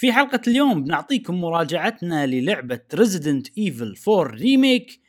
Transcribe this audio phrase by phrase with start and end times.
[0.00, 5.00] في حلقة اليوم بنعطيكم مراجعتنا للعبة Resident Evil 4 remake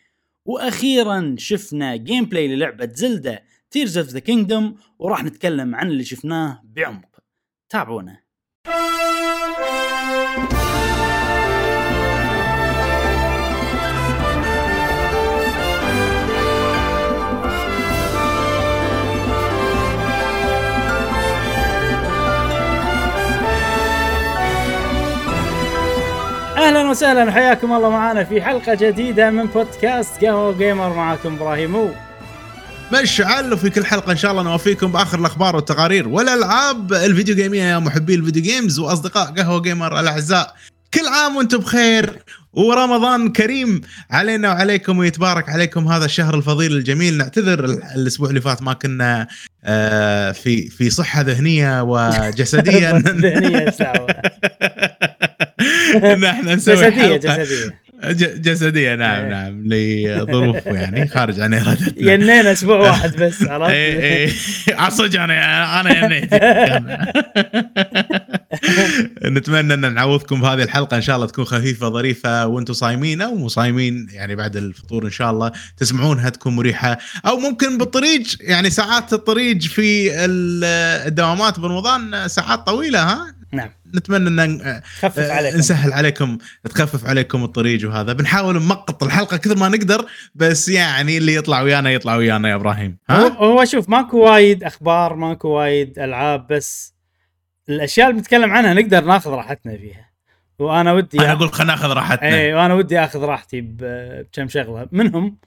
[0.46, 7.20] وأخيرا شفنا gameplay للعبة Zelda Tears of the Kingdom وراح نتكلم عن اللي شفناه بعمق.
[7.70, 8.21] تابعونا.
[26.72, 31.92] أهلا وسهلا وحياكم الله معنا في حلقة جديدة من بودكاست قهوة جيمر معاكم إبراهيم.
[32.94, 36.94] مشعل وفي كل حلقة إن شاء الله نوفيكم بآخر الأخبار والتقارير والألعاب.
[36.94, 40.56] ال video game يه يا محبي ال video games وأصدقاء قهوة جيمر الأعزاء.
[40.94, 42.20] كل عام وأنتم بخير
[42.54, 43.82] ورمضان كريم
[44.12, 45.88] علينا وعليكم ويتبارك عليكم.
[45.88, 47.18] هذا الشهر الفضيل الجميل.
[47.18, 47.66] نعتذر
[47.96, 49.28] الأسبوع اللي فات ما كنا
[49.64, 53.66] آه، في في صحة ذهنية وجسديه ذهنية
[56.24, 57.82] نحن نسوي جسدية جسدية.
[58.38, 58.96] جسدية.
[58.96, 59.30] نعم إيه.
[59.30, 59.64] نعم.
[60.24, 62.14] لظروف يعني خارج عن إرادتنا.
[62.14, 64.32] ينينا أسبوع واحد بس عرفت؟ اي اي
[64.90, 66.34] صدق أنا أنا ينيت.
[69.26, 70.98] نتمنى أن نعوضكم بهذه الحلقة.
[70.98, 75.10] إن شاء الله تكون خفيفة ظريفة وأنتم صايمين أو مو صايمين يعني بعد الفطور إن
[75.12, 76.98] شاء الله تسمعونها تكون مريحة.
[77.26, 80.12] أو ممكن بالطريق يعني ساعات الطريق في
[81.08, 83.70] الدوامات برمضان ساعات طويلة ها؟ نعم.
[83.96, 85.58] نتمنى إن خفف آه، عليكم.
[85.58, 88.14] نسهل عليكم تخفف عليكم الطريق وهذا.
[88.14, 90.06] بنحاول نمقط الحلقة كثر ما نقدر
[90.36, 92.98] بس يعني اللي يطلع ويانا يطلع ويانا يا إبراهيم.
[93.10, 96.94] ها؟ هو شوف ماكو وايد أخبار ماكو وايد ألعاب بس
[97.70, 100.12] الأشياء اللي بنتكلم عنها نقدر ناخذ راحتنا فيها.
[100.60, 102.36] وأنا ودي أنا أقول خلينا ناخذ راحتنا.
[102.36, 104.88] اي وأنا ودي آخذ راحتي بكم شغلة.
[104.92, 105.38] منهم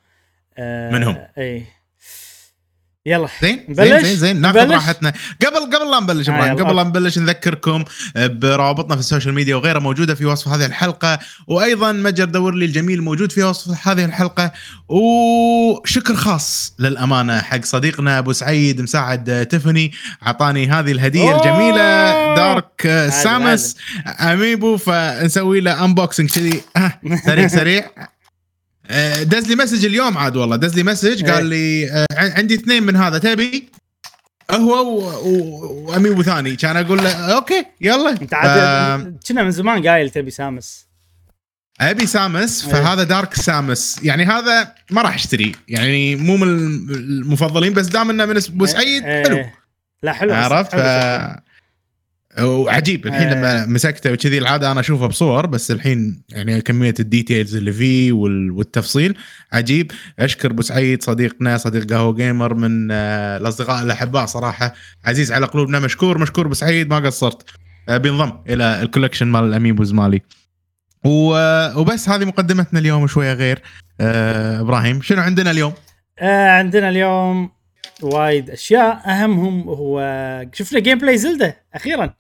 [0.59, 1.17] آه منهم.
[1.39, 1.65] اي
[3.07, 5.13] يلا زين زين زين زين ناخذ راحتنا.
[5.47, 7.85] قبل قبل لا نبلش إبراهيم آه قبل لا نبلش نذكركم
[8.17, 12.65] بروابطنا في ال social media وغيرها موجودة في وصف هذه الحلقة وأيضا متجر دور لي
[12.65, 14.53] الجميل موجود في وصف هذه الحلقة.
[14.89, 19.93] وشكر خاص للأمانة حق صديقنا أبو سعيد مساعد تفني
[20.27, 23.77] اعطاني هذه الهدية الجميلة Dark Samus
[24.21, 26.61] amiibo فنسوي له unboxing كذي.
[26.77, 27.91] آه، سريع سريع.
[27.99, 28.14] آه،
[29.23, 32.97] دز لي message اليوم عاد والله دز لي message قال لي آه، عندي اثنين من
[32.97, 33.69] هذا تبي؟
[34.51, 34.99] هو
[35.89, 38.11] و amiibo ثاني كان أقول له okay يلا.
[38.11, 40.87] أنت عاد كنا من زمان قايل تبي Samus.
[41.81, 44.01] أبي Samus فهذا Dark Samus.
[44.03, 46.49] يعني هذا ما راح أشتري يعني مو من
[46.91, 49.45] المفضلين بس دام إنه من ابو سعيد حلو.
[50.03, 51.41] لا حلو عرفت؟ حلو
[52.41, 53.07] وعجيب.
[53.07, 53.35] الحين آه.
[53.35, 58.13] لما مسكته وكذي العادة أنا اشوفه بصور بس الحين يعني كمية ال details اللي فيه
[58.13, 59.17] والتفصيل
[59.53, 59.93] عجيب.
[60.19, 64.75] أشكر أبو سعيد صديقنا صديق قهوة جيمر من آه، الأصدقاء الاحباء صراحة.
[65.05, 67.51] عزيز على قلوبنا مشكور مشكور أبو سعيد ما قصرت.
[67.89, 70.21] آه، بينضم إلى ال collection مال ال amiibos مالي.
[71.05, 73.63] وبس هذه مقدمتنا اليوم شوية غير.
[74.01, 75.73] إبراهيم شنو عندنا اليوم؟
[76.21, 77.51] عندنا اليوم
[78.03, 79.03] وايد أشياء.
[79.07, 80.01] أهمهم هو
[80.53, 82.15] شفنا gameplay Zelda أخيرا.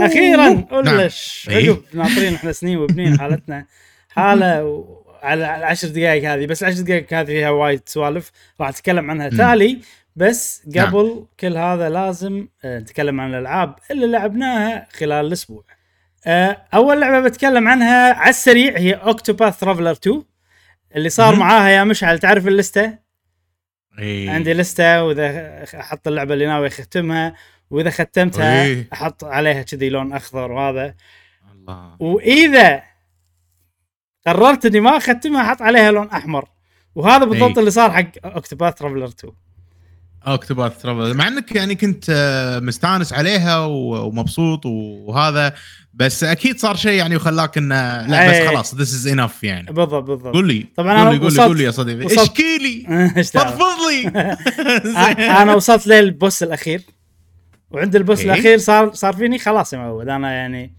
[0.00, 1.48] أخيرا قلش.
[1.48, 1.58] نعم.
[1.58, 3.66] عقب ناطرين إحنا سنين وبنين حالتنا.
[4.08, 4.84] حالة
[5.22, 8.30] على العشر دقائق هذه بس العشر دقائق هذه فيها وايد سوالف.
[8.60, 9.78] راح أتكلم عنها تالي.
[10.16, 10.86] بس نعم.
[10.86, 11.26] قبل نعم.
[11.40, 15.64] كل هذا لازم آه، نتكلم عن الألعاب اللي لعبناها خلال الأسبوع.
[16.26, 20.22] آه، أول لعبة بتكلم عنها على السريع هي اوكتوباث ترافلر 2
[20.96, 22.98] اللي صار معاها يا مشعل تعرف اللستة؟
[23.98, 24.30] إيه.
[24.30, 27.34] عندي لستة وإذا أحط اللعبة اللي ناوي أختمها.
[27.72, 28.88] وإذا ختمتها أيه.
[28.92, 30.94] أحط عليها كذي لون أخضر وهذا.
[31.54, 31.96] الله.
[31.98, 32.82] وإذا
[34.26, 36.48] قررت إني ما أختمها أحط عليها لون أحمر.
[36.94, 37.58] وهذا بالضبط أيه.
[37.58, 39.32] اللي صار حق Octopath Traveler 2
[40.26, 41.14] Octopath Traveler.
[41.14, 45.54] مع إنك يعني كنت آه، مستانس عليها ومبسوط وهذا
[45.94, 49.72] بس أكيد صار شيء يعني وخلاك إنه لا بس خلاص this is enough يعني.
[49.72, 50.34] بالضبط بالضبط.
[50.34, 52.22] قول لي طبعا قول لي قول لي قول لي يا صديقي.
[52.22, 52.86] اشكي لي.
[53.34, 54.08] فضفض لي.
[55.42, 56.82] أنا وصلت لل boss الأخير.
[57.72, 60.08] وعند ال boss إيه؟ الأخير صار صار فيني خلاص يا معود.
[60.08, 60.74] أنا يعني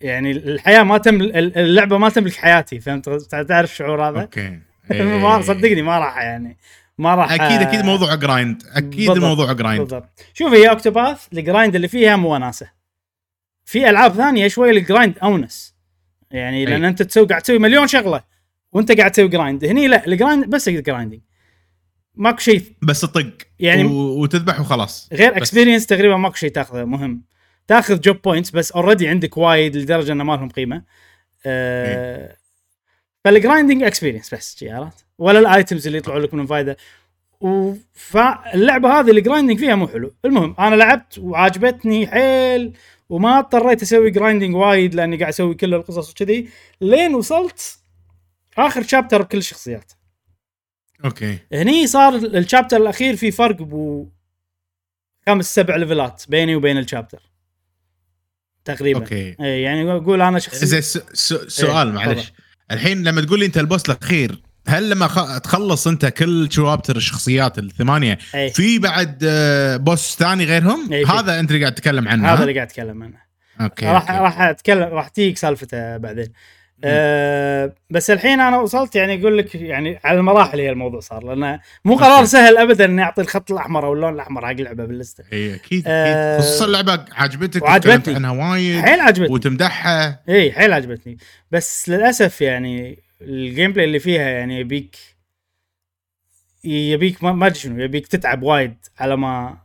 [0.00, 3.08] يعني الحياة ما تم اللعبة ما تملك حياتي فهمت؟
[3.48, 4.58] تعرف الشعور هذا؟ okay.
[5.22, 6.58] ما صدقني ما راح يعني
[6.98, 10.24] ما راح أكيد أكيد موضوع grind أكيد الموضوع grind بالضبط.
[10.34, 12.70] شوف هي Octopath ال grind اللي فيها مو وناسة.
[13.64, 15.74] في ألعاب ثانية شوي ال grind أونس.
[16.30, 16.90] يعني لأن أي.
[16.90, 18.24] أنت تسوي قاعد تسوي مليون شغلة
[18.72, 21.20] وأنت قاعد تسوي grind هني لا ال grind بس grinding
[22.14, 23.32] ماكو شيء بس تطق.
[23.64, 24.22] يعني و...
[24.22, 25.08] وتذبح وخلاص.
[25.12, 26.84] غير experience تقريبا ماكو شيء تاخذه.
[26.84, 27.22] مهم.
[27.68, 30.82] تاخذ job points بس already عندك وايد لدرجة إنه ما لهم قيمة.
[31.46, 32.36] أه...
[33.24, 36.76] فال grinding experience بس عرفت؟ ولا ال items اللي يطلعوا لك من فايدة.
[37.92, 40.14] فاللعبه هذه ال grinding فيها مو حلو.
[40.24, 42.72] المهم أنا لعبت وعجبتني حيل
[43.08, 46.48] وما اضطريت أسوي grinding وايد لأني قاعد أسوي كل القصص وكذي.
[46.80, 47.78] لين وصلت
[48.58, 49.92] آخر chapter بكل الشخصيات.
[51.04, 54.08] okay هني صار ال chapter الأخير في فرق بو
[55.26, 57.22] خمس سبع level ات بيني وبين ال chapter
[58.64, 61.02] تقريبا okay اي يعني أقول أنا شخصي زين
[61.48, 62.32] سؤال إيه، معلش
[62.70, 65.38] الحين لما تقول لي أنت ال boss الأخير هل لما خ...
[65.38, 68.50] تخلص أنت كل شوابتر الشخصيات الثمانية أي.
[68.50, 71.12] في بعد آه، boss ثاني غيرهم؟ أي، في.
[71.12, 73.18] هذا أنت اللي قاعد تتكلم عنه هذا؟ اللي قاعد أتكلم عنه
[73.60, 74.10] okay راح.
[74.10, 76.32] راح أتكلم راح تجيك سالفته بعدين
[76.84, 81.60] أه بس الحين أنا وصلت يعني أقول لك يعني على المراحل هي الموضوع صار لأنه
[81.84, 82.24] مو قرار.
[82.24, 86.44] سهل ابدا إني أعطي الخط الأحمر أو اللون الأحمر حق اللعبة باللسته إي أكيد أكيد.
[86.44, 88.14] خصوصا اللعبة عجبتك وعجبتني.
[88.14, 89.34] عنها وايد حيل عجبتني.
[89.34, 90.22] وتمدحها.
[90.28, 91.16] إي حيل عجبتني.
[91.50, 94.96] بس للأسف يعني ال gameplay اللي فيها يعني يبيك
[96.64, 99.63] يبيك ما ما أدري شنو يبيك تتعب وايد على ما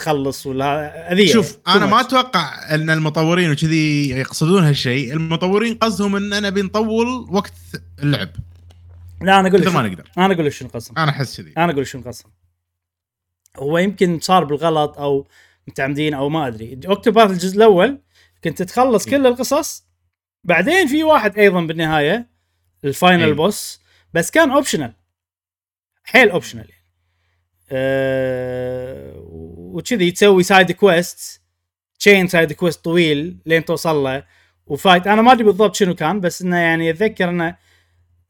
[0.00, 2.00] تخلص ولا اذيه شوف Too أنا ما.
[2.00, 5.12] أتوقع أن المطورين وكذي يقصدون هالشيء.
[5.12, 7.52] المطورين قصدهم إن نبي نطول وقت
[8.02, 8.28] اللعب.
[9.22, 10.10] لا أنا أقول مثل ما لك نقدر.
[10.18, 11.52] أنا أقول لك شنو قسم أنا أحس كذي.
[11.58, 12.28] أنا أقول شنو قسم
[13.56, 15.28] هو يمكن صار بالغلط أو
[15.68, 16.80] متعمدين أو ما أدري.
[16.86, 18.00] Octopath الجزء الأول
[18.44, 19.84] كنت تخلص كل القصص.
[20.44, 22.30] بعدين في واحد أيضا بالنهاية
[22.84, 23.32] ال final إي.
[23.32, 23.80] boss
[24.14, 24.92] بس كان optional
[26.04, 26.79] حيل optional يعني.
[27.72, 29.14] أه
[29.72, 31.40] وكذي تسوي side quest
[31.98, 34.24] chain side quest طويل لين توصل له
[34.66, 37.56] و fight أنا ما أدري بالضبط شنو كان بس إنه يعني أتذكر إنه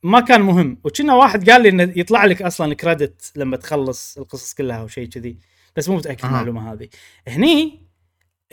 [0.02, 0.80] ما كان مهم.
[0.84, 5.08] وكنا واحد قال لي إنه يطلع لك أصلا credit لما تخلص القصص كلها أو شيء
[5.08, 5.38] كذي
[5.76, 6.30] بس مو متأكد من.
[6.30, 6.88] المعلومة هذه.
[7.28, 7.86] هني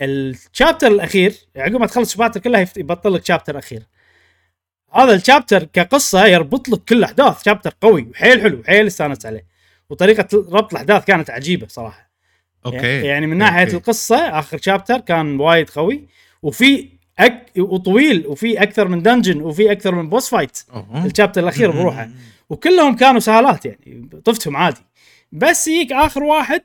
[0.00, 3.82] ال chapter الأخير عقب ما تخلص ال chapter كلها يبطل لك chapter أخير.
[4.92, 9.57] هذا ال chapter كقصة يربط لك كل الاحداث chapter قوي وحيل حلو حيل استانست عليه.
[9.90, 12.10] وطريقة ربط الأحداث كانت عجيبة صراحة.
[12.66, 13.06] okay.
[13.06, 13.76] يعني من ناحية okay.
[13.76, 16.08] القصة آخر chapter كان وايد قوي
[16.42, 16.88] وفي
[17.18, 17.46] أك...
[17.58, 21.06] وطويل وفي أكثر من dungeon وفي أكثر من boss fight أوه.
[21.06, 22.08] ال chapter الأخير بروحه.
[22.50, 24.80] وكلهم كانوا سهالات يعني طفتهم عادي.
[25.32, 26.62] بس يجيك آخر واحد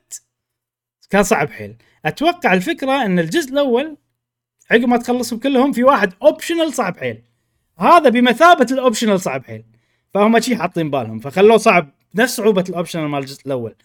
[1.09, 1.75] كان صعب حيل.
[2.05, 3.97] أتوقع الفكرة إن الجزء الأول
[4.71, 7.23] عقب ما تخلصهم كلهم في واحد optional صعب حيل.
[7.79, 9.63] هذا بمثابة ال optional صعب حيل.
[10.13, 11.89] فهم شي حاطين بالهم فخلوه صعب.
[12.15, 13.75] نفس صعوبه ال optional مال الجزء الأول.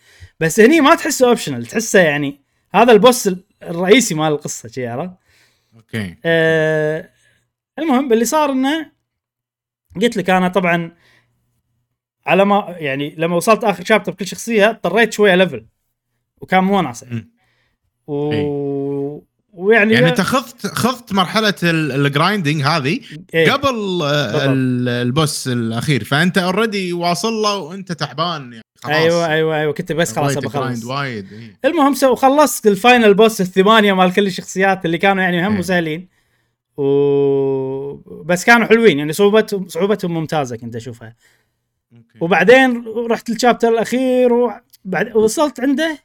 [0.41, 2.41] بس هني ما تحسه optional تحسه يعني
[2.75, 3.31] هذا ال boss
[3.63, 5.15] الرئيسي مال القصة شي عرفت؟
[5.77, 6.17] okay.
[6.25, 7.11] آه
[7.79, 8.91] المهم اللي صار إنه
[10.03, 10.97] قلت لك أنا طبعا
[12.27, 15.67] على ما يعني لما وصلت آخر chapter بكل شخصية اضطريت شوية level
[16.41, 17.33] وكان مو مم.
[18.07, 19.28] و...
[19.59, 23.01] ويعني يعني انت خضت خضت مرحلة ال- ال grinding هذه
[23.35, 23.53] إيه.
[23.53, 24.03] قبل
[24.89, 29.93] ال boss الأخير فأنت already واصل له وأنت تعبان يعني خلاص أيوه أيوه أيوه كنت
[29.93, 31.59] بس خلاص بخلص وايد إيه.
[31.65, 35.63] المهم so خلصت ال final boss الثمانية مال كل الشخصيات اللي كانوا يعني هم إيه.
[35.63, 36.09] سهلين
[36.77, 41.17] و بس كانوا حلوين يعني صعوبتهم صعوبتهم ممتازة كنت أشوفها
[41.93, 42.19] okay.
[42.21, 45.99] وبعدين رحت ال chapter الأخير وبعد وصلت عنده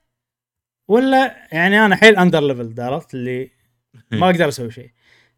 [0.88, 3.52] ولا يعني أنا حيل under level عرفت؟ اللي
[4.12, 4.90] ما أقدر أسوي شيء.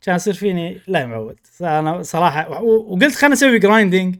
[0.02, 1.40] كان يصير فيني لا يا معود.
[1.62, 4.16] أنا صراحة وقلت خليني أسوي grinding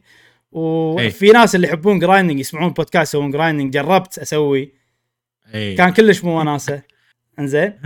[0.52, 4.72] وفي ناس اللي يحبون grinding يسمعون بودكاست يسوون grinding جربت أسوي.
[5.54, 5.76] إيه.
[5.76, 6.82] كان كلش مو وناسه
[7.38, 7.80] إنزين.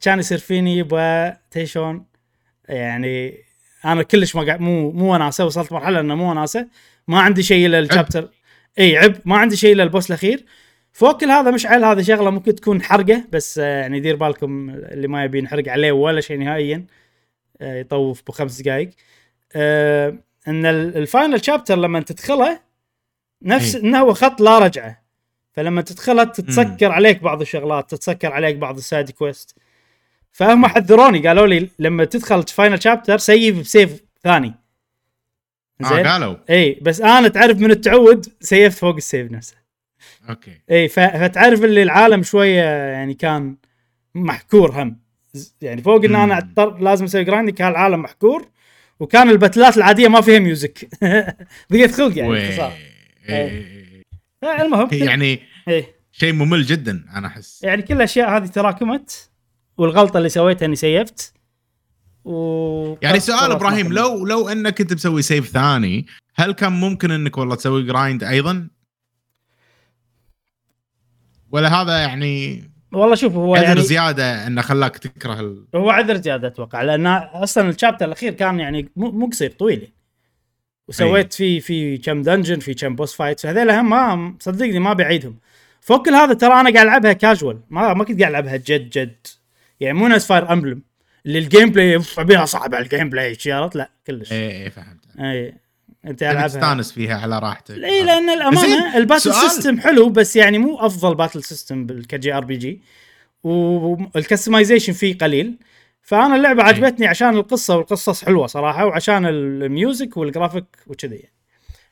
[0.00, 2.06] كان يصير فيني يبا تيشون
[2.68, 3.44] يعني
[3.84, 6.68] أنا كلش ما قاعد مو مو وناسه وصلت مرحلة إنه مو وناسه
[7.08, 8.30] ما عندي شيء إلا ال chapter
[8.78, 10.44] اي عب ما عندي شيء إلا ال boss الأخير.
[10.96, 15.08] فوق كل هذا مشعل هذه شغلة ممكن تكون حرقة بس آه، يعني دير بالكم اللي
[15.08, 16.84] ما يبي نحرق عليه ولا شيء نهائيا
[17.60, 18.90] آه، يطوف بخمس دقائق.
[19.56, 20.14] آه،
[20.48, 22.60] إن ال- ال final chapter لما تدخله
[23.42, 23.74] نفس.
[23.76, 25.04] إنه هو خط لا رجعة.
[25.52, 29.56] فلما تدخله تتسكر عليك بعض الشغلات تتسكر عليك بعض ال side quest
[30.32, 34.54] فهم حذروني قالوا لي لما تدخل final chapter save ب save ثاني.
[35.80, 36.36] آه قالوا.
[36.50, 39.63] اي بس أنا تعرف من التعود سيفت فوق ال save نفسه.
[40.28, 43.56] okay إي فتعرف اللي العالم شوية يعني كان
[44.14, 45.00] محكور هم
[45.60, 46.38] يعني فوق إن أنا.
[46.38, 48.48] أضطر لازم أسوي grinding كان العالم محكور
[49.00, 50.88] وكان ال battles العادية ما فيها music
[51.72, 52.30] ضيقت خلق يعني.
[52.30, 52.72] باختصار.
[54.60, 54.88] المهم.
[54.92, 55.40] يعني.
[56.12, 59.30] شيء ممل جدا أنا أحس يعني كل الأشياء هذه تراكمت
[59.78, 61.34] والغلطة اللي سويتها إني سيفت
[62.24, 63.92] و يعني سؤال إبراهيم.
[63.92, 68.68] لو لو إنك كنت مسوي save ثاني هل كان ممكن إنك والله تسوي grind أيضا؟
[71.54, 75.64] ولا هذا يعني والله شوف هو عذر يعني زيادة إنه خلاك تكره ال...
[75.74, 79.92] هو عذر زيادة أتوقع لأن أصلا ال chapter الأخير كان يعني مو مو قصير طويل.
[80.88, 85.38] وسويت فيه في كم dungeon في كم boss fights هذول هم ما صدقني ما بعيدهم.
[85.80, 89.26] فوق كل هذا ترى أنا قاعد ألعبها كاجوال ما ما كنت قاعد ألعبها جد جد.
[89.80, 90.82] يعني مو نفس Fire Emblem
[91.26, 94.32] اللي ال gameplay بها صعب على ال gameplay عرفت؟ لا كلش.
[94.32, 95.04] اي اي فهمت.
[95.20, 95.63] اي
[96.06, 96.46] أنت ألعبها.
[96.46, 97.74] تستانس فيها على راحتك.
[97.74, 102.82] اي لأن الأمانة ال battle system حلو بس يعني مو أفضل battle system ك JRPG
[103.42, 105.58] وال customization فيه قليل.
[106.02, 111.16] فأنا اللعبة عجبتني عشان القصة والقصص حلوة صراحة وعشان ال music وال graphic وكذي.
[111.16, 111.34] يعني.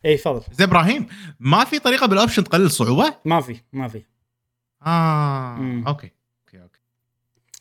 [0.05, 0.43] اي تفضل.
[0.53, 1.07] زي إبراهيم
[1.41, 4.03] ما في طريقة بال option تقلل الصعوبه؟ ما في ما في.
[4.87, 5.87] آه مم.
[5.87, 6.11] okay
[6.47, 6.79] okay okay.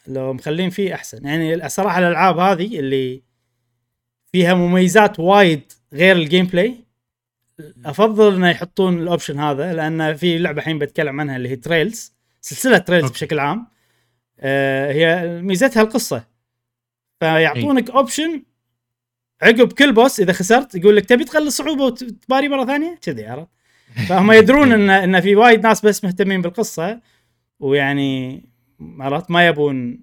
[0.08, 1.26] لو مخلين فيه أحسن.
[1.26, 3.24] يعني الصراحه الألعاب هذه اللي
[4.32, 6.76] فيها مميزات وايد غير ال gameplay
[7.86, 12.14] أفضل إنه يحطون ال option هذا لأن في لعبة الحين بتكلم عنها اللي هي Trails
[12.42, 13.14] سلسلة Trails okay.
[13.14, 13.68] بشكل عام.
[14.40, 16.24] آه هي ميزتها القصة.
[17.20, 18.44] فيعطونك option
[19.42, 23.50] عقب كل boss إذا خسرت يقول لك تبي تقلل الصعوبه وتباري مرة ثانية؟ كذي عرفت؟
[24.10, 27.02] فهم يدرون ان إن في وايد ناس بس مهتمين بالقصة
[27.60, 28.44] ويعني
[29.00, 30.00] عرفت ما يبون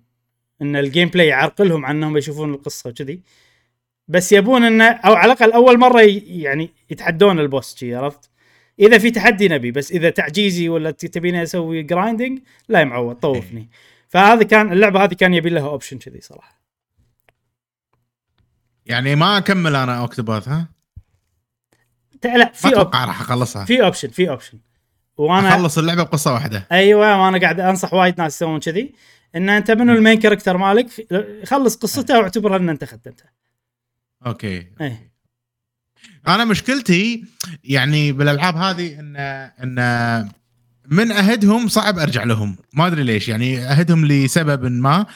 [0.63, 3.23] إن ال gameplay يعرقلهم عن إنهم يشوفون القصة وكذي.
[4.09, 8.31] بس يبون إنه أو على الأقل أول مرة يعني يتحدون ال boss عرفت؟
[8.81, 12.39] إذا في تحدي نبي بس إذا تعجيزي ولا تبيني أسوي grinding
[12.69, 13.69] لا يا معود طوفني.
[14.13, 16.59] فهذا كان اللعبة هذه كان يبي لها option كذي صراحة.
[18.87, 20.69] يعني ما أكمل أنا Octopath ها؟
[22.25, 23.65] لا في أتوقع راح أخلصها.
[23.65, 24.59] في option في option
[25.17, 26.67] وأنا أخلص اللعبة بقصة واحدة.
[26.73, 28.95] أيوه وأنا قاعد أنصح وايد ناس يسوون كذي.
[29.37, 30.87] إن أنت منو ال main character مالك
[31.47, 33.25] خلص قصته واعتبرها إن أنت خدمته.
[34.27, 35.13] okay إيه.
[36.29, 37.25] أنا مشكلتي
[37.65, 39.17] يعني بالألعاب هذه إن
[39.63, 40.31] إن
[40.91, 42.57] من أهدهم صعب أرجع لهم.
[42.73, 45.07] ما أدري ليش يعني أهدهم لسبب ما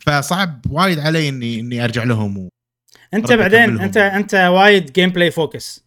[0.00, 2.48] فصعب وايد علي إني إني أرجع لهم و...
[3.14, 5.84] أنت بعدين أنت أنت وايد gameplay focus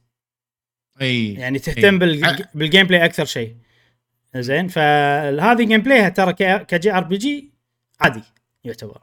[1.01, 1.97] إي يعني تهتم أي.
[1.97, 2.45] بال...
[2.53, 3.55] بال gameplay أكثر شيء.
[4.35, 7.53] زين فهذه gameplay ترى ك JRPG
[8.01, 8.23] عادي
[8.63, 9.01] يعتبر.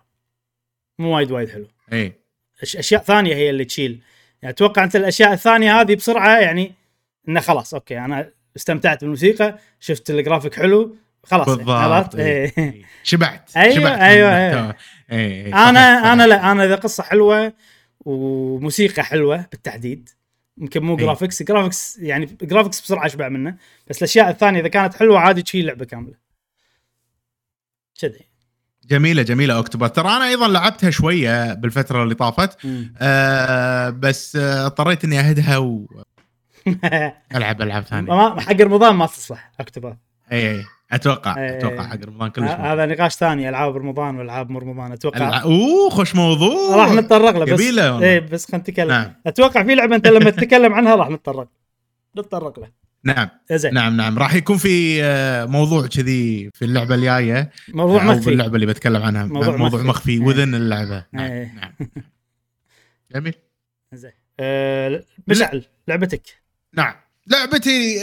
[0.98, 1.68] مو وايد وايد حلو.
[1.92, 2.25] إي.
[2.62, 4.00] أشياء ثانية هي اللي تشيل
[4.42, 6.74] يعني أتوقع أنت الأشياء الثانية هذه بسرعة يعني
[7.28, 12.52] إنه خلاص okay أنا استمتعت بالموسيقى شفت الجرافيك حلو خلاص بالضبط إيه.
[12.58, 12.82] إيه.
[13.02, 14.74] شبعت أيوه شبعت أيوه, أيوة.
[15.12, 15.68] إيه.
[15.68, 17.52] أنا أنا لا أنا إذا قصة حلوة
[18.00, 20.08] وموسيقى حلوة بالتحديد
[20.58, 25.18] يمكن مو graphics graphics يعني graphics بسرعة أشبع منه بس الأشياء الثانية إذا كانت حلوة
[25.18, 26.14] عادي تشيل لعبة كاملة
[28.00, 28.20] كذي
[28.88, 29.88] جميلة جميلة Octopath.
[29.88, 32.58] ترى أنا أيضا لعبتها شوية بالفترة اللي طافت.
[32.98, 35.86] آه بس آه، اضطريت إني أهدها و
[37.36, 38.40] ألعب ألعاب ثانية.
[38.40, 39.96] حق رمضان ما تصلح أكتوبر.
[40.32, 40.64] إي إي.
[40.92, 44.92] أتوقع أي أتوقع حق رمضان كلش هذا نقاش ثاني ألعاب رمضان وألعاب مو رمضان.
[44.92, 45.42] أتوقع الع...
[45.42, 46.76] أوه خوش موضوع.
[46.76, 48.88] راح نتطرق له بس إي بس خلينا نتكلم.
[48.88, 49.12] نعم.
[49.26, 51.48] أتوقع في لعبة أنت لما تتكلم عنها راح نتطرق.
[52.18, 52.85] نتطرق له.
[53.06, 53.28] نعم.
[53.52, 53.74] زين.
[53.74, 54.18] نعم نعم.
[54.18, 57.50] راح يكون في آه، موضوع كذي في اللعبة الجاية.
[57.68, 58.30] موضوع مخفي.
[58.30, 59.24] اللعبه اللي بتكلم عنها.
[59.24, 60.20] موضوع, موضوع مخفي, مخفي إيه.
[60.20, 61.04] وذن اللعبة.
[61.12, 61.52] نعم, إيه.
[61.54, 61.72] نعم.
[63.14, 63.34] جميل.
[63.94, 64.10] زين.
[64.40, 66.22] أه مشعل لعبتك.
[66.74, 66.94] نعم.
[67.26, 67.98] لعبتي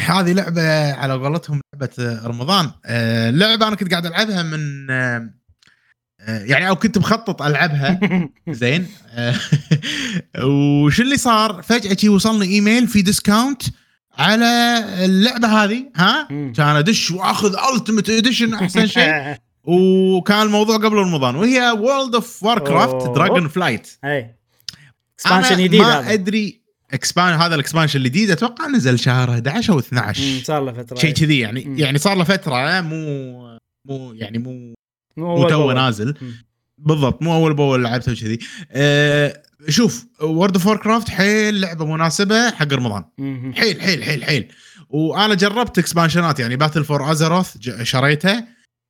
[0.00, 2.70] هذه لعبة على قولتهم لعبة رمضان.
[2.86, 5.30] أه لعبة أنا كنت قاعد ألعبها من أه
[6.20, 8.00] يعني أو كنت مخطط ألعبها.
[8.48, 8.86] زين.
[10.44, 13.62] وش اللي صار؟ فجأة وصلني إيميل في discount
[14.18, 19.36] على اللعبة هذه ها؟ كان أدش وأخذ ultimate edition أحسن شيء.
[19.64, 24.34] وكان الموضوع قبل رمضان وهي World of Warcraft Dragonflight اي
[25.14, 26.60] expansion جديد ما أدري
[26.92, 30.96] expan هذا ال expansion الجديد أتوقع نزل شهر 11 أو 12 صار له فترة.
[30.96, 31.78] شيء كذي يعني مم.
[31.78, 34.74] يعني صار له فترة مو مو يعني مو
[35.16, 36.14] مو تو نازل.
[36.78, 38.38] بالضبط مو أول بأول لعبته وكذي.
[38.72, 43.04] أه شوف World of Warcraft حيل لعبة مناسبة حق رمضان.
[43.56, 44.52] حيل حيل حيل حيل.
[44.88, 48.44] وأنا جربت expansion ات يعني Battle for Azeroth شريته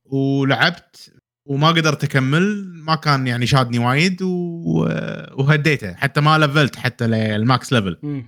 [0.05, 1.13] ولعبت
[1.45, 5.93] وما قدرت أكمل ما كان يعني شادني وايد وهديته.
[5.93, 8.23] حتى ما لفلت حتى للماكس ليفل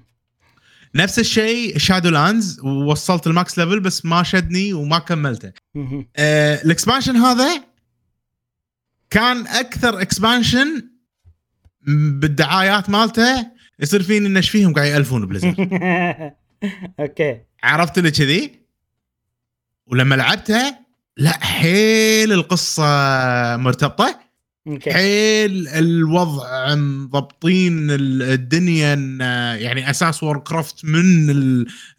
[0.96, 5.52] نفس الشيء شادو لاندز وصلت الماكس ليفل بس ما شدني وما كملته.
[6.16, 7.64] آه الاكسبانشن هذا
[9.10, 10.91] كان أكثر اكسبانشن
[11.88, 13.48] بالدعايات مالته
[13.80, 15.56] يصير فيني انش فيهم قاعد يألفون بليزر.
[17.00, 17.42] أوكي.
[17.64, 18.62] عرفت اللي كذي؟
[19.88, 20.80] ولما لعبتها
[21.18, 22.84] لا حيل القصة
[23.58, 24.20] مرتبطة.
[24.70, 24.90] okay.
[24.90, 27.88] حيل الوضع مضبطين
[28.22, 28.94] الدنيا
[29.56, 31.30] يعني أساس Warcraft من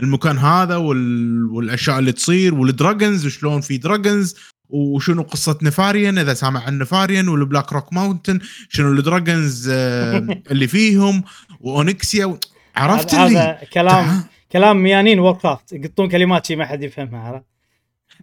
[0.00, 4.34] المكان هذا والأشياء اللي تصير وال dragons وشلون في dragons.
[4.68, 8.38] وشنو قصة Nefarian إذا سامع عن Nefarian وال Blackrock Mountain
[8.68, 9.68] شنو ال dragons
[10.50, 11.22] اللي فيهم
[11.60, 12.38] و Onyxia
[12.76, 17.44] عرفت اللي هذا كلام كلام ميانين Warcraft يقطون كلمات شي ما حد يفهمها عرفت؟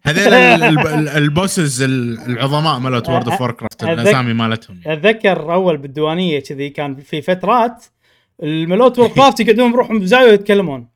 [0.03, 4.81] هذول ال bosses العظماء مالت World of Warcraft الاسامي مالتهم.
[4.85, 7.85] أتذكر أول بالديوانية كذي كان في فترات
[8.43, 10.87] الملوت Warcraft يقعدون بروحهم بزاويه يتكلمون.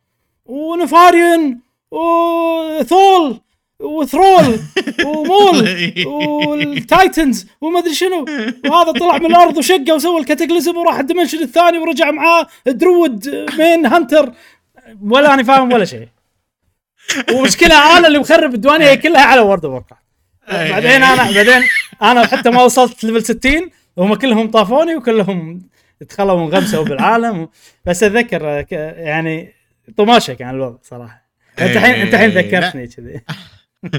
[0.45, 1.59] و Nefarian
[1.91, 3.39] وثول
[3.83, 4.59] و Thrall
[5.05, 5.67] ومول
[6.05, 8.25] وال Titans وما ادري شنو.
[8.65, 13.29] وهذا طلع من الأرض وشقه وسوى ال Cataclysm وراح ال dimension الثاني ورجع معاه druid
[13.59, 14.31] demon hunter.
[15.03, 16.07] ولا أنا فاهم ولا شيء.
[17.33, 19.83] ومشكلة أنا اللي مخرب الديوانية كلها على World of
[20.47, 21.63] بعدين أنا بعدين
[22.01, 25.61] أنا حتى ما وصلت level 60 وهم كلهم طافوني وكلهم
[26.01, 27.49] دخلوا وانغمسوا بالعالم
[27.85, 28.65] بس أتذكر
[28.97, 29.53] يعني
[29.97, 31.23] طماشة كان الوضع صراحة.
[31.59, 33.21] أنت الحين أنت الحين ذكرتني كذي.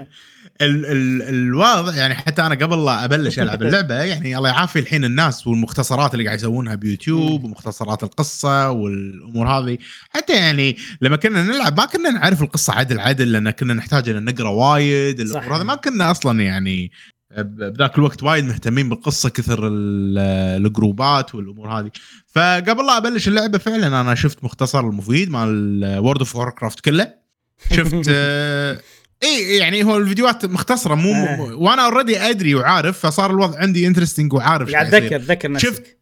[0.62, 5.04] ال ال الواضح يعني حتى أنا قبل لا أبلش ألعب اللعبة يعني الله يعافي الحين
[5.04, 9.78] الناس والمختصرات اللي قاعد يسوونها بيوتيوب ومختصرات القصة والأمور هذه.
[10.10, 14.24] حتى يعني لما كنا نلعب ما كنا نعرف القصة عدل عدل لأن كنا نحتاج ان
[14.24, 15.62] نقرأ وايد الأمور هذه.
[15.62, 16.90] ما كنا أصلا يعني
[17.38, 21.90] بذاك الوقت وايد مهتمين بالقصة كثر الجروبات والأمور هذه.
[22.26, 27.14] فقبل لا أبلش اللعبة فعلا أنا شفت مختصر المفيد مال World of Warcraft كله.
[27.72, 28.10] شفت
[29.24, 31.54] إي يعني هو الفيديوهات مختصرة مو آه.
[31.54, 35.98] وأنا already أدري وعارف فصار الوضع عندي interesting وعارف قاعد اتذكر اتذكر نفسك شفت؟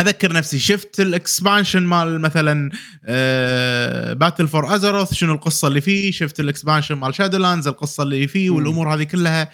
[0.00, 0.58] أذكر نفسي.
[0.58, 2.70] شفت ال expansion مال مثلا
[3.04, 8.28] آه Battle for Azeroth شنو القصة اللي فيه؟ شفت ال expansion مال Shadowlands القصة اللي
[8.28, 9.50] فيه والأمور هذه كلها.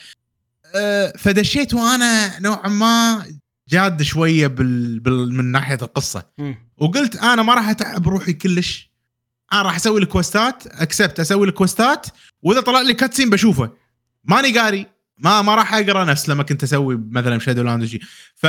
[0.75, 3.25] آه فدشيت وأنا نوعا ما
[3.69, 5.01] جاد شوية بال...
[5.01, 5.35] بال...
[5.35, 6.23] من ناحية القصة.
[6.79, 8.91] وقلت أنا ما راح أتعب روحي كلش.
[9.53, 12.07] أنا راح أسوي ال quest ات accept أسوي ال quest ات
[12.43, 13.71] وإذا طلع لي cutscene بشوفه.
[14.25, 14.87] ماني قاري.
[15.19, 18.01] ما ما راح أقرأ نفس لما كنت أسوي مثلا Shadowland شيء
[18.35, 18.47] ف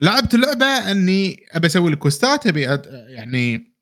[0.00, 3.06] لعبت اللعبة إني أبي أسوي ال quest ات أبي أد...
[3.08, 3.74] يعني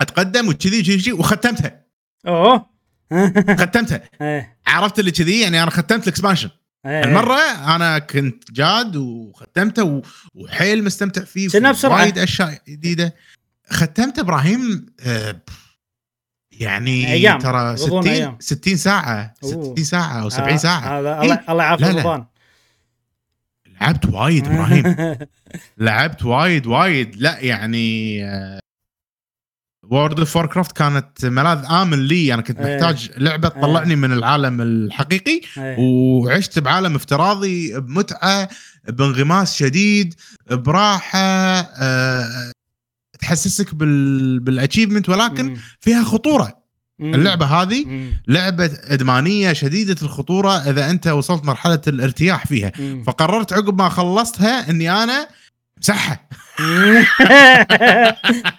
[0.00, 1.84] أتقدم وكذي كذي وختمتها.
[2.26, 2.66] أوه.
[3.60, 4.02] ختمتها.
[4.20, 4.58] إيه.
[4.66, 6.50] عرفت اللي كذي؟ يعني أنا ختمت ال expansion
[6.86, 7.04] إيه.
[7.04, 7.40] المرة
[7.74, 10.02] أنا كنت جاد وختمته
[10.34, 11.48] وحيل مستمتع فيه.
[11.84, 13.14] وايد أشياء جديدة.
[13.70, 15.40] ختمت إبراهيم آه،
[16.60, 17.38] يعني أيام.
[17.38, 18.36] ترى 60 أيام.
[18.40, 22.24] 60 ساعة 60 ساعة أو 70 ساعة هذا إيه؟ الله يعافي رمضان
[23.80, 25.16] لعبت وايد إبراهيم
[25.78, 28.20] لعبت وايد وايد لا يعني
[29.90, 32.74] World of Warcraft كانت ملاذ آمن لي أنا كنت إيه.
[32.74, 33.60] محتاج لعبة إيه.
[33.60, 35.40] تطلعني من العالم الحقيقي
[35.78, 38.48] وعشت بعالم افتراضي بمتعة
[38.88, 40.14] بانغماس شديد
[40.50, 42.52] براحة أه
[43.24, 45.56] تحسسك بال بال achievement ولكن مم.
[45.80, 46.64] فيها خطورة.
[46.98, 47.14] مم.
[47.14, 48.12] اللعبة هذه مم.
[48.28, 52.72] لعبة إدمانية شديدة الخطورة إذا أنت وصلت مرحلة الارتياح فيها.
[52.78, 53.02] مم.
[53.06, 55.28] فقررت عقب ما خلصتها إني أنا
[55.78, 56.28] مسحها.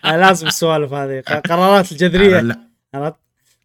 [0.22, 1.24] لازم السوالف هذه.
[1.50, 2.40] قرارات الجذرية.
[2.42, 3.16] لا.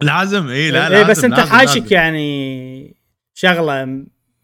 [0.01, 0.49] لازم.
[0.49, 2.97] إي لا, لا بس أنت حاشك يعني
[3.35, 3.85] شغلة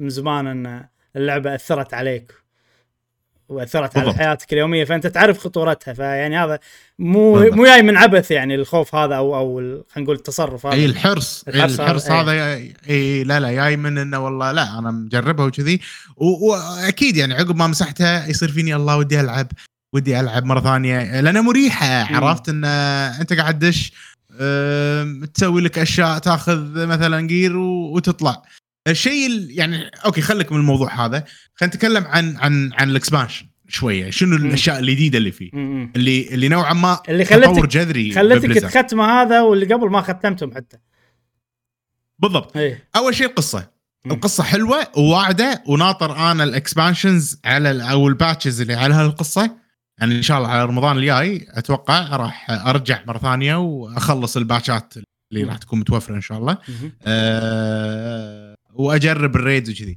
[0.00, 2.45] من زمان إن اللعبة أثرت عليك.
[3.48, 6.58] وأثرت على حياتك اليومية فأنت تعرف خطورتها فيعني هذا
[6.98, 7.54] مو بالضبط.
[7.54, 10.74] مو جاي من عبث يعني الخوف هذا أو أو خلينا نقول التصرف هذا.
[10.74, 11.44] إي الحرص.
[11.48, 15.80] الحرص, الحرص هذا إي إيه لا لا جاي من إنه والله لا أنا مجربها وكذي.
[16.16, 19.46] واكيد يعني عقب ما مسحتها يصير فيني الله ودي ألعب
[19.92, 22.16] ودي ألعب مرة ثانية لأنها مريحة.
[22.16, 23.92] عرفت إن أنت قاعد تدش
[25.34, 28.42] تسوي لك أشياء تأخذ مثلا gear وتطلع.
[28.86, 31.24] الشيء يعني okay خليك من الموضوع هذا.
[31.54, 34.10] خلينا نتكلم عن عن عن ال expansion شوية.
[34.10, 35.50] شنو الأشياء الجديدة اللي فيه؟
[35.96, 40.76] اللي اللي نوعا ما اللي خلتك جذري خلتك تختم هذا واللي قبل ما ختمتهم حتى.
[42.18, 42.56] بالضبط.
[42.56, 42.88] إيه.
[42.96, 43.70] أول شيء القصة.
[44.04, 44.12] مم.
[44.12, 49.56] القصة حلوة وواعدة وناطر أنا ال expansions على أو ال patches اللي على هالقصة.
[49.98, 54.94] يعني إن شاء الله على رمضان الجاي أتوقع راح أرجع مرة ثانية وأخلص الباتشات
[55.32, 56.58] اللي راح تكون متوفرة إن شاء الله.
[57.06, 58.45] آه
[58.78, 59.96] وأجرب ال raid وكذي.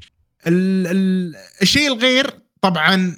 [1.61, 2.29] الشيء الغير
[2.61, 3.15] طبعا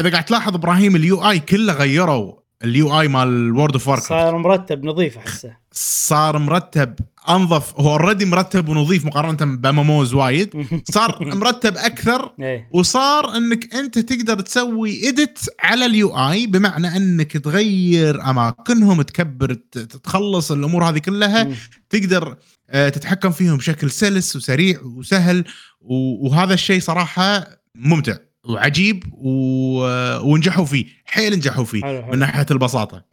[0.00, 2.32] إذا قاعد تلاحظ إبراهيم ال UI كله غيروا
[2.64, 5.56] ال UI مال World of صار مرتب نظيف أحسه.
[5.72, 6.94] صار مرتب
[7.28, 10.66] أنظف هو already مرتب ونظيف مقارنة ب MMOs وايد.
[10.94, 12.68] صار مرتب أكثر إيه.
[12.72, 19.54] وصار إنك أنت تقدر تسوي edit على ال UI بمعنى إنك تغير أماكنهم تكبر
[20.02, 21.48] تخلص الأمور هذه كلها.
[21.90, 22.36] تقدر
[22.72, 25.44] تتحكم فيهم بشكل سلس وسريع وسهل.
[25.80, 29.04] وهذا الشيء صراحة ممتع وعجيب
[30.24, 32.12] ونجحوا فيه حيل نجحوا فيه حلو حلو.
[32.12, 33.04] من ناحية البساطة.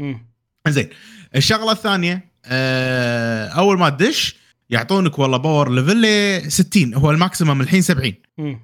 [0.67, 0.89] زين
[1.35, 4.35] الشغلة الثانية آه، أول ما تدش
[4.69, 8.13] يعطونك والله power level 60 هو ال maximum الحين 70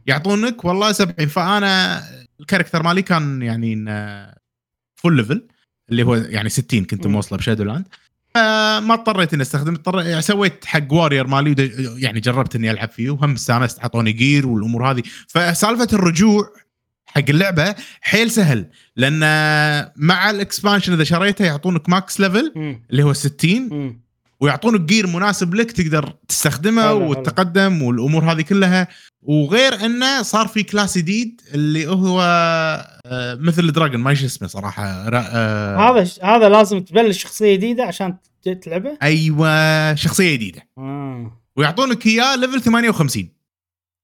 [0.05, 2.03] يعطونك والله 70 فأنا
[2.39, 3.75] ال character مالي كان يعني
[4.95, 5.47] full level
[5.89, 7.87] اللي هو يعني 60 كنت موصله ب Shadowland.
[8.39, 13.09] فما اضطريت إني أستخدم اضطر يعني سويت حق warrior مالي يعني جربت إني ألعب فيه
[13.09, 15.03] وهم استانست اعطوني gear والأمور هذه.
[15.27, 16.53] فسالفة الرجوع
[17.05, 19.19] حق اللعبة حيل سهل لأن
[19.95, 22.53] مع ال expansion إذا شريته يعطونك max level
[22.91, 23.99] اللي هو 60
[24.39, 27.87] ويعطونك gear مناسب لك تقدر تستخدمه حلو وتتقدم حلو.
[27.87, 28.87] والأمور هذه كلها.
[29.21, 32.21] وغير إنه صار في class جديد اللي هو
[33.05, 38.15] آه، مثل ال dragon ما اسمه صراحة آه هذا هذا لازم تبلش شخصية جديدة عشان
[38.43, 40.67] تلعبه؟ أيوه شخصية جديدة.
[40.77, 41.41] آه.
[41.55, 43.29] ويعطونك اياه level 58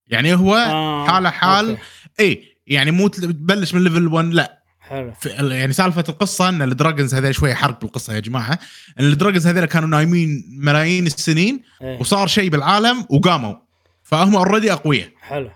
[0.08, 1.08] يعني هو آه.
[1.08, 1.78] حالة حال.
[2.20, 4.62] اي يعني مو تبلش من level 1 لا.
[4.80, 5.14] حلو.
[5.26, 8.60] يعني سالفة القصة إن ال dragons هذول شوي حرق بالقصة يا جماعة.
[9.00, 12.00] إن ال dragons هذول كانوا نايمين ملايين السنين إيه.
[12.00, 13.56] وصار شيء بالعالم وقاموا.
[14.04, 15.10] فهم already أقوياء.
[15.22, 15.52] حلو.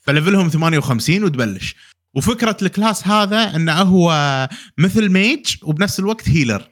[0.00, 1.76] ف level هم 58 وتبلش.
[2.14, 4.48] وفكرة ال class هذا انه هو
[4.78, 6.68] مثل mage وبنفس الوقت healer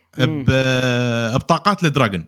[1.36, 2.24] بطاقات ال dragon.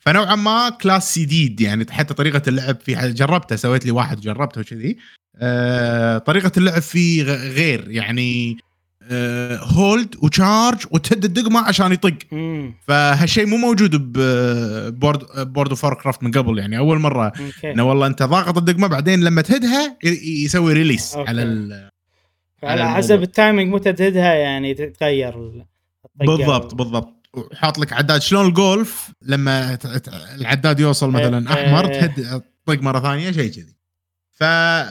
[0.00, 4.96] فنوعا ما class جديد يعني حتى طريقة اللعب فيه جربته سويت لي واحد جربته وكذي.
[5.36, 8.56] آه طريقة اللعب فيه غير يعني
[9.10, 12.14] آه hold و charge وتهد الدقمة عشان يطق.
[12.88, 16.78] فهالشيء مو موجود ب World World of Warcraft من قبل يعني.
[16.78, 17.32] أول مرة
[17.64, 21.28] إنه والله أنت ضاغط الدقمة بعدين لما تهدها يسوي release okay.
[21.30, 21.88] على ال
[22.62, 25.64] على حسب ال timing متى تهدها يعني تتغير
[26.14, 27.26] بالضبط بالضبط.
[27.34, 28.20] وحاط لك عداد.
[28.20, 29.78] شلون الجولف لما
[30.34, 32.00] العداد يوصل مثلا إيه، أحمر إيه.
[32.06, 33.76] تهد طق مرة ثانية شيء كذي.
[34.32, 34.44] ف...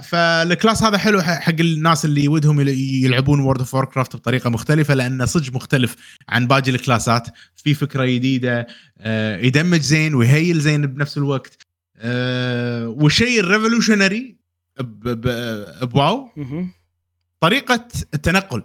[0.08, 5.26] فال class هذا حلو حق الناس اللي ودهم يلعبون World of Warcraft بطريقة مختلفة لأنه
[5.26, 5.96] صدق مختلف
[6.30, 7.28] عن باقي الكلاسات.
[7.56, 11.58] في فكرة جديدة آه، ي damage زين وي heal زين بنفس الوقت.
[11.98, 14.38] آه، والشيء ال revolutionary
[15.82, 16.30] ب WoW.
[17.40, 18.64] طريقة التنقل.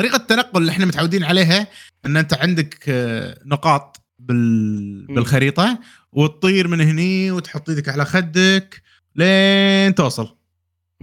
[0.00, 1.66] طريقة التنقل اللي إحنا متعودين عليها
[2.06, 5.78] إن أنت عندك آه، نقاط بالخريطة
[6.12, 8.82] وتطير من هني وتحط إيدك على خدك
[9.16, 10.36] لين توصل.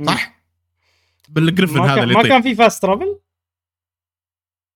[0.05, 0.43] صح؟
[1.29, 3.19] بال griffin هذا اللي ما كان في fast travel؟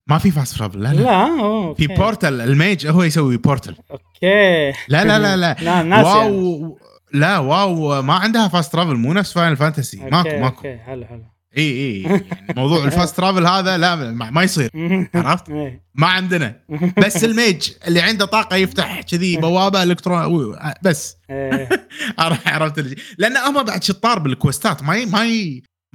[0.08, 1.88] ما في fast travel لا لا, لا okay.
[1.88, 4.72] في portal ال mage هو يسوي portal okay.
[4.88, 6.76] لا لا لا لا, لا WoW يعني.
[7.14, 10.56] لا WoW ما عندها fast travel مو نفس Final Fantasy ماكو ماكو.
[10.58, 11.31] okay حلو حلو.
[11.58, 14.70] إي إي يعني موضوع ال fast travel هذا لا ما يصير
[15.16, 15.84] عرفت؟ إيه.
[15.96, 16.60] ما عندنا
[16.98, 21.70] بس ال mage اللي عنده طاقة يفتح كذي بوابة الكترون بس إيه.
[22.46, 25.26] عرفت لأن هم بعد شطار بالكوستات ما ما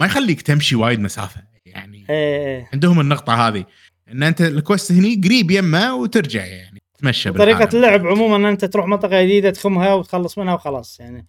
[0.01, 2.69] ما يخليك تمشي وايد مسافة يعني إيه.
[2.73, 3.65] عندهم النقطة هذه
[4.09, 8.65] إن أنت ال quest هني قريب يمه وترجع يعني تمشى طريقة اللعب عموما ان أنت
[8.65, 11.27] تروح منطقة جديدة تخمها وتخلص منها وخلاص يعني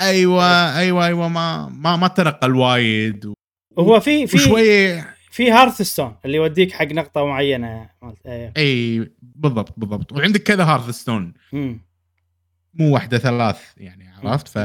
[0.00, 3.34] أيوه أيوه أيوه ما ما ما تنقل وايد
[3.78, 7.90] هو في في شوي في hearthstone اللي يوديك حق نقطة معينة
[8.26, 9.12] اي أيه.
[9.22, 10.12] بالضبط بالضبط.
[10.12, 11.34] وعندك كذا hearthstone
[12.74, 14.58] مو واحدة ثلاث يعني عرفت؟ ف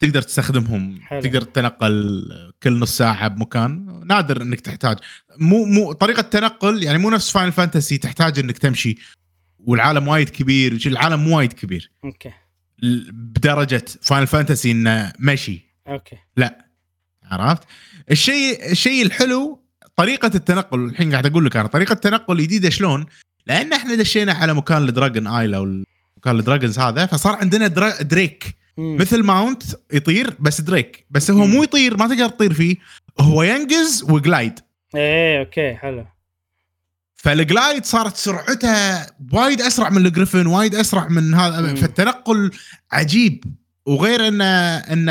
[0.00, 1.20] تقدر تستخدمهم حلو.
[1.20, 4.00] تقدر تتنقل كل نص ساعة بمكان.
[4.06, 4.96] نادر إنك تحتاج.
[5.38, 8.98] مو مو طريقة التنقل يعني مو نفس Final Fantasy تحتاج إنك تمشي.
[9.58, 11.90] والعالم وايد كبير العالم مو وايد كبير.
[12.04, 12.32] okay.
[13.12, 15.60] بدرجة Final Fantasy إنه مشي.
[15.88, 16.16] okay.
[16.36, 16.68] لا.
[17.24, 17.62] عرفت؟
[18.10, 19.62] الشيء الشيء الحلو
[19.96, 23.06] طريقة التنقل الحين قاعد أقول لك أنا طريقة التنقل الجديدة شلون؟
[23.46, 25.64] لأن إحنا دشينا على مكان ال Dragon Isle أو
[26.16, 27.66] مكان ال dragons هذا فصار عندنا
[28.00, 28.58] دريك.
[28.78, 32.76] مثل mount يطير بس دريك بس هو مو يطير ما تقدر تطير فيه
[33.20, 34.60] هو ينقز و glide
[34.94, 36.06] إيه okay حلو.
[37.14, 42.50] فال glide صارت سرعته وايد أسرع من ال griffin وايد أسرع من هذا فالتنقل
[42.92, 43.44] عجيب.
[43.88, 45.04] وغير ان إن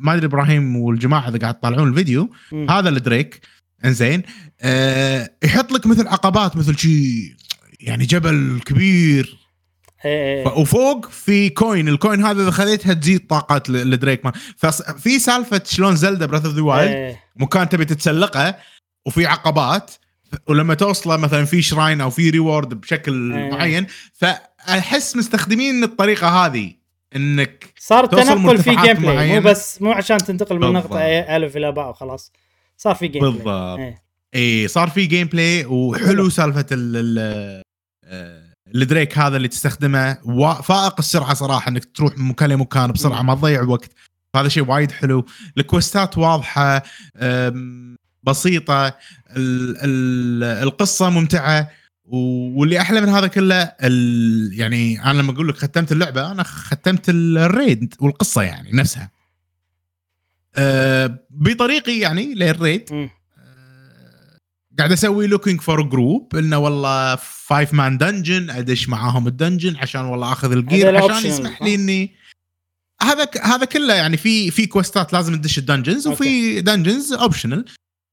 [0.00, 2.70] ما أدري إبراهيم والجماعة إذا قاعد تطالعون الفيديو م.
[2.70, 3.40] هذا الدريك
[3.84, 4.22] إنزين
[4.60, 7.34] أه يحط لك مثل عقبات مثل شيء
[7.80, 9.38] يعني جبل كبير
[10.04, 10.46] إيه.
[10.46, 15.96] وفوق في coin ال coin هذا إذا خذيتها تزيد طاقات الدريك ما ففي سالفة شلون
[15.96, 18.56] زلدا breath of the wild مكان تبي تتسلقه
[19.06, 19.90] وفي عقبات
[20.46, 23.12] ولما توصله مثلا في shrine أو في reward بشكل.
[23.50, 26.85] معين فأحس مستخدمين الطريقة هذه
[27.16, 31.72] إنك صار تنقل في جيم بلاي مو بس مو عشان تنتقل من نقطة ألف إلى
[31.72, 32.32] باء وخلاص.
[32.76, 33.78] صار في game بالضبط.
[33.78, 33.94] إي
[34.34, 37.62] إيه صار في gameplay وحلو سالفة ال
[38.74, 40.14] الدريك هذا اللي تستخدمه.
[40.62, 43.90] فائق السرعة صراحة إنك تروح من مكان لمكان بسرعة ما تضيع وقت.
[44.36, 45.26] هذا شيء وايد حلو.
[45.58, 46.82] ال quest ات واضحة
[48.22, 48.96] بسيطة.
[50.62, 51.70] القصة ممتعة.
[52.06, 53.72] واللي أحلى من هذا كله
[54.52, 59.10] يعني أنا لما أقول لك ختمت اللعبة أنا ختمت ال raid والقصة يعني نفسها.
[60.56, 63.10] أه بطريقي يعني لل raid أه
[64.78, 70.00] قاعد أسوي looking for group إنه والله five man dungeon أدش معاهم ال dungeon عشان
[70.00, 72.14] والله أخذ ال gear عشان يسمح لي اني
[73.02, 77.64] هذا هذا كله يعني في في quest ات لازم تدش ال dungeons وفي dungeons optional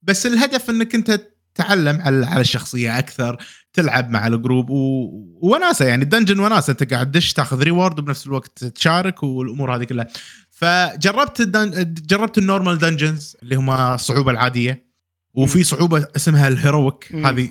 [0.02, 3.38] بس الهدف إنك أنت تتعلم على على الشخصية أكثر
[3.74, 5.10] تلعب مع ال group و...
[5.42, 9.84] وناسة يعني ال dungeon وناسة أنت قاعد تدش تاخذ reward وبنفس الوقت تشارك والأمور هذه
[9.84, 10.08] كلها.
[10.50, 11.94] فجربت ال dun...
[11.94, 14.86] جربت ال normal dungeons اللي هم الصعوبة العادية
[15.34, 17.50] وفي صعوبة اسمها ال heroic هذه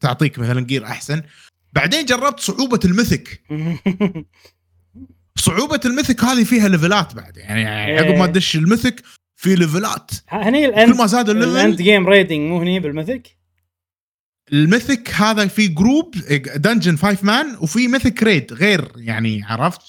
[0.00, 1.22] تعطيك مثلا gear أحسن.
[1.72, 3.40] بعدين جربت صعوبة ال mythic.
[5.36, 9.02] صعوبة ال mythic هذه فيها level ات بعد يعني عقب ما تدش ال mythic
[9.44, 12.80] في level ات هني كل ما زاد ال level ال end game raiding مو هني
[12.80, 13.36] بال mythic؟
[14.52, 16.14] ال mythic هذا في group
[16.56, 19.80] dungeon five man وفي mythic raid غير يعني عرفت؟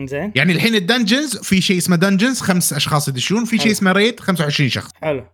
[0.00, 3.92] زين يعني الحين ال dungeons في شيء اسمه dungeons خمس أشخاص يدشون في شيء اسمه
[3.92, 4.90] raid 25 شخص.
[4.94, 5.26] حلو.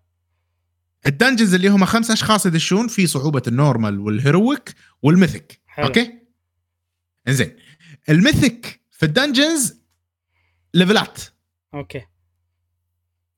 [1.07, 5.61] ال dungeons اللي هم خمس أشخاص يدشون في صعوبة ال normal وال heroic وال mythic.
[5.67, 5.87] حلو.
[5.87, 6.13] okay؟
[7.29, 7.57] زين
[8.09, 9.81] ال mythic في ال dungeons
[10.75, 11.19] level ات
[11.75, 12.03] okay.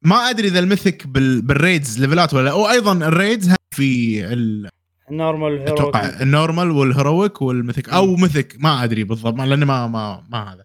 [0.02, 1.42] ما أدري إذا ال mythic بال...
[1.42, 4.68] بال raids level ات ولا أو أيضا ال raids في ال...
[5.10, 7.88] ال normal أتوقع ال normal وال heroic وال mythic.
[7.88, 8.56] أو mythic.
[8.58, 10.64] ما أدري بالضبط لأني ما ما ما هذا.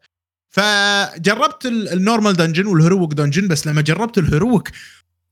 [0.50, 4.71] فجربت ال normal dungeon وال heroic dungeon بس لما جربت ال heroic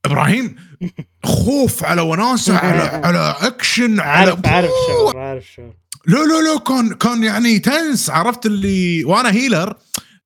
[0.04, 0.56] إبراهيم
[1.24, 5.74] خوف على وناسة على على اكشن على عارف عارف شعور عارف شعور
[6.06, 9.76] لا لا لا كان كان يعني tense عرفت اللي وأنا healer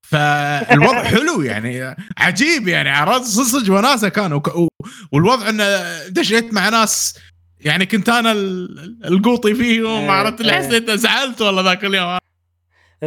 [0.08, 4.40] فالوضع حلو يعني عجيب يعني عرفت؟ صدق وناسه كان
[5.12, 5.64] والوضع إنه
[6.08, 7.18] دشيت مع ناس
[7.60, 8.32] يعني كنت أنا
[9.04, 10.58] القوطي فيهم إيه، عرفت؟ اللي إيه.
[10.58, 12.18] حسيت زعلت والله ذاك اليوم.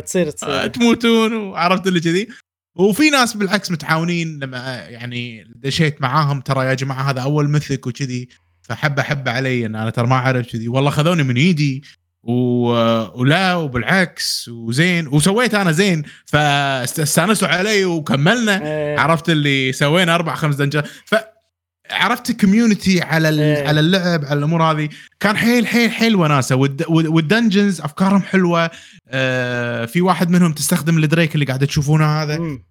[0.06, 0.50] تصير تصير.
[0.50, 2.28] آه، تموتون وعرفت اللي كذي.
[2.76, 8.28] وفي ناس بالعكس متعاونين لما يعني دشيت معاهم ترى يا جماعة هذا أول mythic وكذي
[8.62, 10.68] فحبة حبة علي إن أنا ترى ما أعرف كذي.
[10.68, 11.84] والله خذوني من إيدي
[12.24, 12.34] و...
[13.22, 18.66] ولا وبالعكس وزين وسويت أنا زين فاستأنسوا علي وكملنا.
[18.66, 19.00] أيه.
[19.00, 20.88] عرفت اللي سوينا أربع خمس dungeon ات.
[21.06, 21.16] ف
[21.92, 23.68] عرفت community على أيه.
[23.68, 24.90] على اللعب على الأمور هذه.
[25.20, 26.56] كان حيل حيل حيل وناسة.
[26.56, 26.86] وال d...
[26.88, 28.72] وال dungeons أفكارهم حلوة.
[29.08, 32.38] آه في واحد منهم تستخدم الدريك اللي قاعد تشوفونه هذا.
[32.38, 32.64] م.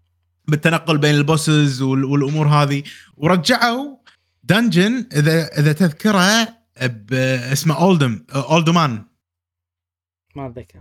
[0.49, 2.05] بالتنقل بين ال bosses وال...
[2.05, 2.83] والأمور هذه.
[3.17, 3.97] ورجعوا.
[4.45, 6.49] dungeon إذا إذا تذكره
[7.53, 9.08] اسمه Uldam Uldaman.
[10.39, 10.79] ما أتذكر.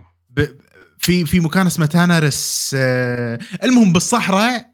[0.98, 4.70] في في مكان اسمه تانرس آه المهم بالصحراء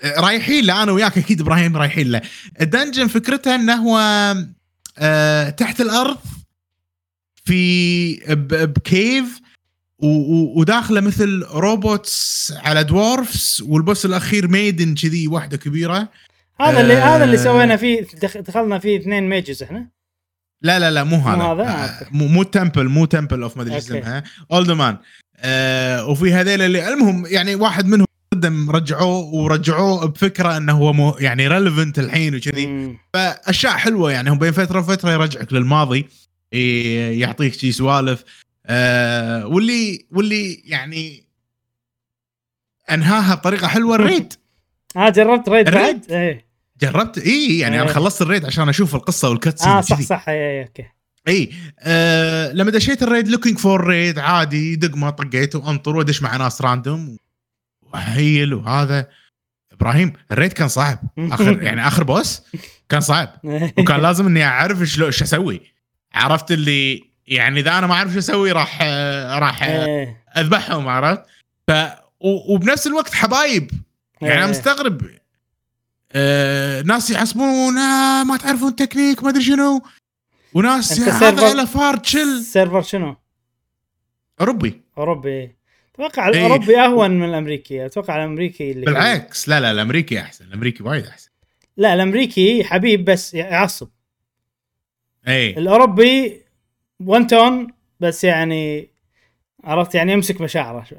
[0.00, 2.22] آه رايحين له أنا وياك أكيد إبراهيم رايحين له.
[2.60, 3.98] ال dungeon فكرته إنه هو
[4.98, 6.18] آه تحت الأرض
[7.44, 8.14] في
[8.76, 9.40] بكيف
[10.56, 16.08] وداخله مثل روبوتس على دورفز والبوس الأخير ميدن كذي واحدة كبيرة.
[16.60, 19.88] هذا اللي آه هذا اللي سوينا فيه دخلنا فيه اثنين ميجز إحنا.
[20.64, 21.36] لا لا لا مو هذا.
[21.36, 24.96] مو هذا؟ آه مو, مو تمبل مو تمبل اوف ما ادري إيش اسمها اولد مان
[25.38, 31.16] آه وفي هذيل اللي المهم يعني واحد منهم قدم رجعوه ورجعوه بفكرة إنه هو مو
[31.20, 32.96] يعني ريليفنت الحين وكذي.
[33.14, 36.08] فأشياء حلوة يعني هم بين فترة وفترة يرجعك للماضي
[37.18, 38.24] يعطيك شي سوالف.
[38.66, 41.24] آه واللي واللي يعني
[42.90, 44.32] أنهاها بطريقة حلوة ال raid
[44.96, 46.43] آه جربت raid بعد؟ إيه.
[46.84, 47.82] جربت؟ اي يعني إيه.
[47.82, 50.84] أنا خلصت ال raid عشان أشوف القصة وال cutscene آه صح صح اي okay.
[51.28, 56.36] اي آه لما دشيت ال raid looking for raid عادي دقمة طقيت وأنطر وأدش مع
[56.36, 57.16] ناس random
[57.82, 59.06] و heal وهذا.
[59.72, 60.98] إبراهيم ال raid كان صعب.
[61.18, 62.42] آخر يعني آخر boss
[62.88, 63.28] كان صعب.
[63.78, 65.60] وكان لازم إني أعرف شلون إيش أسوي.
[66.14, 68.82] عرفت اللي يعني إذا أنا ما أعرف شو أسوي راح
[69.38, 70.22] راح إيه.
[70.36, 71.22] أذبحهم عرفت؟
[71.68, 71.72] ف
[72.20, 73.70] وبنفس الوقت حبايب.
[74.22, 74.50] يعني أنا إيه.
[74.50, 75.02] مستغرب.
[76.14, 79.82] آه ناس يحسبون آه ما تعرفون التكنيك ما أدري شنو.
[80.54, 83.16] وناس هذا على فار تشيل سيرفر شنو؟
[84.40, 84.80] أوروبي.
[84.98, 85.56] أوروبي.
[85.94, 86.34] أتوقع إيه.
[86.34, 87.86] الأوروبي أهون من الأمريكي.
[87.86, 89.48] أتوقع الأمريكي اللي بالعكس.
[89.48, 90.44] لا لا الأمريكي أحسن.
[90.44, 91.30] الأمريكي وايد أحسن.
[91.76, 93.88] لا الأمريكي حبيب بس يعصب.
[95.28, 96.42] اي الأوروبي
[97.00, 97.66] one tone
[98.00, 98.90] بس يعني
[99.64, 100.98] عرفت يعني يمسك مشاعره شوي.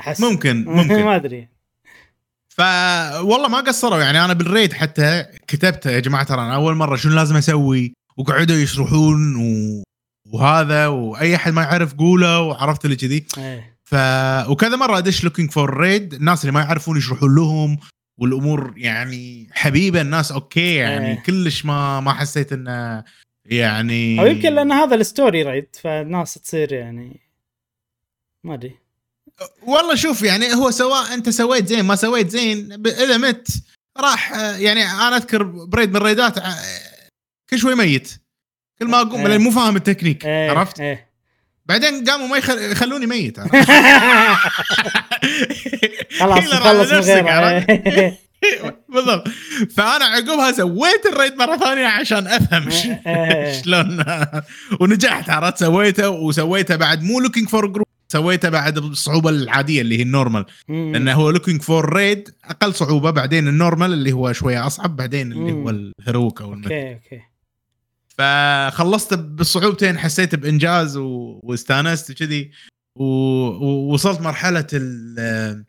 [0.00, 0.20] أحس.
[0.20, 1.04] ممكن ممكن.
[1.04, 1.48] ما أدري.
[2.56, 2.60] ف
[3.20, 3.98] والله ما قصروا.
[3.98, 7.92] يعني أنا بال raid حتى كتبت يا جماعة ترى أنا أول مرة شنو لازم أسوي؟
[8.16, 9.82] وقعدوا يشرحون و...
[10.32, 13.26] وهذا وأي أحد ما يعرف قوله وعرفت اللي كذي.
[13.38, 13.78] إيه.
[13.84, 13.94] ف
[14.48, 17.78] وكذا مرة أدش looking for raid الناس اللي ما يعرفون يشرحون لهم
[18.18, 20.00] والأمور يعني حبيبة.
[20.00, 21.22] الناس okay يعني أيه.
[21.22, 23.04] كلش ما ما حسيت انه
[23.44, 27.20] يعني أو يمكن لأن هذا ال story raid فالناس تصير يعني
[28.44, 28.85] ما أدري.
[29.62, 33.48] والله شوف يعني هو سواء أنت سويت زين ما سويت زين إذا مت
[33.98, 36.34] راح يعني أنا أذكر ب raid من الريدات
[37.50, 38.10] كل شوي ميت
[38.78, 39.38] كل ما أقوم إيه.
[39.38, 41.10] مو فاهم التكنيك إيه، عرفت إيه.
[41.66, 42.58] بعدين قاموا ما يخل...
[42.72, 43.40] يخلوني ميت؟
[46.20, 48.26] خلاص نخلص من غيره؟ إيه.
[48.94, 49.28] بالضبط
[49.76, 53.62] فأنا عقبها سويت ال raid مرة ثانية عشان أفهم ش- إيه.
[53.62, 54.04] شلون
[54.80, 60.02] ونجحت عرفت سويته وسويته بعد مو looking for group سويته بعد بالصعوبه العادية اللي هي
[60.02, 60.44] ال normal.
[60.68, 65.32] لأنه هو looking for raid أقل صعوبة بعدين ال normal اللي هو شوية أصعب بعدين
[65.32, 65.62] اللي مم.
[65.62, 66.54] هو ال heroic أو.
[66.54, 67.20] okay okay
[68.08, 71.40] فخلصت بالصعوبتين حسيت بإنجاز و...
[71.42, 72.50] واستانست وكذي
[72.96, 73.04] و...
[73.04, 75.64] ووصلت مرحلة ال...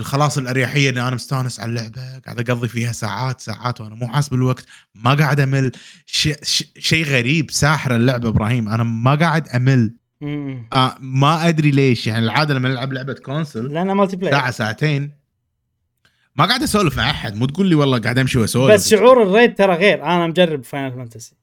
[0.00, 4.34] الخلاص الأريحية إني أنا مستانس على اللعبة قاعد أقضي فيها ساعات ساعات وأنا مو حاسب
[4.34, 5.72] الوقت ما قاعد أمل
[6.06, 6.64] شيء ش...
[6.78, 9.94] شيء غريب ساحر اللعبة إبراهيم أنا ما قاعد أمل.
[10.22, 15.10] آه ما أدري ليش يعني العادة لما نلعب لعبة console لأنه multiplayer ساعة ساعتين
[16.36, 19.28] ما قاعد أسولف مع أحد مو تقول لي والله قاعد أمشي وأسولف بس شعور ال
[19.28, 21.34] raid ترى غير أنا مجرب Final Fantasy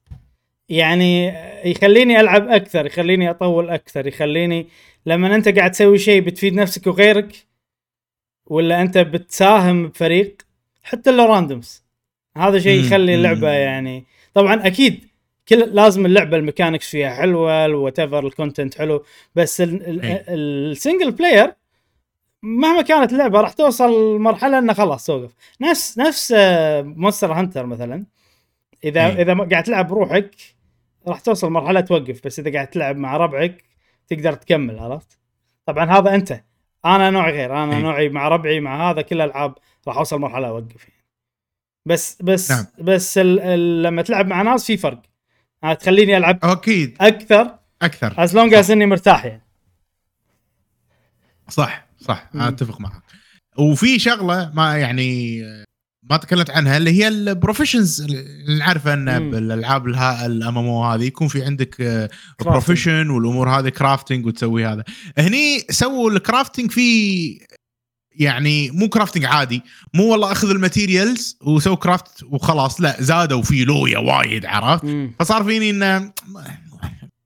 [0.68, 1.34] يعني
[1.64, 4.68] يخليني ألعب أكثر يخليني أطول أكثر يخليني
[5.06, 7.46] لما أنت قاعد تسوي شيء بتفيد نفسك وغيرك
[8.46, 10.42] ولا أنت بتساهم بفريق
[10.82, 11.82] حتى لو randoms
[12.36, 12.84] هذا شيء.
[12.84, 13.14] يخلي.
[13.14, 15.04] اللعبة يعني طبعا أكيد
[15.48, 19.04] كل لازم اللعبة ال mechanics فيها حلوة whatever ال content حلو
[19.34, 20.28] بس ال- ال-.
[20.70, 21.54] ال single player
[22.42, 26.34] مهما كانت اللعبة راح توصل مرحلة إنه خلاص توقف نفس نفس
[26.82, 28.04] Monster Hunter مثلا
[28.84, 29.22] إذا إيه.
[29.22, 30.30] إذا قاعد تلعب بروحك
[31.08, 33.64] راح توصل مرحلة توقف بس إذا قاعد تلعب مع ربعك
[34.08, 35.18] تقدر تكمل عرفت
[35.66, 36.40] طبعا هذا أنت
[36.84, 37.82] أنا نوعي غير أنا إيه.
[37.82, 39.54] نوعي مع ربعي مع هذا كل الألعاب
[39.88, 41.04] راح أوصل مرحلة أوقف يعني.
[41.86, 42.66] بس بس نعم.
[42.78, 45.15] بس ال ال لما تلعب مع ناس في فرق آه،
[45.74, 46.96] تخليني ألعب أكيد.
[47.00, 47.58] أكثر.
[47.82, 48.14] أكثر.
[48.18, 49.42] as long as إني مرتاح يعني.
[51.48, 52.30] صح صح.
[52.34, 53.02] أنا أتفق معك.
[53.58, 55.42] وفي شغلة ما يعني
[56.10, 59.30] ما تكلمت عنها اللي هي ال professions اللي نعرفه انه مم.
[59.30, 61.76] بالألعاب ال MMO هذه يكون في عندك
[62.40, 64.84] profession والأمور هذه crafting وتسوي هذا.
[65.18, 67.46] هني سووا ال crafting في
[68.18, 69.62] يعني مو crafting عادي
[69.94, 75.14] مو والله أخذ ال materials وسوي craft وخلاص لا زادوا في لويا وايد عرفت مم.
[75.18, 76.12] فصار فيني إنه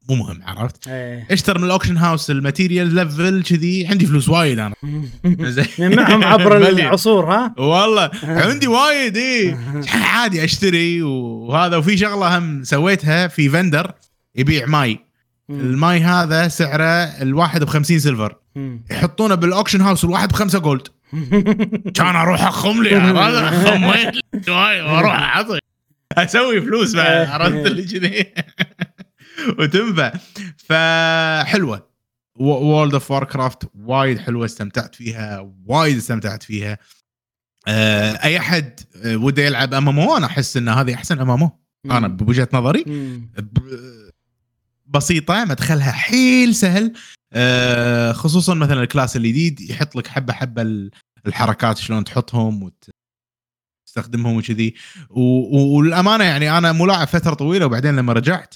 [0.09, 1.27] مو مهم عرفت إيه.
[1.31, 4.75] اشتر من ال auction house ال material level كذي عندي فلوس وايد أنا
[5.25, 5.67] زين.
[5.79, 6.57] من معهم عبر.
[6.69, 8.11] العصور ها والله
[8.45, 9.57] عندي وايد اي
[9.95, 13.93] عادي أشتري وهذا وفي شغلة هم سويتها في vendor
[14.37, 14.99] يبيع ماي.
[15.51, 18.37] الماي هذا سعره الواحد ب 50 silver.
[18.91, 20.89] يحطونه بال auction house الواحد بخمسة gold
[21.97, 22.91] كان أروح أخم لي
[23.65, 24.15] خميت
[24.49, 25.59] لي وأروح أعطي.
[26.13, 28.35] أسوي فلوس بعد عرفت اللي كذي
[29.59, 30.13] وتنفع.
[30.57, 31.91] فحلوة.
[32.35, 36.79] World of Warcraft وايد حلوة استمتعت فيها وايد استمتعت فيها.
[37.69, 41.51] آه، أي أحد آه، وده يلعب MMO أنا أحس إن هذه أحسن MMO
[41.91, 42.85] أنا بوجهة نظري
[44.87, 46.93] بسيطة مدخلها حيل سهل.
[47.33, 50.91] آه، خصوصا مثلا ال class الجديد يحط لك حبة حبة ال-
[51.27, 52.71] الحركات شلون تحطهم
[53.87, 54.75] وتستخدمهم وكذي
[55.11, 58.55] والأمانة يعني أنا ملاعب فترة طويلة وبعدين لما رجعت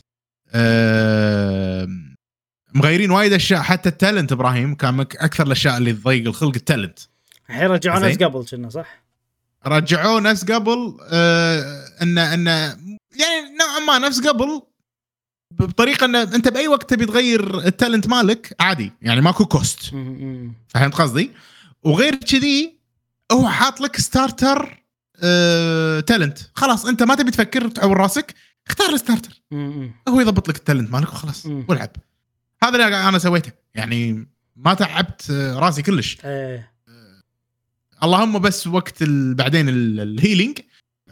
[2.75, 6.99] مغيرين وايد أشياء حتى ال talent إبراهيم كان أكثر الأشياء اللي تضيق الخلق ال talent
[7.51, 8.09] الحين رجعوا زين.
[8.09, 9.05] نفس قبل كنا صح؟
[9.67, 14.63] رجعوه نفس قبل آه انه إنه يعني نوعا ما نفس قبل
[15.59, 19.81] بطريقة إن أنت بأي وقت تبي تغير ال talent مالك عادي يعني ماكو cost.
[20.69, 21.31] فهمت قصدي؟
[21.83, 22.75] وغير كذي
[23.33, 24.83] هو حاط لك starter
[25.23, 28.35] آه talent خلاص أنت ما تبي تفكر تعور راسك
[28.67, 29.43] اختار ال starter.
[30.09, 31.47] هو يضبط لك ال talent مالك وخلاص.
[31.47, 31.91] والعب
[32.63, 36.75] هذا اللي أنا سويته يعني ما تعبت راسي كلش إيه
[38.03, 39.03] اللهم بس وقت.
[39.09, 40.59] بعدين ال- ال healing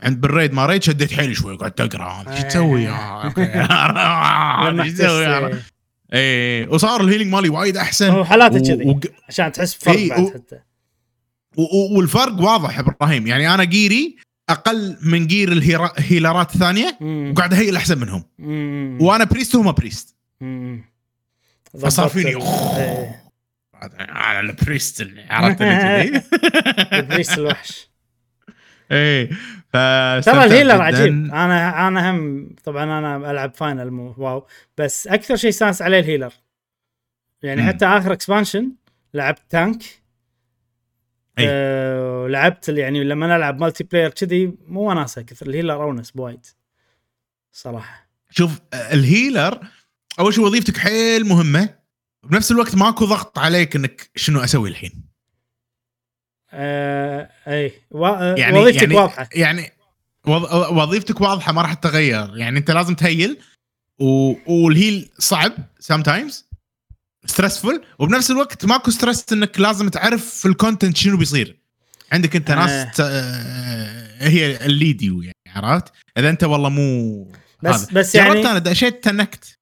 [0.02, 2.24] عند بال raid ما raid شديت حيلي شوي قعدت أقرأ.
[2.32, 3.34] إيش تسوي إيش
[4.98, 5.62] تسوي احتجت
[6.14, 8.10] اي وصار ال healing مالي وايد أحسن.
[8.10, 10.58] هو حالاته كذي و- عشان تحس بفرق إيه، بعد و- حتى.
[11.56, 13.26] و- و- والفرق واضح إبراهيم.
[13.26, 14.16] يعني أنا gear ي
[14.48, 17.30] أقل من gear الهيرا- الهيلرات الثانية مم.
[17.30, 18.24] وقاعد اهيل احسن منهم.
[18.38, 18.98] مم.
[19.00, 20.16] وأنا priest وهم priest.
[21.82, 22.36] فصار فيني.
[22.36, 23.22] إيه.
[23.98, 25.58] على ال priest اللي عرفت
[26.92, 27.88] ابليس الوحش.
[28.92, 29.30] إيه.
[29.72, 30.82] ترى فاستمتعت ال healer.
[30.82, 34.46] عجيب أنا أنا هم طبعا أنا ألعب Final مو WoW
[34.78, 36.32] بس أكثر شيء استانس عليه ال healer
[37.42, 37.68] يعني مم.
[37.68, 38.72] حتى آخر expansion
[39.14, 39.82] لعبت tank
[41.38, 41.46] أي.
[41.48, 46.46] أه لعبت يعني لما نلعب multiplayer كذي مو وناسة كثر ال healer أونس بوايد
[47.52, 49.60] صراحة شوف ال healer
[50.20, 51.74] أول شيء وظيفتك حيل مهمة
[52.22, 55.11] بنفس الوقت ماكو ضغط عليك إنك شنو أسوي الحين
[56.52, 58.06] أه اي و...
[58.06, 59.28] يعني يعني وظيفتك يعني واضحة.
[59.34, 59.72] يعني
[60.26, 62.36] وظ- وظيفتك واضحة ما راح تتغير.
[62.36, 63.38] يعني أنت لازم ت heal
[64.46, 66.46] وال heal صعب sometimes
[67.26, 71.58] stressful وبنفس الوقت ماكو stress إنك لازم تعرف في ال content شنو بيصير.
[72.12, 74.28] عندك أنت ناس آه.
[74.28, 77.24] they'll lead you يعني عرفت؟ إذا أنت والله مو
[77.62, 77.92] بس هذا.
[77.92, 79.58] بس يعني أنا دشيت تنكت.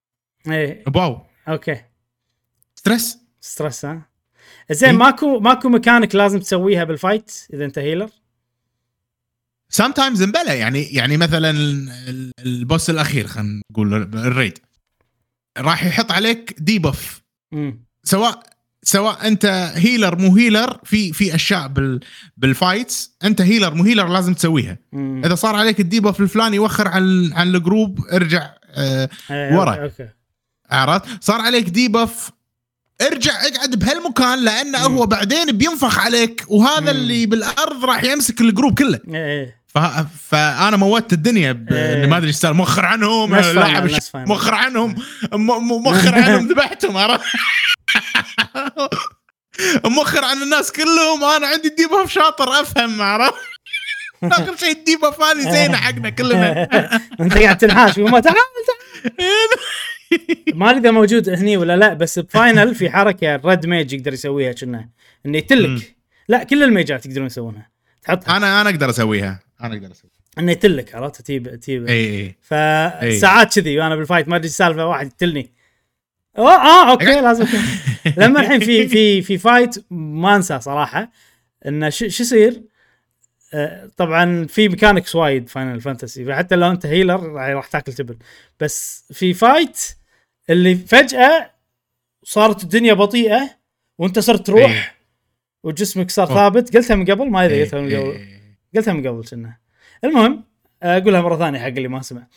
[0.47, 0.83] إيه.
[0.95, 1.25] wow.
[1.47, 1.81] okay.
[2.75, 4.01] stress stress ها؟
[4.71, 8.09] زين إيه؟ ماكو ماكو ميكانيك لازم تسويها بال fight إذا أنت healer
[9.69, 11.51] sometimes مبلى يعني يعني مثلا
[12.39, 14.57] ال boss الأخير خلينا نقول ال raid.
[15.57, 17.21] راح يحط عليك debuff
[18.03, 18.43] سواء
[18.83, 19.45] سواء أنت
[19.75, 21.99] healer مو healer في في أشياء بال
[22.37, 24.77] بال fights أنت healer مو healer لازم تسويها.
[24.91, 25.21] مم.
[25.25, 29.91] إذا صار عليك ال debuff الفلاني وخر عن عن ال group ارجع آه إيه، ورا.
[30.69, 32.31] عرفت؟ صار عليك ديبف
[33.01, 36.87] ارجع اقعد بهالمكان لأنه هو بعدين بينفخ عليك وهذا مم.
[36.87, 38.99] اللي بالأرض راح يمسك الجروب كله.
[39.13, 39.77] إيه ف...
[40.29, 42.05] فأنا موتت الدنيا إيه.
[42.05, 42.53] ما أدري إيش صار.
[42.53, 44.95] مؤخر عنهم لاعب مؤخر عنهم.
[45.83, 47.25] مؤخر عنهم ذبحتهم عرفت؟
[49.85, 51.23] مؤخر عن الناس كلهم.
[51.23, 53.33] أنا عندي ديبا شاطر أفهم عرفت؟
[54.23, 56.67] اخر شيء الديبا فاني زينة حقنا كلنا.
[57.21, 58.35] أنت قاعد تنحاش وما تعال
[60.53, 64.51] ما أدري إذا موجود هني ولا لا بس بفاينل في حركة الريد ميج يقدر يسويها
[64.51, 64.89] كنا.
[65.25, 65.95] إنه يتلك.
[66.27, 67.69] لا كل الميجات يقدرون يسوونها.
[68.03, 69.39] تحط أنا أنا أقدر أسويها.
[69.63, 70.13] أنا أقدر أسويها.
[70.37, 71.87] إنه يتلك عرفت؟ تجيب تجيب.
[71.87, 75.51] اي اي فساعات كذي وأنا بالفايت ما أدري السالفة واحد يقتلني.
[76.37, 77.45] آه آه أوكي لازم
[78.17, 81.11] لما الحين في في في فايت ما انسى صراحة.
[81.65, 82.61] إنه شو يصير؟
[83.53, 88.17] آه، طبعا في mechanics وايد Final Fantasy فحتى لو أنت healer راح تاكل تبل.
[88.59, 89.77] بس في fight
[90.49, 91.51] اللي فجأة
[92.23, 93.49] صارت الدنيا بطيئة
[93.97, 94.93] وانت صرت تروح إيه.
[95.63, 96.77] وجسمك صار ثابت.
[96.77, 98.11] قلتها من قبل؟ ما أدري إيه، قلتها من قبل.
[98.11, 98.57] إيه.
[98.75, 99.57] قلتها من قبل كنا
[100.03, 100.43] المهم
[100.83, 102.27] أقولها مرة ثانية حق اللي ما سمع.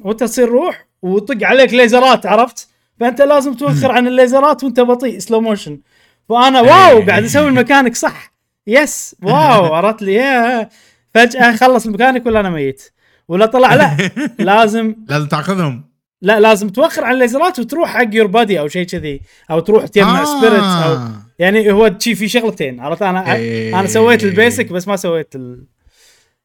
[0.00, 2.68] وانت تصير روح وطق عليك ليزرات عرفت؟
[3.00, 5.80] فأنت لازم توخر عن الليزرات وانت بطيء slow motion
[6.28, 8.32] فأنا wow قاعد أسوي الميكانيك صح.
[8.66, 10.14] yes wow عرفت لي.
[10.14, 10.68] يا
[11.14, 12.92] فجأة خلص الميكانيك ولا أنا ميت.
[13.28, 13.96] ولا طلع لا.
[14.38, 15.87] لازم لازم تأخذهم.
[16.22, 20.22] لا لازم توخر عن الليزرات وتروح حق your body أو شيء كذي أو تروح تجمع
[20.22, 20.24] آه.
[20.24, 21.08] spirit أو
[21.38, 23.80] يعني هو شي في شغلتين عرفت أنا إيه.
[23.80, 25.64] أنا سويت ال basic بس ما سويت ال...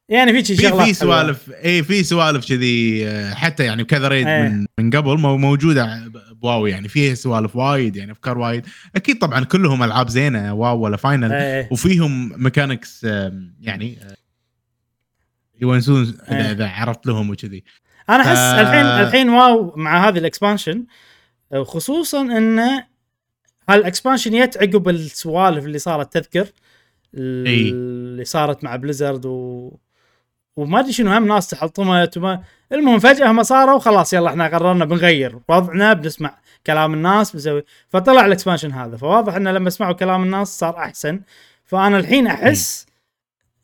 [0.08, 4.26] يعني في شيء شغلات في سوالف اي في سوالف كذي آه، حتى يعني بكذا raid
[4.26, 4.42] إيه.
[4.42, 6.12] من من قبل موجودة
[6.42, 8.66] ب WoW يعني فيه سوالف وايد يعني أفكار وايد
[8.96, 11.68] أكيد طبعا كلهم ألعاب زينة WoW ولا Final إيه.
[11.70, 13.04] وفيهم mechanics
[13.60, 14.16] يعني آه،
[15.60, 16.14] يونسون.
[16.28, 17.64] إذا عرفت لهم وكذي
[18.10, 18.60] أنا أحس ف...
[18.60, 20.84] الحين الحين WoW مع هذه ال expansion
[21.62, 22.84] خصوصا انه
[23.68, 26.48] هال expansion يت عقب السوالف اللي صارت تذكر
[27.14, 29.70] اللي صارت مع Blizzard و
[30.56, 32.42] وما أدري شنو هم ناس تحطمت وما
[32.72, 38.26] المهم فجأة هم صاروا خلاص يلا إحنا قررنا بنغير وضعنا بنسمع كلام الناس بنسوي فطلع
[38.26, 38.96] ال expansion هذا.
[38.96, 41.20] فواضح إنه لما سمعوا كلام الناس صار أحسن.
[41.64, 42.86] فأنا الحين أحس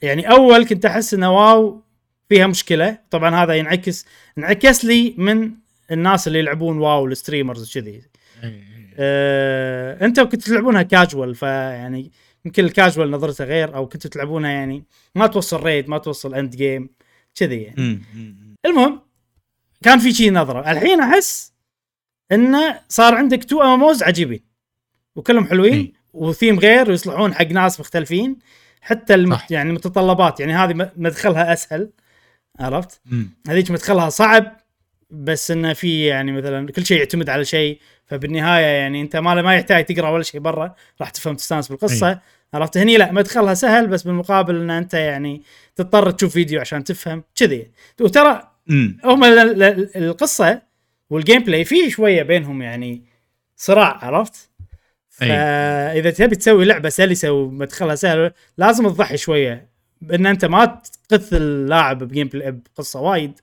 [0.03, 1.83] يعني أول كنت أحس إنه WoW
[2.31, 2.99] فيها مشكلة.
[3.11, 4.07] طبعا هذا ينعكس
[4.39, 5.53] انعكس لي من
[5.91, 8.03] الناس اللي يلعبون WoW ال streamers وكذي.
[8.99, 12.13] آه أنتم كنتوا تلعبونها كاجوال فيعني
[12.45, 16.91] يمكن الكاجوال نظرته غير أو كنتوا تلعبونها يعني ما توصل raid ما توصل end game
[17.35, 18.03] كذي يعني.
[18.67, 19.01] المهم
[19.83, 20.71] كان في شيء نظرة.
[20.71, 21.53] الحين أحس
[22.33, 24.45] انه صار عندك two MMOs عجيبين
[25.17, 28.39] وكلهم حلوين وثيم غير ويصلحون حق ناس مختلفين
[28.81, 29.51] حتى المت...
[29.51, 31.91] يعني المتطلبات يعني هذه مدخلها أسهل.
[32.61, 33.01] عرفت؟
[33.49, 34.57] هذيك مدخلها صعب
[35.11, 39.55] بس انه في يعني مثلا كل شيء يعتمد على شيء فبالنهاية يعني أنت ما ما
[39.55, 42.11] يحتاج تقرأ ولا شيء برا راح تفهم تستانس بالقصة.
[42.11, 42.19] أي.
[42.55, 45.43] عرفت؟ هني لا مدخلها سهل بس بالمقابل إن أنت يعني
[45.77, 47.71] تضطر تشوف فيديو عشان تفهم كذي.
[48.01, 48.51] وترى
[49.05, 49.25] هم
[49.97, 50.63] القصة
[51.11, 53.05] وال gameplay في شوية بينهم يعني
[53.57, 54.51] صراع عرفت؟
[55.09, 59.70] فاذا تبي تسوي لعبة سلسة ومدخلها سهل لازم تضحي شوية.
[60.01, 63.41] بأن أنت ما تقث اللاعب ب gameplay بقصة وايد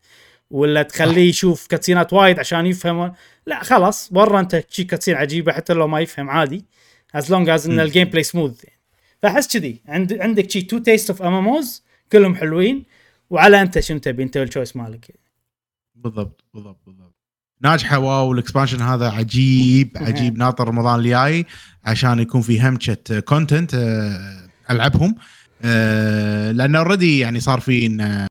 [0.52, 3.14] ولا تخليه يشوف cutscene ات وايد عشان يفهم
[3.46, 6.66] لا خلاص ورا أنت شي cutscene عجيبة حتى لو ما يفهم عادي
[7.16, 8.80] as long as إن ال gameplay smooth يعني.
[9.22, 9.82] فأحس كذي.
[9.88, 12.84] عند عندك شي two taste of MMOs كلهم حلوين
[13.30, 15.20] وعلى أنت شنو تبي أنت وال choice مالك
[15.96, 17.16] بالضبط بالضبط بالضبط.
[17.62, 20.38] ناجحة WoW ال expansion هذا عجيب عجيب.
[20.38, 21.46] ناطر رمضان الجاي
[21.86, 25.16] عشان يكون في همشة content آه، ألعبهم.
[25.62, 27.88] آه، لأن already يعني صار في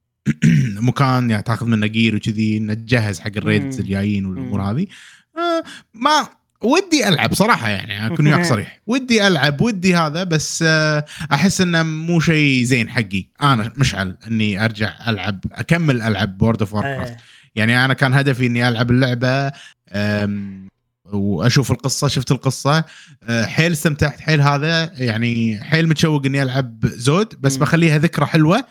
[0.80, 4.86] مكان يعني تاخذ منه gear وكذي إنه تجهز حق ال raids الجايين والامور هذه
[5.36, 5.64] آه،
[5.94, 6.28] ما
[6.62, 8.80] ودي ألعب صراحة يعني أكون وياك صريح.
[8.86, 13.26] ودي ألعب ودي هذا بس آه، أحس إنه مو شيء زين حقي.
[13.42, 17.16] أنا مشعل إني أرجع ألعب أكمل ألعب World of Warcraft
[17.54, 19.52] يعني أنا كان هدفي إني ألعب اللعبة
[21.12, 22.84] واشوف القصة شفت القصة.
[23.22, 28.64] أه، حيل استمتعت حيل هذا يعني حيل متشوق إني ألعب زود بس بخليها ذكرى حلوة.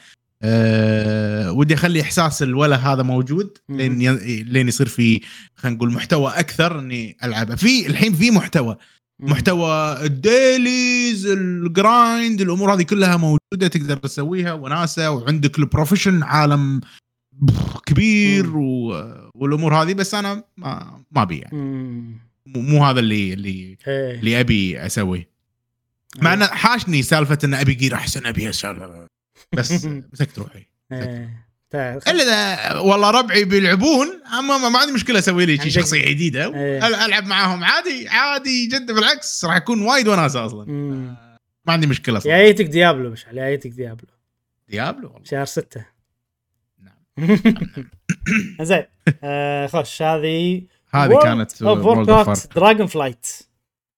[0.44, 5.22] أه ودي أخلي إحساس الوله هذا موجود لين لين يصير في
[5.56, 8.78] خلينا نقول محتوى أكثر إني العبه في الحين في محتوى
[9.20, 14.54] محتوى ال dailies ال grind الأمور هذه كلها موجودة تقدر تسويها.
[14.54, 16.82] وناسه وعندك ال profession عالم
[17.86, 18.88] كبير و...
[19.36, 22.25] والأمور هذه بس أنا ما ما ابي يعني.
[22.46, 24.20] مو هذا اللي اللي إيه.
[24.20, 25.30] اللي أبي أسويه.
[26.22, 29.08] مع إنه حاشني سالفة إن أبي gear أحسن أبي أسال.
[29.54, 31.46] بس مسكت روحي إيه.
[31.76, 34.08] إلا إذا والله ربعي بيلعبون
[34.40, 36.56] أما ما عندي مشكلة أسوي لي شخصية جديدة.
[36.56, 36.88] إيه.
[37.06, 40.66] ألعب معاهم عادي عادي جدا بالعكس راح يكون وايد وناسة أصلا.
[41.66, 44.08] ما عندي مشكلة صراحة يايتك Diablo مشعل يايتك Diablo.
[44.70, 45.26] Diablo؟ والله.
[45.26, 45.86] شهر ستة.
[46.80, 47.40] نعم.
[48.62, 48.84] زين.
[49.24, 50.62] آه خش هذه
[50.96, 53.28] هذه كانت World Dragonflight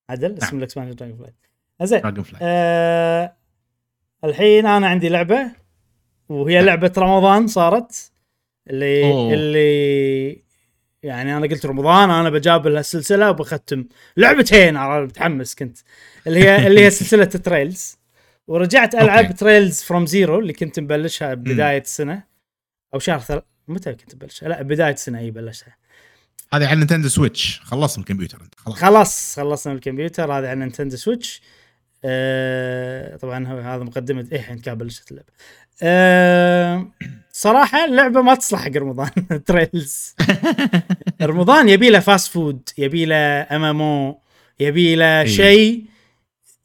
[0.09, 1.35] عدل اسم ال expansion Dragonflight
[1.83, 2.01] زين.
[2.01, 3.33] Dragonflight آه
[4.23, 5.51] الحين أنا عندي لعبة
[6.29, 8.11] وهي لعبة رمضان صارت
[8.67, 9.33] اللي أوه.
[9.33, 10.47] اللي
[11.03, 13.85] يعني أنا قلت رمضان أنا بجاب السلسلة وبختم.
[14.17, 15.77] لعبتين أنا متحمس كنت.
[16.27, 17.97] اللي هي اللي هي سلسلة Trails
[18.47, 22.23] ورجعت ألعب Trails from Zero اللي كنت مبلشها بداية السنة
[22.93, 23.41] أو شهر ثل...
[23.67, 25.76] متى كنت مبلشها؟ لا بداية السنة إي بلشتها.
[26.53, 27.61] هذه على Nintendo Switch.
[27.63, 28.53] خلصت من الكمبيوتر انت.
[28.57, 28.79] خلاص.
[28.81, 30.23] خلاص خلصنا من الكمبيوتر.
[30.23, 31.41] هذه على Nintendo Switch.
[32.05, 35.29] آه طبعا هذا مقدمة إيه الحين بلشت اللعبة.
[35.81, 36.87] أه
[37.31, 39.09] صراحة اللعبة ما تصلح حق رمضان.
[39.45, 40.15] Trails
[41.21, 44.21] رمضان يبي له fast food يبي له MMO
[44.59, 45.27] يبي له إيه.
[45.27, 45.85] شيء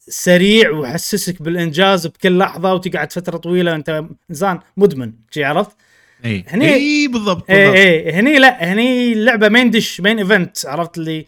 [0.09, 5.77] سريع ويحسسك بالإنجاز بكل لحظة وتقعد فترة طويلة وأنت إنسان مدمن عرفت؟
[6.25, 7.51] اي هني اي بالضبط.
[7.51, 11.27] اي اي هني لا هني اللعبة مين دش main event عرفت اللي؟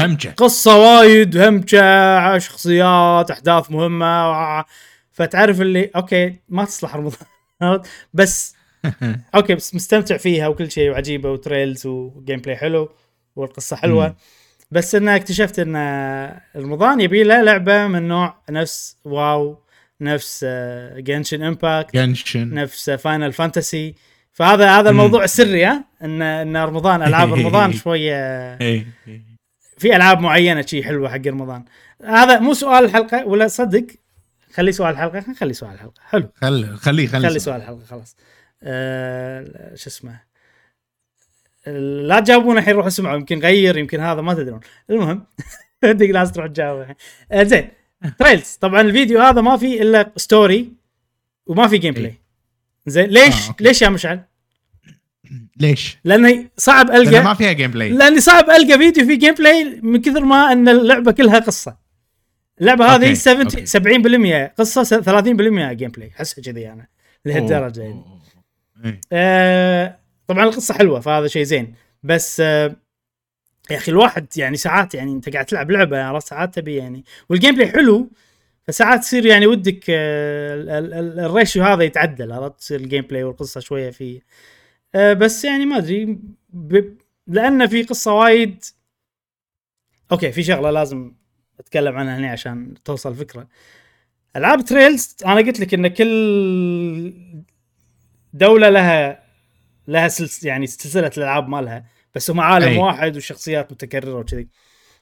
[0.00, 0.28] همجة.
[0.36, 4.64] قصة وايد همجة شخصيات أحداث مهمة
[5.12, 7.26] فتعرف اللي okay ما تصلح رمضان
[8.14, 8.54] بس
[9.34, 12.88] okay بس مستمتع فيها وكل شيء وعجيبة و Trails و gameplay حلو
[13.36, 14.16] والقصة حلوة.
[14.70, 15.76] بس أنا اكتشفت إن
[16.56, 19.61] رمضان يبي له لعبة من نوع نفس WoW
[20.02, 20.46] نفس
[20.96, 23.94] Genshin Impact Genshin نفس Final Fantasy
[24.32, 28.14] فهذا هذا الموضوع السري ها؟ إن إن رمضان ألعاب رمضان شوية
[28.60, 28.86] إيه.
[29.78, 31.64] في ألعاب معينة شيء حلوة حق رمضان.
[32.04, 33.86] هذا مو سؤال الحلقة ولا صدق؟
[34.52, 36.00] خلي سؤال الحلقة خلي سؤال الحلقة.
[36.08, 36.28] حلو.
[36.34, 37.56] خلي خليه خلي خلي سؤال.
[37.56, 38.16] الحلقة خلاص.
[38.62, 40.20] آه شو اسمه؟
[42.06, 44.60] لا تجاوبون الحين روحوا اسمعوا يمكن غير يمكن هذا ما تدرون.
[44.90, 45.26] المهم
[45.84, 46.80] عندك ناس تروح تجاوب.
[46.80, 46.96] الحين
[47.32, 47.68] آه زين.
[48.18, 50.72] Trails طبعا الفيديو هذا ما في إلا story
[51.46, 52.14] وما في gameplay
[52.86, 54.20] زين ليش؟ آه، ليش يا مشعل؟
[55.56, 60.24] ليش؟ لأنه صعب القى ما فيها gameplay لأني صعب ألقى فيديو في gameplay من كثر
[60.24, 61.76] ما أن اللعبة كلها قصة.
[62.60, 66.86] اللعبة هذه 70 70% قصة 30% gameplay احسها كذي أنا
[67.24, 68.04] لهالدرجة يعني.
[68.84, 69.00] إيه.
[69.12, 69.98] آه
[70.28, 71.74] طبعا القصة حلوة فهذا شيء زين.
[72.02, 72.76] بس آه
[73.72, 77.54] يا أخي الواحد يعني ساعات يعني أنت قاعد تلعب لعبة عرفت ساعات تبي يعني وال
[77.54, 78.10] gameplay حلو
[78.66, 80.78] فساعات تصير يعني ودك آه
[81.26, 84.20] ال ratio هذا يتعدل عرفت؟ تصير ال gameplay والقصة شوية فيه.
[84.94, 86.18] آه بس يعني ما أدري
[87.26, 88.64] لأن في قصة وايد.
[90.12, 91.12] okay في شغلة لازم
[91.60, 93.48] أتكلم عنها هنا عشان توصل فكره
[94.36, 97.12] ألعاب Trails أنا قلت لك إن كل
[98.32, 99.22] دولة لها
[99.88, 101.84] لها سلس يعني سلسلة الألعاب مالها.
[102.14, 102.78] بس هم عالم أي.
[102.78, 104.48] واحد وشخصيات متكررة وكذي.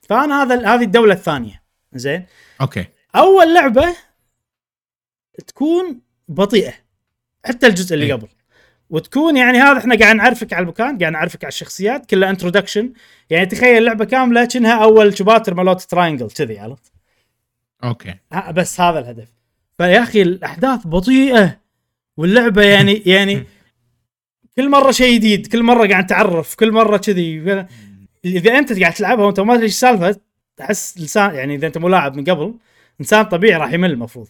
[0.00, 1.62] فأنا هذا هذه الدولة الثانية.
[1.92, 2.26] زين؟
[2.60, 2.84] okay.
[3.16, 3.96] أول لعبة
[5.46, 6.72] تكون بطيئة.
[7.44, 8.12] حتى الجزء اللي أي.
[8.12, 8.28] قبل.
[8.90, 12.92] وتكون يعني هذا إحنا قاعد نعرفك على المكان قاعد نعرفك على الشخصيات كلها introduction
[13.30, 16.92] يعني تخيل لعبة كاملة كأنها أول chapter مالت Triangle كذي عرفت؟
[17.84, 18.14] okay.
[18.50, 19.28] بس هذا الهدف.
[19.78, 21.60] فيا أخي الأحداث بطيئة.
[22.16, 23.44] واللعبة يعني يعني
[24.60, 27.66] كل مرة شيء جديد كل مرة قاعد تعرف كل مرة كذي.
[28.24, 30.16] إذا أنت قاعد تلعبها وأنت ما تدري إيش السالفة
[30.56, 32.54] تحس لسان يعني إذا أنت ملاعب من قبل
[33.00, 34.28] إنسان طبيعي راح يمل المفروض.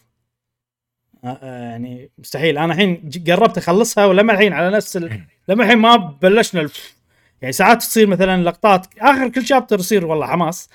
[1.23, 2.57] آه، آه، يعني مستحيل.
[2.57, 5.21] أنا الحين قربت أخلصها ولما الحين على نفس ال...
[5.47, 6.95] لما الحين ما بلشنا الف...
[7.41, 10.69] يعني ساعات تصير مثلا لقطات آخر كل شابتر يصير والله حماس.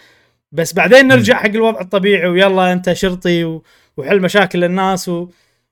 [0.52, 3.64] بس بعدين نرجع حق الوضع الطبيعي ويلا أنت شرطي و...
[3.96, 5.28] وحل مشاكل الناس و...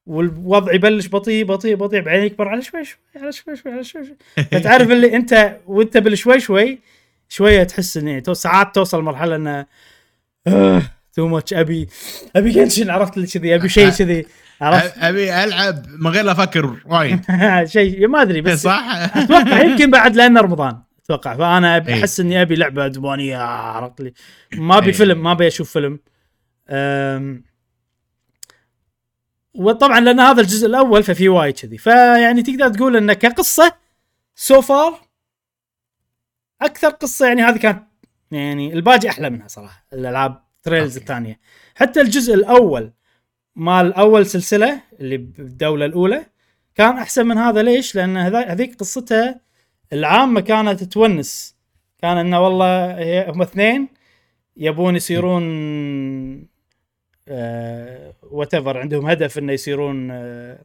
[0.07, 4.05] والوضع يبلش بطيء بطيء بطيء بعدين يكبر على شوي شوي على شوي شوي على شوي
[4.05, 4.17] شوي.
[4.53, 6.79] فتعرف اللي انت وانت بالشوي شوي
[7.29, 9.67] شوية تحس إن يعني ساعات توصل مرحله انه
[11.13, 11.89] too much أبي
[12.37, 14.27] أبي Genshin عرفت اللي كذي أبي شيء كذي
[14.63, 17.21] أبي ألعب من غير لا أفكر وايد.
[17.75, 21.37] شيء ما أدري بس صح؟ أتوقع يمكن بعد لأنه رمضان أتوقع.
[21.37, 21.95] فأنا إيه.
[21.95, 24.13] أحس إني أبي لعبة دبانيه عرفت لي
[24.53, 24.93] ما أبي إيه.
[24.93, 25.99] فيلم ما أبي أشوف فيلم.
[26.71, 27.54] أم
[29.55, 31.79] وطبعا لأن هذا الجزء الأول ففي وايد كذي.
[31.79, 33.73] فيعني تقدر تقول انه كقصة
[34.35, 35.01] so far
[36.63, 37.83] أكثر قصة يعني هذه كانت
[38.31, 41.41] يعني الباقي أحلى منها صراحة الألعاب Trails الثانية.
[41.75, 42.93] حتى الجزء الأول
[43.57, 46.27] مال أول سلسلة اللي بالدولة الأولى
[46.75, 47.63] كان أحسن من هذا.
[47.63, 49.41] ليش؟ لأن هذيك قصتها
[49.93, 51.57] العامة كانت تونس.
[51.99, 53.89] كان إنه والله هم اثنين
[54.57, 55.45] يبون يصيرون
[57.29, 60.65] آه وات عندهم هدف إنه يصيرون آه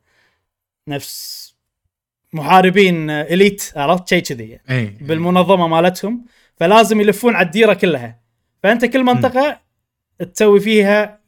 [0.87, 1.55] نفس
[2.33, 4.49] محاربين آه إليت عرفت؟ شيء كذي.
[4.49, 4.97] يعني.
[5.01, 6.25] بالمنظمة مالتهم.
[6.55, 8.19] فلازم يلفون على الديرة كلها.
[8.63, 9.59] فأنت كل منطقة
[10.19, 10.23] م.
[10.23, 11.19] تسوي فيها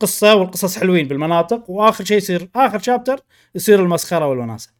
[0.00, 3.20] قصة والقصص حلوين بالمناطق وآخر شيء يصير آخر شابتر
[3.54, 4.70] يصير المسخرة والوناسة.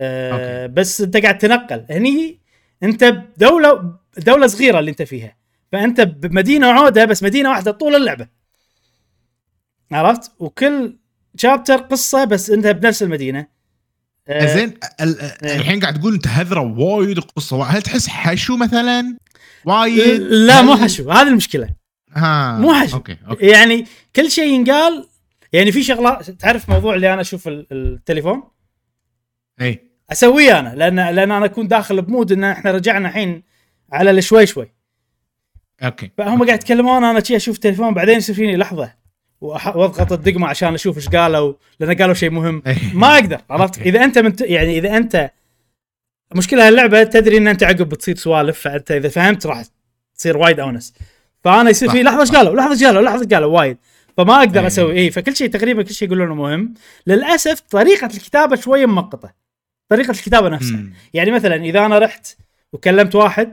[0.00, 1.86] آه بس أنت قاعد تنقل.
[1.90, 2.38] هني
[2.82, 5.36] أنت بدوله دولة صغيرة اللي أنت فيها.
[5.72, 8.28] فأنت بمدينة عودة بس مدينة واحدة طول اللعبة.
[9.92, 10.96] عرفت؟ وكل
[11.36, 13.46] شابتر قصة بس انت بنفس المدينة.
[14.28, 15.56] آه زين إيه.
[15.56, 17.62] الحين قاعد تقول انت هذرة وايد قصة.
[17.64, 19.16] هل تحس حشو مثلا؟
[19.64, 21.10] وايد؟ لا مو حشو.
[21.10, 21.68] هذه المشكلة.
[22.12, 22.96] ها مو حشو.
[22.96, 23.16] okay.
[23.30, 23.46] okay.
[23.46, 25.08] يعني كل شيء ينقال
[25.52, 28.42] يعني في شغلات تعرف موضوع اللي أنا أشوف التليفون؟
[29.60, 29.90] إي.
[30.12, 33.42] أسويه أنا لأن لأن أنا أكون داخل ب mood إن إحنا رجعنا الحين
[33.92, 34.72] على الشوي شوي
[35.82, 36.10] okay.
[36.18, 39.03] فهم قاعد يتكلمون أنا شي أشوف التليفون بعدين يصير فيني لحظة.
[39.44, 42.62] واضغط الدقمة عشان أشوف إيش قالوا لأن قالوا شيء مهم.
[42.94, 45.30] ما أقدر عرفت؟ إذا أنت من يعني إذا انت
[46.34, 49.62] مشكلة هاللعبة تدري إن أنت عقب بتصير سوالف فأنت إذا فهمت راح
[50.16, 50.94] تصير وايد اونس
[51.44, 53.76] فأنا يصير في لحظة إيش قالوا؟ لحظة إيش قالوا؟ لحظة إيش قالوا؟ وايد.
[54.16, 56.74] فما أقدر أسوي اي فكل شيء تقريبا كل شيء يقولونه مهم.
[57.06, 59.32] للأسف طريقة الكتابة شوية ممغطة.
[59.88, 60.84] طريقة الكتابة نفسها.
[61.14, 62.36] يعني مثلا إذا أنا رحت
[62.72, 63.52] وكلمت واحد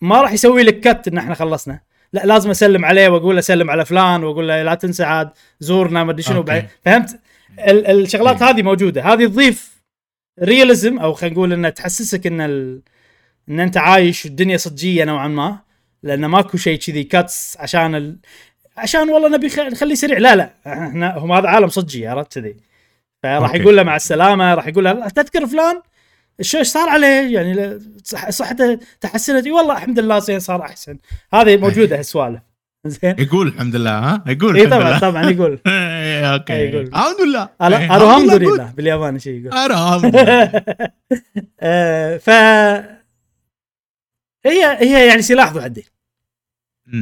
[0.00, 1.80] ما راح يسوي لك cut إن إحنا خلصنا.
[2.16, 6.04] لا لازم أسلم عليه وأقول له سلم على فلان وأقول له لا تنسى عاد زورنا
[6.04, 6.42] ما أدري شنو.
[6.42, 7.20] بعد فهمت؟
[7.58, 9.02] الشغلات هذه موجودة.
[9.02, 9.82] هذه تضيف
[10.42, 12.82] realism أو خلينا نقول انها تحسسك إن ال...
[13.48, 15.58] إن أنت عايش الدنيا صجية نوعا ما
[16.02, 18.16] لأن ماكو شيء كذي cuts عشان ال...
[18.76, 20.18] عشان والله نبي نخليه سريع.
[20.18, 22.56] لا لا إحنا هم هذا عالم صجي عرفت كذي؟
[23.22, 25.82] فراح يقول له مع السلامة راح يقول له تذكر فلان
[26.40, 27.78] الشو إيش صار عليه يعني
[28.28, 29.46] صحته تحسنت.
[29.46, 30.98] والله الحمد لله زين صار أحسن.
[31.34, 32.40] هذه موجودة هالسوالف.
[32.86, 33.16] زين.
[33.18, 35.58] يقول الحمد لله ها؟ يقول إي طبعا طبعا يقول.
[35.66, 36.52] إيه، okay.
[36.52, 36.86] يقول.
[36.86, 37.48] الحمد لله.
[37.62, 38.72] الحمد لله.
[38.76, 39.58] بالياباني شيء يقول.
[39.58, 40.16] الحمد
[41.60, 42.30] آه، ف
[44.46, 45.84] هي هي يعني سلاح ذو حدين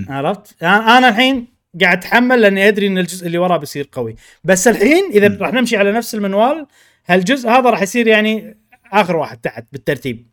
[0.08, 1.46] عرفت؟ أنا الحين
[1.80, 4.16] قاعد أتحمل لأني أدري إن الجزء اللي وراه بيصير قوي.
[4.44, 6.66] بس الحين إذا راح نمشي على نفس المنوال
[7.06, 8.56] هالجزء هذا راح يصير يعني
[8.92, 10.26] آخر واحد تحت بالترتيب.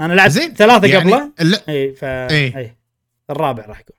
[0.00, 1.32] أنا لعبت زين ثلاثة يعني قبله.
[1.68, 2.56] إي ف إي.
[2.58, 2.76] إي.
[3.30, 3.96] الرابع راح يكون.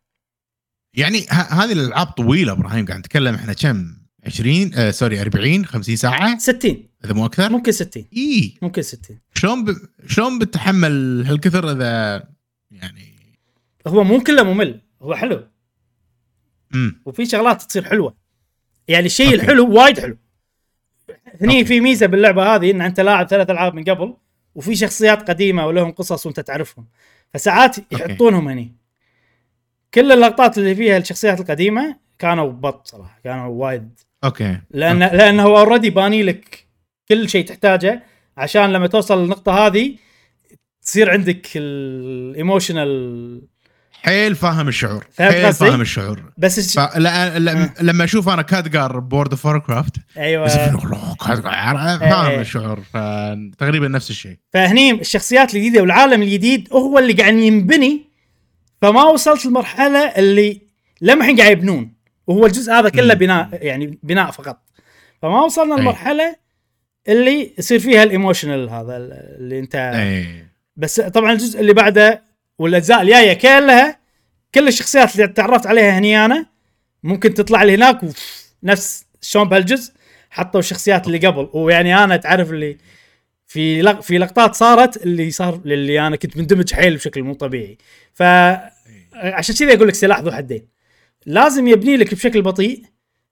[0.94, 6.38] يعني هذه الألعاب طويلة إبراهيم قاعد نتكلم إحنا كم؟ 20 آه سوري 40 50 ساعة؟
[6.38, 8.58] 60 إذا مو أكثر؟ ممكن 60 إي.
[8.62, 9.78] ممكن 60 شلون ب...
[10.08, 12.24] شلون بتتحمل هالكثر إذا
[12.72, 13.16] يعني؟
[13.88, 15.48] هو مو كله ممل هو حلو.
[16.74, 18.18] امم وفي شغلات تصير حلوة.
[18.88, 20.18] يعني الشيء الحلو وايد حلو.
[21.42, 24.14] هني في ميزة باللعبة هذه إن أنت لاعب ثلاث ألعاب من قبل
[24.56, 26.86] وفي شخصيات قديمة ولهم قصص وأنت تعرفهم.
[27.34, 28.76] فساعات يحطونهم هني.
[29.94, 34.00] كل اللقطات اللي فيها الشخصيات القديمة كانوا بط صراحة كانوا وايد.
[34.24, 34.58] okay.
[34.72, 35.18] لأن okay.
[35.18, 36.66] لأنه هو already باني لك
[37.10, 38.04] كل شيء تحتاجه
[38.38, 39.96] عشان لما توصل للنقطة هذه
[40.82, 43.42] تصير عندك ال emotional
[44.04, 46.24] حيل فاهم الشعور حيل فاهم الشعور.
[46.38, 46.98] بس ف...
[47.82, 50.48] لما أشوف أنا Khadgar ب World of Warcraft أيوه.
[50.48, 52.42] فاهم أيه.
[52.42, 54.38] الشعور فتقريبا نفس الشيء.
[54.54, 58.08] فهني الشخصيات الجديدة والعالم الجديد هو اللي قاعد ينبني
[58.82, 60.62] فما وصلت المرحله اللي
[61.02, 61.94] لما الحين قاعد يبنون
[62.28, 64.62] وهو الجزء هذا كله بناء يعني بناء فقط.
[65.22, 66.36] فما وصلنا المرحله
[67.08, 70.46] اللي يصير فيها الايموشنال هذا اللي أنت أي.
[70.76, 72.27] بس طبعا الجزء اللي بعده
[72.60, 74.00] والاجزاء الجاية كلها
[74.56, 76.46] كل الشخصيات اللي تعرفت عليها هني أنا
[77.04, 78.00] ممكن تطلع لي هناك
[78.64, 79.94] نفس شلون بهالجزء
[80.30, 81.50] حطوا الشخصيات اللي قبل.
[81.54, 82.78] ويعني أنا تعرف اللي
[83.48, 84.02] في لق...
[84.02, 87.78] في لقطات صارت اللي صار اللي أنا كنت مندمج حيل بشكل مو طبيعي.
[88.14, 88.24] ف
[89.14, 90.68] عشان كذا أقول لك سلاح ذو حدين.
[91.26, 92.84] لازم يبني لك بشكل بطيء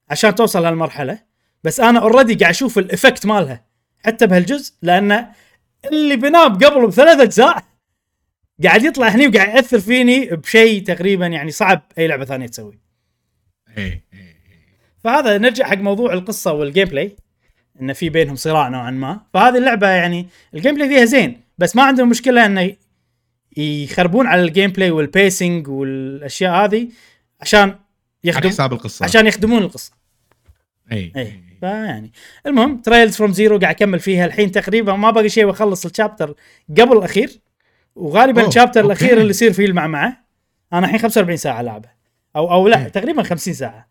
[0.09, 1.19] عشان توصل هالمرحله
[1.63, 3.65] بس أنا already قاعد أشوف ال effect مالها
[4.05, 5.26] حتى بهالجزء لأن
[5.91, 7.63] اللي بناه قبل بثلاث أجزاء
[8.64, 12.80] قاعد يطلع هني وقاعد يأثر فيني بشيء تقريبا يعني صعب أي لعبة ثانية تسوي.
[13.78, 14.36] إيه إيه
[15.03, 17.16] فهذا نرجع حق موضوع القصة وال gameplay
[17.82, 19.22] انه في بينهم صراع نوعا ما.
[19.34, 22.76] فهذه اللعبة يعني ال gameplay فيها زين بس ما عندهم مشكلة إنه
[23.58, 26.88] يخربون على ال gameplay وال pacing والأشياء هذه
[27.41, 27.76] عشان
[28.24, 29.06] يخدم حساب القصة.
[29.06, 29.91] عشان يخدمون القصة.
[30.91, 32.12] اي اي فيعني
[32.45, 36.36] المهم Trails from Zero قاعد أكمل فيها الحين تقريبا ما باقي شيء وأخلص ال chapter
[36.70, 37.39] قبل الأخير.
[37.96, 40.26] وغالبا ال chapter الأخير اللي يصير فيه المعمعه
[40.74, 41.89] أنا الحين 45 ساعة لعبة.
[42.36, 43.88] أو أو لا تقريبا 50 ساعة.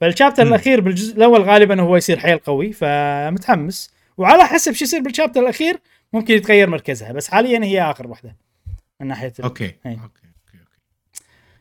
[0.00, 3.90] فال chapter الأخير بالجزء الأول غالبا هو يصير حيل قوي فمتحمس.
[4.16, 5.80] وعلى حسب شو يصير بال chapter الأخير
[6.12, 8.36] ممكن يتغير مركزها بس حاليا هي آخر واحدة.
[9.00, 10.18] من ناحية أوكي أوكي أوكي أوكي.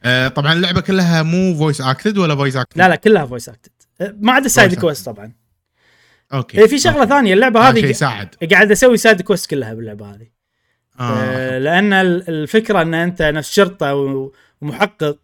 [0.04, 3.72] آه طبعا اللعبة كلها مو voice acted ولا voice acted؟ لا لا كلها voice acted
[4.02, 5.32] آه، ما عدا ال side quest طبعا.
[6.34, 7.10] okay إيه، في شغلة okay.
[7.10, 7.94] ثانية اللعبة هذه
[8.52, 10.35] قاعد أسوي side quest كلها باللعبة هذه.
[11.00, 11.04] آه.
[11.04, 13.96] آه لأن الفكرة أن أنت نفس شرطة
[14.62, 15.18] ومحقق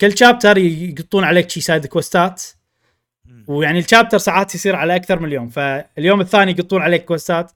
[0.00, 2.42] كل chapter يقطون عليك شي side quest ات
[3.46, 7.52] ويعني ال chapter ساعات يصير على أكثر من يوم فاليوم الثاني يقطون عليك quest ات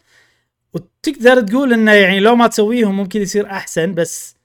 [0.74, 4.36] وتقدر تقول إنه يعني لو ما تسويهم ممكن يصير أحسن بس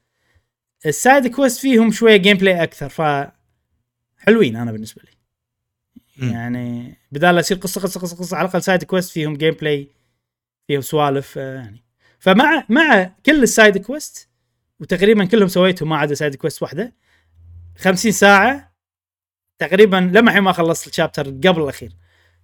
[0.86, 3.02] ال side quest فيهم شوية gameplay أكثر ف
[4.20, 5.12] حلوين أنا بالنسبة لي.
[6.32, 9.88] يعني بدال لا يصير قصة قصة قصة قصة على الأقل side quest فيهم gameplay
[10.68, 11.84] فيهم سوالف آه، يعني.
[12.20, 14.30] فمع مع كل ال side quest
[14.80, 16.94] وتقريبا كلهم سويتهم ما عدا side quest واحدة
[17.78, 18.74] 50 ساعة
[19.60, 21.92] تقريبا لما الحين ما خلصت ال chapter قبل الأخير.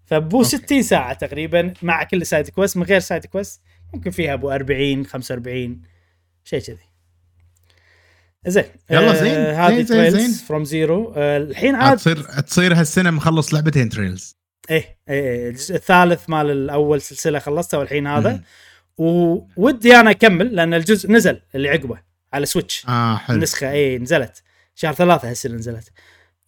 [0.06, 3.62] فبو 60 ساعة تقريبا مع كل side quest من غير side quest
[3.94, 5.82] ممكن فيها أبو 40 45
[6.44, 6.78] شيء كذي.
[8.48, 9.36] زين يلا زين.
[9.36, 14.38] آه هذه Trails from Zero الحين عاد تصير تصير هالسنة مخلص لعبتين Trails
[14.70, 18.42] إيه إيه الثالث مال الأول سلسلة خلصته والحين هذا.
[18.98, 21.98] وودي أنا اكمل لأن الجزء نزل اللي عقبه
[22.34, 23.36] على Switch آه حلو.
[23.36, 24.44] النسخة اي نزلت.
[24.76, 25.92] شهر ثلاثة هالسنه نزلت.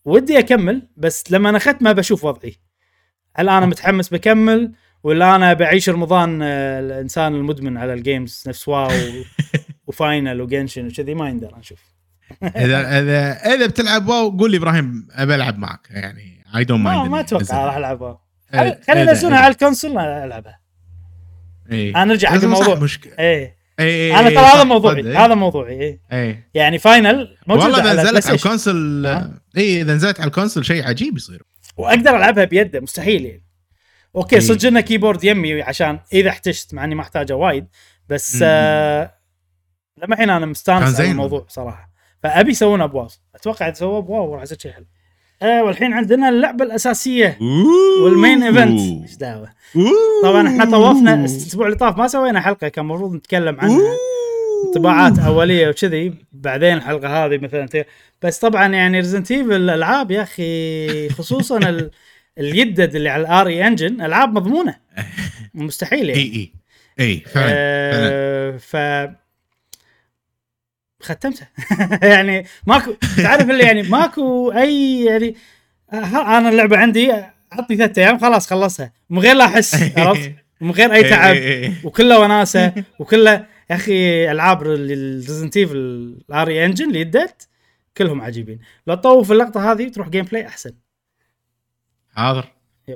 [0.05, 2.55] ودي اكمل بس لما أنا اختمها بشوف وضعي.
[3.35, 4.71] هل أنا متحمس بكمل
[5.03, 8.91] ولا أنا بعيش رمضان آه، الإنسان المدمن على ال games نفس WoW
[9.87, 11.79] و Final و Genshin وكذي ما يندر نشوف
[12.43, 15.87] إذا إذا إذا بتلعب WoW قول لي إبراهيم أبي ألعب معك.
[15.89, 18.19] يعني I don't mind ما أتوقع راح ألعب WoW.
[18.87, 20.64] خلينا ينزلونها على ال console ألعبها.
[21.71, 21.95] إيه.
[21.95, 22.75] أنا نرجع حق الموضوع.
[22.75, 23.13] مشكلة.
[23.19, 23.57] إيه.
[23.79, 28.27] اي اي أنا ترى هذا موضوعي هذا موضوعي اي اي يعني Final والله إذا نزلت
[28.27, 29.05] على ال console
[29.57, 31.43] اي إذا نزلت على ال console شيء عجيب يصير.
[31.77, 33.45] وأقدر ألعبها بيده مستحيل يعني.
[34.15, 37.67] okay صدق إنه keyboard يمي عشان إذا احتجت مع إني ما أحتاجه وايد
[38.09, 39.15] بس آه
[39.97, 41.91] لما الحين أنا مستانس على الموضوع صراحة.
[42.23, 43.07] فأبي يسوون ب WoW.
[43.35, 44.85] أتوقع سووا ب WoW راح يصير شيء حلو.
[45.41, 47.37] آه والحين عندنا اللعبة الأساسية
[48.03, 49.49] وال main event إيش دعوة؟
[50.23, 53.97] طبعا إحنا طوفنا الأسبوع اللي طاف ما سوينا حلقة كان المفروض نتكلم عنها
[54.67, 57.85] انطباعات أولية وكذي بعدين الحلقة هذه مثلا
[58.21, 61.59] بس طبعا يعني Resident الألعاب يا أخي خصوصا
[62.39, 64.75] اليدد اللي على ال RE engine ألعاب مضمونة.
[65.53, 66.21] مستحيل يعني.
[66.21, 66.51] إي إي.
[66.99, 68.75] إي فعلا, آه ف
[71.05, 71.47] ختمته
[72.13, 75.35] يعني ماكو تعرف اللي يعني ماكو أي يعني
[75.93, 77.11] أنا اللعبة عندي
[77.53, 80.31] اعطني ثلاث أيام خلاص خلصها من غير لا أحس عرفت؟
[80.61, 81.37] من غير أي تعب
[81.83, 83.31] وكله وناسة وكله
[83.69, 85.77] يا أخي ألعاب Resident Evil
[86.29, 87.47] ال RE Engine اللي يدت
[87.97, 88.59] كلهم عجيبين.
[88.87, 90.71] لو تطوف اللقطة هذه تروح gameplay أحسن.
[92.15, 92.51] حاضر.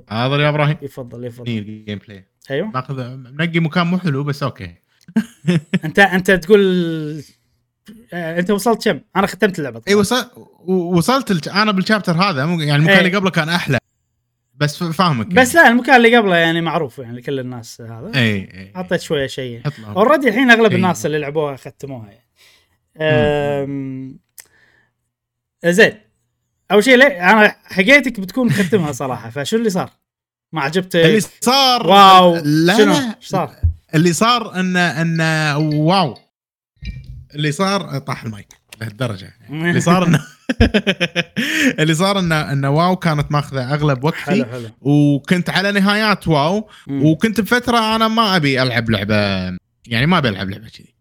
[0.10, 0.78] حاضر يا إبراهيم.
[0.82, 1.45] يفضل يفضل.
[1.45, 2.72] جيم بلاي أيوه.
[2.74, 4.76] ناخذ منقي مكان مو حلو بس أوكي.
[5.86, 7.24] أنت أنت تقول
[8.13, 10.31] آه، انت وصلت كم؟ أنا ختمت اللعبة اي وصلت
[10.67, 13.79] وصلت أنا بال chapter هذا يعني المكان اللي قبله كان أحلى.
[14.55, 15.41] بس فاهمك يعني.
[15.41, 18.11] بس لا المكان اللي قبله يعني معروف يعني لكل الناس هذا.
[18.15, 19.61] اي اي حطيت شوية شيء.
[19.88, 22.29] already الحين أغلب الناس اللي لعبوها ختموها يعني.
[25.65, 25.93] زين.
[26.71, 29.29] أول شيء ليه؟ أنا حسبتك بتكون ختمها صراحة.
[29.35, 29.89] فشو اللي صار؟
[30.53, 32.36] ما عجبتك؟ اللي صار WoW.
[32.43, 33.55] لا شنو؟ صار؟
[33.95, 36.17] اللي صار انه انه WoW.
[37.36, 38.47] اللي صار طاح المايك
[38.82, 39.69] لهالدرجة يعني.
[39.69, 40.25] اللي صار انه
[41.80, 44.69] اللي صار انه إنه WoW كانت ماخذة أغلب وقتي حلو حلو.
[44.82, 47.05] وكنت على نهايات WoW مم.
[47.05, 49.15] وكنت بفترة أنا ما أبي ألعب لعبة
[49.88, 50.93] يعني ما أبي ألعب لعبة كذي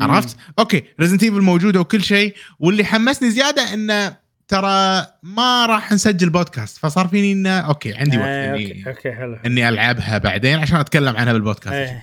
[0.00, 4.16] عرفت؟ أوكي Resident Evil موجودة وكل شيء واللي حمسني زيادة إنه
[4.48, 9.38] ترى ما راح نسجل بودكاست فصار فيني انه أوكي عندي وقت آه اني أوكي حلو
[9.46, 12.02] إني ألعبها بعدين عشان أتكلم عنها بالبودكاست آه.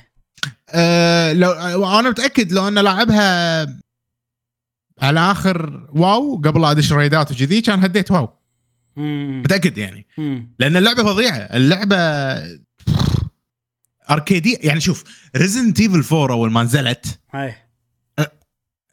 [0.69, 3.61] أه لو أنا متأكد لو انه لعبها
[5.01, 8.30] على آخر WoW قبل لا ادش raid ات وكذي كان هديت WoW.
[8.97, 10.07] متأكد يعني.
[10.59, 11.37] لأن اللعبة فظيعة.
[11.37, 11.97] اللعبة
[14.09, 15.03] arcade ي يعني شوف
[15.36, 17.55] Resident Evil 4 أول ما نزلت هاي.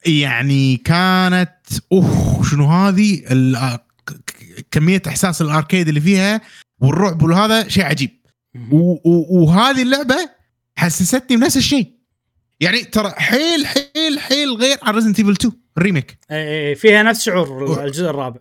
[0.05, 1.57] يعني كانت
[1.91, 3.23] أوه شنو هذه؟
[4.71, 6.41] كمية إحساس ال arcade اللي فيها
[6.79, 8.11] والرعب وهذا شيء عجيب.
[9.29, 10.36] وهذه اللعبة
[10.77, 11.97] حسستني بنفس الشيء.
[12.59, 16.17] يعني ترى حيل حيل حيل غير عن Resident Evil 2 ال remake.
[16.31, 18.39] اي فيها نفس شعور الجزء الرابع.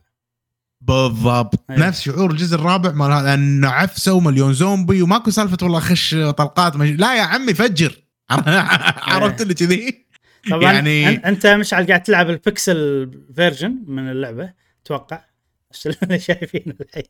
[0.80, 1.64] بالضبط.
[1.70, 1.76] أيه.
[1.76, 6.76] نفس شعور الجزء الرابع مال هذا إنه عفسه ومليون زومبي وماكو سالفة والله خش طلقات
[6.76, 6.90] مج...
[7.00, 8.02] لا يا عمي فجر.
[9.12, 10.06] عرفت اللي كذي؟
[10.50, 14.52] طبعا يعني أنت مشعل قاعد تلعب ال pixel version من اللعبة
[14.84, 15.24] أتوقع.
[16.02, 17.04] اللي شايفينه الحين.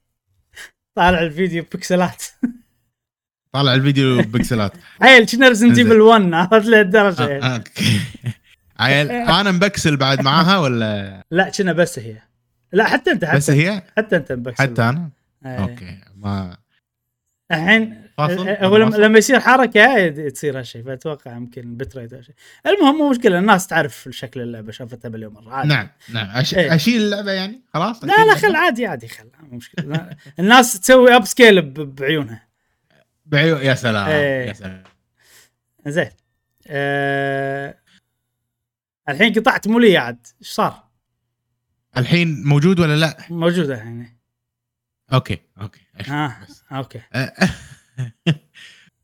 [0.94, 2.24] طالع الفيديو بكسلات
[3.52, 4.72] طالع الفيديو بكسلات
[5.02, 7.64] عيل كنا Resident Evil 1 عرفت لهالدرجه آه، يعني
[8.80, 12.16] عيل أنا مبكسل بعد معاها ولا؟ لا كنا بس هي.
[12.72, 14.62] لا حتى أنت حتى بس هي؟ حتى أنت مبكسل.
[14.62, 15.10] حتى أنا؟
[15.46, 15.58] أيه.
[15.58, 16.56] أوكي ما
[17.52, 22.34] الحين هو لما يصير حركة تصير هالشيء فأتوقع يمكن بتريد أو شيء.
[22.66, 25.68] المهم مو مشكلة الناس تعرف شكل اللعبة شافتها مليون مرة عادي.
[25.68, 26.28] نعم نعم.
[26.30, 26.54] أش...
[26.54, 26.74] إيه.
[26.74, 30.10] أشيل اللعبة يعني؟ خلاص؟ لا لا خل عادي عادي خل مو مشكلة.
[30.38, 32.45] الناس تسوي upscale بعيونها.
[33.26, 34.48] بعيون يا سلام إيه.
[34.48, 34.84] يا سلام.
[35.86, 36.10] زين.
[36.66, 37.78] أه...
[39.08, 40.26] الحين قطعت مو لي عاد.
[40.40, 40.88] إيش صار؟
[41.96, 44.16] الحين موجود ولا لا؟ موجوده الحين.
[45.12, 46.36] أوكي أوكي آه
[46.72, 47.00] أوكي.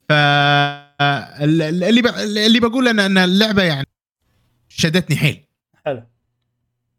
[0.08, 2.06] ف اللي ب...
[2.46, 3.86] اللي بقول أنا إن اللعبة يعني
[4.68, 5.44] شدتني حيل.
[5.86, 6.02] حلو.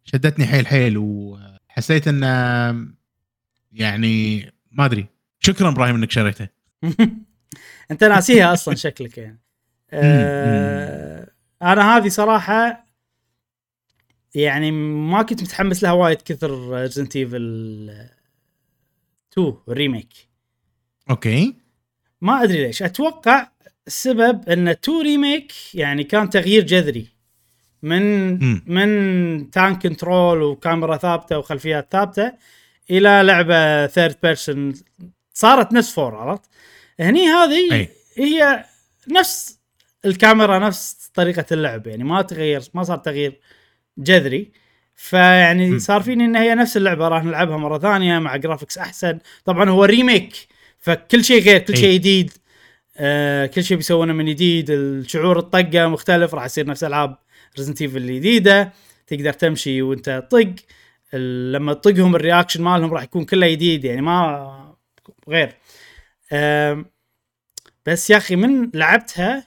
[0.04, 2.24] شدتني حيل حيل وحسيت إن
[3.72, 5.08] يعني ما أدري.
[5.40, 6.48] شكرا إبراهيم إنك شريته.
[7.92, 9.42] انت ناسيها أصلا شكلك يعني.
[9.92, 11.28] آه
[11.62, 12.86] أنا هذه صراحة
[14.36, 17.90] يعني ما كنت متحمس لها وايد كثر Resident Evil
[19.34, 20.14] 2 remake
[21.10, 21.56] أوكي.
[22.22, 22.84] ما أدري ليش.
[22.84, 23.48] أتوقع
[23.88, 27.08] السبب إن 2 remake يعني كان تغيير جذري
[27.82, 28.62] من م.
[28.68, 32.32] من tank control وكاميرا ثابتة وخلفيات ثابتة
[32.92, 34.74] إلى لعبة third person
[35.34, 36.50] صارت نفس four عرفت؟
[37.00, 37.90] هني هذه أي.
[38.18, 38.66] هي
[39.08, 39.60] نفس
[40.06, 43.40] الكاميرا نفس طريقة اللعب يعني ما تغير ما صار تغيير
[43.98, 44.52] جذري.
[44.96, 49.20] فيعني صار فيني إن هي نفس اللعبة راح نلعبها مرة ثانية مع graphics أحسن.
[49.46, 50.36] طبعا هو remake
[50.80, 52.32] فكل شيء غير كل شيء جديد
[52.98, 57.18] آه كل شيء بيسوونه من جديد الشعور الطقة مختلف راح يصير نفس ألعاب
[57.58, 58.74] Resident Evil الجديدة.
[59.08, 60.54] تقدر تمشي وأنت طق
[61.14, 64.76] لما تطقهم ال reaction مالهم راح يكون كله جديد يعني ما
[65.30, 65.56] غير.
[67.86, 69.44] بس يا أخي من لعبتها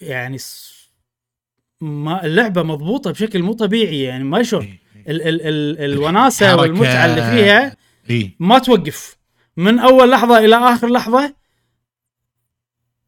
[0.00, 0.38] يعني
[1.80, 5.10] ما اللعبة مضبوطة بشكل مو طبيعي يعني ما شلون إيه، إيه.
[5.10, 7.76] ال ال ال الوناسة والمتعة اللي فيها
[8.10, 9.16] إيه؟ ما توقف
[9.56, 11.34] من أول لحظة إلى آخر لحظة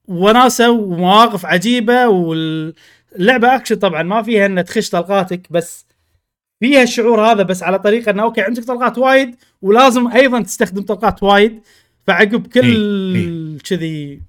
[0.09, 5.87] وناسة ومواقف عجيبة واللعبه أكشن طبعا ما فيها ان تخش طلقاتك بس
[6.63, 11.23] فيها الشعور هذا بس على طريقة إنه أوكي عندك طلقات وايد ولازم أيضا تستخدم طلقات
[11.23, 11.61] وايد
[12.07, 14.23] فعقب كل كذي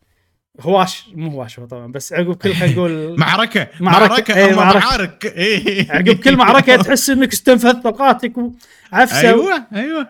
[0.62, 4.36] هواش مو هواش هو طبعا بس عقب كل خلينا نقول معركة معركة.
[4.36, 5.30] إيه معركة.
[5.30, 5.92] إيه.
[5.92, 9.20] عقب كل معركة تحس إنك استنفذت طاقاتك وعفسة.
[9.30, 10.08] أيوه أيوه.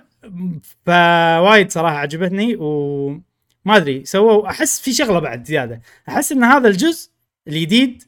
[0.86, 3.22] فوايد صراحة عجبتني وما
[3.68, 5.82] أدري سووا أحس في شغلة بعد زيادة.
[6.10, 7.10] أحس إن هذا الجزء
[7.48, 8.04] الجديد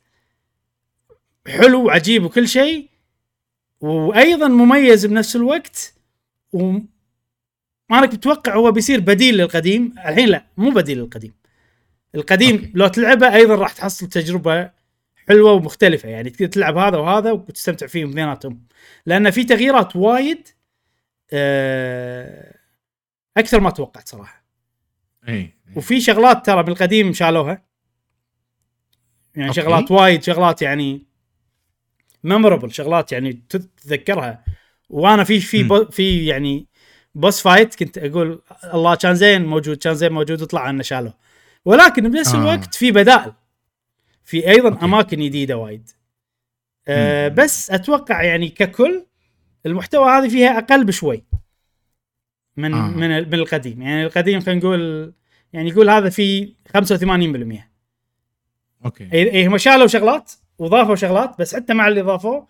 [1.47, 2.94] حلو وعجيب وكل شيء
[3.81, 5.93] وأيضا مميز بنفس الوقت
[6.53, 6.71] و
[7.89, 9.95] ما أنا كنت متوقع هو بيصير بديل للقديم.
[9.97, 11.33] الحين لا مو بديل للقديم.
[12.15, 12.71] القديم أوكي.
[12.75, 14.71] لو تلعبه أيضا راح تحصل تجربة
[15.27, 16.09] حلوة ومختلفة.
[16.09, 18.67] يعني تقدر تلعب هذا وهذا وتستمتع فيهم اثنيناتهم
[19.05, 20.47] لأن في تغييرات وايد
[21.33, 22.55] آه،
[23.37, 24.45] أكثر ما توقعت صراحة.
[25.29, 25.53] إي.
[25.75, 27.65] وفي شغلات ترى بالقديم شالوها.
[29.35, 29.61] يعني okay.
[29.61, 31.05] شغلات وايد شغلات يعني
[32.25, 34.43] memorable شغلات يعني تتذكرها.
[34.89, 36.67] وأنا في في في يعني
[37.15, 38.41] boss fight كنت أقول
[38.73, 41.13] الله كان زين موجود كان زين موجود وطلع عنه شالوه.
[41.65, 42.37] ولكن بنفس آه.
[42.39, 43.33] الوقت في بدائل.
[44.25, 44.85] في أيضا okay.
[44.85, 45.89] أماكن جديدة وايد.
[46.87, 49.05] أه بس أتوقع يعني ككل
[49.65, 51.23] المحتوى هذه فيها أقل بشوي.
[52.57, 52.87] من آه.
[52.87, 53.81] من من القديم.
[53.81, 55.13] يعني القديم خلينا نقول
[55.53, 57.75] يعني يقول هذا في 85%
[58.85, 59.09] okay.
[59.13, 62.47] اي هم شالوا شغلات؟ وضافوا شغلات بس حتى مع اللي ضافوه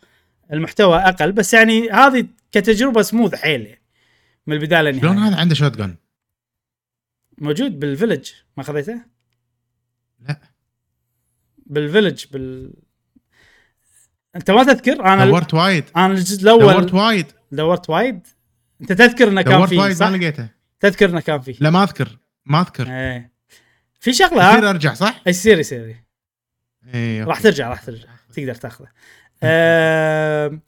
[0.53, 3.81] المحتوى أقل بس يعني هذه كتجربة سموث حيل يعني
[4.47, 5.01] من البداية للنهاية.
[5.01, 5.95] شلون هذا عنده shotgun؟
[7.37, 9.01] موجود بال village ما خذيته؟
[10.27, 10.41] لا.
[11.65, 12.73] بال village بال
[14.35, 16.73] أنت ما تذكر؟ أنا دورت وايد أنا الجزء الأول.
[16.73, 18.27] دورت وايد دورت وايد
[18.81, 20.49] أنت تذكر إنه كان فيه وايد ما لقيته.
[20.79, 21.55] تذكر إنه كان فيه.
[21.59, 22.17] لا ما أذكر.
[22.45, 22.87] ما أذكر.
[22.87, 23.35] إيه.
[23.99, 26.04] في شغلة يصير أرجع صح؟ يصير؟ يصير.
[26.93, 28.07] إيه راح ترجع راح ترجع.
[28.33, 28.87] تقدر تاخذه.
[29.43, 30.59] آه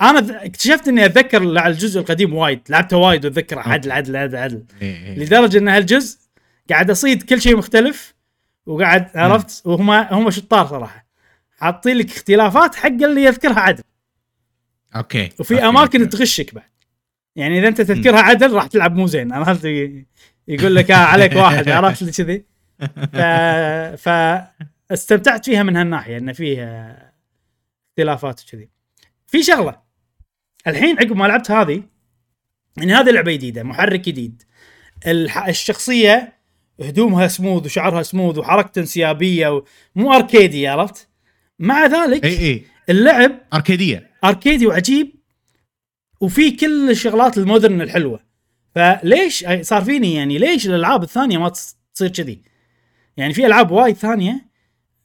[0.00, 2.60] أنا اكتشفت إني أتذكر الجزء القديم وايد.
[2.68, 3.60] لعبته وايد وأتذكره.
[3.60, 4.64] عدل عدل عدل عدل.
[4.82, 5.18] إيه، إيه.
[5.18, 6.18] لدرجة إن هالجزء
[6.70, 8.14] قاعد أصيد كل شيء مختلف
[8.66, 11.06] وقاعد عرفت؟ وهم هم شطار صراحة.
[11.58, 13.82] حاطين لك اختلافات حق اللي يذكرها عدل.
[14.96, 15.32] okay.
[15.38, 15.66] وفي okay.
[15.68, 16.16] أماكن okay.
[16.16, 16.64] تغشك بعد.
[17.36, 19.32] يعني إذا أنت تذكرها عدل راح تلعب مو زين.
[19.32, 19.64] عرفت؟
[20.48, 21.68] يقول لك آه عليك واحد.
[21.68, 22.44] عرفت؟ كذي.
[24.04, 24.08] ف...
[24.90, 27.12] فاستمتعت فيها من هالناحية انه فيها
[27.90, 28.68] اختلافات وكذي.
[29.26, 29.80] في شغلة
[30.66, 31.82] الحين عقب ما لعبت هذه
[32.76, 34.42] يعني هذه لعبة جديدة محرك جديد.
[35.48, 36.38] الشخصية
[36.80, 39.64] هدومها smooth وشعرها smooth وحركته انسيابية
[39.94, 41.08] مو أركيدي عرفت؟
[41.58, 42.64] مع ذلك إي إي.
[42.88, 44.10] اللعب أركيدية.
[44.24, 45.14] أركيدي وعجيب
[46.20, 48.20] وفي كل الشغلات ال modern الحلوة.
[48.74, 52.42] فليش صار فيني يعني ليش الألعاب الثانية ما تصير كذي؟
[53.16, 54.47] يعني في ألعاب وايد ثانية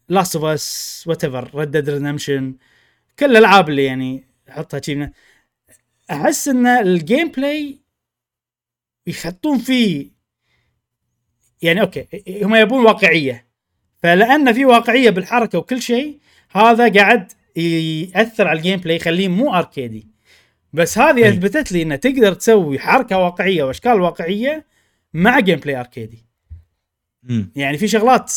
[0.09, 2.55] Last of Us whatever Red Dead Redemption
[3.19, 5.09] كل الألعاب اللي يعني أحطها كذي
[6.11, 7.79] أحس إن ال gameplay
[9.07, 10.13] يحطون فيه
[11.61, 12.07] يعني okay
[12.43, 13.47] هم يبون واقعية.
[14.03, 16.19] فلأن في واقعية بالحركة وكل شيء
[16.51, 20.07] هذا قاعد يأثر على ال gameplay يخليه مو اركيدي
[20.73, 24.65] بس هذه أثبتت لي إنه تقدر تسوي حركة واقعية وأشكال واقعية
[25.13, 26.25] مع gameplay اركيدي
[27.55, 28.33] يعني في شغلات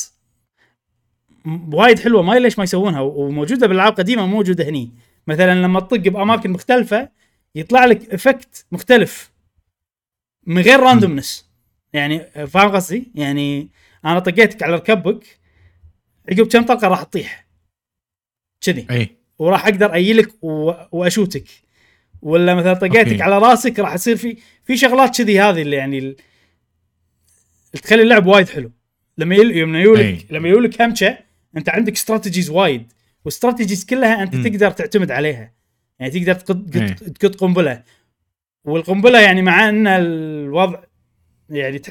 [1.72, 4.90] وايد حلوة ما ليش ما يسوونها وموجودة بالألعاب القديمة موجودة هني.
[5.26, 7.08] مثلا لما تطق بأماكن مختلفة
[7.54, 9.30] يطلع لك effect مختلف
[10.46, 11.50] من غير randomness
[11.92, 13.68] يعني فاهم قصدي؟ يعني
[14.04, 15.38] أنا طقيتك على ركبك
[16.28, 17.46] عقب كم طلقة راح تطيح.
[18.60, 18.86] كذي.
[18.90, 19.16] إي.
[19.38, 20.72] وراح أقدر ايلك و...
[20.92, 21.44] وأشوتك.
[22.22, 23.22] ولا مثلا طقيتك okay.
[23.22, 26.16] على راسك راح يصير في في شغلات كذي هذه اللي يعني ال...
[27.82, 28.70] تخلي اللعب وايد حلو.
[29.18, 29.58] لما يل...
[29.58, 31.25] لما يولك لما يولك همشة
[31.56, 32.92] انت عندك استراتيجيز وايد
[33.24, 34.42] واستراتيجيز كلها انت م.
[34.42, 35.52] تقدر تعتمد عليها.
[35.98, 36.56] يعني تقدر تقط
[37.18, 37.82] تقط قنبلة.
[38.64, 40.80] والقنبلة يعني مع ان الوضع
[41.50, 41.82] يعني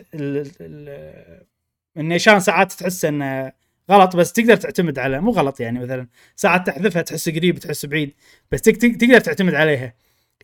[1.98, 3.52] النيشان ساعات تحس انه
[3.92, 8.14] غلط بس تقدر تعتمد على مو غلط يعني مثلا ساعات تحذفها تحس قريب تحس بعيد
[8.52, 9.94] بس تقدر تعتمد عليها.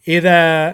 [0.08, 0.70] إذا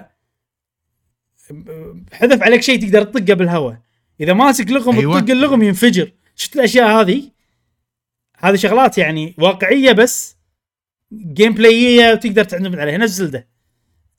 [2.13, 3.77] حذف عليك شيء تقدر تطقه بالهواء.
[4.19, 5.19] إذا ماسك لغم أيوة.
[5.19, 6.11] تطق اللغم ينفجر.
[6.35, 7.36] شفت الأشياء هذه؟
[8.37, 10.37] هذه شغلات يعني واقعية بس
[11.13, 12.97] جيم بلاييه وتقدر تعتمد عليها.
[12.97, 13.47] نفس زلدة.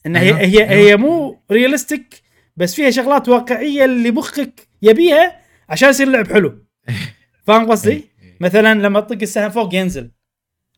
[0.06, 0.40] إن هي أيوة.
[0.40, 0.70] هي.
[0.70, 2.22] هي مو ريالستيك
[2.56, 6.66] بس فيها شغلات واقعية اللي مخك يبيها عشان يصير اللعب حلو.
[7.46, 8.36] فاهم قصدي؟ إيه، إيه.
[8.40, 10.10] مثلا لما تطق السهم فوق ينزل.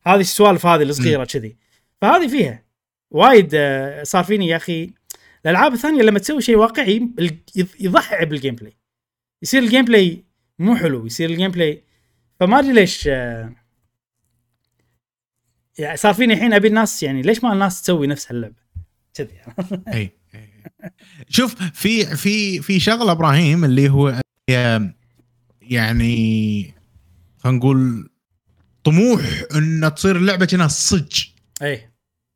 [0.06, 1.56] هذه السوالف هذه الصغيرة كذي.
[2.00, 2.64] فهذه فيها.
[3.10, 4.90] وايد آه، صار فيني يا أخي.
[5.46, 7.08] الألعاب الثانية لما تسوي شيء واقعي
[7.80, 8.76] يضحي بال gameplay
[9.42, 10.24] يصير ال gameplay
[10.58, 11.84] مو حلو يصير ال gameplay
[12.40, 13.54] فما أدري ليش آه،
[15.78, 18.54] يعني صار فيني الحين أبي الناس يعني ليش ما الناس تسوي نفس هاللعبة؟
[19.14, 19.40] كذي.
[19.94, 20.10] إي
[21.28, 24.20] شوف في في في شغلة إبراهيم اللي هو
[25.62, 26.74] يعني
[27.38, 28.10] خلينا نقول
[28.84, 29.20] طموح
[29.56, 31.24] إن تصير اللعبة كأنها صج.
[31.62, 31.90] إي.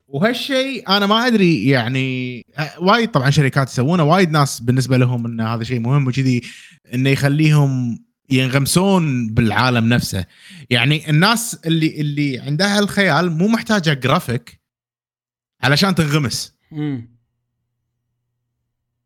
[0.08, 2.42] وهالشيء أنا ما أدري يعني
[2.78, 6.42] وايد طبعا شركات يسوونه وايد ناس بالنسبة لهم إن هذا شيء مهم وكذي
[6.94, 10.24] إنه يخليهم ينغمسون بالعالم نفسه.
[10.70, 14.60] يعني الناس اللي اللي عندها الخيال مو محتاجة جرافيك
[15.62, 16.54] علشان تنغمس.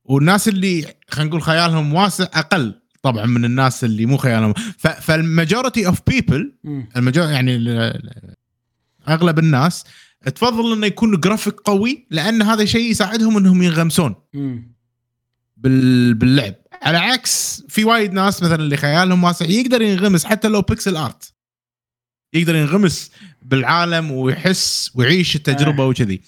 [0.05, 4.55] والناس اللي خلينا نقول خيالهم واسع أقل طبعا من الناس اللي مو خيالهم.
[4.79, 6.59] فال majority of people
[7.17, 7.57] يعني
[9.09, 9.85] أغلب الناس
[10.35, 14.15] تفضل إنه يكون جرافيك قوي لأن هذا شيء يساعدهم إنهم ينغمسون.
[15.59, 16.15] بال...
[16.15, 16.55] باللعب.
[16.83, 21.35] على عكس في وايد ناس مثلا اللي خيالهم واسع يقدر ينغمس حتى لو pixel art
[22.35, 23.11] يقدر ينغمس
[23.43, 25.87] بالعالم ويحس ويعيش التجربة آه.
[25.87, 26.21] وكذي.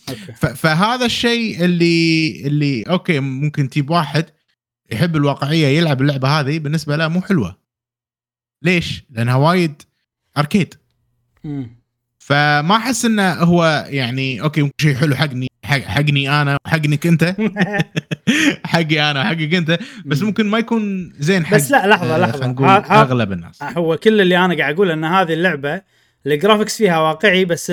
[0.54, 4.26] فهذا الشيء اللي اللي okay ممكن تجيب واحد
[4.92, 7.58] يحب الواقعية يلعب اللعبة هذه بالنسبة له مو حلوة.
[8.62, 9.82] ليش؟ لأنها وايد
[10.38, 10.74] arcade
[12.18, 17.24] فما أحس إنه هو يعني okay ممكن شيء حلو حقني حق حقني أنا وحقنك أنت.
[18.72, 19.78] حقي أنا وحقك أنت.
[20.04, 22.46] بس ممكن ما يكون زين حق بس لا لحظة آه، لحظة.
[22.46, 23.62] نقول أغلب الناس.
[23.62, 25.82] هو كل اللي أنا قاعد أقول إن هذه اللعبة
[26.26, 27.70] ال graphics فيها واقعي بس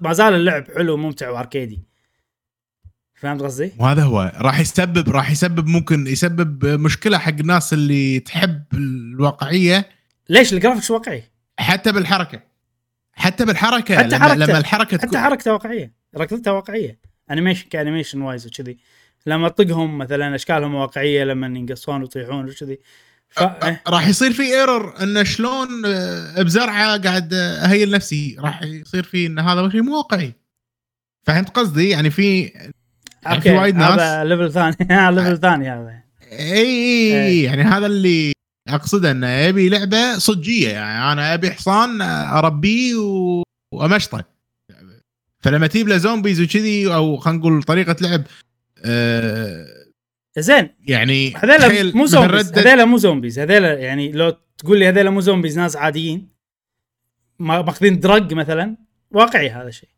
[0.00, 1.82] ما زال اللعب حلو وممتع وأركيدي.
[3.14, 4.32] فهمت قصدي؟ وهذا هو.
[4.36, 9.88] راح يسبب راح يسبب ممكن يسبب مشكلة حق الناس اللي تحب الواقعية.
[10.28, 11.22] ليش ال graphics واقعي؟
[11.58, 12.40] حتى بالحركة.
[13.12, 14.46] حتى بالحركة حتى لما, حركته.
[14.46, 15.92] لما الحركة حتى حركته واقعية.
[16.16, 17.09] ركضته واقعية.
[17.30, 18.78] animation ك animation wise وكذي.
[19.26, 22.78] لما تطقهم مثلا أشكالهم واقعية لما ينقصون ويطيحون وكذي.
[23.30, 23.40] ف...
[23.88, 28.36] راح يصير في error انه شلون آه، بزرعة قاعد أهيل نفسي.
[28.38, 30.34] راح يصير في إن هذا شيء مو واقعي.
[31.26, 32.52] فهمت قصدي؟ يعني في
[33.22, 34.76] يعني في وايد ناس هذا level ثاني.
[35.16, 36.02] level ثاني هذا.
[36.32, 38.32] إي إي يعني هذا اللي
[38.68, 40.68] أقصده إنه يبي لعبة صجية.
[40.68, 42.94] يعني أنا أبي حصان أربيه
[43.74, 44.24] وأمشطه.
[45.40, 48.22] فلما تجيب له zombies وكذي أو خلينا نقول طريقة لعب
[48.84, 49.66] آه
[50.38, 50.68] زين.
[50.80, 55.58] يعني هذول مو zombies هذول مو zombies هذول يعني لو تقول لي هذول مو zombies
[55.58, 56.28] ناس عاديين
[57.38, 58.76] ماخذين drugs مثلا
[59.10, 59.88] واقعي هذا الشيء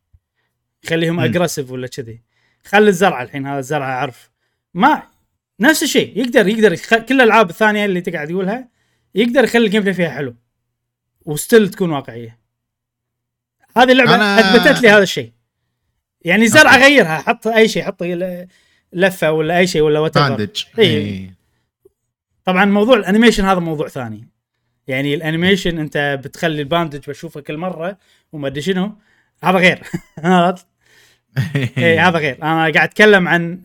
[0.84, 2.22] يخليهم aggressive ولا كذي.
[2.64, 4.30] خلي الزرعه الحين هذا الزرعه أعرف.
[4.74, 5.02] ما
[5.60, 8.68] نفس الشيء يقدر يقدر كل الألعاب الثانية اللي تقعد تقولها
[9.14, 10.34] يقدر يخلي الجيم بلاي فيها حلو.
[11.24, 12.41] وستيل تكون واقعية.
[13.76, 14.40] هذه اللعبة أنا...
[14.40, 15.32] أثبتت لي هذا الشيء.
[16.24, 18.02] يعني زرعة غيرها حط أي شيء حط
[18.92, 20.16] لفة ولا أي شيء ولا وات
[20.78, 21.32] إي.
[22.44, 24.28] طبعا موضوع الانيميشن هذا موضوع ثاني.
[24.86, 27.98] يعني الانيميشن أنت بتخلي الباندج بشوفه كل مرة
[28.32, 28.92] وما أدري شنو.
[29.44, 29.82] هذا غير.
[31.78, 32.42] إي هذا غير.
[32.42, 33.60] أنا قاعد أتكلم عن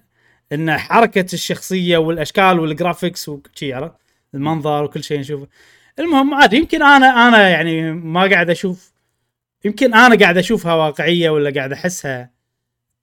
[0.54, 3.96] إن حركة الشخصية والأشكال وال graphics وشي عرفت؟
[4.34, 5.48] المنظر وكل شيء نشوفه.
[6.00, 8.92] المهم عادي يمكن أنا أنا يعني ما قاعد أشوف
[9.68, 12.32] يمكن أنا قاعد أشوفها واقعية ولا قاعد أحسها.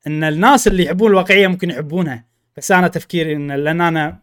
[0.07, 2.25] إن الناس اللي يحبون الواقعية ممكن يحبونها
[2.57, 4.21] بس أنا تفكيري إن لأن أنا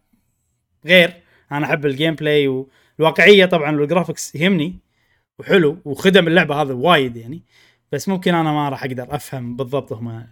[0.85, 1.13] غير
[1.51, 4.79] أنا أحب ال gameplay والواقعية طبعا وال graphics يهمني
[5.39, 7.43] وحلو وخدم اللعبة هذا وايد يعني
[7.91, 10.27] بس ممكن أنا ما راح أقدر أفهم بالضبط هم.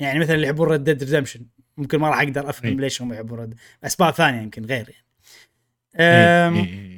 [0.00, 2.76] يعني مثلا اللي يحبون Red Dead Redemption ممكن ما راح أقدر أفهم إيه.
[2.76, 3.54] ليش هم يحبون Red
[3.84, 5.04] أسباب ثانية يمكن غير يعني.
[6.00, 6.97] إيه،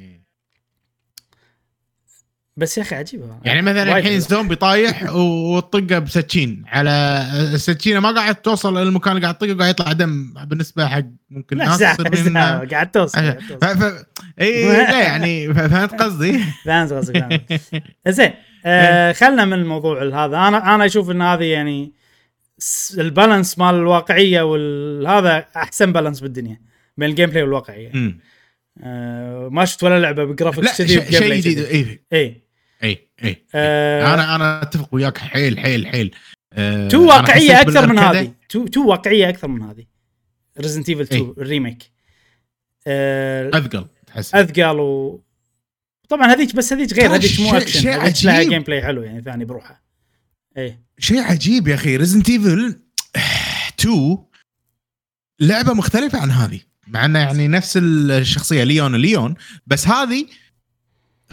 [2.61, 3.25] بس يا أخي عجيبة.
[3.43, 9.37] يعني مثلا الحين زومبي طايح وطقه بسكين على السكينه ما قاعد توصل للمكان اللي قاعد
[9.37, 13.19] تطقه قاعد يطلع دم بالنسبة حق ممكن ناس قاعد توصل.
[14.41, 17.41] إي لا يعني فهمت قصدي؟ فهمت قصدك
[18.07, 18.31] زين
[18.65, 20.37] آه خلنا من الموضوع هذا.
[20.37, 21.93] أنا أنا أشوف إن هذه يعني
[22.97, 26.61] ال balance مال الواقعية والهذا أحسن balance بالدنيا
[26.97, 27.91] بين ال gameplay والواقعيه
[28.83, 31.99] آه ما شفت ولا لعبة ب graphics كذي شيء جديد.
[32.13, 32.50] اي
[33.23, 36.15] اي اي اي آه أنا أنا أتفق وياك حيل حيل حيل.
[36.53, 38.33] آه two واقعية أكثر من هذه.
[38.49, 39.85] two two واقعية أكثر من هذه.
[40.59, 41.91] Resident Evil 2 ال remake.
[42.87, 44.35] آه أثقل تحس.
[44.35, 45.23] أثقل و
[46.09, 49.81] طبعا هذيك بس هذيك غير هذيك مو اكشن هذيك لها gameplay حلو يعني ثاني بروحها.
[50.57, 51.97] اي شيء عجيب يا أخي.
[51.97, 52.79] Resident Evil
[53.79, 54.17] 2
[55.39, 59.35] لعبة مختلفة عن هذه مع إنه يعني نفس الشخصية ليون ليون
[59.67, 60.25] بس هذه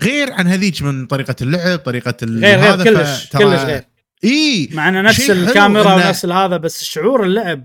[0.02, 3.84] غير عن هذيك من طريقة اللعب طريقة غير غير كلش كلش غير.
[4.24, 7.64] إي مع انه نفس الكاميرا ونفس هذا بس شعور اللعب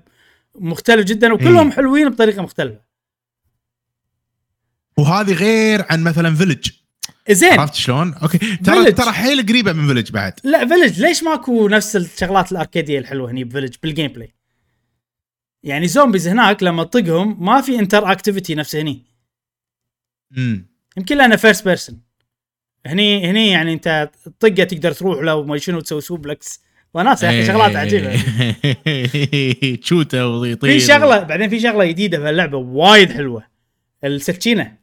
[0.56, 2.82] مختلف جدا وكلهم إيه؟ حلوين بطريقة مختلفة.
[4.98, 6.70] وهذه غير عن مثلا Village
[7.30, 7.60] زين.
[7.60, 8.38] عرفت شلون؟ okay.
[8.38, 10.34] ترى ترى حيل قريبة من Village بعد.
[10.44, 14.34] لا Village ليش ماكو نفس الشغلات الأركيدية الحلوة هني ب Village بال gameplay؟
[15.64, 19.06] يعني zombies هناك لما تطقهم ما في interactivity نفس هني.
[20.38, 20.68] امم
[20.98, 22.02] يمكن لأنه first person
[22.86, 24.10] هني هني يعني انت
[24.40, 26.64] طقه تقدر تروح له ما شنو تسوي suplex
[26.94, 28.16] وناس يا أخي شغلات عجيبة.
[29.82, 33.44] تشوته ويطير في شغلة بعدين في شغلة جديدة في اللعبة وايد حلوة.
[34.04, 34.78] السكينة.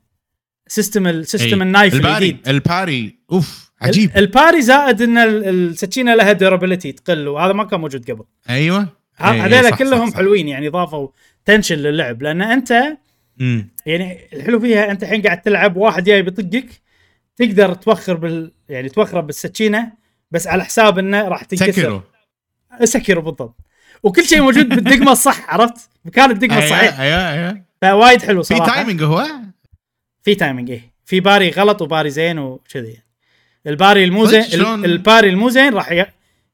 [0.67, 2.49] system ال system ال knife الجديد.
[2.49, 4.11] ال parry أوف عجيب.
[4.17, 8.25] ال parry زائد إن السكينة لها durability تقل وهذا ما كان موجود قبل.
[8.51, 8.89] أيوه.
[9.17, 10.17] هذول كلهم صح.
[10.17, 11.09] حلوين يعني ضافوا
[11.45, 12.23] tension للعب.
[12.23, 12.97] لأن أنت
[13.37, 13.69] مم.
[13.87, 16.67] يعني الحلو فيها أنت الحين قاعد تلعب واحد جاي بيطقك
[17.37, 19.93] تقدر توخر بال يعني توخره بالسكينة
[20.31, 22.03] بس على حساب إنه راح تنكسر.
[22.85, 23.57] سكره بالضبط.
[24.03, 27.01] وكل شيء موجود بالدقمة الصح عرفت؟ مكان الدقمة الصحيح.
[27.01, 28.65] أيوه أيوه فوايد حلو صراحة.
[28.65, 29.27] في timing هو؟
[30.23, 30.93] في timing إيه.
[31.05, 33.03] في parry غلط و parry زين وكذي.
[33.67, 34.45] ال parry المو زين
[34.85, 36.07] ال parry المو زين راح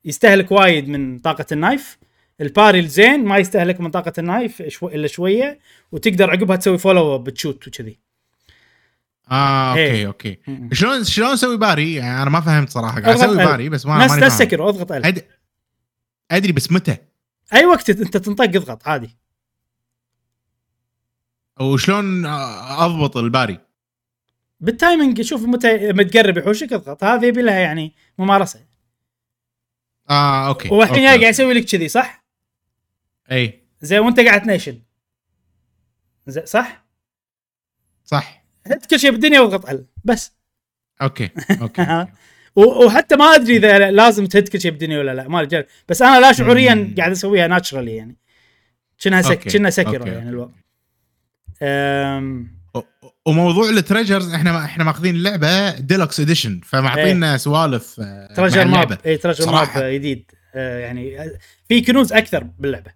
[0.05, 1.99] يستهلك وايد من طاقة ال knife.
[2.41, 5.59] ال parry الزين ما يستهلك من طاقة ال knife شو إلا شوية
[5.93, 7.99] وتقدر عقبها تسوي follow up تشوت وكذي.
[9.31, 10.07] آه okay هي.
[10.07, 10.39] okay
[10.73, 14.15] شلون شلون أسوي parry؟ يعني أنا ما فهمت صراحة قاعد أسوي parry بس ما نفس
[14.15, 15.27] نفس سكر أضغط ال أد...
[16.31, 16.97] أدري بس متى؟
[17.53, 19.17] أي وقت أنت تنطق اضغط عادي
[21.61, 23.61] وشلون أضبط ال parry؟
[24.61, 28.61] بال timing شوف متى متقرب يحوشك اضغط هذه يبي لها يعني ممارسة
[30.11, 32.25] آه okay والحين قاعد يسوي لك كذي صح؟
[33.33, 34.83] اي زين وأنت قاعد تنيشن
[36.27, 36.87] زين صح؟
[38.05, 38.36] صح
[38.67, 40.33] هد كل شيء بالدنيا واضغط ال بس.
[41.03, 41.31] okay
[41.61, 42.07] okay
[42.57, 46.21] وحتى ما أدري إذا لازم تهد كل شيء بالدنيا ولا لا ما رجال بس أنا
[46.21, 48.17] لا شعوريا قاعد أسويها naturally يعني.
[49.01, 50.53] كأنها سك كأنها سكر يعني الوضع
[53.27, 57.37] وموضوع ال treasures إحنا إحنا ماخذين اللعبه deluxe edition فمعطينا إيه.
[57.37, 58.01] سوالف
[58.37, 60.31] treasure map اي treasure map جديد.
[60.55, 61.31] آه يعني
[61.69, 62.96] في كنوز أكثر باللعبة.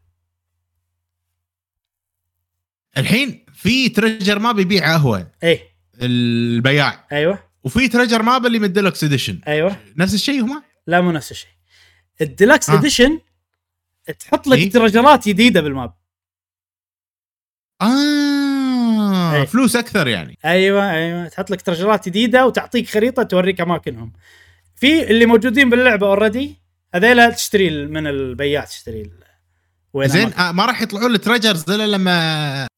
[2.98, 5.62] الحين في treasure map يبيع قهوه إيه.
[6.02, 7.06] البياع.
[7.12, 7.38] أيوه.
[7.64, 9.76] وفي treasure map اللي من ال deluxe edition أيوه.
[9.96, 11.50] نفس الشيء هما؟ لا مو نفس الشيء.
[12.20, 13.20] ال deluxe edition
[14.18, 15.94] تحط لك إيه؟ treasure ات جديدة بال map.
[17.80, 19.44] آه أيه.
[19.44, 20.38] فلوس أكثر يعني.
[20.44, 21.28] أيوه أيوه.
[21.28, 24.12] تحط لك treasure ات جديدة وتعطيك خريطة توريك أماكنهم.
[24.76, 26.56] في اللي موجودين باللعبة already
[26.94, 29.10] هذيلا تشتري من البياع تشتري
[29.96, 32.10] زين آه ما راح يطلعون ال treasures إلا لما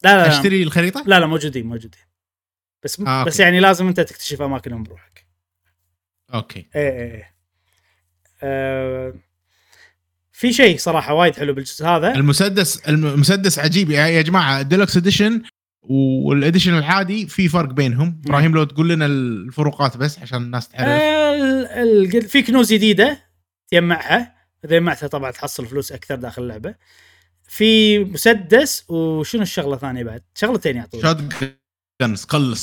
[0.04, 0.66] لا لا أشتري لا.
[0.66, 2.00] الخريطة؟ لا لا موجودين موجودين.
[2.84, 5.26] بس آه بس يعني لازم أنت تكتشف أماكنهم بروحك.
[6.34, 6.66] okay.
[6.76, 7.34] إيه إيه, إيه.
[8.42, 9.14] آه
[10.32, 12.14] في شيء صراحة وايد حلو بالجزء هذا.
[12.14, 13.90] المسدس المسدس عجيب.
[13.90, 15.42] يا جماعة ال deluxe edition
[15.82, 18.22] وال edition العادي في فرق بينهم.
[18.26, 20.88] إبراهيم لو تقول لنا الفروقات بس عشان الناس تعرف.
[20.88, 23.22] آه في كنوز جديدة
[23.70, 24.41] تجمعها.
[24.64, 26.74] اذا جمعتها طبعا تحصل فلوس أكثر داخل اللعبة.
[27.48, 32.54] في مسدس وشنو الشغلة الثانية بعد؟ شغلتين يعطونك shotgun Skull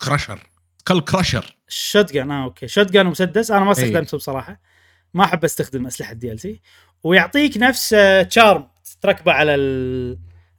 [0.00, 0.46] Crusher
[0.78, 2.68] Skull Crusher shot gun آه okay.
[2.68, 3.50] shotgun ومسدس.
[3.50, 4.60] أنا ما استخدمته بصراحة.
[5.14, 6.60] ما أحب أستخدم أسلحة DLC
[7.04, 7.88] ويعطيك نفس
[8.28, 8.70] charm آه،
[9.00, 9.54] تركبه على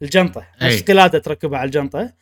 [0.01, 0.47] الجنطة.
[0.61, 2.13] نفس قلادة تركبها على الجنطة.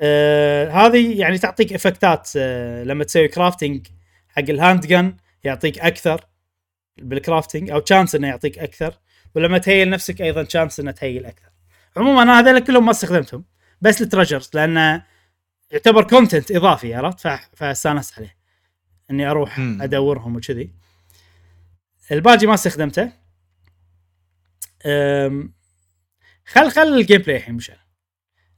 [0.00, 3.86] آه هذه يعني تعطيك effect ات آه لما تسوي crafting
[4.28, 6.24] حق ال handgun يعطيك أكثر.
[7.00, 8.94] بال crafting أو chance إنه يعطيك أكثر
[9.34, 11.50] ولما ت heal نفسك أيضا chance إنه ت heal أكثر.
[11.96, 13.44] عموما أنا هذول كلهم ما استخدمتهم
[13.80, 15.04] بس ال treasures لأنه
[15.70, 18.36] يعتبر content إضافي عرفت؟ فاستانست عليه
[19.10, 20.70] إني أروح أدورهم وكذي.
[22.12, 23.12] الباجي ما استخدمته.
[26.46, 27.76] خل خل ال gameplay الحين مشان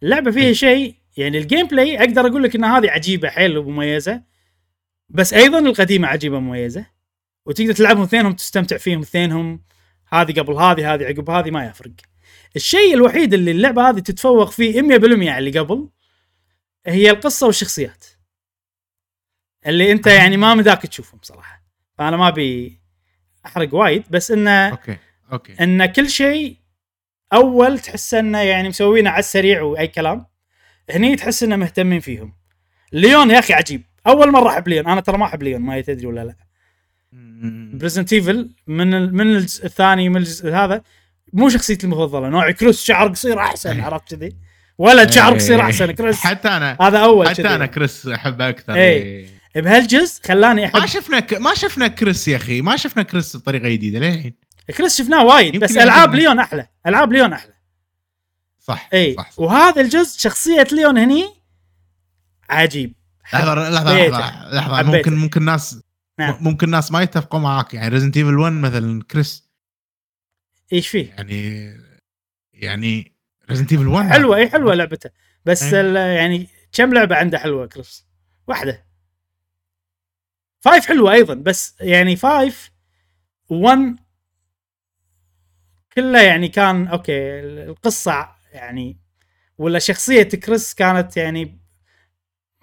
[0.03, 4.23] اللعبة فيها شيء يعني ال gameplay أقدر أقول لك إن هذه عجيبة حيل ومميزة
[5.09, 6.87] بس أيضا القديمة عجيبة مميزه
[7.47, 9.63] وتقدر تلعبهم اثنينهم تستمتع فيهم اثنينهم.
[10.13, 11.93] هذه قبل هذه هذه عقب هذه ما يفرق.
[12.57, 15.89] الشيء الوحيد اللي اللعبة هذه تتفوق فيه 100% على اللي قبل
[16.87, 18.07] هي القصة والشخصيات.
[19.67, 21.63] اللي انت يعني ما مداك تشوفهم صراحة.
[21.99, 22.81] فأنا ما أبي
[23.47, 24.97] أحرق وايد بس انه okay
[25.33, 25.65] okay.
[25.65, 26.57] إن كل شيء
[27.33, 30.27] أول تحس إنه يعني مسوينه على السريع وأي كلام
[30.91, 32.35] هني تحس إنه مهتمين فيهم.
[32.93, 33.83] ليون يا أخي عجيب.
[34.07, 34.87] أول مرة أحب ليون.
[34.87, 36.37] أنا ترى ما أحب ليون ما تدري ولا لا.
[37.73, 40.83] ب Resident Evil من من الجزء الثاني من الجزء هذا
[41.33, 42.29] مو شخصيتي المفضلة.
[42.29, 43.85] نوعي كريس شعر قصير أحسن إيه.
[43.87, 44.37] عرفت كذي؟
[44.79, 45.63] ولد شعر قصير إيه.
[45.63, 48.75] أحسن كريس حتى أنا هذا أول حتى أنا كريس أحبه أكثر.
[48.75, 53.69] اي بهالجزء خلاني احب ما شفنا ما شفنا كريس يا أخي ما شفنا كريس بطريقة
[53.69, 54.35] جديدة للحين.
[54.77, 57.53] كريس شفناه وايد بس ألعاب ليون أحلى ألعاب ليون أحلى.
[58.59, 59.39] صح اي صح, صح.
[59.41, 61.29] وهذا الجزء شخصية ليون هني
[62.51, 62.95] عجيب.
[63.33, 64.83] لحظة لحظة لحظة لحظة.
[64.83, 65.81] ممكن ممكن ناس
[66.19, 66.37] نعم.
[66.41, 69.51] ممكن ناس ما يتفقوا معاك يعني Resident Evil 1 مثلا كريس
[70.73, 71.73] إيش فيه؟ يعني
[72.53, 73.13] يعني
[73.51, 75.11] Resident Evil 1 حلوة اي حلوة لعبته
[75.45, 76.17] بس أيه.
[76.17, 78.07] يعني كم لعبة عنده حلوة كريس؟
[78.47, 78.87] واحدة
[80.61, 82.73] five حلوة أيضا بس يعني five
[83.49, 83.97] 1
[85.93, 89.01] كله يعني كان okay القصة يعني
[89.59, 91.61] ولا شخصية كريس كانت يعني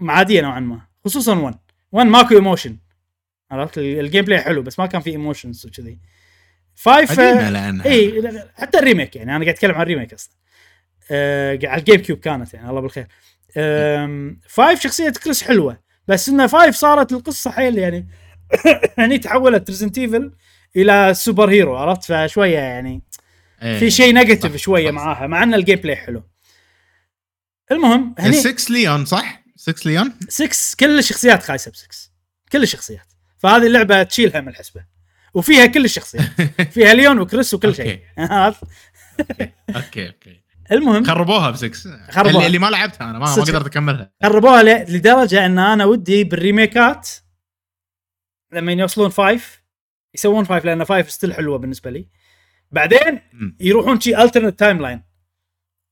[0.02, 1.60] عاديه نوعا ما خصوصا 1
[1.92, 2.78] 1 ماكو emotion
[3.52, 6.00] عرفت؟ ال gameplay حلو بس ما كان في emotions وكذي.
[6.76, 7.20] five
[7.86, 10.34] اي حتى ال remake يعني أنا قاعد أتكلم عن ال remake أصلا.
[11.12, 13.08] آه على ال GameCube كانت يعني الله بالخير.
[14.48, 18.08] five شخصية كريس حلوة بس انه five صارت القصة حيل يعني.
[18.98, 20.32] يعني تحولت Resident Evil
[20.76, 23.04] إلى superhero عرفت؟ فشوية يعني
[23.60, 26.24] في إيه، شيء negative شوية معاها مع إن ال gameplay حلو.
[27.72, 31.88] المهم هني 6 ليون صح؟ 6 ليون 6 كل الشخصيات خايسة ب 6
[32.52, 33.09] كل الشخصيات.
[33.40, 34.86] فهذه اللعبة تشيلها من الحسبة.
[35.34, 36.42] وفيها كل الشخصيات.
[36.74, 38.00] فيها ليون وكريس وكل شيء.
[39.76, 40.08] okay.
[40.08, 41.04] okay المهم.
[41.04, 41.72] خربوها ب 6
[42.12, 42.36] خربوها.
[42.36, 44.12] اللي, اللي ما لعبتها أنا ما, ما قدرت أكملها.
[44.24, 47.10] خربوها لدرجة أن أنا ودي بال remake ات
[48.54, 49.40] لما يوصلون 5
[50.16, 52.08] يسوون 5 لأن 5 still حلوة بالنسبة لي.
[52.72, 53.20] بعدين
[53.60, 55.04] يروحون شي alternate timeline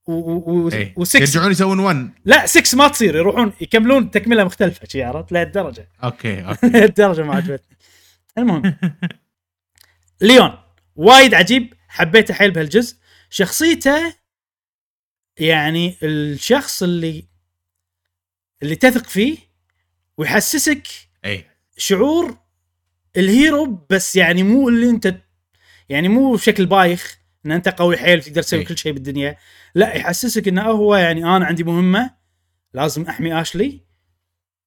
[0.08, 5.88] و6 يرجعون يسوون 1 لا 6 ما تصير يروحون يكملون تكملة مختلفة شي عرفت؟ لهالدرجة.
[6.04, 6.68] okay okay.
[6.72, 7.76] لهالدرجة ما عجبتني.
[8.38, 8.76] المهم.
[10.20, 10.58] ليون.
[10.96, 11.74] وايد عجيب.
[11.88, 12.96] حبيته حيل بهالجزء.
[13.30, 14.14] شخصيته
[15.38, 17.24] يعني الشخص اللي
[18.62, 19.38] اللي تثق فيه
[20.18, 20.86] ويحسسك
[21.24, 21.44] اي
[21.76, 22.38] شعور
[23.16, 25.14] ال hero بس يعني مو اللي انت
[25.88, 27.17] يعني مو بشكل بايخ.
[27.48, 29.36] إن أنت قوي حيل تقدر تسوي كل شيء بالدنيا.
[29.74, 32.10] لا يحسسك إنه هو يعني أنا عندي مهمة
[32.74, 33.80] لازم أحمي اشلي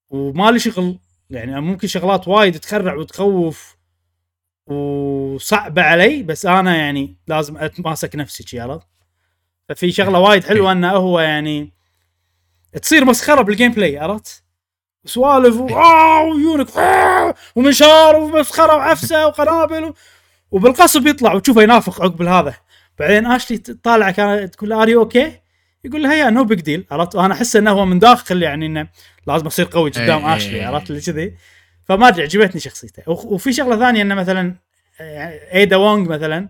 [0.10, 1.00] وما لي شغل.
[1.30, 3.78] يعني ممكن شغلات وايد تخرع وتخوف
[4.68, 8.88] وصعبة علي بس أنا يعني لازم أتماسك نفسي عرفت؟
[9.70, 11.74] ففي شغلة وايد حلوة إنه هو يعني
[12.82, 14.44] تصير مسخرة بال gameplay عرفت؟
[15.06, 16.68] سوالف وعيونك
[17.56, 19.94] ومنشار ومسخرة وعفسة وقنابل
[20.52, 22.56] وبالغصب يطلع وتشوفه ينافخ عقب هذا.
[23.00, 25.32] بعدين اشلي طالع كان تقول له are you okay
[25.84, 28.88] يقول لها yeah no big deal عرفت؟ وأنا أحس إنه هو من داخل يعني إنه
[29.28, 31.34] لازم أصير قوي قدام إيه، اشلي إيه، عرفت؟ اللي كذي.
[31.88, 33.04] فما أدري عجبتني شخصيته.
[33.08, 34.56] وفي شغلة ثانية إنه مثلا
[35.54, 36.50] ايدا وونغ مثلا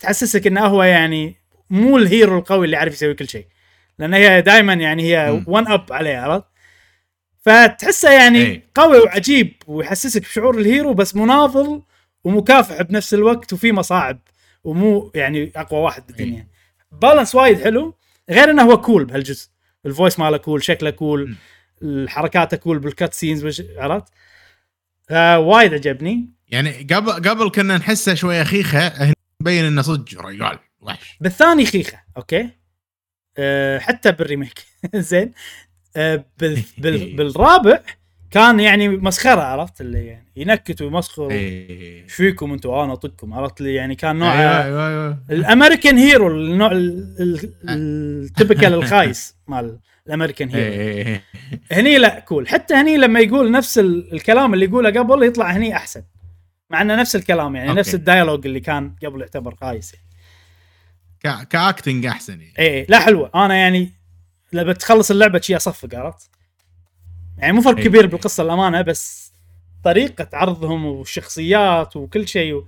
[0.00, 1.36] تحسسك إنه هو يعني
[1.70, 3.46] مو ال hero القوي اللي يعرف يسوي كل شيء.
[3.98, 6.44] لأن هي دائما يعني هي one up عليه عرفت؟
[7.40, 8.62] فتحسه يعني أي.
[8.74, 11.82] قوي وعجيب ويحسسك بشعور ال hero بس مناضل
[12.24, 14.18] ومكافح بنفس الوقت وفي مصاعب.
[14.66, 16.48] ومو يعني أقوى واحد بالدنيا
[16.92, 17.94] balance وايد حلو.
[18.30, 19.48] غير إنه هو cool بهالجزء.
[19.86, 21.36] ال voice ماله cool شكله cool
[21.82, 24.04] الحركات cool بال cutscenes عرفت؟
[25.36, 26.30] وايد عجبني.
[26.48, 30.58] يعني قبل قبل كنا نحسه شوية خيخة مبين إنه صدق رجال.
[30.80, 31.16] وحش.
[31.20, 32.50] بالثاني خيخة okay؟
[33.38, 34.66] أه حتى بال remake.
[34.94, 35.32] زين.
[35.96, 37.80] أه بال بال بالرابع
[38.36, 42.02] كان يعني مسخرة عرفت؟ اللي يعني ينكت ويمسخر إيه.
[42.02, 45.18] إيش فيكم أنتم أنا أطقكم عرفت؟ اللي يعني كان نوع أيوة أيوة أيوة.
[45.30, 46.70] ال American hero النوع
[47.68, 50.72] ال typical الخايس مال ال American hero.
[50.72, 51.22] إيه.
[51.72, 52.48] هني لا cool.
[52.48, 56.02] حتى هني لما يقول نفس الكلام اللي يقوله قبل يطلع هني أحسن.
[56.70, 57.80] مع إنه نفس الكلام يعني okay.
[57.80, 59.94] نفس ال dialogue اللي كان قبل يعتبر خايس.
[61.24, 61.46] يعني.
[61.46, 62.54] ك acting أحسن يعني.
[62.58, 63.30] اي إيه، لا حلوة.
[63.34, 63.92] أنا يعني
[64.52, 66.35] لما تخلص اللعبة شي أصفق عرفت؟
[67.38, 69.32] يعني مو فرق كبير بالقصة الأمانة بس
[69.84, 72.66] طريقة عرضهم والشخصيات وكل شيء و...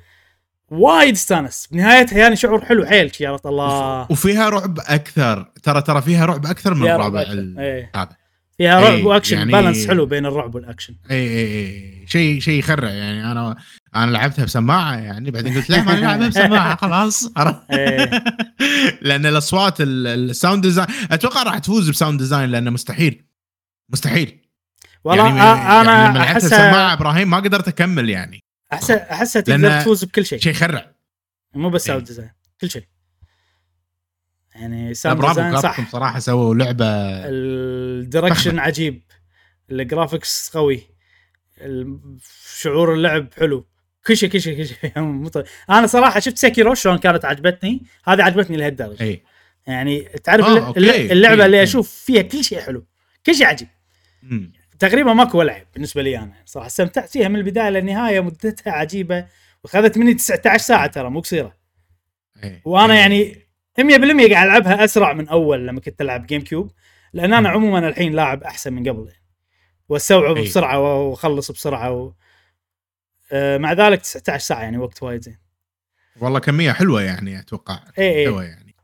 [0.70, 1.69] وايد استانس.
[1.73, 4.07] بنهايتها يعني شعور حلو حيل يا الله.
[4.11, 5.53] وفيها رعب أكثر.
[5.62, 7.90] ترى ترى فيها رعب أكثر من الرابع إيه.
[7.97, 8.16] هذا.
[8.59, 10.95] فيها رعب إيه وأكشن يعني balance حلو بين الرعب والأكشن.
[11.11, 13.57] اي اي اي شيء شيء يخرع يعني أنا
[13.97, 17.31] أنا لعبتها بسماعة يعني بعدين قلت لا ما العبها بسماعة خلاص.
[19.03, 23.24] لأن الأصوات ال sound design أتوقع راح تفوز ب sound design لأنه مستحيل.
[23.90, 24.47] مستحيل.
[25.04, 25.40] والله يعني
[25.80, 28.40] أنا يعني لما السماعه إبراهيم ما قدرت أكمل يعني.
[28.72, 30.38] احس أحسها تقدر تفوز بكل شيء.
[30.38, 30.92] شيء يخرع
[31.54, 32.30] مو بس sound design
[32.60, 32.84] كل شيء.
[34.54, 35.90] يعني sound design صح.
[35.90, 39.02] صراحة سووا لعبة ال direction عجيب.
[39.70, 40.82] ال graphics قوي.
[42.60, 43.68] شعور اللعب حلو.
[44.06, 44.92] كل شيء كل شيء كل شيء.
[45.70, 47.82] أنا صراحة شفت Sekiro شلون كانت عجبتني.
[48.04, 49.02] هذه عجبتني لهالدرجة.
[49.02, 49.22] اي
[49.66, 52.86] يعني تعرف آه، اللعبة اللي أشوف فيها كل شيء حلو.
[53.26, 53.68] كل شيء عجيب.
[54.22, 54.52] مم.
[54.78, 56.66] تقريبا ماكو لعب بالنسبة لي أنا صراحة.
[56.66, 59.26] استمتعت فيها من البداية للنهاية مدتها عجيبة
[59.64, 61.56] وأخذت مني 19 ساعة ترى مو قصيرة.
[62.44, 62.62] إيه.
[62.64, 63.48] وأنا يعني
[63.80, 66.70] 100% قاعد ألعبها أسرع من أول لما كنت ألعب جيم كيوب
[67.12, 69.06] لأن أنا عموما الحين لاعب أحسن من قبل.
[69.06, 69.24] يعني
[69.88, 70.44] وأستوعب أيه.
[70.44, 70.78] بسرعة
[71.09, 72.12] وأخلص بسرعة و...
[73.32, 75.38] آه مع ذلك 19 ساعة يعني وقت وايد زين.
[76.20, 77.80] والله كمية حلوة يعني أتوقع.
[77.98, 78.74] اي حلوة يعني.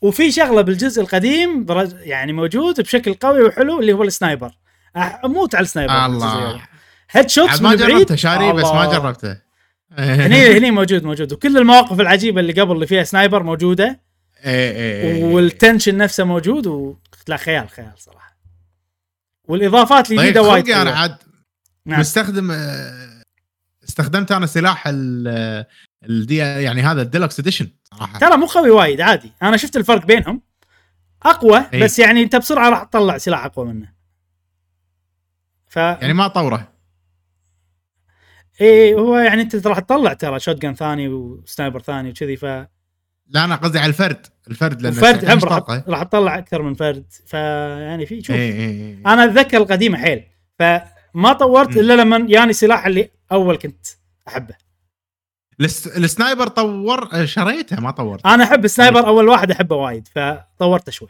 [0.00, 1.66] وفي شغلة بالجزء القديم
[2.00, 4.52] يعني موجود بشكل قوي وحلو اللي هو ال sniper.
[4.96, 6.60] أموت على ال sniper الله.
[7.10, 9.36] headshots ما جربته شاري بس ما جربته.
[9.98, 11.32] هني هني موجود موجود.
[11.32, 14.00] وكل المواقف العجيبة اللي قبل اللي فيها sniper موجودة.
[14.44, 15.24] إيه إيه, إيه.
[15.24, 16.96] وال tension نفسه موجود و...
[17.28, 18.36] لا خيال خيال صراحة.
[19.48, 21.16] والإضافات الجديده طيب وايد أنا عاد
[21.86, 22.00] نعم.
[22.00, 22.50] مستخدم
[23.88, 25.66] استخدمت أنا سلاح ال
[26.04, 28.18] ال de يعني هذا ال deluxe edition صراحة.
[28.18, 29.32] ترى مو قوي وايد عادي.
[29.42, 30.42] أنا شفت الفرق بينهم.
[31.22, 33.99] أقوى؟ بس يعني أنت بسرعة راح تطلع سلاح أقوى منه.
[35.70, 36.72] ف يعني ما طوره.
[38.60, 43.44] إيه هو يعني أنت راح تطلع ترى shotgun ثاني و sniper ثاني وكذي ف لا
[43.44, 44.26] أنا قصدي على الفرد.
[44.50, 48.36] الفرد لأن الفرد هم راح راح تطلع أكثر من فرد فيعني في شوف.
[48.36, 49.02] إيه إيه إيه.
[49.06, 50.24] أنا أتذكر القديمة حيل
[50.58, 53.86] فما طورت إلا لما ياني سلاح اللي أول كنت
[54.28, 54.54] أحبه.
[55.60, 60.92] ال sniper طور شريته ما طورت أنا أحب ال sniper أول واحد أحبه وايد فطورته
[60.92, 61.08] شوي.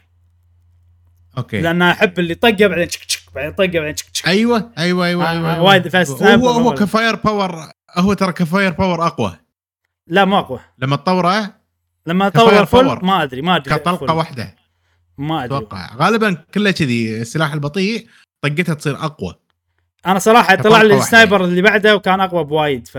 [1.37, 1.61] okay.
[1.61, 4.27] لأن أحب اللي طقه بعدين تشك تشك بعدين طقه بعدين تشك تشك.
[4.27, 5.61] أيوه أيوه أيوه, أيوة, أيوة.
[5.61, 9.37] وايد fast هو هو ك fire power هو ترى ك fire power أقوى.
[10.07, 10.59] لا مو أقوى.
[10.77, 11.55] لما تطوره
[12.05, 13.75] لما تطور full ما أدري ما أدري.
[13.75, 14.55] كطلقة واحدة.
[15.17, 15.57] ما أدري.
[15.57, 15.95] أتوقع.
[15.95, 18.07] غالبا كله كذي السلاح البطيء
[18.41, 19.35] طقتها تصير أقوى.
[20.05, 22.97] أنا صراحة طلع لي ال sniper اللي بعده وكان أقوى بوايد ف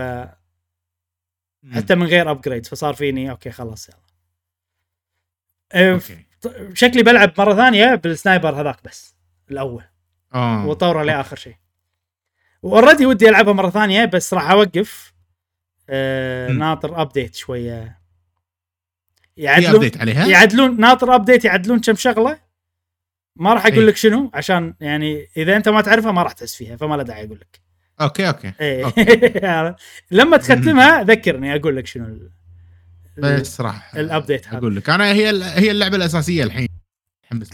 [1.73, 3.97] حتى من غير upgrade فصار فيني okay خلاص يلا.
[5.75, 6.25] إيه، okay.
[6.73, 9.15] شكلي بلعب مرة ثانية بال sniper هذاك بس
[9.51, 9.83] الأول.
[10.33, 10.67] آه.
[10.67, 11.55] وطوره لآخر شيء.
[12.61, 15.13] و already ودي ألعبها مرة ثانية بس راح أوقف.
[15.89, 17.99] آه ناطر update شوية.
[19.37, 22.39] يعدلون update عليها؟ يعدلون ناطر update يعدلون كم شغلة.
[23.35, 26.77] ما راح أقول لك شنو عشان يعني إذا أنت ما تعرفها ما راح تحس فيها
[26.77, 27.61] فما له داعي أقول لك.
[28.01, 28.85] okay okay, إيه.
[28.85, 29.75] okay.
[30.17, 32.29] لما تختمها ذكرني أقول لك شنو
[33.17, 33.95] بس راح.
[33.95, 34.57] ال update هذا.
[34.57, 36.67] أقول لك أنا هي هي اللعبة الأساسية الحين.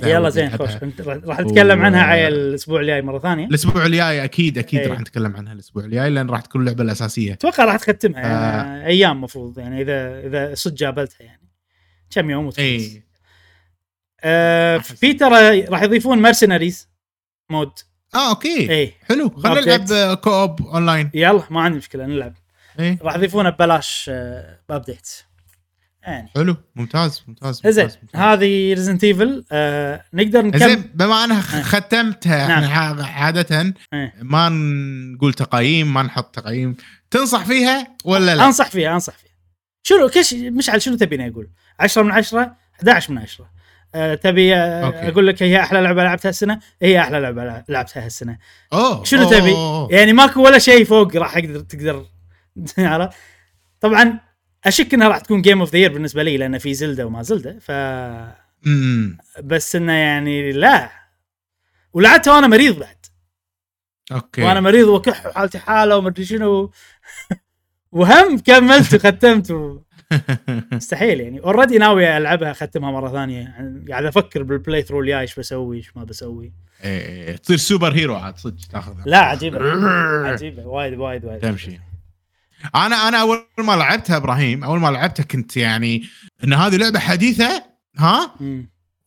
[0.03, 0.69] يلا زين خوش.
[1.07, 3.45] راح نتكلم عنها على الأسبوع الجاي مرة ثانية.
[3.45, 4.87] الأسبوع الجاي أكيد أكيد إيه.
[4.87, 7.33] راح نتكلم عنها الأسبوع الجاي لأن راح تكون اللعبة الأساسية.
[7.33, 11.49] أتوقع راح تختمها يعني أيام المفروض يعني إذا إذا صدق جابلتها يعني.
[12.09, 12.59] كم يوم وتخلص.
[12.59, 13.05] إيه.
[14.23, 16.89] آه في ترى راح يضيفون mercenaries
[17.49, 17.71] mode
[18.15, 18.69] آه okay.
[18.69, 18.93] إيه.
[19.09, 19.29] حلو.
[19.29, 22.33] خلينا نلعب co-op online يلا ما عندي مشكلة نلعب.
[22.79, 22.99] إيه.
[23.01, 25.09] راح يضيفونه ببلاش آه ب update
[26.03, 26.29] يعني.
[26.35, 26.55] حلو.
[26.75, 27.89] ممتاز ممتاز زين.
[28.15, 30.59] هذه Resident Evil آه نقدر نكمل.
[30.59, 31.63] زين بما أنها إيه.
[31.63, 32.63] ختمتها نعم.
[32.63, 34.13] إحنا عادة إيه.
[34.21, 36.75] ما نقول تقييم ما نحط تقييم.
[37.11, 39.29] تنصح فيها ولا لا؟ أنصح فيها أنصح فيها.
[39.83, 41.49] شنو كش مشعل شنو تبيني أقول؟
[41.79, 43.49] 10 من 10 11 من 10
[43.95, 45.07] أه تبي okay.
[45.09, 48.37] أقول لك هي أحلى لعبة لعبتها السنة هي أحلى لعبة لعبتها السنة
[48.73, 49.39] أوه شنو أوه.
[49.39, 49.95] تبي.
[49.95, 52.05] يعني ماكو ولا شيء فوق راح أقدر تقدر.
[53.81, 54.19] طبعا
[54.65, 57.59] أشك إنها راح تكون game of the year بالنسبة لي لأن في Zelda وما Zelda
[57.59, 57.71] ف
[59.43, 60.89] بس إنه يعني لا.
[61.93, 63.05] ولعبتها وأنا مريض بعد.
[64.11, 64.43] okay.
[64.43, 66.71] وأنا مريض وكح وحالتي حالة ومدري شنو.
[67.91, 69.81] وهم كملت وختمت و...
[70.71, 71.39] مستحيل يعني.
[71.39, 73.39] already ناوي ألعبها أختمها مرة ثانية.
[73.39, 76.53] يعني قاعد أفكر بال playthrough الجاي إيش بسوي إيش ما بسوي.
[76.83, 79.03] إيه تصير superhero عاد صدق تاخذها.
[79.05, 79.59] لا عجيبة.
[80.27, 80.65] عجيبة.
[80.65, 81.39] وايد وايد وايد.
[81.39, 81.79] تمشي.
[82.75, 86.03] أنا أنا اول ما لعبتها إبراهيم اول ما لعبتها كنت يعني
[86.43, 87.63] ان هذه لعبة حديثة
[87.97, 88.35] ها؟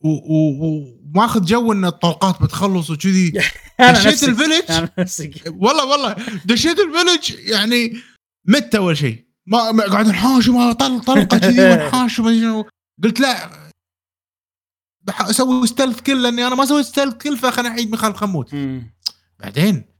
[0.01, 3.31] وماخذ جو إن الطلقات بتخلص وكذي.
[3.79, 4.89] دشيت ال village؟
[5.47, 6.15] والله والله.
[6.45, 7.93] دشيت ال village يعني
[8.45, 9.25] مت أول شيء.
[9.45, 12.21] ما قاعد نحاش ما طل طلقة كذي ونحاش
[13.03, 13.49] قلت لا
[15.09, 18.55] أسوي stealth kill لأني أنا ما سويت stealth kill فخلنا أعيد من خلف خموت.
[19.39, 19.92] بعدين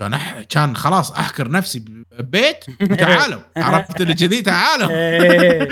[0.00, 0.40] كان أح...
[0.40, 1.84] كان خلاص احكر نفسي
[2.18, 2.64] ببيت
[2.98, 3.40] تعالوا.
[3.56, 4.90] عرفت اللي كذي؟ تعالوا.
[4.96, 5.68] إيه.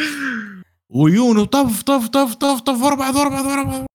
[0.88, 3.86] ويون طف طف طف طف طف ورا بعض ورا بعض ورا بعض.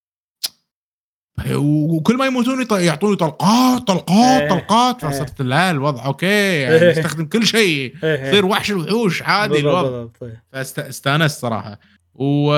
[1.55, 4.49] وكل ما يموتون يعطوني طلقات طلقات إيه.
[4.49, 5.05] طلقات.
[5.05, 7.95] فصرت لا الوضع okay يعني استخدم كل شيء.
[8.03, 10.07] يصير وحش الوحوش عادي الوضع.
[10.51, 11.79] فاستانست صراحة.
[12.13, 12.53] و...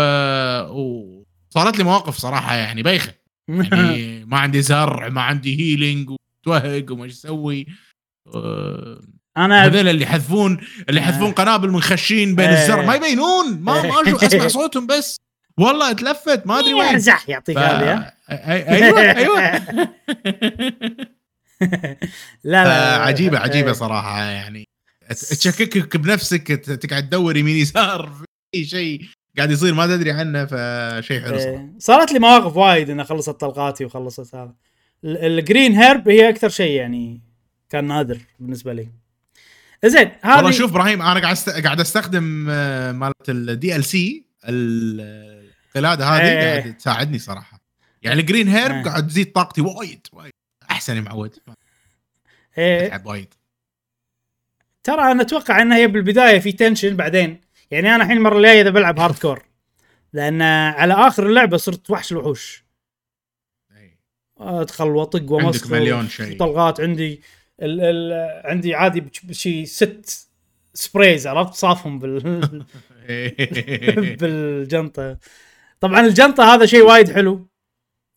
[0.70, 3.14] وصارت لي مواقف صراحة يعني بايخه
[3.50, 6.10] يعني ما عندي زرع ما عندي healing
[6.46, 7.66] توهق وما أسوي
[8.36, 9.02] آه،
[9.38, 10.58] أنا هذول اللي يحذفون
[10.90, 13.62] اللي يحذفون قنابل منخشين بين الزرع ما يبينون.
[13.62, 15.18] ما ما أشوف أسمع صوتهم بس.
[15.60, 17.00] والله تلفت ما أدري وين.
[17.00, 19.52] زح يعطيك هذه أيوه أيوه.
[22.44, 24.68] لا لا عجيبة عجيبه صراحة يعني.
[25.10, 28.12] تشككك بنفسك تقعد تدور يمين يسار
[28.52, 29.02] في شيء
[29.38, 31.70] قاعد يصير ما تدري عنه فشيء حلو صراحة.
[31.80, 34.54] صارت لي مواقف وايد انها خلصت طلقاتي وخلصت هذا
[35.06, 37.22] الجرين هيرب هي أكثر شيء يعني
[37.70, 38.90] كان نادر بالنسبة لي.
[39.86, 46.22] زين هذه والله شوف إبراهيم أنا قاعد قاعد أستخدم آه، مالت ال DLC القلادة هذه
[46.22, 46.60] إيه.
[46.60, 47.62] قاعد تساعدني صراحة.
[48.02, 48.84] يعني ال green herb إيه.
[48.84, 50.32] قاعد تزيد طاقتي وايد وايد.
[50.72, 51.36] أحسن يا معود.
[52.58, 53.02] إيه.
[53.06, 53.34] وايد.
[54.84, 57.42] ترى أنا أتوقع إنها هي بالبداية في tension بعدين
[57.72, 59.46] يعني أنا الحين المرة الجاية إذا بلعب hardcore
[60.14, 62.65] لأن على آخر اللعبة صرت وحش الوحوش.
[64.40, 66.38] أدخل وأطق عندك مليون شيء.
[66.38, 67.22] طلقات عندي
[67.62, 68.14] ال ال
[68.46, 70.28] عندي عادي شي ست
[70.74, 72.66] sprays عرفت؟ صافهم بال
[74.20, 75.18] بالجنطة.
[75.80, 77.48] طبعا الجنطة هذا شيء وايد حلو.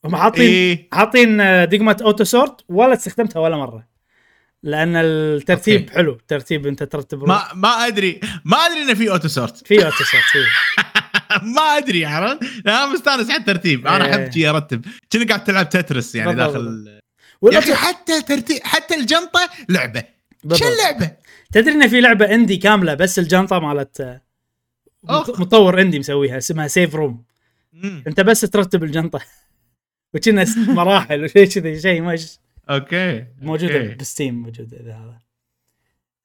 [0.05, 0.89] هم حاطين إيه.
[0.93, 1.37] حاطين
[1.69, 3.89] دقمة auto sort ولا استخدمتها ولا مرة.
[4.63, 5.95] لأن الترتيب okay.
[5.95, 6.19] حلو.
[6.29, 8.21] ترتيب أنت ترتب ما ما أدري.
[8.45, 9.67] ما أدري انه في auto sort.
[9.67, 10.25] في auto sort
[11.57, 14.31] ما أدري عرفت؟ أنا مستأنس على الترتيب أنا أحب إيه.
[14.31, 14.85] شي أرتب.
[15.13, 17.01] كنا قاعد تلعب Tetris يعني داخل.
[17.53, 20.05] يا أخي حتى ترتيب حتى الجنطة لعبة.
[20.53, 21.13] شو اللعبة؟
[21.53, 24.21] تدري إن في لعبة indie كاملة بس الجنطة مالت
[25.39, 27.25] مطور indie مسويها اسمها Save Room
[28.07, 29.21] أنت بس ترتب الجنطة.
[30.15, 32.39] وكنا مراحل وشيء كذي شيء مش
[32.71, 33.25] okay.
[33.43, 33.95] موجودة okay.
[33.95, 35.19] ب Steam موجودة إذا هذا.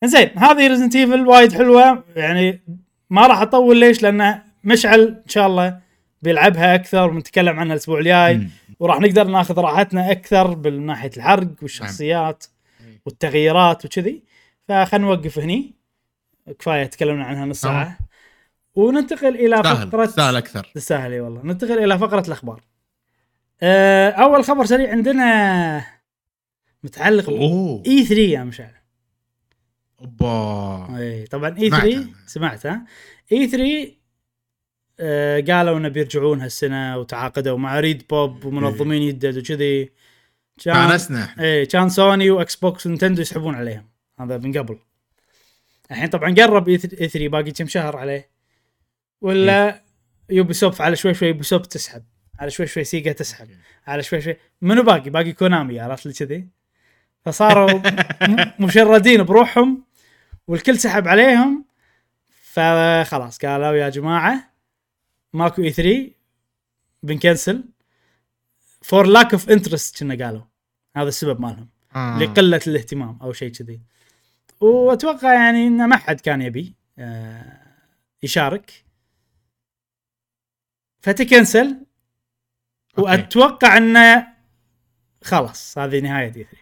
[0.04, 2.04] زين هذه Resident Evil وايد حلوة.
[2.16, 2.64] يعني
[3.10, 5.80] ما راح أطول ليش؟ لأن مشعل إن شاء الله
[6.22, 8.48] بيلعبها أكثر ونتكلم عنها الأسبوع الجاي.
[8.80, 12.46] وراح نقدر ناخذ راحتنا أكثر من ناحية الحرق والشخصيات.
[13.06, 14.24] والتغييرات وكذي.
[14.68, 15.74] فخلنا نوقف هني.
[16.60, 17.98] كفاية تكلمنا عنها نص ساعة.
[18.76, 19.92] وننتقل إلى سهل.
[19.92, 20.72] فقره تستاهل أكثر.
[20.76, 21.42] تستاهل إي والله.
[21.44, 22.62] ننتقل إلى فقرة الأخبار.
[23.62, 25.86] أه أول خبر سريع عندنا
[26.84, 27.30] متعلق
[27.88, 28.74] إي 3 يا مشعل.
[30.02, 30.98] أوبا.
[30.98, 32.86] إي طبعا إي 3 سمعت ها
[33.32, 34.03] E3 آه
[35.50, 39.92] قالوا إنه بيرجعون هالسنة وتعاقدوا مع ReedPop ومنظمين يدد وكذي.
[40.64, 41.00] كان
[41.40, 43.90] إيه كان سوني و Xbox ونتندو يسحبون عليهم.
[44.20, 44.80] هذا من قبل.
[45.92, 48.30] الحين طبعا قرب E3 باقي كم شهر عليه.
[49.22, 49.84] ولا إيه.
[50.30, 52.04] Ubisoft على شوي شوي Ubisoft تسحب.
[52.40, 53.48] على شوي شوي سيجا تسحب.
[53.88, 56.48] على شوي شوي منو باقي؟ باقي كونامي عرفت لي كذي؟
[57.26, 57.82] فصاروا
[58.60, 59.84] مشردين بروحهم
[60.48, 61.66] والكل سحب عليهم.
[62.52, 64.53] فخلاص قالوا يا جماعة
[65.34, 66.12] ماكو E3
[67.04, 67.64] بنكنسل
[68.82, 70.42] for lack of interest كنا قالوا.
[70.96, 71.70] هذا السبب مالهم.
[71.96, 72.20] آه.
[72.20, 73.82] لقله الاهتمام أو شيء كذي.
[74.60, 77.62] وأتوقع يعني انه ما حد كان يبي آه
[78.24, 78.84] يشارك.
[81.02, 81.86] فتكنسل
[82.98, 84.28] وأتوقع إنه
[85.24, 86.58] خلاص هذه نهاية E3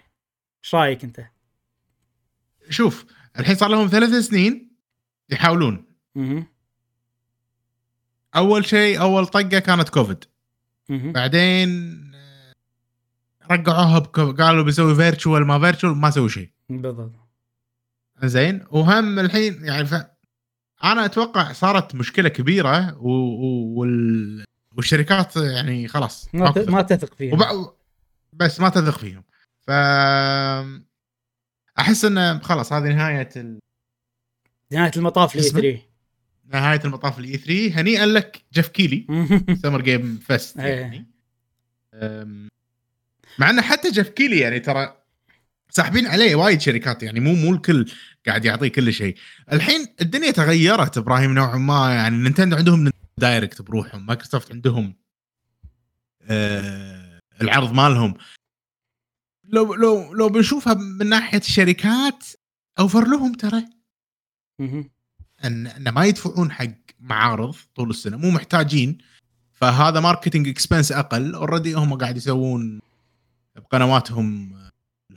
[0.64, 1.26] إيش رأيك أنت؟
[2.70, 3.06] شوف
[3.40, 4.72] الحين صار لهم ثلاث سنين
[5.30, 5.86] يحاولون.
[8.36, 10.24] أول شيء أول طقة كانت كوفيد
[10.90, 12.54] بعدين آه،
[13.52, 14.00] رجعوها
[14.32, 16.50] قالوا بيسوي virtual ما virtual ما سووا شيء.
[16.70, 17.12] بالضبط.
[18.24, 18.66] زين.
[18.72, 19.94] وهم الحين يعني ف...
[20.84, 23.10] أنا أتوقع صارت مشكلة كبيرة و...
[23.10, 23.80] و...
[23.80, 24.46] وال...
[24.78, 26.58] والشركات يعني خلاص ما, ت...
[26.58, 27.34] ما تثق فيهم.
[27.34, 27.74] وب...
[28.34, 29.24] بس ما تثق فيهم.
[29.60, 29.72] ف
[31.80, 33.60] أحس انه خلاص هذه نهاية ال...
[34.72, 35.80] نهاية المطاف ل E3
[36.54, 39.06] نهاية المطاف ل E3 هنيئا لك Geoff Keighley
[39.64, 41.08] Summer Game Fest يعني.
[43.40, 44.98] مع انه حتى Geoff Keighley يعني ترى
[45.70, 47.20] ساحبين عليه وايد شركات يعني.
[47.20, 47.92] مو مو الكل
[48.28, 49.16] قاعد يعطيه كل شيء.
[49.52, 52.18] الحين الدنيا تغيرت إبراهيم نوعا ما يعني.
[52.18, 54.06] نينتندو عندهم Direct بروحهم.
[54.06, 54.96] مايكروسوفت عندهم
[56.24, 58.14] آه العرض مالهم.
[59.44, 62.26] لو لو لو بنشوفها من ناحية الشركات
[62.80, 63.64] أوفر لهم ترى.
[65.44, 66.68] أن إن ما يدفعون حق
[67.00, 68.98] معارض طول السنة مو محتاجين
[69.54, 71.36] فهذا marketing expense أقل.
[71.36, 72.80] already هم قاعد يسوون
[73.56, 74.56] بقنواتهم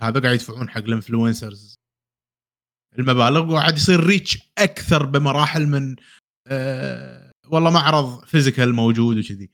[0.02, 1.74] هذا قاعد يدفعون حق ال influencers
[2.98, 5.96] المبالغ وقاعد يصير reach أكثر بمراحل من
[6.48, 9.50] أه والله معرض physical موجود وكذي.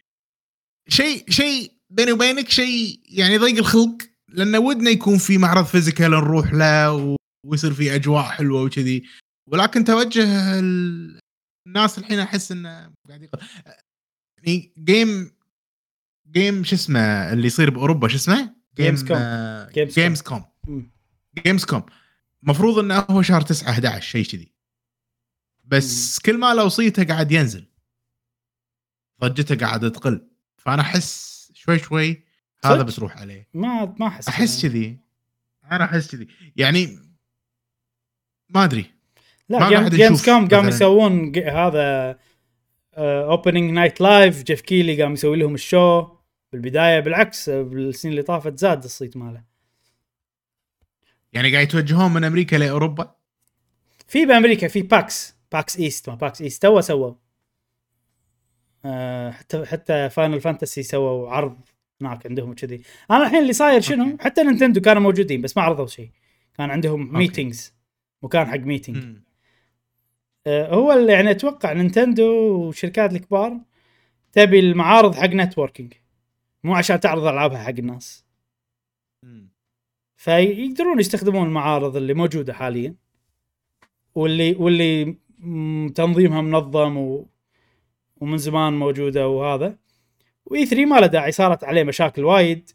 [0.88, 3.96] شيء شيء بيني وبينك شيء يعني ضيق الخلق
[4.28, 7.16] لأنه ودنا يكون في معرض physical نروح له
[7.46, 9.02] ويصير في أجواء حلوة وكذي.
[9.52, 10.58] ولكن توجه
[11.66, 13.38] الناس الحين أحس إنه قاعد يقل
[14.38, 15.32] يعني game
[16.30, 19.18] game شو اسمه اللي يصير بأوروبا شو اسمه؟ Gamescom
[19.84, 20.44] Gamescom
[21.44, 21.82] Gamescom
[22.42, 24.54] المفروض إنه هو شهر 9 11 شيء كذي.
[25.64, 27.66] بس كل ما لو صيته قاعد ينزل.
[29.20, 30.28] ضجته قاعدة تقل.
[30.56, 32.24] فأنا أحس شوي شوي
[32.64, 33.48] هذا بتروح عليه.
[33.54, 35.00] ما ما أحس أحس كذي.
[35.64, 36.28] أنا أحس كذي.
[36.56, 36.98] يعني
[38.48, 38.99] ما أدري.
[39.50, 42.18] لا Gamescom قام يسوون هذا
[42.96, 46.08] Opening Night Live Geoff Keighley قام يسوي لهم ال show
[46.52, 49.42] بالبداية بالعكس بالسنين اللي طافت زاد الصيت ماله.
[51.32, 53.14] يعني قاعد يتوجهون من أمريكا لأوروبا؟
[54.08, 57.14] في بأمريكا في PAX PAX East ما PAX East تو سووا.
[58.84, 61.58] أه حتى حتى Final Fantasy سووا عرض
[62.00, 64.24] هناك عندهم كذي أنا الحين اللي صاير شنو؟ أوكي.
[64.24, 66.10] حتى نينتندو كانوا موجودين بس ما عرضوا شيء.
[66.58, 67.74] كان عندهم meetings
[68.22, 69.18] مكان حق meeting
[70.70, 72.24] هو اللي يعني أتوقع نينتندو
[72.66, 73.60] والشركات الكبار
[74.32, 75.92] تبي المعارض حق networking
[76.64, 78.24] مو عشان تعرض ألعابها حق الناس.
[80.16, 82.94] فيقدرون يستخدمون المعارض اللي موجودة حاليا
[84.14, 85.16] واللي واللي
[85.94, 87.28] تنظيمها منظم و
[88.20, 89.78] ومن زمان موجودة وهذا.
[90.46, 92.70] وإي 3 ما له داعي صارت عليه مشاكل وايد.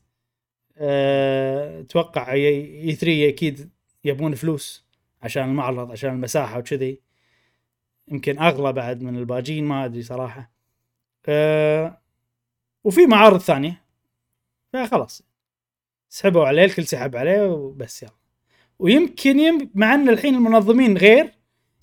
[0.78, 1.82] أه...
[1.82, 3.70] أتوقع إي 3 أكيد
[4.06, 4.86] يبون فلوس
[5.22, 7.05] عشان المعرض عشان المساحة وكذي.
[8.08, 10.52] يمكن أغلى بعد من الباجين ما أدري صراحة.
[11.26, 12.02] أه...
[12.84, 13.86] وفي معارض ثانية.
[14.74, 15.22] فخلاص
[16.10, 18.12] سحبوا عليه الكل سحب عليه وبس يلا.
[18.80, 19.72] ويمكن يم...
[19.76, 21.34] مع إن الحين المنظمين غير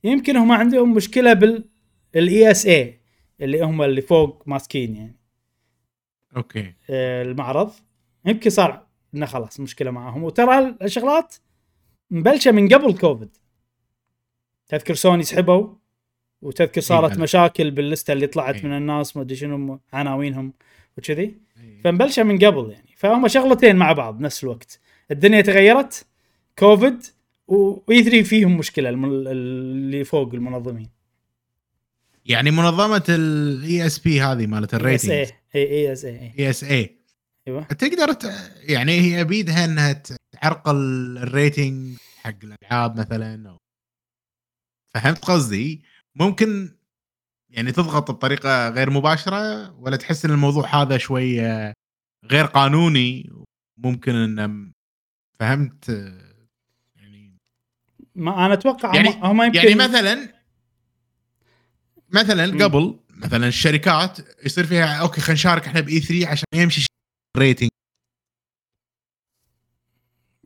[0.04, 3.00] يمكن هم عندهم مشكلة بال ESA
[3.40, 5.18] اللي هم اللي فوق ماسكين يعني.
[6.36, 6.74] أوكي.
[6.90, 7.72] آه المعرض.
[8.24, 11.34] يمكن صار إنه خلاص مشكلة معاهم وترى الشغلات
[12.10, 13.36] مبلشة من قبل كوفيد.
[14.68, 15.74] تذكر سوني سحبوا؟
[16.42, 18.64] وتذكر صارت مشاكل باللسته اللي طلعت إيه.
[18.64, 20.52] من الناس ما أدري شنو عناوينهم
[20.98, 21.22] وكذي.
[21.22, 21.82] إيه.
[21.84, 22.94] فمبلشه من قبل يعني.
[22.96, 24.80] فهم شغلتين مع بعض نفس الوقت.
[25.10, 26.06] الدنيا تغيرت
[26.58, 27.02] كوفيد
[27.46, 30.88] و E3 فيهم مشكلة اللي فوق المنظمين.
[32.26, 36.96] يعني منظمة ال ESRB هذه مالت ال rating اي اي اس اي اي اس اي
[37.48, 37.62] أيوه.
[37.62, 38.16] تقدر
[38.68, 40.02] يعني هي بيدها انها
[40.42, 40.76] تعرقل
[41.18, 43.58] ال rating حق الألعاب مثلا أو
[44.94, 45.82] فهمت قصدي؟
[46.14, 46.76] ممكن
[47.50, 51.40] يعني تضغط بطريقة غير مباشرة ولا تحس إن الموضوع هذا شوي
[52.24, 53.32] غير قانوني؟
[53.76, 54.72] ممكن إن
[55.40, 55.88] فهمت
[56.96, 57.36] يعني
[58.14, 60.28] ما أنا أتوقع يعني هم يمكن يعني مثلا
[62.10, 62.62] مثلا م.
[62.62, 66.86] قبل مثلا الشركات يصير فيها أوكي خلينا نشارك إحنا ب E3 عشان يمشي
[67.38, 67.68] ريتنج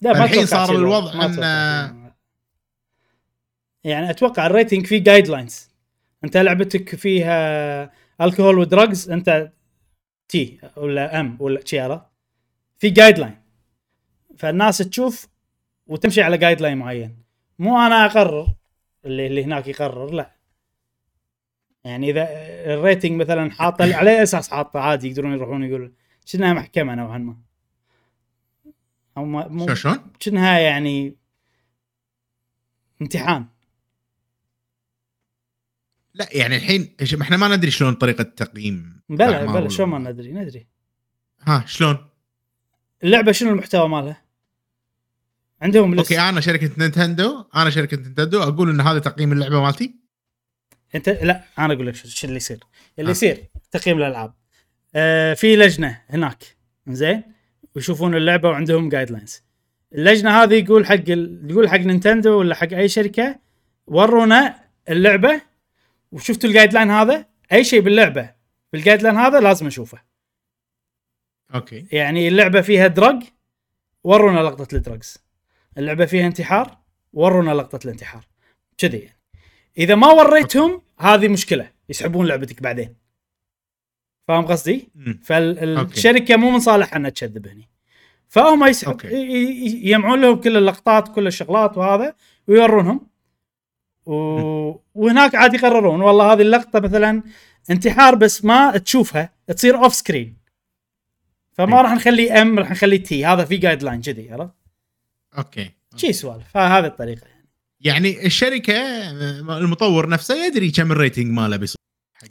[0.03, 2.06] لا الحين صار الوضع إن
[3.87, 5.71] يعني أتوقع ال rating فيه guidelines
[6.25, 9.53] أنت لعبتك فيها الكحول و drugs أنت
[10.29, 12.01] T ولا M ولا شي
[12.79, 13.37] في guideline
[14.39, 15.29] فالناس تشوف
[15.87, 17.17] وتمشي على guideline معين.
[17.59, 18.55] مو أنا أقرر
[19.05, 20.37] اللي اللي هناك يقرر لا.
[21.85, 22.29] يعني إذا
[22.75, 25.93] ال rating مثلا حاطه على أي أساس حاطه؟ عادي يقدرون يروحون يقول
[26.25, 27.37] شنها محكمة نوعا ما.
[29.17, 31.17] أو مو شلون؟ شنها يعني
[33.03, 33.47] امتحان.
[36.17, 40.67] لا يعني الحين إحنا ما ندري شلون طريقة التقييم بلا بلا شلون ما ندري ندري
[41.43, 41.99] ها شلون؟
[43.05, 44.23] اللعبة شنو المحتوى مالها؟
[45.63, 45.99] عندهم لس.
[45.99, 49.95] أوكي أنا شركة نينتندو أنا شركة نينتندو أقول إن هذا تقييم اللعبة مالتي
[50.95, 52.59] انت لا أنا أقول لك شو اللي يصير
[52.99, 54.35] اللي يصير تقييم الألعاب
[54.95, 56.45] آه في لجنة هناك
[56.89, 57.23] زين
[57.75, 59.43] ويشوفون اللعبة وعندهم guidelines
[59.95, 63.39] اللجنة هذه يقول حق يقول حق نينتندو ولا حق أي شركة
[63.87, 65.41] ورونا اللعبة
[66.17, 68.35] وشفتوا ال guideline هذا؟ أي شيء باللعبة
[68.73, 70.03] بال guideline هذا لازم أشوفه.
[71.55, 71.87] أوكي.
[71.93, 73.23] يعني اللعبة فيها drug
[74.05, 75.19] ورونا لقطة ال drugs
[75.79, 76.79] اللعبة فيها انتحار
[77.13, 78.25] ورونا لقطة الانتحار.
[78.79, 79.21] كذي يعني.
[79.79, 81.71] إذا ما وريتهم هذه مشكلة.
[81.89, 82.97] يسحبون لعبتك بعدين.
[84.29, 84.89] فاهم قصدي؟
[85.23, 87.69] فالشركه مو من صالحها إنها تكذب هني
[88.29, 92.15] فهم يسحب يجمعون لهم كل اللقطات كل الشغلات وهذا
[92.49, 93.07] ويورونهم
[94.07, 94.81] و...
[94.95, 96.01] وهناك عاد يقررون.
[96.01, 97.23] والله هذه اللقطة مثلا
[97.71, 100.37] انتحار بس ما تشوفها تصير off screen
[101.53, 104.55] فما راح نخلي M راح نخلي T هذا في guideline كذي عرفت؟
[105.39, 105.71] أوكي.
[105.97, 106.45] شي سوالف.
[106.55, 107.27] فهذه الطريقة.
[107.81, 108.75] يعني يعني الشركة
[109.59, 111.77] المطور نفسه يدري كم ال rating ماله بيصير.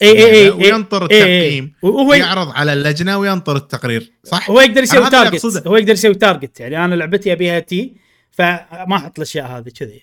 [0.02, 4.12] اي اي اي وينطر التقييم وهو يعرض على اللجنة وينطر التقرير.
[4.24, 7.96] صح؟ هو يقدر يسوي target هو يقدر يسوي تارجت يعني أنا لعبتي أبيها T
[8.32, 10.02] فما أحط الأشياء هذه كذي.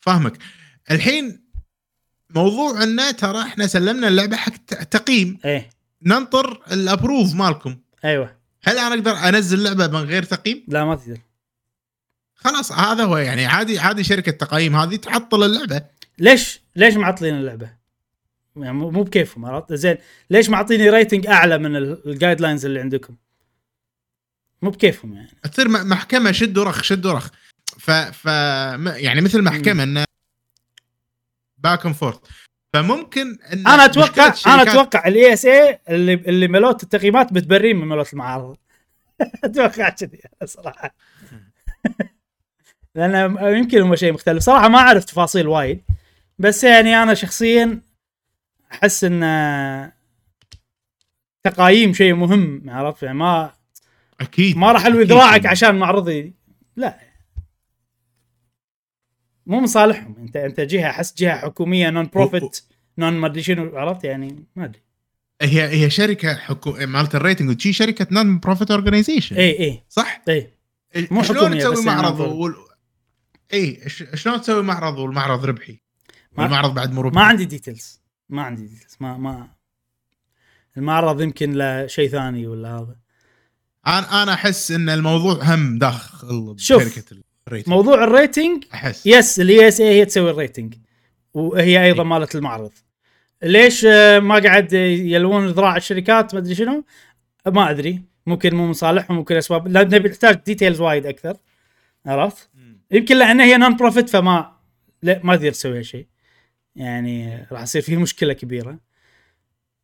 [0.00, 0.38] فاهمك.
[0.90, 1.44] الحين
[2.30, 5.38] موضوع انه ترى إحنا سلمنا اللعبة حق تقييم.
[5.44, 5.70] إيه.
[6.02, 7.76] ننطر ال approve مالكم.
[8.04, 8.36] أيوه.
[8.62, 11.18] هل أنا أقدر أنزل لعبة من غير تقييم؟ لا ما تقدر.
[12.34, 15.84] خلاص هذا هو يعني عادي عادي شركة تقييم هذه تعطل اللعبة.
[16.18, 17.70] ليش ليش معطلين اللعبة؟
[18.56, 19.96] يعني مو بكيفهم عرفت؟ زين
[20.30, 23.16] ليش معطيني rating أعلى من ال guidelines اللي عندكم؟
[24.62, 25.30] مو بكيفهم يعني.
[25.52, 27.28] تصير محكمة شد ورخ شد ورخ.
[27.78, 28.24] ف ف
[28.96, 30.04] يعني مثل محكمة انه
[31.64, 32.18] back and forth
[32.74, 37.76] فممكن إن أنا أتوقع أنا أتوقع ال E إس اي اللي اللي ملوت التقييمات بتبرين
[37.76, 38.56] من ملوت المعارض.
[39.44, 40.94] أتوقع كذي صراحة.
[42.94, 44.42] لأن يمكن هم شيء مختلف.
[44.42, 45.82] صراحة ما أعرف تفاصيل وايد.
[46.38, 47.80] بس يعني أنا شخصيا
[48.72, 49.92] أحس إن
[51.44, 53.52] تقايم شيء مهم عرفت؟ يعني ما
[54.20, 54.56] أكيد.
[54.56, 56.34] ما راح ألوي ذراعك عشان معرضي.
[56.76, 57.13] لا.
[59.46, 60.16] مو مصالحهم.
[60.18, 62.60] انت انت جهة احس جهة حكومية نون بروفيت
[62.98, 64.80] non ما ادري شنو عرفت؟ يعني ما ادري.
[65.42, 70.22] هي هي شركة حكو مالت ال rating وتشي شركة non profit organization اي اي صح؟
[70.28, 70.54] اي
[71.10, 72.54] مو شلون تسوي معرض وال...
[73.52, 73.80] اي
[74.14, 75.80] شلون تسوي معرض والمعرض ربحي؟
[76.38, 77.16] والمعرض بعد مو ربحي.
[77.16, 79.48] ما عندي details ما عندي details ما ما
[80.76, 82.96] المعرض يمكن له شيء ثاني ولا هذا.
[83.86, 87.16] أنا أنا أحس إن الموضوع هم داخل شركه
[87.48, 89.06] ال rating موضوع ال rating أحس.
[89.06, 90.74] yes ال ESA هي تسوي ال rating.
[91.34, 92.72] وهي أيضا مالت المعرض.
[93.42, 96.84] ليش آه، ما قاعد يلوون ذراع الشركات ما أدري شنو؟
[97.46, 98.02] ما أدري.
[98.26, 99.68] ممكن مو مصالحهم ممكن أسباب.
[99.68, 101.36] لا نبي نحتاج details وايد أكثر.
[102.06, 102.50] عرفت؟
[102.90, 104.56] يمكن لأن هي non-profit فما
[105.02, 106.06] لا ما تقدر تسوي شيء
[106.76, 108.78] يعني راح يصير في مشكلة كبيرة.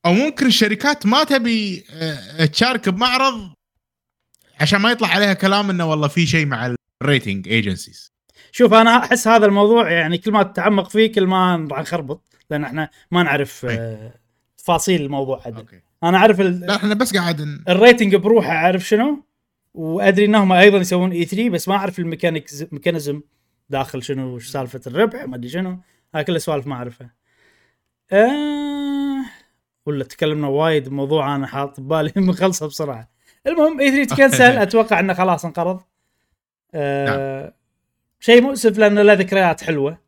[0.06, 3.50] أو ممكن الشركات ما تبي آه، تشارك بمعرض
[4.60, 8.12] عشان ما يطلع عليها كلام إنه والله في شيء مع ال rating agencies
[8.52, 12.64] شوف أنا أحس هذا الموضوع يعني كل ما تتعمق فيه كل ما راح نخربط لأن
[12.64, 14.14] إحنا ما نعرف آه
[14.58, 15.56] تفاصيل الموضوع عدل.
[15.56, 15.80] أوكي.
[16.04, 16.60] أنا أعرف ال...
[16.60, 19.24] لا إحنا بس قاعد ال rating بروحه أعرف شنو
[19.74, 23.20] وأدري انهم أيضا يسوون E3 بس ما أعرف ال mechanics mechanism
[23.70, 25.78] داخل شنو وش سالفة الربح ما أدري شنو.
[26.14, 27.14] هاي كل السوالف ما أعرفها.
[28.12, 29.24] آه...
[29.86, 33.10] ولا تكلمنا وايد بموضوع أنا حاط ببالي مخلصة بسرعة.
[33.46, 35.80] المهم E3 ت cancel أتوقع إنه خلاص انقرض.
[36.74, 37.42] آه...
[37.42, 37.52] نعم.
[38.20, 39.98] شيء مؤسف لأنه له ذكريات حلوة.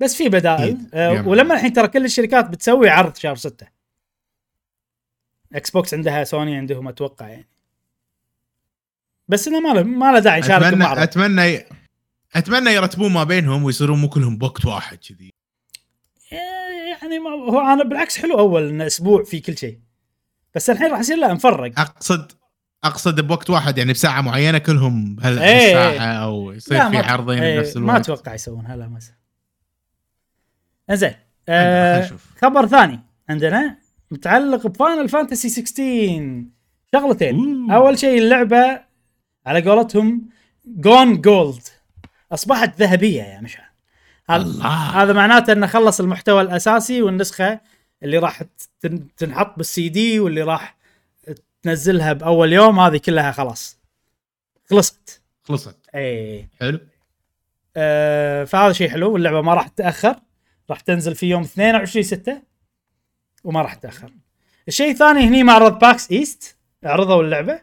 [0.00, 0.78] بس في بدائل.
[0.94, 3.66] آه ولما الحين ترى كل الشركات بتسوي عرض شهر 6
[5.54, 7.48] Xbox عندها سوني عندهم أتوقع يعني.
[9.28, 11.64] بس إنه ما له ما له داعي يشارك اتمنى أتمنى
[12.34, 15.30] أتمنى يرتبون ما بينهم ويصيرون مو كلهم بوقت واحد كذي.
[16.32, 19.78] يعني ما هو أنا بالعكس حلو أول إنه أسبوع في كل شيء.
[20.54, 21.80] بس الحين راح يصير لا مفرق.
[21.80, 22.32] أقصد
[22.84, 26.00] أقصد بوقت واحد يعني بساعة معينة كلهم هالساعه إيه.
[26.00, 27.92] أو يصير في عرضين إيه بنفس الوقت.
[27.92, 28.98] ما أتوقع يسوون هلا ما
[30.96, 31.14] زين
[31.48, 32.10] آه
[32.42, 33.78] خبر ثاني عندنا
[34.10, 36.44] متعلق ب Final Fantasy 16
[36.92, 37.70] شغلتين.
[37.70, 37.74] أوه.
[37.74, 38.80] أول شيء اللعبة
[39.46, 40.28] على قولتهم
[40.66, 41.62] gone gold
[42.32, 43.68] أصبحت ذهبية يا مشعل.
[44.30, 44.62] هذا
[44.94, 47.60] هذا معناته إنه خلص المحتوى الأساسي والنسخة
[48.02, 48.42] اللي راح
[49.16, 50.77] تنحط بالسي دي واللي راح
[51.62, 53.78] تنزلها بأول يوم هذه كلها خلاص.
[54.70, 55.22] خلصت.
[55.44, 55.76] خلصت.
[55.94, 56.80] اي حلو.
[57.76, 60.16] آه فهذا شيء حلو واللعبه ما راح تتأخر.
[60.70, 62.42] راح تنزل في يوم 22 6
[63.44, 64.12] وما راح تتأخر.
[64.68, 67.60] الشيء الثاني هني معرض PAX East عرضوا اللعبة.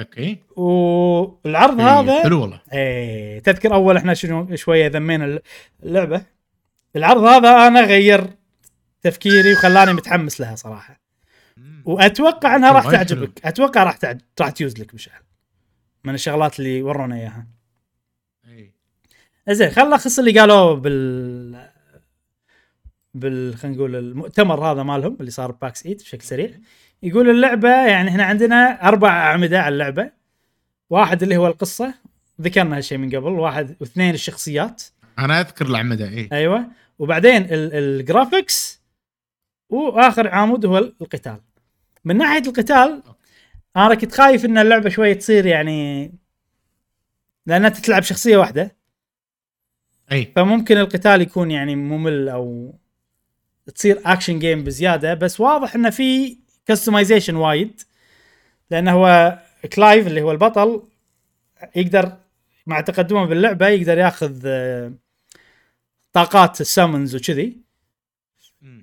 [0.00, 0.38] أوكي.
[0.56, 2.60] والعرض إيه هذا حلو والله.
[2.72, 5.40] إيه تذكر أول إحنا شنو شوية ذمينا
[5.82, 6.22] اللعبة.
[6.96, 8.30] العرض هذا أنا غير
[9.02, 11.01] تفكيري وخلاني متحمس لها صراحة.
[11.84, 13.46] وأتوقع أنها راح تعجبك.
[13.46, 14.20] أتوقع راح تعج...
[14.40, 15.20] راح تيوز لك مشعل
[16.04, 17.46] من الشغلات اللي ورونا إياها.
[18.48, 18.72] إي.
[19.48, 21.68] زين خلينا نلخص اللي قالوه بال
[23.14, 26.50] بال خلينا نقول المؤتمر هذا مالهم اللي صار PAX East بشكل سريع.
[27.02, 30.10] يقول اللعبة يعني إحنا عندنا أربع أعمدة على اللعبة.
[30.90, 31.94] واحد اللي هو القصة.
[32.40, 33.32] ذكرنا هالشيء من قبل.
[33.32, 34.82] واحد واثنين الشخصيات.
[35.18, 36.28] أنا أذكر الأعمدة إي.
[36.32, 36.66] أيوه.
[36.98, 38.81] وبعدين ال graphics
[39.72, 41.40] وآخر عمود هو القتال.
[42.04, 43.02] من ناحية القتال
[43.76, 46.12] أنا كنت خايف إن اللعبة شوي تصير يعني
[47.46, 48.76] لأنها تلعب شخصية واحدة.
[50.12, 50.32] أي.
[50.36, 52.74] فممكن القتال يكون يعني ممل أو
[53.74, 57.80] تصير action game بزيادة بس واضح انه في customization وايد.
[58.70, 59.38] لأنه هو
[59.72, 60.82] Clive اللي هو البطل
[61.76, 62.16] يقدر
[62.66, 64.92] مع تقدمه باللعبة يقدر ياخذ آه،
[66.12, 67.61] طاقات ال summons وكذي.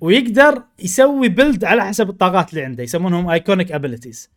[0.00, 4.30] ويقدر يسوي build على حسب الطاقات اللي عنده يسمونهم Eikonic abilities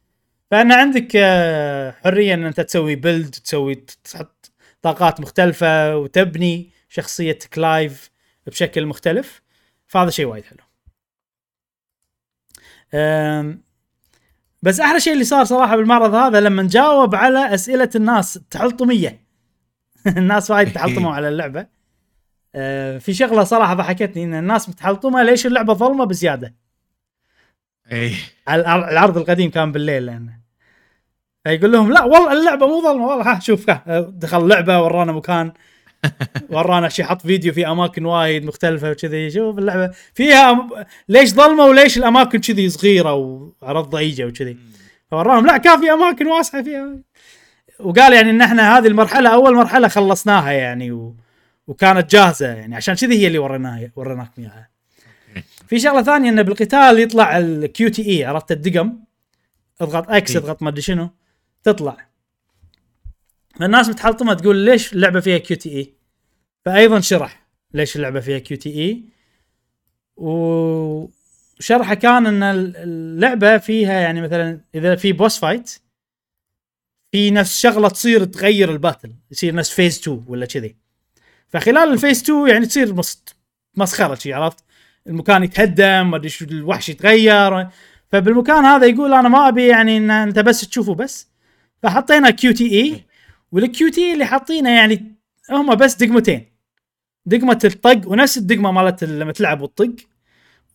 [0.52, 4.52] فان عندك آه، حرية إن أنت تسوي build تسوي تحط
[4.82, 8.12] طاقات مختلفة وتبني شخصية Clive
[8.48, 9.42] بشكل مختلف.
[9.88, 10.64] فهذا شيء وايد حلو.
[14.62, 19.24] بس أحلى شيء اللي صار صراحة بالمعرض هذا لما جاوب على أسئلة الناس تحلطمية.
[20.18, 21.68] الناس وايد تحلطموا على اللعبة.
[23.00, 26.54] في شغلة صراحة ضحكتني إن الناس متحلطمه ليش اللعبة ظلمة بزيادة.
[27.92, 28.16] اي
[28.50, 30.40] العرض القديم كان بالليل لأنه
[31.44, 33.72] فيقول لهم لا والله اللعبة مو ظلمة والله ها شوف
[34.08, 35.52] دخل لعبه ورانا مكان
[36.54, 40.70] ورانا شيء حط فيديو في أماكن وايد مختلفة وكذي شوف اللعبة فيها
[41.10, 44.58] ليش ظلمة وليش الأماكن كذي صغيرة وعرض ضيجه وكذي.
[45.12, 46.96] فوراهم لا كان في أماكن واسعة فيها.
[47.80, 51.16] وقال يعني إن إحنا هذه المرحلة أول مرحلة خلصناها يعني و...
[51.68, 52.76] وكانت جاهزة يعني.
[52.76, 54.70] عشان كذي هي اللي وريناها وريناكم إياها.
[55.68, 59.00] في شغلة ثانية انه بالقتال يطلع ال QTE عرفت الدقم؟
[59.82, 61.10] اضغط X اضغط ما أدري شنو.
[61.64, 62.08] تطلع.
[63.60, 65.94] فالناس متحلطمة تقول ليش اللعبة فيها QTE؟
[66.66, 69.04] فايضا شرح ليش اللعبة فيها QTE.
[70.16, 72.44] وشرحه كان إن
[72.78, 75.80] اللعبة فيها يعني مثلا إذا في boss fight
[77.12, 80.83] في نفس شغلة تصير تغير ال battle يصير نفس phase 2 ولا كذي.
[81.54, 82.96] فخلال ال phase 2 يعني تصير
[83.78, 84.64] مسخرة شي عرفت؟
[85.08, 87.68] المكان يتهدم ما أدري شو الوحش يتغير.
[88.12, 91.28] فبالمكان هذا يقول أنا ما أبي يعني إن أنت بس تشوفه بس.
[91.84, 93.06] فحطينا QTE
[93.52, 95.16] وال QT اللي حاطينه يعني
[95.52, 96.46] هم بس دقمتين.
[97.26, 99.96] دقمة الطق ونفس الدقمة مالت لما تلعب وتطق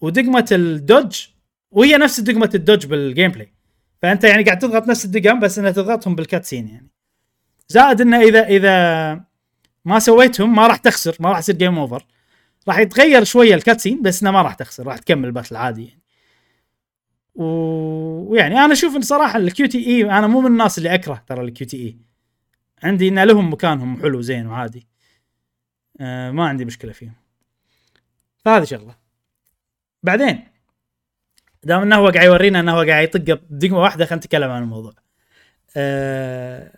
[0.01, 1.27] ودقمة ال dodge
[1.71, 3.53] وهي نفس دقمة ال dodge بال gameplay
[4.03, 6.91] فأنت يعني قاعد تضغط نفس الدقم بس إنها تضغطهم بال cutscene يعني.
[7.69, 9.28] زائد إنه إذا إذا
[9.89, 12.07] ما سويتهم ما راح تخسر ما راح يصير game over
[12.69, 16.03] راح يتغير شوية ال cutscene بس إنه ما راح تخسر راح تكمل battle عادي يعني.
[17.35, 17.45] و...
[18.31, 21.67] ويعني أنا أشوف إن صراحة ال QTE أنا مو من الناس اللي أكره ترى ال
[21.67, 21.99] QTE
[22.83, 24.89] عندي إن لهم مكانهم حلو زين وعادي.
[26.01, 27.15] آه ما عندي مشكلة فيهم.
[28.45, 28.97] فهذه شغلة.
[30.03, 30.45] بعدين
[31.65, 34.93] دام إنه هو قاعد يورينا إنه هو قاعد يطق دقمه واحدة خلينا نتكلم عن الموضوع.
[35.77, 36.73] آه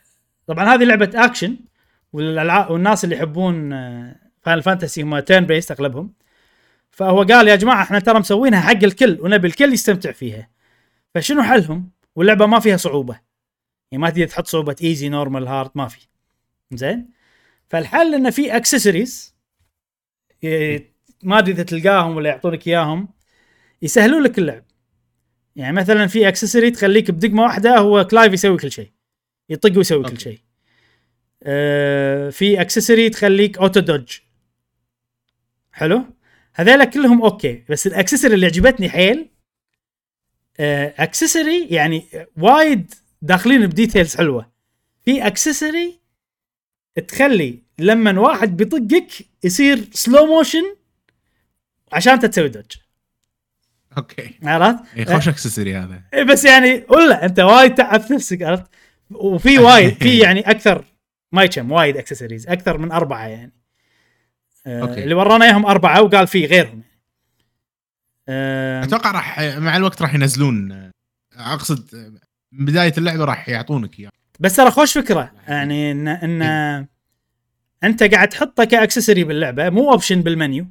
[0.46, 1.56] طبعا هذه لعبة اكشن
[2.12, 3.70] والالعاب والناس اللي يحبون
[4.42, 6.12] فاينل فانتسي هم turn-based أغلبهم.
[6.90, 10.50] فهو قال يا جماعة إحنا ترى مسوينها حق الكل ونبي الكل يستمتع فيها.
[11.14, 13.20] فشنو حلهم؟ واللعبة ما فيها صعوبة.
[13.92, 16.06] يعني ما تقدر تحط صعوبة easy normal hard ما في.
[16.72, 17.10] زين؟
[17.68, 19.34] فالحل انه في اكسسوارز
[21.22, 23.08] ما ادري اذا تلقاهم ولا يعطونك إياهم
[23.82, 24.64] يسهلون لك اللعب.
[25.56, 28.90] يعني مثلا في accessory تخليك بدقمة واحدة هو كلايف يسوي كل شيء.
[29.48, 30.38] يطق ويسوي كل شيء.
[30.38, 30.49] آه
[32.30, 34.18] في accessory تخليك auto dodge
[35.72, 36.04] حلو؟
[36.54, 39.28] هذول كلهم okay بس ال accessory اللي عجبتني حيل
[40.60, 42.06] آه accessory يعني
[42.36, 44.50] وايد داخلين ب details حلوة.
[45.04, 46.00] في accessory
[47.08, 49.12] تخلي لما واحد بيطقك
[49.44, 50.76] يصير slow motion
[51.92, 52.64] عشان انت تسوي dodge
[53.96, 54.34] okay.
[54.42, 56.02] عرفت؟ اي خوش accessory هذا.
[56.14, 58.66] إيه، بس يعني ولا انت وايد تعب نفسك عرفت؟
[59.10, 60.84] وفي وايد في يعني أكثر
[61.32, 63.52] ما يكم وايد اكسسوارز أكثر من أربعة يعني.
[64.66, 65.04] آه okay.
[65.04, 66.82] اللي ورانا إياهم أربعة وقال في غيرهم.
[68.28, 70.90] آه أتوقع راح مع الوقت راح ينزلون
[71.36, 72.14] أقصد
[72.52, 74.10] من بداية اللعبة راح يعطونك إياه.
[74.40, 75.32] بس ترى خوش فكرة.
[75.48, 76.86] يعني ان إن
[77.84, 80.66] أنت قاعد تحطه ك accessory باللعبة مو option بال menu.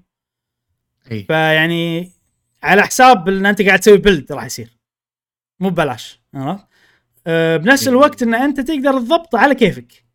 [1.12, 2.12] اي فيعني
[2.64, 4.78] على حساب إن أنت قاعد تسوي build راح يصير.
[5.60, 6.66] مو ببلاش عرفت؟
[7.28, 7.90] أه بنفس إيه.
[7.90, 10.09] الوقت إن أنت تقدر تضبطه على كيفك.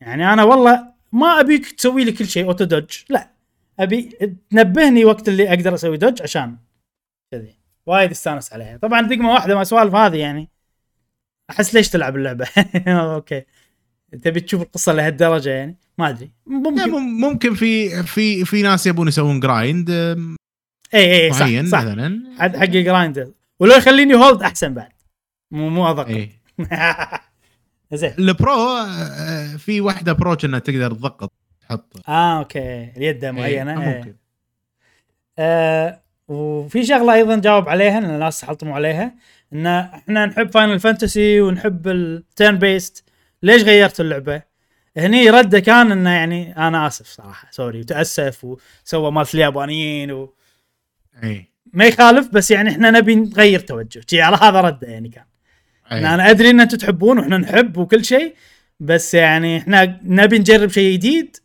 [0.00, 3.30] يعني أنا والله ما أبيك تسوي لي كل شيء auto dodge لا.
[3.80, 4.02] أبي
[4.50, 6.56] تنبهني وقت اللي أقدر أسوي dodge عشان
[7.32, 7.54] كذي.
[7.86, 8.76] وايد استانس عليها.
[8.76, 10.48] طبعا دقمه واحدة ما سوالف هذه يعني.
[11.50, 12.46] أحس ليش تلعب اللعبة؟
[12.88, 13.42] okay.
[14.22, 16.30] تبي تشوف القصة لهالدرجة يعني؟ ما أدري.
[16.46, 16.90] ممكن.
[16.90, 19.90] مم- ممكن في في في ناس يبون يسوون grind
[20.94, 21.82] اي اي صح صح.
[21.84, 22.22] مثلا.
[22.38, 24.92] حق حق grind ولو يخليني hold أحسن بعد.
[25.50, 26.30] مو مو ادق اي
[27.92, 28.14] زين.
[28.18, 32.08] البرو آه، في واحدة برو كأنها تقدر تضغط تحط.
[32.08, 32.92] آه okay.
[32.96, 33.96] اليد إيه، معينة إيه.
[33.98, 34.14] ممكن.
[35.38, 39.14] آه وفي شغلة أيضا جاوب عليها إن الناس حلطموا عليها
[39.52, 43.04] إن إحنا نحب فاينل فانتسي ونحب ال turn-based
[43.42, 44.42] ليش غيرت اللعبة؟
[44.96, 50.34] هني ردة كان إنه يعني أنا آسف صراحة sorry وتأسف وسوى مالت اليابانيين و...
[51.22, 54.24] اي ما يخالف بس يعني إحنا نبي نغير توجه.
[54.24, 55.24] هذا رده يعني كان.
[55.92, 55.98] أي.
[55.98, 58.34] إن أنا أدري إن أنتم تحبون وإحنا نحب وكل شيء
[58.80, 61.36] بس يعني إحنا نبي نجرب شيء جديد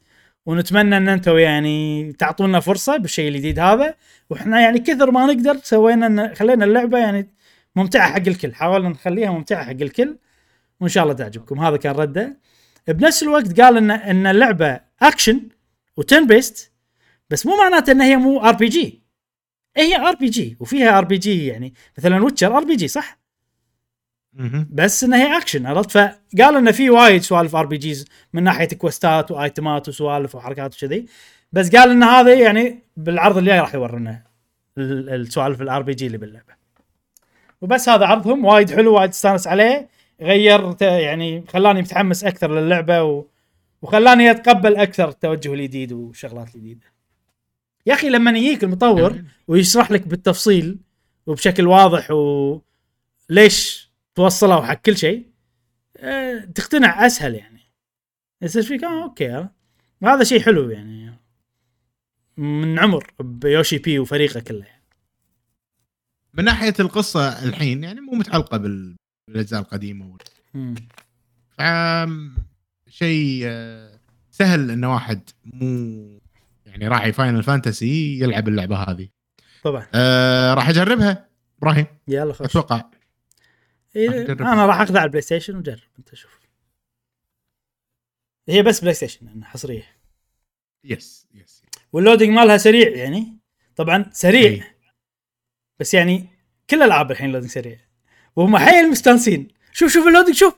[0.45, 3.95] ونتمنى إن أنتم يعني تعطونا فرصة بالشيء الجديد هذا
[4.29, 7.29] وإحنا يعني كثر ما نقدر سوينا خلينا اللعبة يعني
[7.75, 10.17] ممتعة حق الكل حاولنا نخليها ممتعة حق الكل
[10.79, 12.37] وإن شاء الله تعجبكم هذا كان رده
[12.87, 15.41] بنفس الوقت قال ان إن اللعبة action
[15.97, 16.71] و turn-based
[17.29, 19.03] بس مو معناته إن هي مو ار بي جي
[19.77, 23.24] هي ار بي جي وفيها ار بي جي يعني مثلا ويتشر RPG صح.
[24.69, 29.39] بس انها هي اكشن عرفت؟ فقال انه في وايد سوالف RPGs من ناحية quest ات
[29.39, 31.05] و item ات وسوالف وحركات وكذي.
[31.51, 34.23] بس قال إن هذا يعني بالعرض الجاي راح يورنا
[34.77, 36.53] ال- السوالف ال RPG اللي باللعبة.
[37.61, 38.45] وبس هذا عرضهم.
[38.45, 39.89] وايد حلو وايد استانس عليه.
[40.21, 43.25] غير يعني خلاني متحمس أكثر للعبة و...
[43.81, 46.85] وخلاني أتقبل أكثر التوجه الجديد والشغلات الجديدة.
[47.85, 49.23] يا أخي لما يجيك المطور.
[49.47, 50.77] ويشرح لك بالتفصيل
[51.27, 53.84] وبشكل واضح وليش
[54.15, 55.29] توصلوا حق كل شيء
[55.97, 57.59] أه تقتنع أسهل يعني.
[58.41, 59.47] يصير فيك آه أوكي
[60.03, 61.19] هذا شيء حلو يعني.
[62.37, 64.65] من عمر بيوشي بي وفريقه كله.
[64.65, 64.83] يعني.
[66.33, 68.95] من ناحية القصة الحين يعني مو متعلقة بال-
[69.27, 70.17] بالأجزاء القديمة.
[71.57, 71.61] ف-
[72.89, 73.99] شيء آه،
[74.31, 76.19] سهل إن واحد مو
[76.65, 79.07] يعني راعي فاينل فانتسي يلعب اللعبة هذه.
[79.63, 79.87] طبعا.
[79.93, 81.29] آه راح أجربها
[81.59, 81.85] إبراهيم.
[82.07, 82.83] يلا خش أتوقع.
[83.95, 86.39] أنا راح اخذها على البلاي ستيشن وجرب أنت شوف.
[88.49, 89.83] هي بس بلاي ستيشن يعني حصرية.
[90.83, 91.63] yes yes
[91.93, 93.37] وال loading مالها سريع يعني.
[93.75, 94.51] طبعا سريع.
[94.51, 94.75] إيه.
[95.79, 96.27] بس يعني
[96.69, 97.77] كل الالعاب الحين loading سريع.
[98.35, 99.47] وهم حيل مستانسين.
[99.71, 100.55] شوف شوف ال loading شوف.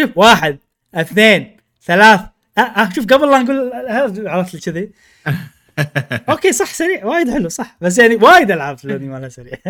[0.00, 0.58] شوف واحد
[0.94, 2.20] اثنين ثلاث.
[2.58, 3.72] آه آه شوف قبل لا نقول
[4.28, 4.90] عرفت لي كذي.
[6.30, 7.04] okay صح سريع.
[7.04, 7.76] وايد حلو صح.
[7.80, 9.58] بس يعني وايد ألعاب ال loading مالها سريع.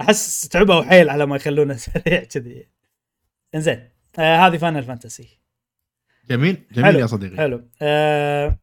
[0.00, 2.68] أحس تعبوا حيل على ما يخلونه سريع كذي.
[3.54, 5.28] إنزين آه هذه فاينل فانتسي
[6.30, 7.36] جميل جميل حلو، يا صديقي.
[7.36, 7.68] حلو.
[7.82, 8.58] آه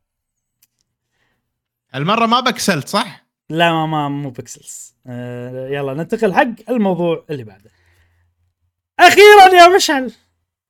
[1.95, 7.25] المرة ما pixelate ت صح؟ لا ما, ما مو pixels آه يلا ننتقل حق الموضوع
[7.29, 7.69] اللي بعده.
[8.99, 10.11] أخيرا يا مشعل.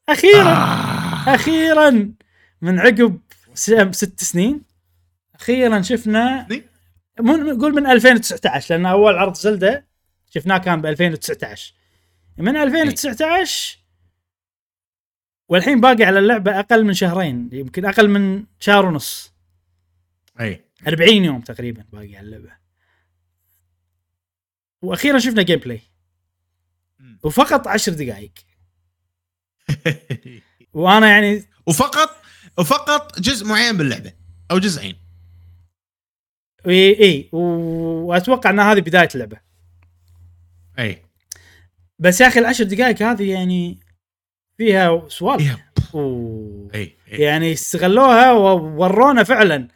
[0.09, 1.35] أخيرا آه.
[1.35, 2.13] أخيرا.
[2.61, 3.19] من عقب
[3.53, 4.61] ست سنين.
[5.35, 6.47] أخيرا شفنا؟
[7.19, 9.85] من نقول من 2019 لأن أول عرض زلدة
[10.35, 11.73] شفناه كان ب 2019
[12.37, 13.77] من 2019
[15.49, 19.33] والحين باقي على اللعبة أقل من شهرين يمكن أقل من شهر ونص.
[20.39, 20.63] إي.
[20.87, 22.57] 40 يوم تقريبا باقي على اللعبة.
[24.81, 25.81] وأخيرا شفنا gameplay.
[27.23, 28.31] وفقط 10 دقائق.
[30.73, 32.09] وأنا يعني وفقط
[32.57, 34.13] وفقط جزء معين باللعبة
[34.51, 34.97] أو جزئين.
[36.67, 37.29] إي إي.
[37.31, 39.42] وأتوقع إن هذه بداية اللعبة.
[40.79, 41.01] أي.
[41.99, 43.79] بس يا أخي العشر دقائق هذه يعني
[44.57, 45.57] فيها سوالف.
[46.75, 49.67] أي يعني استغلوها وورونا فعلا.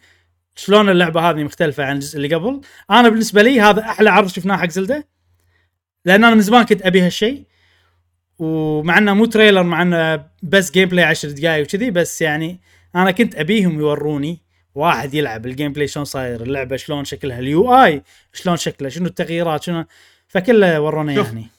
[0.55, 2.61] شلون اللعبة هذه مختلفة عن الجزء اللي قبل؟
[2.91, 5.07] أنا بالنسبة لي هذا أحلى عرض شفناه حق زلدة.
[6.05, 7.43] لأن أنا من زمان كنت أبي هالشيء.
[8.39, 12.59] ومع إنه مو trailer مع إنه بس gameplay 10 دقائق وكذي بس يعني
[12.95, 14.41] أنا كنت أبيهم يوروني
[14.75, 18.03] واحد يلعب ال gameplay شلون صاير اللعبة شلون شكلها ال UI
[18.33, 19.85] شلون شكله شنو التغييرات شنو
[20.27, 21.49] فكله ورونا يعني.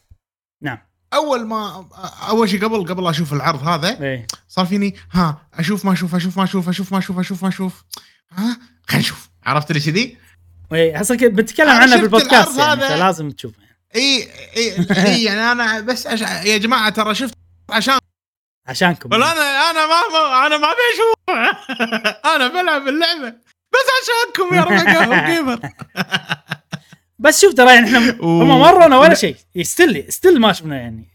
[0.63, 0.79] نعم.
[1.15, 1.89] أول ما
[2.29, 4.27] أول شيء قبل قبل أشوف العرض هذا إيه.
[4.49, 7.85] صار فيني ها أشوف ما أشوف أشوف ما أشوف أشوف ما أشوف أشوف ما أشوف.
[8.33, 8.59] ها
[8.89, 9.29] خلينا نشوف.
[9.45, 10.17] عرفت اللي كذي؟
[10.73, 13.57] اي أصلا بنتكلم عنه بالبودكاست يعني فلازم تشوفه.
[13.95, 16.21] إي إي إي يعني أنا بس أش...
[16.21, 17.35] يا جماعة ترى شفت
[17.71, 17.99] عشان
[18.67, 19.09] عشانكم.
[19.13, 21.37] ولا أنا أنا ما أنا ما أبي أشوف
[22.35, 23.35] أنا بلعب اللعبة.
[23.73, 25.61] بس عشانكم يا ربع gamer.
[27.19, 29.37] بس شوف ترى يعني إحنا هم مرونا ولا شيء.
[29.63, 31.09] still still ما شفنا يعني.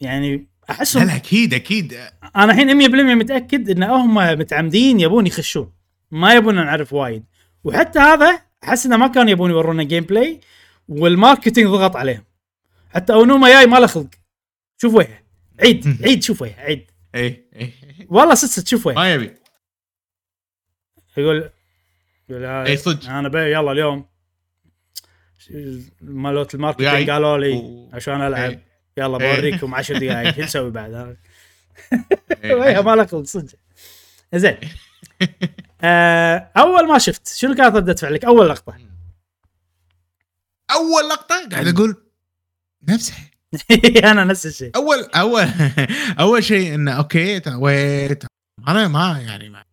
[0.00, 1.92] يعني احسهم لا أكيد أكيد.
[2.36, 5.72] أنا الحين 100% متأكد إن هم متعمدين يبون يخشون.
[6.10, 7.24] ما يبون نعرف وايد.
[7.64, 10.40] وحتى هذا أحس إنه ما كانوا يبون يورونا gameplay وال
[10.88, 12.24] marketing ضغط عليهم.
[12.94, 14.10] حتى أونوما جاي ما له خلق.
[14.80, 15.22] شوف وجهه.
[15.60, 16.90] عيد عيد شوف وجهه عيد.
[17.14, 17.72] اي اي
[18.08, 18.96] والله صدق تشوف وجهه.
[18.96, 19.34] ما يبي.
[21.16, 21.50] يقول
[22.28, 23.10] يقول اي صدق.
[23.10, 24.13] أنا بي يلا اليوم.
[26.00, 27.90] مالوت ال marketing قالوا لي و...
[27.92, 28.50] عشان ألعب.
[28.50, 28.64] إيه.
[28.96, 31.16] يلا بوريكم 10 دقائق شو نسوي بعد؟
[32.44, 33.54] ما له خلق صدق
[34.34, 34.56] زين.
[35.82, 38.74] آه، أول ما شفت شنو كانت ردة فعلك؟ أول لقطة.
[40.70, 41.96] أول لقطة؟ قاعد أقول
[42.88, 43.30] نفسها
[44.10, 44.70] أنا نفس الشيء.
[44.76, 45.48] أول أول
[46.20, 48.24] أول شيء إنه okay wait.
[48.68, 49.64] أنا ما يعني ما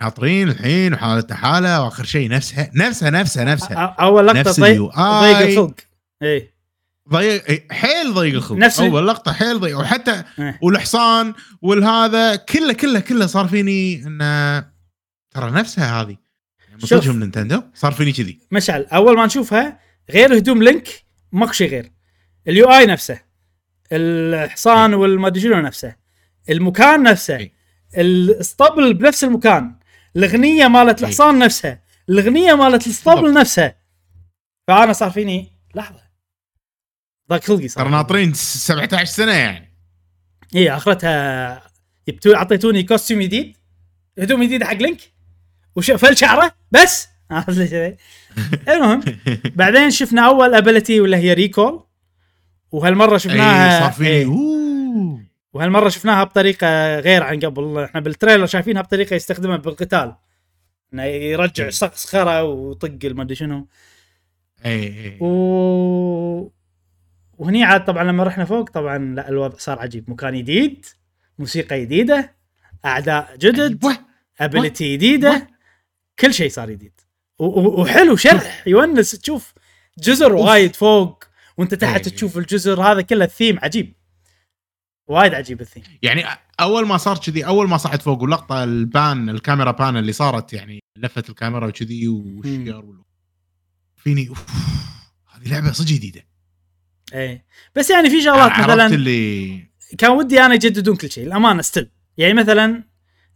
[0.00, 3.96] ناطرين الحين وحالتها حالة وآخر شيء نفسها نفسها نفسها نفسها.
[4.00, 5.74] أول لقطة نفس ضيق ضيق الخلق.
[6.22, 6.52] اي
[7.12, 8.58] ضيق حيل ضيق الخلق.
[8.58, 9.78] نفس أول لقطة حيل ضيق.
[9.78, 10.58] وحتى إيه.
[10.62, 14.60] والحصان والهذا كله كله كله صار فيني انه
[15.30, 16.16] ترى نفسها هذه.
[16.60, 18.38] يعني من نينتندو صار فيني كذي.
[18.52, 18.86] مشعل.
[18.92, 19.80] أول ما نشوفها
[20.10, 20.88] غير هدوم لينك
[21.32, 21.92] ماكو شيء غير.
[22.48, 23.20] ال UI نفسه.
[23.92, 25.94] الحصان والمادري شنو نفسه.
[26.50, 27.50] المكان نفسه.
[27.98, 29.77] الاسطبل بنفس المكان.
[30.18, 33.74] الأغنية مالت الحصان نفسها الأغنية مالت الاسطبل نفسها.
[34.68, 36.00] فأنا صار فيني لحظة.
[37.30, 37.84] ضاق خلقي صار.
[37.84, 39.72] ترى ناطرين 17 سنة يعني.
[40.54, 41.62] اي أخرتها
[42.08, 43.56] جبتوا أعطيتوني costume جديد.
[44.18, 45.00] هدوم جديدة حق لينك.
[45.76, 47.08] وفل شعره بس.
[48.68, 49.00] المهم
[49.58, 51.84] بعدين شفنا أول ability واللي هي recall
[52.72, 54.08] وهالمرة شفناها أيه صار فيني.
[54.08, 55.27] إيه.
[55.52, 57.84] وهالمرة شفناها بطريقة غير عن قبل.
[57.84, 60.14] إحنا بال trailer شايفينها بطريقة يستخدمها بالقتال.
[60.94, 63.68] إنه يرجع صخره ويطق المدري شنو.
[64.66, 66.52] اي اي و...
[67.38, 70.10] وهني عاد طبعا لما رحنا فوق طبعا لا الوضع صار عجيب.
[70.10, 70.86] مكان جديد
[71.38, 72.34] موسيقى جديده
[72.84, 73.84] أعداء جدد
[74.40, 75.48] ability جديده
[76.18, 77.00] كل شيء صار جديد
[77.38, 78.64] وحلو شرح.
[78.66, 79.54] يونس تشوف
[79.98, 81.24] جزر وايد فوق
[81.56, 82.14] وأنت تحت إيه.
[82.14, 82.82] تشوف الجزر.
[82.82, 83.97] هذا كله الثيم عجيب.
[85.08, 85.82] وايد عجيب الثيم.
[86.02, 86.24] يعني
[86.60, 90.52] أول ما صار كذي أول ما صعد فوق ولقطة ال pan الكاميرا pan اللي صارت
[90.52, 92.82] يعني لفت الكاميرا وكذي والشير
[93.96, 94.46] فيني أوف
[95.34, 96.26] هذه لعبة صدق جديدة.
[97.12, 97.46] إيه.
[97.74, 99.68] بس يعني في شغلات مثلا اللي
[99.98, 102.84] كان ودي أنا يجددون كل شيء الأمانة still يعني مثلا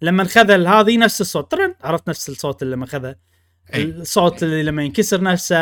[0.02, 3.16] لما خذ هذه نفس الصوت ترى عرفت نفس الصوت اللي لما خذه
[3.74, 5.56] الصوت اللي لما ينكسر نفسه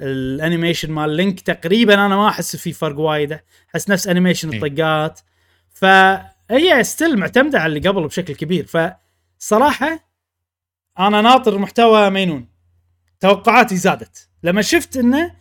[0.00, 3.38] ال animation مال لينك تقريبا أنا ما أحس في فرق وايد
[3.70, 5.20] أحس نفس animation الطقات.
[5.72, 8.66] فهي still معتمدة على اللي قبل بشكل كبير.
[9.38, 10.08] فصراحه
[10.98, 12.48] أنا ناطر محتوى مجنون.
[13.20, 14.28] توقعاتي زادت.
[14.42, 15.34] لما شفت إنه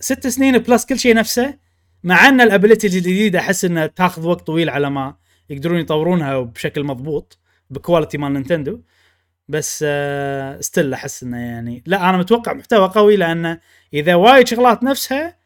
[0.00, 1.58] ست سنين plus كل شيء نفسه
[2.04, 5.16] مع إن ال ability الجديدة أحس إنها تاخذ وقت طويل على ما
[5.50, 7.38] يقدرون يطورونها بشكل مضبوط
[7.70, 8.80] ب quality مال نينتندو.
[9.48, 13.60] بس آه still أحس إنه يعني لا أنا متوقع محتوى قوي لأنه
[13.94, 15.36] إذا وايد شغلات نفسها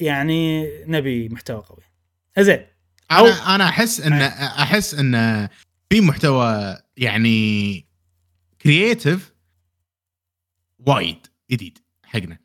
[0.00, 1.82] يعني نبي محتوى قوي.
[2.38, 2.66] زين.
[3.10, 5.48] أنا أنا أحس إن أحس إن
[5.90, 7.86] في محتوى يعني
[8.62, 9.32] creative
[10.78, 12.38] وايد جديد حقنا.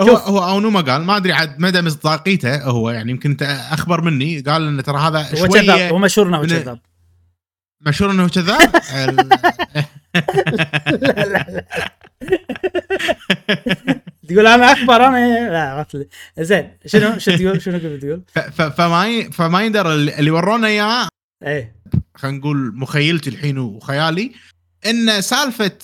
[0.00, 4.68] هو هو اونوما قال ما أدري عاد مدى مصداقيته هو يعني يمكن أخبر مني قال
[4.68, 6.80] إن ترى هذا شوية هو مشهور إنه كذاب
[7.86, 8.70] مشهور إنه كذاب؟
[10.90, 11.64] لا لا لا.
[14.28, 16.08] تقول أنا أخبر أنا لا عرفت
[16.38, 18.22] زين شنو شو تقول شنو كنت تقول؟
[18.70, 21.08] فما فما يندر اللي ورونا اياه
[21.46, 21.76] إيه.
[22.14, 24.32] خلينا نقول مخيلتي الحين وخيالي
[24.86, 25.78] إن سالفة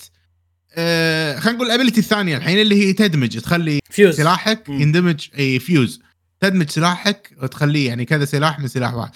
[0.74, 5.58] آه خلينا نقول ال ability الثانية الحين اللي هي تدمج تخلي فيوز سلاحك يندمج إي
[5.58, 6.02] فيوز
[6.40, 9.12] تدمج سلاحك وتخليه يعني كذا سلاح من سلاح واحد.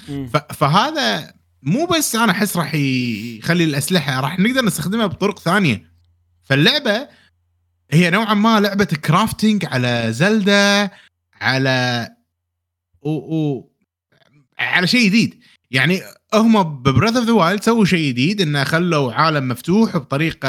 [0.55, 1.33] فهذا
[1.65, 5.91] مو بس أنا أحس راح يخلي الأسلحة راح نقدر نستخدمها بطرق ثانية.
[6.43, 7.09] فاللعبة
[7.91, 10.91] هي نوعا ما لعبة crafting على زلدا
[11.41, 12.09] على
[13.03, 13.11] و...
[13.11, 13.71] و...
[14.59, 15.41] على شيء جديد.
[15.71, 16.01] يعني
[16.35, 20.49] هم ب Breath of the Wild سووا شيء جديد إنه خلوا عالم مفتوح بطريقة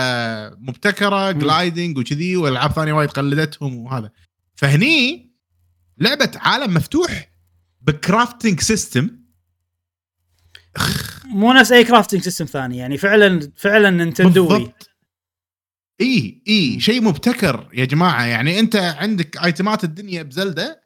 [0.59, 4.11] مبتكرة gliding وكذي وألعاب ثانية وايد قلدتهم وهذا.
[4.55, 5.31] فهني
[5.97, 7.29] لعبة عالم مفتوح
[7.81, 9.24] ب crafting system
[11.25, 14.73] مو نفس أي crafting system ثاني يعني فعلا فعلا نينتندوي.
[16.01, 18.25] إي إي شيء مبتكر يا جماعة.
[18.25, 20.85] يعني أنت عندك ايتمات الدنيا بزلدة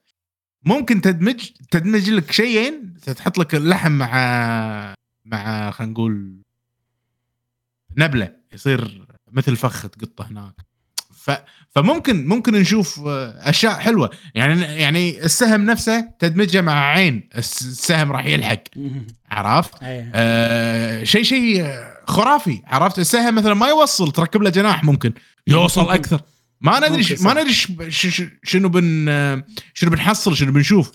[0.66, 4.94] ممكن تدمج تدمج لك شيئين تحط لك اللحم مع
[5.26, 6.41] مع خلينا نقول
[7.98, 10.68] نبلة يصير مثل فخ تقطه هناك.
[11.30, 11.38] ف
[11.72, 14.10] فممكن ممكن نشوف أشياء حلوة.
[14.35, 18.64] يعني يعني السهم نفسه تدمجه مع عين السهم راح يلحق.
[19.31, 21.76] عرفت؟ آه شيء شيء
[22.07, 22.61] خرافي.
[22.65, 25.14] عرفت؟ السهم مثلا ما يوصل تركب له جناح ممكن.
[25.47, 26.22] يوصل أكثر.
[26.61, 27.53] ما ندري ما ندري
[28.43, 29.06] شنو بن
[29.73, 30.91] شنو بنحصل شنو بنشوف.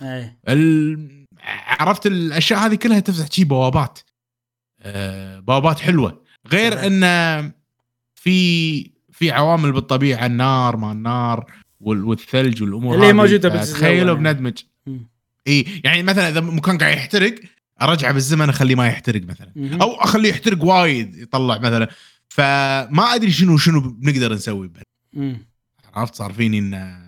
[0.48, 1.26] ال...
[1.66, 3.98] عرفت؟ الأشياء هذه كلها تفتح شي بوابات.
[4.80, 6.22] آه بوابات حلوة.
[6.52, 7.52] غير إن
[8.14, 14.58] في في عوامل بالطبيعة النار ما النار والثلج والأمور اللي موجودة تخيلوا بندمج.
[15.48, 17.34] إي يعني مثلا إذا مكان قاعد يحترق
[17.82, 19.78] ارجعه بالزمن أخليه ما يحترق مثلا.
[19.82, 21.88] أو أخليه يحترق وايد يطلع مثلا.
[22.28, 24.70] فما أدري شنو شنو بنقدر نسوي
[25.94, 26.98] عرفت؟ صار فيني إن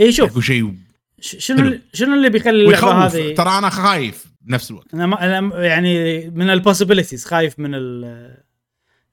[0.00, 0.40] إي شوف.
[0.40, 0.74] شيء
[1.20, 4.94] شنو شنو اللي بيخلي اللعبة هذه؟ ترى أنا خايف بنفس الوقت.
[4.94, 7.70] أنا, ما أنا يعني من possibilities خايف من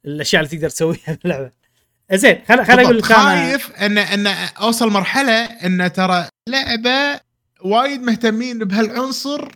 [0.06, 1.52] الأشياء اللي تقدر تسويها باللعبه
[2.14, 4.28] زين خل خل أقول خايف ان إن
[4.61, 7.19] أوصل مرحلة إن ترى لعبة
[7.61, 9.52] وايد مهتمين بهالعنصر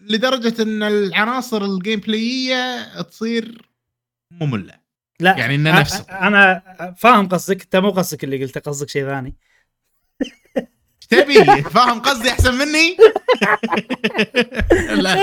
[0.00, 3.68] لدرجة إن العناصر ال gameplay تصير
[4.30, 4.74] مملة.
[5.20, 6.04] لا يعني انه نفسه.
[6.10, 6.62] أنا
[6.98, 9.34] فاهم قصدك أنت مو قصدك اللي قلته قصدك شيء ثاني.
[11.10, 12.96] تبي؟ فاهم قصدي أحسن مني؟
[15.02, 15.14] لا.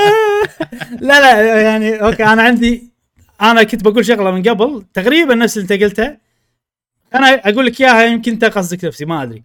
[1.02, 2.95] لا لا يعني okay أنا عندي
[3.42, 6.18] أنا كنت بقول شغلة من قبل تقريبا نفس اللي أنت قلته.
[7.16, 9.44] أنا أقول لك إياها يمكن أنت قصدك نفسي ما أدري.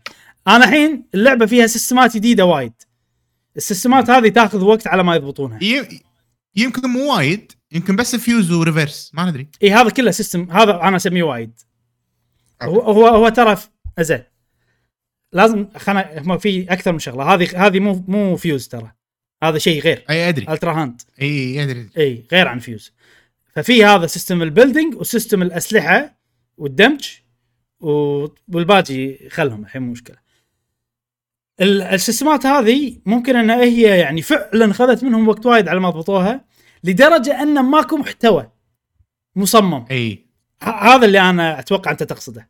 [0.49, 2.73] أنا الحين اللعبة فيها system ات جديدة وايد.
[3.57, 5.59] ال system ات هذه تأخذ وقت على ما يضبطونها.
[6.57, 9.49] يمكن مو وايد يمكن بس fuse و reverse ما ندري.
[9.63, 11.61] إي هذا كله system هذا أنا أسميه وايد.
[12.63, 13.57] هو هو هو ترى
[14.01, 14.23] زين.
[15.33, 17.35] لازم خلنا في أكثر من شغلة.
[17.35, 18.93] هذه هذه مو مو فيوز ترى.
[19.43, 20.05] هذا شيء غير.
[20.11, 20.53] أي أدري.
[20.53, 22.93] Ultrahand إي أدري إي غير عن فيوز
[23.55, 26.19] ففي هذا system ال building و system الأسلحة
[26.57, 27.09] والدمج
[28.49, 30.17] والباقي خلهم الحين مو مشكلة.
[31.61, 35.91] ال system ات هذه ممكن انها هي يعني فعلا خذت منهم وقت وايد على ما
[35.91, 36.45] ضبطوها
[36.85, 38.51] لدرجة أن ماكو محتوى
[39.37, 39.85] مصمم.
[39.91, 40.27] إي.
[40.63, 42.49] هذا اللي أنا أتوقع أنت تقصده.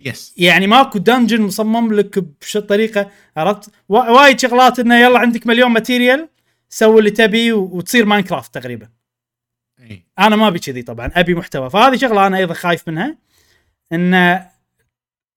[0.00, 5.70] yes يعني ماكو dungeon مصمم لك بش طريقة عرفت؟ وايد شغلات إنه يلا عندك مليون
[5.70, 6.28] material
[6.68, 8.88] سوي اللي تبي وتصير ماينكرافت تقريبا.
[10.18, 11.70] أنا ما أبي كذي طبعا أبي محتوى.
[11.70, 13.18] فهذه شغلة أنا أيضا خايف منها
[13.92, 14.40] إن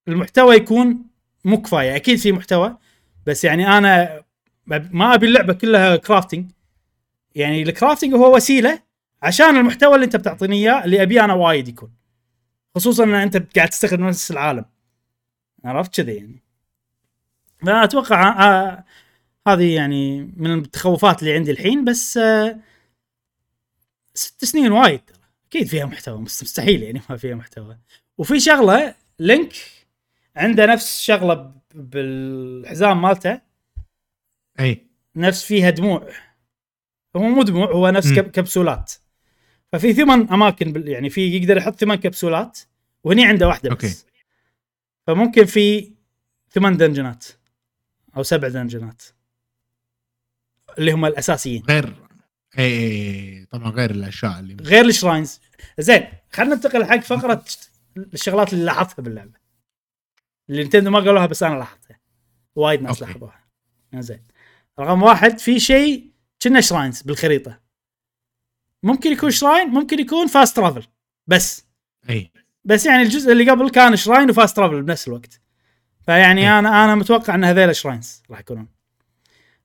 [0.08, 1.06] المحتوى يكون
[1.46, 1.96] مو كفاية.
[1.96, 2.78] أكيد في محتوى
[3.26, 4.24] بس يعني أنا
[4.68, 6.52] ما أبي اللعبة كلها كرافتنج
[7.36, 8.80] يعني الكرافتنج هو وسيلة
[9.22, 11.92] عشان المحتوى اللي أنت بتعطيني إياه اللي أبيه أنا وايد يكون.
[12.76, 14.66] خصوصا إن أنت قاعد تستخدم نفس العالم.
[15.66, 16.44] عرفت كذي يعني.
[17.62, 18.84] فانا أتوقع آه, آه،
[19.48, 22.60] هذه يعني من التخوفات اللي عندي الحين بس آه
[24.14, 25.02] ست سنين وايد
[25.48, 27.78] أكيد فيها محتوى مستحيل يعني ما فيها محتوى.
[28.18, 29.54] وفي شغلة لينك
[30.36, 33.42] عنده نفس شغلة بالحزام مالته.
[34.60, 34.88] أي.
[35.16, 36.10] نفس فيها دموع.
[37.16, 38.16] هو مو دموع هو نفس م.
[38.16, 38.94] كبسولات.
[39.72, 42.60] ففي ثمان أماكن يعني في يقدر يحط ثمان كبسولات
[43.04, 43.84] وهني عنده واحدة بس.
[43.84, 43.96] Okay.
[45.08, 45.92] فممكن في
[46.52, 47.26] ثمان dungeon ات
[48.18, 49.02] أو سبع dungeon ات
[50.78, 51.64] اللي هم الأساسيين.
[51.70, 52.03] غير
[52.60, 55.40] اي طبعا غير الأشياء اللي غير ال shrines.
[55.80, 57.46] زين خلينا ننتقل حق فقرة
[57.98, 59.44] الشغلات اللي لاحظتها باللعبة.
[60.50, 62.00] اللي نتندو ما قالوها بس أنا لاحظتها.
[62.56, 63.44] وايد ناس لاحظوها.
[63.96, 64.26] زين.
[64.80, 66.12] رقم واحد في شيء
[66.42, 67.60] كنا shrines بالخريطة.
[68.84, 70.84] ممكن يكون shrine ممكن يكون fast travel
[71.28, 71.66] بس.
[72.10, 72.32] اي
[72.66, 75.42] بس يعني الجزء اللي قبل كان shrine و fast travel بنفس الوقت.
[76.06, 76.60] فيعني أي.
[76.60, 78.68] أنا أنا متوقع إن هذيل shrines راح يكونون.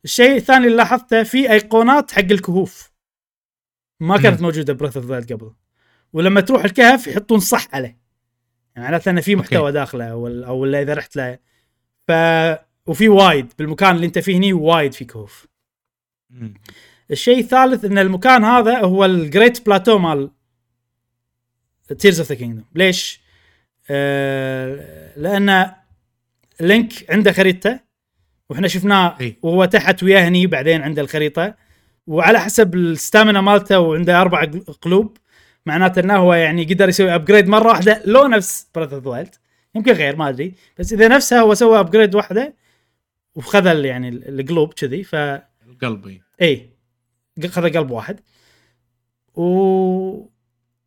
[0.08, 2.92] الشيء الثاني اللي لاحظته في أيقونات حق الكهوف.
[4.00, 4.40] ما كانت.
[4.42, 5.52] موجودة Breath of قبل.
[6.12, 7.98] ولما تروح الكهف يحطون صح عليه.
[8.76, 9.72] يعني معناته إنه في محتوى okay.
[9.72, 11.38] داخله أو أو إذا رحت له.
[12.08, 12.12] ف
[12.86, 13.52] وفي وايد.
[13.58, 15.46] بالمكان اللي أنت فيه هني وايد في كهوف.
[17.10, 20.30] الشيء الثالث إن المكان هذا هو ال Great Plateau مال
[21.98, 23.20] Tears of the Kingdom ليش؟
[23.90, 25.72] آه لأن
[26.60, 27.87] لينك عنده خريطته
[28.50, 31.54] وإحنا شفناه وهو تحت وياه هني بعدين عنده الخريطة.
[32.06, 34.44] وعلى حسب ال stamina مالته وعنده أربع
[34.82, 35.16] قلوب
[35.66, 39.28] معناته إنه هو يعني قدر يسوي upgrade مرة واحدة لو نفس Breath of
[39.74, 40.54] يمكن غير ما أدري.
[40.78, 42.54] بس إذا نفسها هو سوى upgrade واحدة
[43.34, 45.14] وخذ يعني القلوب كذي ف
[45.82, 46.70] قلبي إي.
[47.46, 48.20] خذ قلب واحد.
[49.34, 49.42] و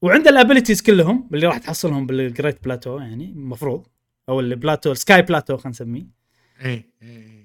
[0.01, 3.88] وعنده ال abilities كلهم اللي راح تحصلهم بال Great Plateau يعني المفروض
[4.29, 6.05] أو ال plateau ال sky plateau خلينا نسميه.
[6.65, 7.40] إي إي.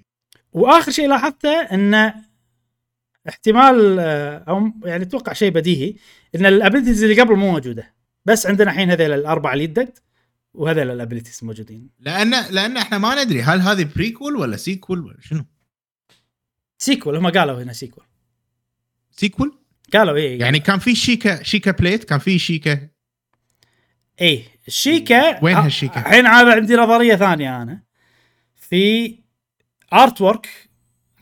[0.57, 2.15] وآخر شيء لاحظته انه
[3.29, 5.95] احتمال آه، أو يعني أتوقع شيء بديهي
[6.35, 9.99] إن ال abilities اللي قبل مو موجودة بس عندنا الحين هذول الاربعه اللي يدد
[10.55, 15.21] وهذول ال abilities موجودين لأن لأن إحنا ما ندري هل هذه prequel ولا sequel ولا
[15.21, 15.45] شنو؟
[16.79, 18.05] sequel هم قالوا هنا sequel
[19.11, 19.59] sequel؟
[19.93, 22.89] قالوا إيه يعني كان في شيكا شيكا slate كان في شيكا
[24.21, 27.83] إيه الشيكا وين هالشيكا؟ الحين هذا عندي نظرية ثانية أنا
[28.55, 29.26] في
[29.93, 30.49] artwork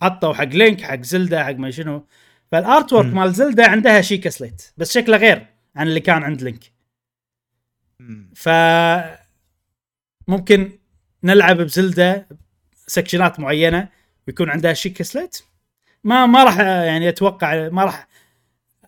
[0.03, 2.07] حطوا حق لينك حق زلدا حق ما شنو.
[2.53, 5.47] فال artwork مال زلدا عندها شيكا slate بس شكله غير
[5.77, 6.65] عن اللي كان عند لينك
[8.35, 8.49] ف
[10.29, 10.79] ممكن
[11.25, 12.27] نلعب بزلدا
[12.87, 13.89] section ات معينة
[14.29, 15.39] ويكون عندها شيكا slate
[16.05, 18.09] ما ما راح يعني أتوقع ما راح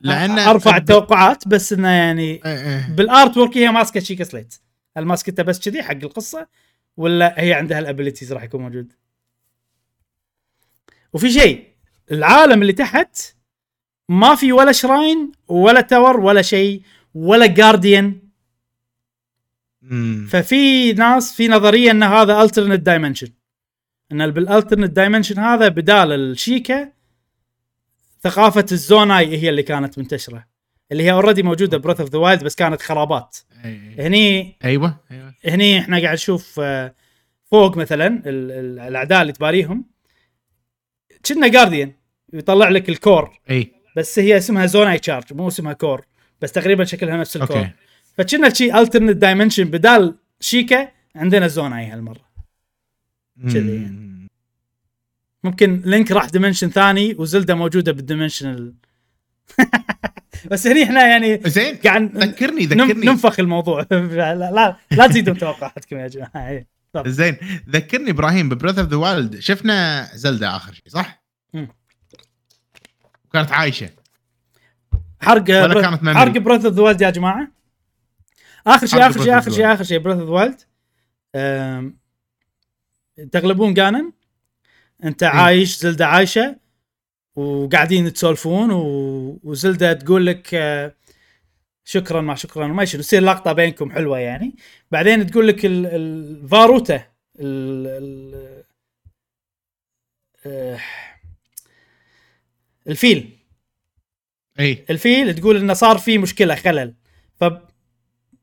[0.01, 2.95] لأن أرفع التوقعات بس إنه يعني إيه، إيه.
[2.95, 4.55] بال artwork هي ماسكة شيكا slate
[4.97, 6.49] هل ماسكته بس كذي حق القصة
[6.97, 8.93] ولا هي عندها ال abilities راح يكون موجود؟
[11.13, 11.67] وفي شيء
[12.13, 13.19] العالم اللي تحت
[14.09, 16.83] ما في ولا shrine ولا tower ولا شيء
[17.15, 18.21] ولا guardian
[20.29, 23.29] ففي ناس في نظرية إن هذا alternate dimension
[24.13, 26.93] إن بال alternate dimension هذا بدال الشيكا
[28.21, 30.47] ثقافة الزوناي هي اللي كانت منتشرة
[30.93, 33.37] اللي هي already موجودة ب Breath of the Wild بس كانت خرابات.
[33.99, 35.35] هني أيوه أيوه.
[35.45, 36.95] هني إحنا قاعد نشوف آه،
[37.45, 39.85] فوق مثلا الأعداء اللي تباريهم.
[41.29, 41.93] كنا guardian
[42.33, 43.73] يطلع لك ال core إي.
[43.97, 46.07] بس هي اسمها زوناي charge مو اسمها core
[46.43, 47.71] بس تقريبا شكلها نفس ال core okay.
[48.19, 52.27] فكنا شيء alternate dimension بدال شيكا عندنا زوناي هالمرة.
[53.43, 54.29] كذي يعني.
[55.45, 58.75] ممكن لينك راح dimension ثاني وزلدا موجودة بال dimension ال...
[60.51, 63.07] بس هني إحنا يعني زين قاعد ذكرني ذكرني.
[63.07, 63.87] ننفخ الموضوع.
[63.91, 66.65] لا لا, لا تزيدون توقعاتكم يا جماعة.
[67.05, 67.37] إيه، زين
[67.69, 69.39] ذكرني إبراهيم ب Breath of the Wild.
[69.39, 71.23] شفنا زلدا آخر شيء صح؟
[73.25, 73.91] وكانت عايشة.
[75.21, 77.49] حرق ولا كانت حرق Breath of the Wild يا جماعة؟
[78.67, 80.61] آخر شيء آخر شيء آخر شيء آخر شيء Breath of the Wild.
[83.33, 84.13] تغلبون جانن
[85.05, 85.23] أنت.
[85.23, 86.57] عايش زلدة عايشة
[87.37, 89.41] وقاعدين تسولفون و...
[89.45, 90.96] وزلدة تقول لك آه،
[91.89, 94.57] شكرا ما شكرا ما يصير تصير لقطة بينكم حلوة يعني.
[94.91, 96.95] بعدين تقول لك ال Vah Ruta
[97.41, 97.87] ال...
[97.87, 98.65] ال...
[100.47, 100.81] آه،
[102.89, 103.39] الفيل.
[104.61, 104.85] إي.
[104.91, 106.95] الفيل تقول إنه صار في مشكلة خلل.
[107.41, 107.45] ف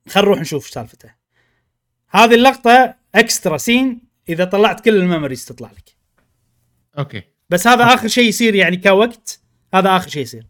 [0.10, 1.16] خل نروح نشوف سالفته.
[2.10, 5.96] هذه اللقطة extra scene إذا طلعت كل ال memories تطلع لك.
[6.98, 7.22] okay.
[7.50, 9.40] بس هذا آخر شيء يصير يعني كوقت
[9.74, 10.46] هذا آخر شيء يصير.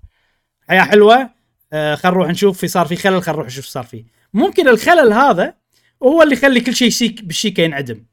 [0.69, 1.42] حياة حلوة.
[1.73, 5.13] آه خل نروح نشوف في صار في خلل خل نروح نشوف صار فيه ممكن الخلل
[5.13, 5.57] هذا
[6.03, 8.05] هو اللي يخلي كل شيء شيك بالشيكة ينعدم.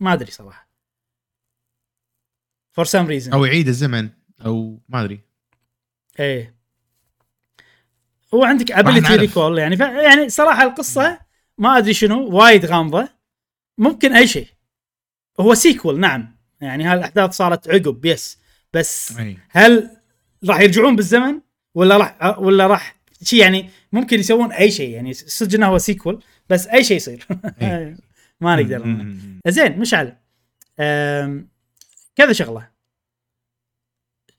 [0.00, 0.68] ما أدري صراحة.
[2.72, 4.08] for some reason أو يعيد الزمن
[4.44, 5.20] أو ما أدري.
[6.20, 6.54] إيه.
[8.34, 9.80] هو عندك ability recall يعني ف...
[9.80, 11.18] يعني صراحة القصة
[11.58, 13.08] ما أدري شنو وايد غامضة.
[13.78, 14.48] ممكن أي شيء.
[15.40, 16.36] هو sequel نعم.
[16.60, 18.38] يعني هالاحداث صارت عقب yes
[18.72, 19.12] بس
[19.50, 19.90] هل
[20.48, 21.40] راح يرجعون بالزمن؟
[21.74, 26.22] ولا راح ولا راح شيء يعني ممكن يسوون أي شيء يعني صدق انه هو سيكول
[26.50, 27.26] بس أي شيء يصير.
[28.40, 29.06] ما نقدر.
[29.48, 30.16] زين مشعل
[32.16, 32.68] كذا شغلة.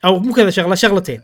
[0.06, 1.22] أو مو كذا شغلة شغلتين.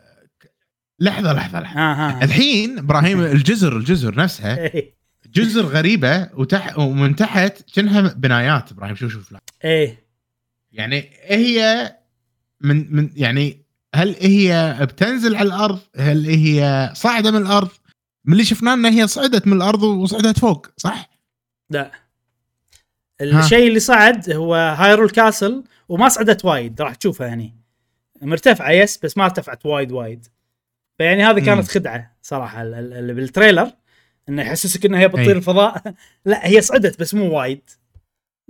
[1.00, 1.80] لحظة لحظة لحظة.
[1.80, 4.96] آه الحين إبراهيم الجزر الجزر نفسها إيه.
[5.26, 8.96] جزر غريبة وتح ومن تحت كأنها بنايات إبراهيم.
[8.96, 9.34] شوف شوف
[9.64, 10.06] إيه.
[10.72, 11.92] يعني هي
[12.62, 13.65] من من يعني
[13.96, 17.70] هل هي بتنزل على الأرض؟ هل هي صاعدة من الأرض؟
[18.26, 21.10] من اللي شفناه انها هي صعدت من الأرض وصعدت فوق صح؟
[21.70, 21.92] لا.
[23.22, 27.56] الشيء اللي صعد هو Hyrule Castle وما صعدت وايد راح تشوفها هني.
[28.22, 30.28] مرتفعة yes بس ما ارتفعت وايد وايد.
[30.98, 33.72] فيعني هذه كانت خدعة صراحة اللي بال trailer
[34.30, 35.94] إنه يحسسك انها هي بتطير الفضاء.
[36.26, 37.70] لا هي صعدت بس مو وايد.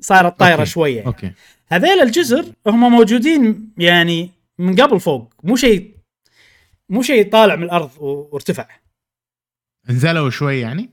[0.02, 0.96] صارت طايرة شوية.
[0.96, 1.08] يعني.
[1.08, 1.32] okay.
[1.68, 5.96] هذيل الجزر هم موجودين يعني من قبل فوق مو شيء
[6.90, 8.68] مو شيء طالع من الأرض وارتفع.
[9.90, 10.90] نزلوا شوي يعني؟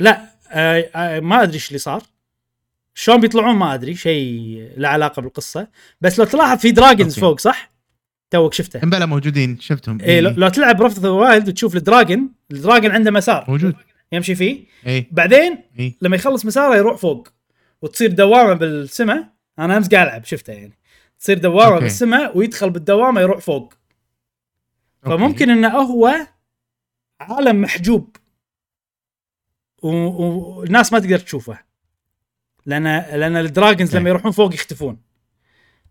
[0.00, 2.02] لا آه آه ما أدري إيش اللي صار.
[2.94, 5.68] شلون بيطلعون ما أدري شيء له علاقة بالقصة.
[6.00, 7.70] بس لو تلاحظ في dragons فوق صح؟
[8.30, 8.82] توك شفته.
[8.82, 10.00] امبلا موجودين شفتهم.
[10.00, 13.44] اي لو, لو تلعب Breath of the Wild وتشوف ال dragon ال dragon عنده مسار.
[13.48, 13.74] موجود.
[14.12, 14.64] يمشي فيه.
[14.86, 17.28] اي بعدين إيه؟ لما يخلص مساره يروح فوق
[17.82, 19.34] وتصير دوامة بالسماء.
[19.58, 20.72] أنا أمس قاعد ألعب شفته يعني.
[21.24, 21.84] تصير دوامة okay.
[21.84, 23.74] بالسماء ويدخل بالدوامة يروح فوق.
[25.02, 26.14] فممكن إنه هو
[27.20, 28.16] عالم محجوب.
[29.82, 31.58] والناس ما تقدر تشوفه.
[32.66, 34.98] لأن لأن ال dragons لما يروحون فوق يختفون.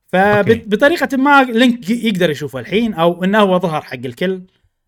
[0.07, 4.41] فبطريقه ما لينك يقدر يشوفه الحين أو إنه هو ظهر حق الكل.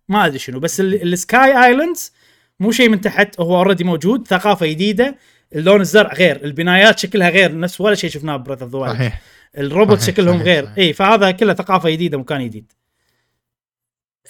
[0.10, 0.60] ما أدري شنو.
[0.60, 2.14] بس ال sky islands
[2.60, 5.18] مو شيء من تحت هو already موجود ثقافة جديدة.
[5.56, 9.22] اللون الزرع غير البنايات شكلها غير نفس ولا شيء شفناه ب Breath of the صحيح.
[9.58, 10.70] الروبوت صحيح شكلهم صحيح غير.
[10.78, 12.72] اي فهذا كله ثقافة جديدة مكان جديد.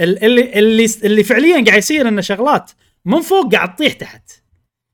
[0.02, 2.72] اللي اللي اللي فعليا قاعد يصير إنه شغلات
[3.06, 4.32] من فوق قاعد تطيح تحت.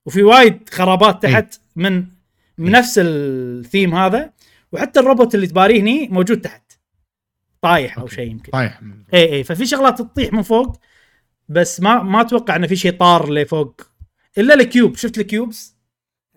[0.05, 2.05] وفي وايد خرابات تحت من
[2.57, 4.33] من نفس الثيم هذا.
[4.71, 6.71] وحتى الروبوت اللي تحاربه هني موجود تحت.
[7.61, 8.51] طايح أو شيء يمكن.
[8.51, 8.81] طايح.
[9.13, 10.79] اي اي ففي شغلات تطيح من فوق
[11.49, 13.81] بس ما ما أتوقع إنه في شيء طار لفوق
[14.37, 14.95] إلا ال cube.
[14.95, 15.75] شفت ال cubes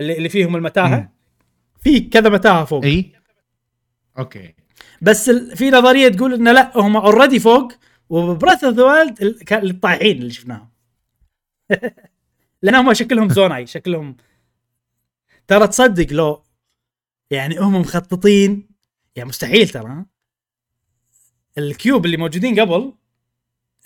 [0.01, 1.13] اللي اللي فيهم المتاهة؟
[1.81, 2.85] في كذا متاهة فوق.
[2.85, 3.13] اي
[4.19, 4.55] okay.
[5.03, 7.73] بس في نظرية تقول إنه لا هم already فوق
[8.09, 9.23] و Breath of the Wild
[9.53, 10.71] الطايحين اللي شفناهم.
[12.63, 14.17] لأن هم شكلهم زوناي شكلهم
[15.47, 16.43] ترى تصدق لو
[17.31, 18.69] يعني هم مخططين
[19.17, 20.05] يعني مستحيل ترى
[21.59, 22.93] ال cube اللي موجودين قبل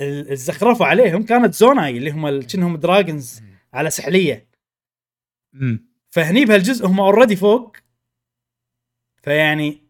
[0.00, 3.40] الزخرفة عليهم كانت زوناي اللي هم كأنهم dragons
[3.72, 4.48] على سحلية.
[6.10, 7.76] فهني بهالجزء هم already فوق.
[9.22, 9.87] فيعني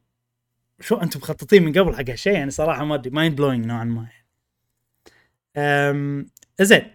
[0.80, 4.08] شو أنتم مخططين من قبل حق هالشيء؟ يعني صراحة ما أدري mind blowing نوعا ما
[5.56, 6.30] امم
[6.60, 6.90] زين.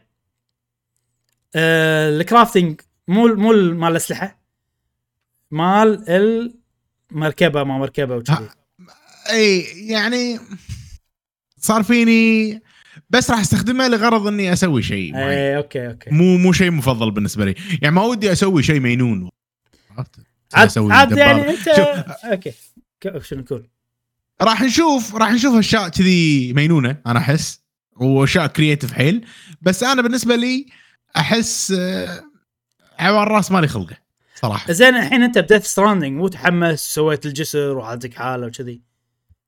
[1.55, 4.43] أه ال crafting مو مو مال الأسلحة.
[5.51, 6.09] مال
[7.11, 8.49] المركبه ما مركبة وكذي.
[9.31, 10.39] إي يعني
[11.57, 12.61] صار فيني
[13.09, 16.09] بس راح أستخدمها لغرض إني أسوي شيء إي okay okay.
[16.09, 17.55] مو مو شيء مفضل بالنسبة لي.
[17.81, 19.29] يعني ما ودي أسوي شيء مينون
[19.97, 20.15] عرفت؟
[20.53, 22.53] عاد, عاد يعني انت okay.
[23.19, 23.69] شنو نقول؟
[24.43, 27.59] راح نشوف راح نشوف اشياء كذي مينونة أنا أحس
[27.95, 29.25] وأشياء creative حيل.
[29.61, 30.65] بس أنا بالنسبة لي
[31.17, 32.23] أحس آه،
[32.99, 33.97] عوار الرأس مالي خلقة
[34.35, 34.73] صراحة.
[34.73, 38.81] زين الحين أنت ب Death Stranding مو تحمس سويت الجسر وعندك حالة وكذي.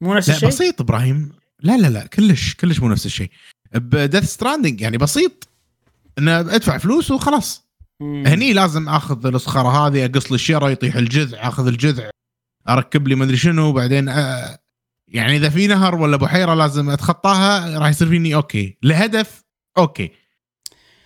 [0.02, 1.32] مو نفس الشيء؟ بسيط إبراهيم.
[1.60, 3.30] لا لا لا كلش كلش مو نفس الشيء.
[3.74, 5.48] ب Death Stranding يعني بسيط
[6.18, 7.66] إنه أدفع فلوس وخلاص.
[8.00, 8.28] مم.
[8.28, 12.10] هني لازم آخذ الصخره هذه أقص لي الشيرة يطيح الجذع آخذ الجذع
[12.70, 14.58] أركب لي مدري شنو بعدين أ...
[15.08, 18.78] يعني إذا في نهر ولا بحيرة لازم أتخطاها راح يصير فيني okay.
[18.84, 19.44] لهدف
[19.78, 20.12] okay.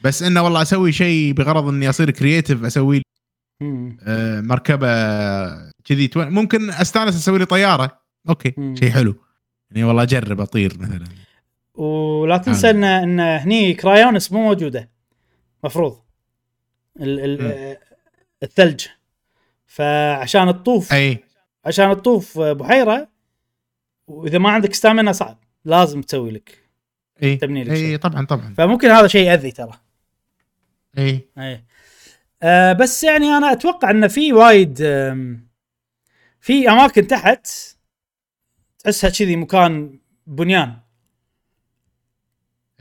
[0.02, 3.02] بس إنه والله أسوي شيء بغرض إني أصير creative أسوي
[3.62, 4.88] آه مركبة
[5.84, 6.10] كذي.
[6.16, 8.02] ممكن أستانس أسوي لي طيارة.
[8.30, 9.16] okay شيء حلو.
[9.72, 11.06] يعني والله أجرب أطير مثلا.
[11.74, 14.90] ولا تنسى إن إن هني Cryonis مو موجودة.
[15.64, 16.00] مفروض.
[17.02, 17.78] ال ال
[18.44, 18.86] الثلج.
[19.66, 21.24] فعشان تطوف أي.
[21.66, 23.09] عشان تطوف بحيرة
[24.10, 26.70] وإذا ما عندك stamina صعب لازم تسوي لك
[27.24, 28.54] اي تبني لك اي طبعا طبعا.
[28.58, 29.74] فممكن هذا شيء يأذي ترى.
[30.98, 31.66] اي اي
[32.44, 34.78] آه بس يعني أنا أتوقع انه في وايد
[36.42, 37.48] في أماكن تحت
[38.80, 40.78] تحسها كذي مكان بنيان.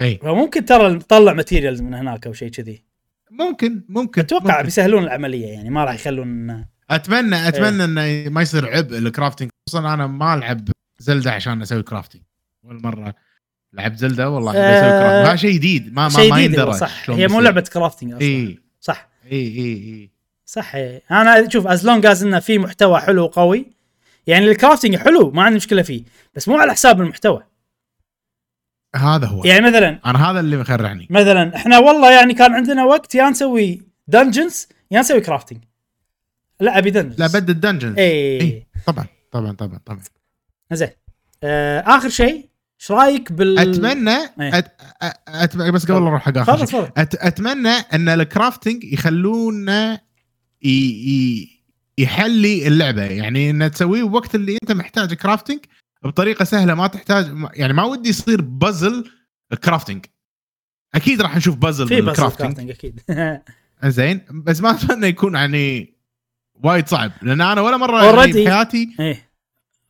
[0.00, 2.84] اي فممكن ترى نطلع materials من هناك أو شيء كذي.
[3.30, 4.64] ممكن ممكن أتوقع ممكن.
[4.64, 8.24] بيسهلون العملية يعني ما راح يخلون أتمنى أتمنى إيه.
[8.24, 10.68] إنه ما يصير عبء ال crafting خصوصا أنا ما ألعب
[10.98, 12.22] Zelda عشان أسوي crafting
[12.64, 13.14] أول مرة
[13.72, 15.94] لعبت Zelda والله آه أسوي crafting هذا شيء جديد.
[15.94, 17.10] ما ما, ما يندرى صح.
[17.10, 18.26] هي مو لعبة crafting أصلا.
[18.26, 19.08] اي صح.
[19.24, 20.10] اي اي اي
[20.46, 20.74] صح.
[20.74, 21.02] إيه.
[21.10, 23.66] أنا شوف as long as إنه في محتوى حلو وقوي
[24.26, 26.04] يعني ال crafting حلو ما عندي مشكلة فيه
[26.34, 27.42] بس مو على حساب المحتوى.
[28.96, 29.44] هذا هو.
[29.44, 31.06] يعني مثلا أنا هذا اللي مخرعني.
[31.10, 35.64] مثلا إحنا والله يعني كان عندنا وقت يا نسوي dungeons يا نسوي crafting
[36.60, 38.66] لا أبي dungeons لا بد ال dungeons اي إيه.
[38.86, 40.00] طبعا طبعا طبعا طبعا.
[40.72, 40.88] زين.
[41.42, 42.48] آه آخر شيء
[42.80, 44.58] إيش رأيك بال أتمنى إيه.
[44.58, 44.80] أت...
[45.28, 45.56] أت...
[45.56, 47.14] بس قبل نروح حق آخر أت...
[47.14, 50.00] أتمنى أن ال crafting يخلونا
[50.62, 50.68] ي...
[50.68, 51.48] ي...
[51.98, 53.02] يحلي اللعبة.
[53.02, 55.58] يعني إن تسويه وقت اللي أنت محتاج crafting
[56.02, 59.10] بطريقة سهلة ما تحتاج يعني ما ودي يصير بازل
[59.64, 60.06] crafting
[60.94, 63.00] أكيد راح نشوف بازل في puzzle crafting أكيد.
[63.84, 64.20] زين.
[64.30, 65.94] بس ما أتمنى يكون يعني
[66.54, 69.27] وايد صعب لأن أنا ولا مرة يعني في حياتي إيه.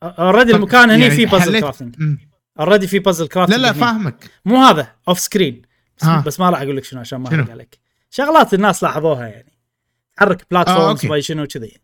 [0.03, 2.17] already المكان هني يعني في puzzle crafting
[2.59, 4.29] already في puzzle crafting لا لا فاهمك.
[4.45, 5.61] مو هذا off screen
[5.97, 6.21] بس, آه.
[6.21, 7.79] بس ما راح أقول لك شنو عشان ما أحرق عليك.
[8.09, 9.53] شغلات الناس لاحظوها يعني.
[10.17, 11.77] تحرك platforms آه شنو كذي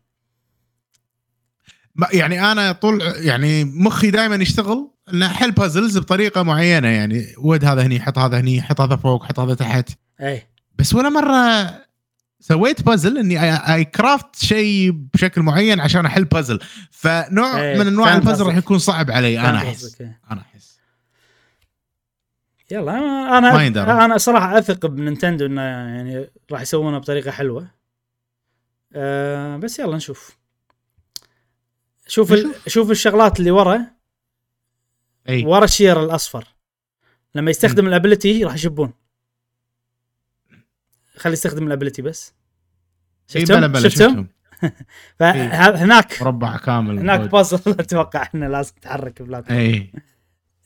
[2.12, 7.26] يعني أنا طول يعني مخي دائما يشتغل ان احل puzzles بطريقة معينة يعني.
[7.38, 9.90] ود هذا هني حط هذا هني حط هذا فوق حط هذا تحت.
[10.20, 10.48] اي
[10.78, 11.85] بس ولا مرة
[12.40, 16.58] سويت بازل إني اي كرافت شيء بشكل معين عشان أحل بازل
[16.90, 17.78] فنوع أي.
[17.78, 20.00] من أنواع البازل راح يكون صعب علي أنا أحس.
[20.30, 20.78] أنا أحس.
[22.70, 22.92] يلا
[23.38, 27.70] أنا أنا أنا صراحة أثق بنينتندو إنه يعني راح يسوونها بطريقة حلوة.
[28.92, 30.36] أه بس يلا نشوف.
[32.06, 32.54] شوف ال...
[32.66, 33.86] شوف الشغلات اللي ورا.
[35.28, 35.44] إي.
[35.44, 36.44] ورا الشير الأصفر.
[37.34, 38.92] لما يستخدم ال ability راح يشبون.
[41.16, 42.34] خلي يستخدم ال ability بس.
[43.28, 44.28] شفتهم؟ بلا بلا شفتهم؟
[45.18, 49.92] فهناك مربع كامل هناك بازل أتوقع إنه لازم تتحرك platform اي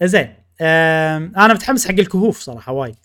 [0.02, 0.34] زين.
[0.60, 2.96] أنا متحمس حق الكهوف صراحة وايد.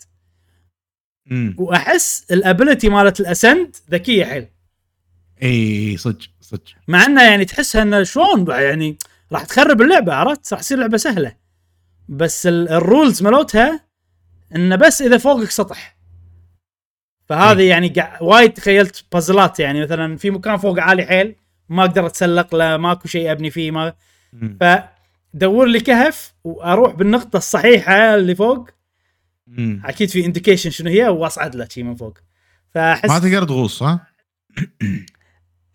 [1.58, 4.48] وأحس ال ability مالت ال ascend ذكية حيل.
[5.42, 6.62] اي صدق صدق.
[6.88, 8.98] مع إنه يعني تحسها انه شلون يعني
[9.32, 11.36] راح تخرب اللعبة عرفت؟ راح تصير لعبة سهلة.
[12.08, 13.86] بس ال rules مالتها
[14.54, 15.95] إنه بس إذا فوقك سطح.
[17.28, 17.70] فهذه إيه.
[17.70, 21.36] يعني وايد تخيلت بازلات يعني مثلا في مكان فوق عالي حيل
[21.68, 23.92] ما أقدر أتسلق له ماكو شيء أبني فيه ما
[24.60, 28.70] فدور لي كهف وأروح بالنقطة الصحيحة اللي فوق
[29.46, 29.82] مم.
[29.84, 32.18] أكيد في indication شنو هي وأصعد له شيء من فوق
[32.74, 34.06] فاحس ما تقدر تغوص ها؟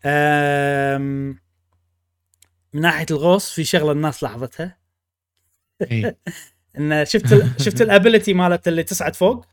[2.73, 4.77] من ناحية الغوص في شغلة الناس لاحظتها
[5.81, 6.17] إيه.
[6.77, 9.45] إن شفت ال شفت ال ability مالت اللي تصعد فوق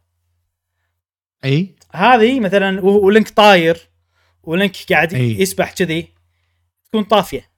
[1.45, 3.89] اي هذه مثلا ولينك طاير
[4.43, 5.41] ولينك قاعد أي.
[5.41, 6.09] يسبح كذي
[6.85, 7.51] تكون طافية.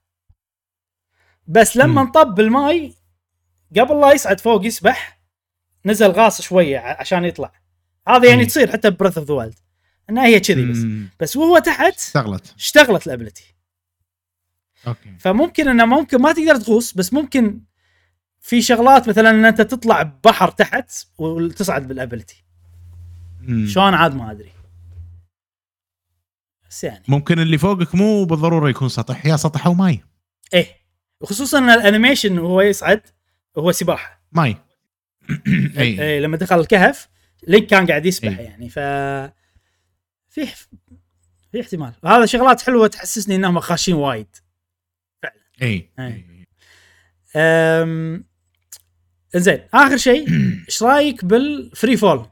[1.47, 2.94] بس لما انطب بالماي
[3.78, 5.20] قبل لا يصعد فوق يسبح
[5.86, 7.52] نزل غاص شوية عشان يطلع.
[8.09, 9.59] هذا يعني تصير حتى Breath of the Wild
[10.11, 10.78] إنها هي كذي بس.
[11.20, 12.55] بس وهو تحت اشتغلت.
[12.57, 13.55] اشتغلت ال ability.
[14.86, 15.16] Okay.
[15.19, 17.61] فممكن إنه ممكن ما تقدر تغوص بس ممكن
[18.40, 22.44] في شغلات مثلا إن أنت تطلع بحر تحت وتصعد بال ability.
[23.46, 24.52] شلون عاد ما أدري.
[26.70, 27.04] بس يعني.
[27.08, 30.00] ممكن اللي فوقك مو بالضرورة يكون سطح يا سطح أو ماي.
[30.54, 30.66] إيه.
[31.20, 33.02] وخصوصا إن ال animation وهو يصعد
[33.58, 34.22] هو سباحة.
[34.32, 34.56] ماي.
[35.78, 36.02] أي.
[36.02, 37.08] إيه لما دخل الكهف
[37.48, 38.44] لينك كان قاعد يسبح أي.
[38.44, 38.78] يعني ف
[40.28, 40.46] في
[41.52, 41.92] في احتمال.
[42.04, 44.36] هذا شغلات حلوة تحسسني إنهم خاشين وايد.
[45.22, 45.34] فعلا.
[45.62, 46.46] إي, أي.
[47.36, 48.24] أم...
[49.36, 50.28] زين آخر شيء
[50.68, 52.27] إيش رأيك بال free fall؟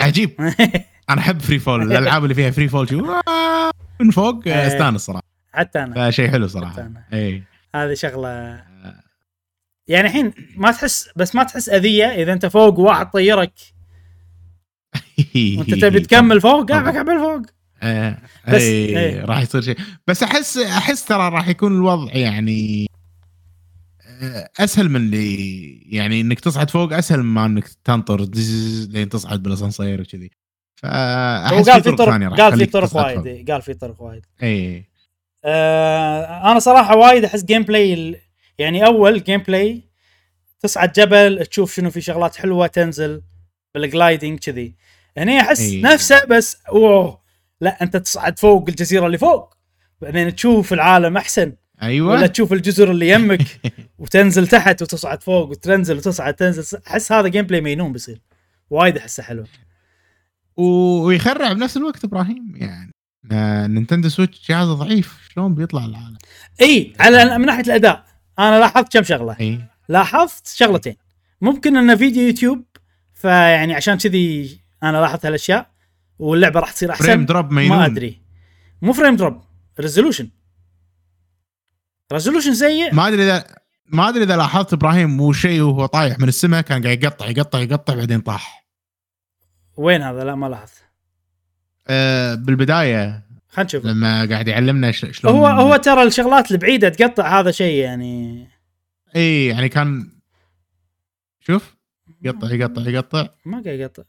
[0.00, 0.40] عجيب.
[1.10, 3.06] أنا أحب free fall الألعاب اللي فيها free fall شو
[4.00, 4.66] من فوق إيه.
[4.66, 5.22] أستانس صراحة.
[5.52, 6.10] حتى أنا.
[6.10, 6.90] فشيء حلو صراحة.
[7.12, 7.42] اي
[7.74, 8.62] هذه شغلة.
[9.88, 13.52] يعني الحين ما تحس بس ما تحس أذية إذا أنت فوق وواحد طيرك.
[15.36, 17.42] وأنت تبي تكمل فوق؟ قاعد كمل فوق.
[17.82, 19.24] إيه بس إيه, إيه.
[19.24, 22.86] راح يصير شيء بس أحس أحس ترى راح يكون الوضع يعني
[24.60, 28.28] أسهل من اللي يعني إنك تصعد فوق أسهل ما إنك تنطر
[28.90, 30.30] لين تصعد بالأسانسير وكذي.
[30.74, 34.26] فأحس قال في طرق قال في طرق وايد قال في طرق وايد.
[34.42, 34.84] اي
[35.44, 38.20] آه أنا صراحة وايد أحس gameplay
[38.58, 39.82] يعني أول gameplay
[40.60, 43.22] تصعد جبل تشوف شنو في شغلات حلوة تنزل
[43.74, 44.74] بال gliding كذي.
[45.16, 45.82] هني أحس أيه.
[45.82, 47.22] نفسه بس اوه
[47.60, 49.54] لا أنت تصعد فوق الجزيرة اللي فوق.
[50.00, 51.52] بعدين تشوف العالم أحسن.
[51.82, 52.12] أيوه.
[52.12, 53.42] ولا تشوف الجزر اللي يمك
[53.98, 58.20] وتنزل تحت وتصعد فوق وتنزل وتصعد تنزل أحس هذا gameplay مينون بيصير.
[58.70, 59.44] وايد أحسه حلو.
[60.56, 62.92] ويخرع بنفس الوقت إبراهيم يعني.
[63.74, 66.18] Nintendo Switch جهاز ضعيف شلون بيطلع العالم؟
[66.60, 68.04] إي على من ناحية الأداء
[68.38, 69.36] أنا لاحظت كم شغلة.
[69.40, 69.60] أي.
[69.88, 70.96] لاحظت شغلتين.
[71.40, 72.64] ممكن إنه فيديو يوتيوب
[73.12, 75.70] فيعني عشان كذي أنا لاحظت هالأشياء
[76.18, 77.04] واللعبة راح تصير أحسن.
[77.04, 77.78] frame drop مينون.
[77.78, 78.22] ما أدري.
[78.82, 79.40] مو frame drop
[79.80, 80.28] resolution
[82.12, 83.44] resolution سيء ما أدري اذا
[83.86, 87.58] ما أدري إذا لاحظت إبراهيم مو شيء وهو طايح من السماء كان قاعد يقطع يقطع
[87.58, 88.66] يقطع بعدين طاح.
[89.76, 90.74] وين هذا؟ لا ما لاحظت.
[91.88, 93.84] أه بالبداية خلينا نشوف.
[93.84, 98.48] لما قاعد يعلمنا شلون هو هو ترى الشغلات البعيدة تقطع هذا شيء يعني.
[99.16, 100.08] اي يعني كان
[101.40, 101.76] شوف
[102.22, 103.28] يقطع يقطع يقطع.
[103.44, 104.02] ما قاعد يقطع.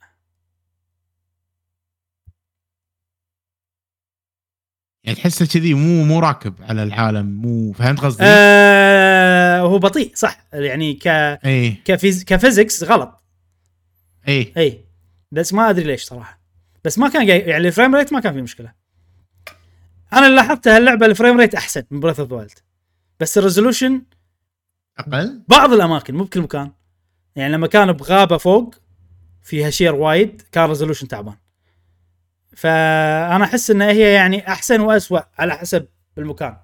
[5.03, 10.45] يعني تحسه كذي مو مو راكب على العالم مو فهمت قصدي؟ آه هو بطيء صح.
[10.53, 11.83] يعني ك إيه.
[11.85, 13.23] ك phys ك physics غلط.
[14.27, 14.85] اي اي
[15.31, 16.39] بس ما أدري ليش صراحة.
[16.83, 18.73] بس ما كان جاي يعني ال frame rate ما كان في مشكلة.
[20.13, 22.59] أنا اللي لاحظته هاللعبة ال frame rate أحسن من Breath of Wild
[23.19, 24.01] بس ال resolution
[24.97, 26.71] أقل؟ بعض الأماكن مو بكل مكان.
[27.35, 28.75] يعني لما كان بغابة فوق
[29.43, 31.35] فيها شير وايد كان resolution تعبان.
[32.55, 36.57] فأنا أحس إن هي يعني أحسن واسوء على حسب المكان.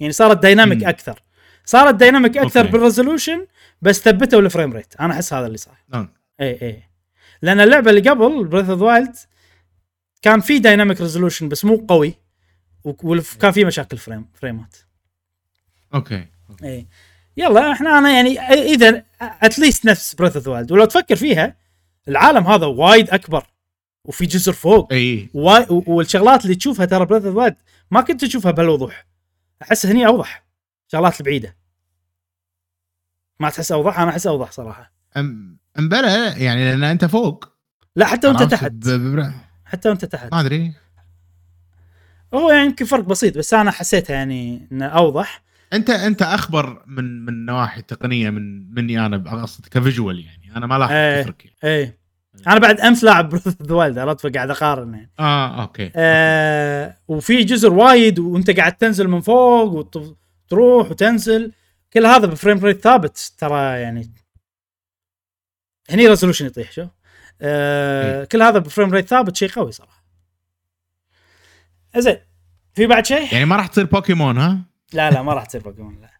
[0.00, 0.84] يعني صارت dynamic.
[0.84, 1.22] أكثر.
[1.64, 2.72] صارت dynamic أكثر okay.
[2.72, 3.46] بال resolution
[3.82, 6.08] بس ثبتوا ال frame rate أنا أحس هذا اللي صار نعم.
[6.40, 6.82] اي اي
[7.42, 9.16] لأن اللعبة اللي قبل Breath of Wild
[10.22, 12.14] كان في dynamic resolution بس مو قوي
[12.84, 14.76] وكان في مشاكل frame فريمات
[15.94, 16.26] okay.
[16.64, 16.86] اي
[17.36, 21.56] يلا إحنا أنا يعني إذا at least نفس Breath of Wild ولو تفكر فيها
[22.08, 23.46] العالم هذا وايد أكبر.
[24.06, 24.92] وفي جزر فوق.
[24.92, 25.30] إي.
[25.34, 27.52] و- والشغلات اللي تشوفها ترى Breath of
[27.90, 29.06] ما كنت تشوفها بهالوضوح.
[29.62, 30.46] أحس هني أوضح.
[30.92, 31.56] شغلات البعيدة.
[33.40, 34.92] ما تحس أوضح؟ أنا احس أوضح صراحة.
[35.16, 37.48] أم أمبلا يعني لأن أنت فوق.
[37.96, 38.70] لا حتى وأنت؟ تحت.
[38.72, 39.32] ب- ب-
[39.64, 40.32] حتى وأنت تحت.
[40.32, 40.72] ما أدري.
[42.34, 45.42] هو يعني يمكن فرق بسيط بس أنا حسيتها يعني إنه أوضح.
[45.72, 50.56] انت أنت أخبر من من نواحي تقنية من مني أنا أقصد ك visual يعني.
[50.56, 51.22] أنا ما لاحظت إيه.
[51.22, 51.98] تفرق يعني.
[52.46, 55.90] أنا بعد أمس لاعب Breath of Wild عرفت؟ فقاعد اقارن يعني آه okay.
[55.96, 61.52] آه وفي جزر وايد وأنت قاعد تنزل من فوق وتروح وتنزل.
[61.92, 64.12] كل هذا ب frame rate ثابت ترى يعني
[65.90, 66.86] هني resolution يطيح شو؟
[67.42, 68.24] آه إيه.
[68.24, 70.04] كل هذا ب frame rate ثابت شيء قوي صراحة.
[71.96, 72.16] زين
[72.74, 74.58] في بعد شيء؟ يعني ما راح تصير بوكيمون ها؟
[74.92, 76.10] لا لا ما راح تصير بوكيمون لا.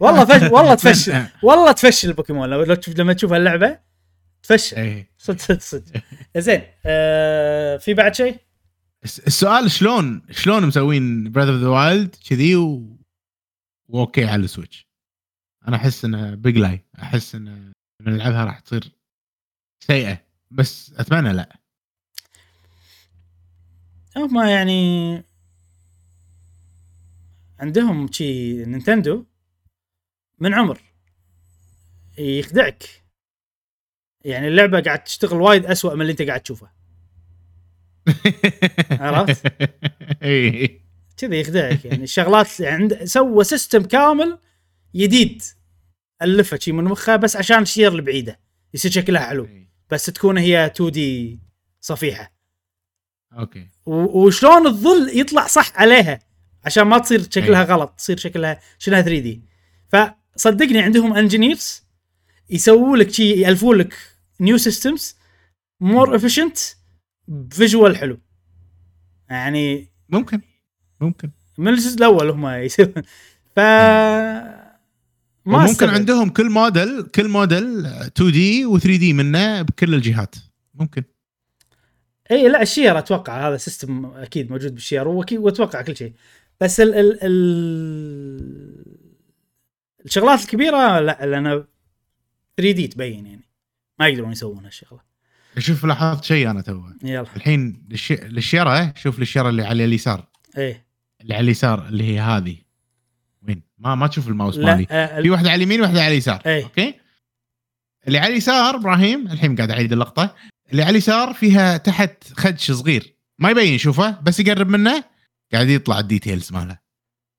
[0.00, 2.50] والله فش والله تفشل والله تفشل البوكيمون.
[2.50, 3.78] لو لما تشوف اللعبه
[4.42, 4.76] تفشل.
[4.76, 5.10] إيه.
[5.18, 6.02] صدق صدق صدق.
[6.36, 8.40] زين آه في بعد شيء؟
[9.04, 12.98] الس- السؤال شلون شلون مسوين Breath of the Wild كذي و...
[13.88, 14.86] و okay على ال Switch.
[15.68, 18.92] أنا أحس إنه big lie أحس ان لما نلعبها راح تصير
[19.86, 20.18] سيئة.
[20.50, 21.58] بس أتمنى لا.
[24.16, 25.22] هم يعني
[27.60, 29.24] عندهم شي نينتندو
[30.38, 30.80] من عمر.
[32.18, 33.01] يخدعك.
[34.24, 36.68] يعني اللعبة قاعد تشتغل وايد أسوأ من اللي أنت قاعد تشوفه.
[38.90, 39.52] عرفت؟
[40.22, 40.80] اي
[41.16, 42.04] كذا يخدعك يعني.
[42.04, 44.38] الشغلات عند سوى system كامل
[44.94, 45.42] جديد
[46.22, 48.40] الفه شي من مخه بس عشان الشير البعيده
[48.74, 49.48] يصير شكلها حلو.
[49.90, 51.40] بس تكون هي 2D
[51.80, 52.32] صفيحة.
[53.38, 53.66] okay.
[53.86, 56.18] وشلون الظل يطلع صح عليها؟
[56.64, 57.66] عشان ما تصير شكلها أي.
[57.66, 57.94] غلط.
[57.98, 59.42] تصير شكلها شنها 3D
[59.88, 61.82] فصدقني عندهم engineers
[62.50, 63.94] يسووا لك شيء يالفوا لك
[64.42, 65.16] new systems
[65.80, 66.58] more efficient
[67.50, 68.18] visual حلو.
[69.30, 70.40] يعني ممكن
[71.00, 71.30] ممكن.
[71.58, 72.92] من الجزء الأول هم يسوون
[73.56, 74.72] ف ما
[75.46, 75.94] ممكن أستبعد.
[75.94, 80.34] عندهم كل موديل كل موديل 2 دي و 3D منه بكل الجهات.
[80.74, 81.02] ممكن.
[82.30, 86.12] إي لا الشير أتوقع هذا system أكيد موجود بالشير وأتوقع كل شيء.
[86.60, 88.84] بس ال ال ال
[90.04, 91.64] الشغلات الكبيرة لا لأن
[92.56, 93.51] 3D تبين يعني.
[93.98, 95.00] ما يقدرون يسوون هالشغلة.
[95.58, 97.26] شوف لاحظت شيء أنا تو يلا.
[97.36, 98.12] الحين للش...
[98.12, 100.26] للشيرة شوف للشيرة اللي على اليسار.
[100.58, 100.86] إيه.
[101.20, 102.56] اللي على اليسار اللي هي هذه.
[103.42, 104.86] وين؟ ما ما تشوف الماوس لا مالي.
[104.90, 106.42] آه في واحدة على اليمين واحدة على اليسار.
[106.46, 106.64] إيه.
[106.64, 106.94] okay؟
[108.08, 110.34] اللي على اليسار إبراهيم الحين قاعد أعيد اللقطة.
[110.70, 113.16] اللي على اليسار فيها تحت خدش صغير.
[113.38, 115.04] ما يبين شوفه بس يقرب منه.
[115.52, 116.78] قاعد يطلع ال details ماله.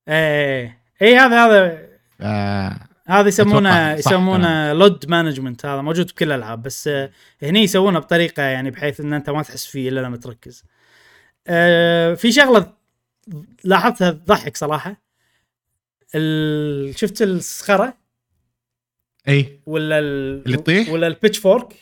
[0.07, 0.83] إيه.
[1.01, 1.87] إيه هذا هذا.
[2.21, 7.11] آه هذا يسمونه يسمونه LOD management هذا موجود بكل الألعاب بس آه،
[7.41, 10.63] هني يسوونه بطريقة يعني بحيث إن أنت ما تحس فيه إلا لما تركز.
[11.47, 12.73] آه، في شغلة
[13.63, 15.03] لاحظتها تضحك صراحة.
[16.95, 17.93] شفت الصخرة
[19.27, 20.43] إي ولا ال...
[20.45, 21.73] اللي تطيح؟ ولا ال pitchfork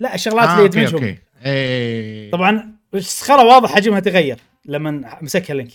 [0.00, 5.72] لا الشغلات آه اللي يدمجهم okay إي طبعا الصخرة واضح حجمها تغير لما مسكها Link.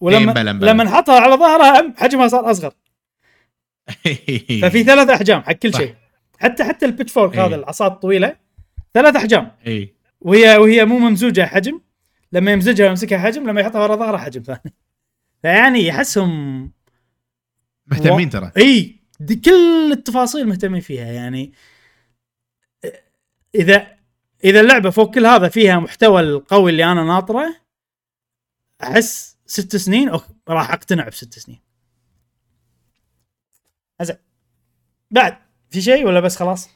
[0.00, 0.32] ولما.
[0.42, 2.74] لما حطها على ظهرها حجمها صار أصغر
[4.62, 5.74] ففي ثلاث أحجام حق كل.
[5.74, 5.94] شيء.
[6.38, 7.46] حتى حتى ال pitchfork إيه.
[7.46, 8.36] هذا العصا الطويله
[8.94, 9.52] ثلاث أحجام.
[9.66, 11.80] اي وهي وهي مو ممزوجة حجم.
[12.32, 14.74] لما يمزجها ويمسكها حجم لما يحطها ورا ظهره حجم ثاني.
[15.42, 16.72] فيعني يحسهم
[17.86, 18.52] مهتمين ترى.
[18.56, 19.00] إي.
[19.20, 21.12] دي كل التفاصيل مهتمين فيها.
[21.12, 21.52] يعني
[23.54, 23.86] اذا
[24.44, 27.56] إذا اللعبة فوق كل هذا فيها محتوى القوي اللي أنا ناطره
[28.82, 31.60] أحس ست سنين أوك راح أقتنع بست سنين
[34.02, 34.16] زين
[35.10, 35.36] بعد
[35.70, 36.68] في شيء ولا بس خلاص؟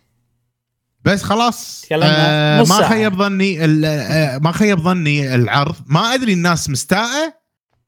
[1.04, 1.86] بس خلاص.
[1.92, 2.88] آه ما.
[2.88, 5.76] خيب ظني آه ما خيب ظني العرض.
[5.86, 7.34] ما أدري الناس مستاءة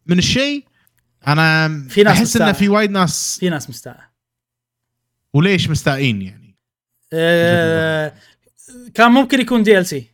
[0.06, 0.64] من الشيء.
[1.27, 2.52] أنا في ناس أحس انه.
[2.52, 4.10] في وايد ناس في ناس مستاءة.
[5.35, 6.56] وليش مستائين يعني؟
[7.12, 8.12] آه،
[8.94, 10.11] كان ممكن يكون DLC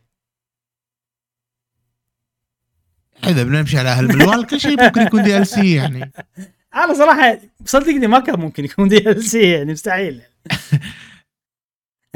[3.27, 6.11] إذا بنمشي على هالمنوال كل شيء ممكن يكون DLC يعني.
[6.75, 10.21] أنا صراحة صدقني ما كان ممكن يكون DLC يعني مستحيل.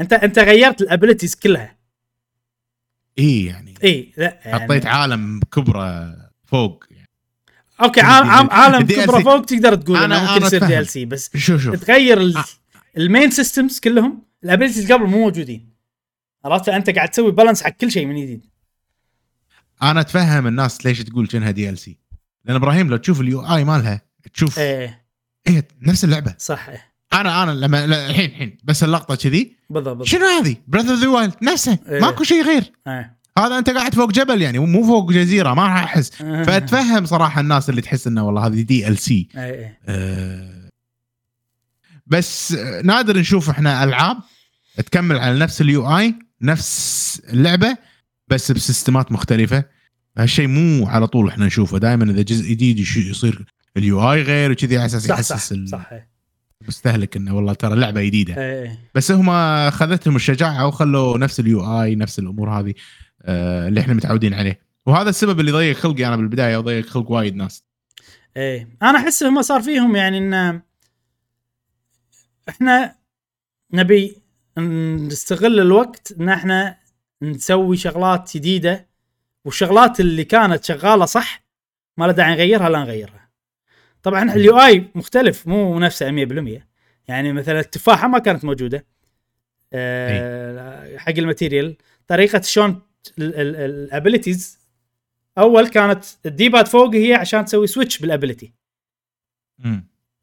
[0.00, 1.78] انت أنت غيرت ال abilities كلها.
[3.18, 3.74] إي يعني.
[3.84, 4.64] إي لا يعني.
[4.64, 6.84] حطيت عالم كبرى فوق.
[6.90, 7.08] يعني.
[7.82, 12.20] okay عالم عالم كبرى فوق تقدر تقول إنه ممكن يصير DLC بس شوف شوف تغير
[12.20, 12.44] ال...
[12.96, 14.22] ال main systems كلهم.
[14.44, 15.68] ال abilities قبل مو موجودين.
[16.44, 18.46] عرفت؟ انت قاعد تسوي balance حق كل شيء من جديد.
[19.82, 21.98] أنا أتفهم الناس ليش تقول كأنها DLC
[22.44, 25.04] لأن إبراهيم لو تشوف ال UI مالها تشوف إيه.
[25.48, 26.34] إيه نفس اللعبة.
[26.38, 26.84] صح إيه.
[27.12, 29.56] أنا أنا لما الحين الحين بس اللقطة كذي.
[29.70, 31.78] بالضبط شنو هذه؟ Breath of the Wild نفسه.
[31.88, 32.00] إيه.
[32.00, 32.72] ماكو شيء غير.
[32.86, 33.18] إيه.
[33.38, 36.22] هذا أنت قاعد فوق جبل يعني مو فوق جزيرة ما راح أحس.
[36.22, 36.42] إيه.
[36.42, 39.78] فأتفهم صراحة الناس اللي تحس إنه والله هذه DLC إيه إيه.
[39.86, 40.68] آه،
[42.06, 44.16] بس آه، نادر نشوف إحنا ألعاب
[44.76, 47.76] تكمل على نفس ال UI نفس اللعبة
[48.28, 49.64] بس بسيستمات مختلفة.
[50.18, 51.78] هالشيء مو على طول إحنا نشوفه.
[51.78, 53.46] دائما إذا جزء جديد يصير
[53.76, 55.92] ال UI غير وكذي على أساس صح يحسس صح صح.
[55.92, 56.08] إيه
[56.62, 58.34] المستهلك إنه والله ترى لعبة جديدة.
[58.36, 62.74] إيه بس هم اخذتهم الشجاعة وخلوا نفس ال UI نفس الأمور هذه
[63.22, 64.60] آه، اللي إحنا متعودين عليه.
[64.86, 67.64] وهذا السبب اللي ضيق خلقي أنا بالبداية وضيق خلق وايد ناس.
[68.36, 68.68] إيه.
[68.82, 70.62] أنا أحس هم صار فيهم يعني إن
[72.48, 72.94] إحنا
[73.72, 74.22] نبي
[74.58, 76.78] نستغل الوقت إن إحنا
[77.22, 78.88] نسوي شغلات جديدة
[79.44, 81.44] والشغلات اللي كانت شغالة صح
[81.96, 83.27] ما له داعي نغيرها لا نغيرها.
[84.02, 86.68] طبعا ال UI مختلف مو نفسه 100%
[87.08, 88.86] يعني مثلا التفاحة ما كانت موجودة.
[89.72, 91.76] أه حق ال material.
[92.06, 92.82] طريقة شلون
[93.18, 94.58] ال abilities.
[95.38, 98.52] أول كانت ال D-pad فوق هي عشان تسوي switch بال ability.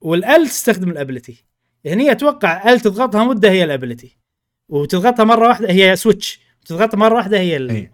[0.02, 1.46] وال L تستخدم ال ability.
[1.86, 4.18] هني أتوقع L تضغطها مدة هي ال ability.
[4.70, 7.90] وتضغطها مرة واحدة هي switch تضغطها مرة واحدة هي ال...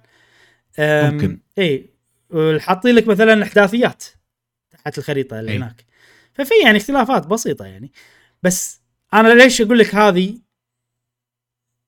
[0.79, 1.39] أم، ممكن.
[1.59, 1.89] اي
[2.59, 4.03] حاطين لك مثلا احداثيات
[4.85, 5.57] تحت الخريطة اللي أي.
[5.57, 5.85] هناك.
[6.33, 7.91] ففي يعني اختلافات بسيطة يعني.
[8.43, 8.81] بس
[9.13, 10.39] أنا ليش أقول لك هذه؟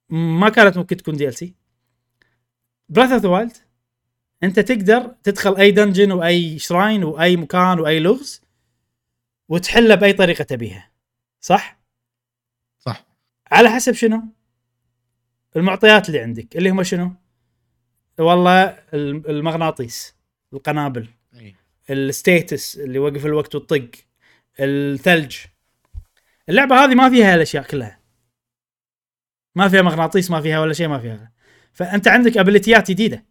[0.09, 1.53] ما كانت ممكن تكون DLC
[2.89, 3.57] Breath of the Wild
[4.43, 8.41] أنت تقدر تدخل أي dungeon وأي shrine وأي مكان وأي لغز
[9.49, 10.91] وتحله بأي طريقة تبيها.
[11.41, 11.79] صح؟
[12.79, 13.05] صح.
[13.51, 14.23] على حسب شنو؟
[15.55, 17.11] المعطيات اللي عندك اللي هم شنو؟
[18.19, 20.15] والله الم- المغناطيس
[20.53, 21.07] القنابل.
[21.89, 23.89] ال stasis اللي وقف الوقت والطق
[24.59, 25.37] الثلج.
[26.49, 27.99] اللعبة هذه ما فيها هالاشياء كلها.
[29.55, 31.31] ما فيها مغناطيس ما فيها ولا شيء ما فيها.
[31.73, 33.25] فأنت عندك ability ات جديدة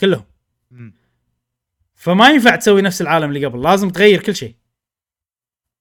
[0.00, 0.24] كلهم.
[1.94, 4.54] فما ينفع تسوي نفس العالم اللي قبل لازم تغير كل شيء.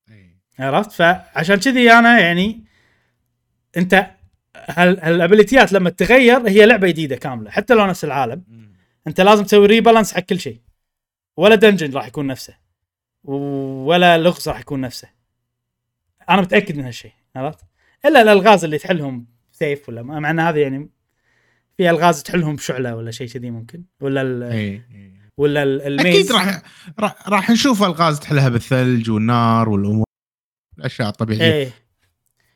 [0.09, 2.63] اي عرفت؟ فعشان كذي أنا يعني
[3.77, 4.11] أنت
[4.55, 8.43] هال- هال ability ات لما تغير هي لعبة جديدة كاملة حتى لو نفس العالم.
[9.07, 10.59] أنت لازم تسوي rebalance حق كل شيء.
[11.39, 12.57] ولا dungeon راح يكون نفسه.
[13.23, 15.09] ولا لغز راح يكون نفسه.
[16.29, 17.59] أنا متأكد من هالشيء عرفت؟
[18.05, 20.89] إلا الألغاز اللي تحلهم سيف ولا مع إن هذه يعني
[21.77, 23.83] في ألغاز تحلهم بشعلة ولا شيء كذي ممكن.
[24.01, 26.31] ولا ال اي اي ولا ال- الميز أكيد
[26.99, 30.05] راح راح, نشوف ألغاز تحلها بالثلج والنار والأمور
[30.77, 31.53] الأشياء الطبيعية.
[31.53, 31.71] إيه.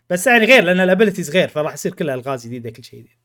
[0.10, 3.18] بس يعني غير لأن ال abilities غير فراح يصير كلها ألغاز جديدة كل شيء جديد.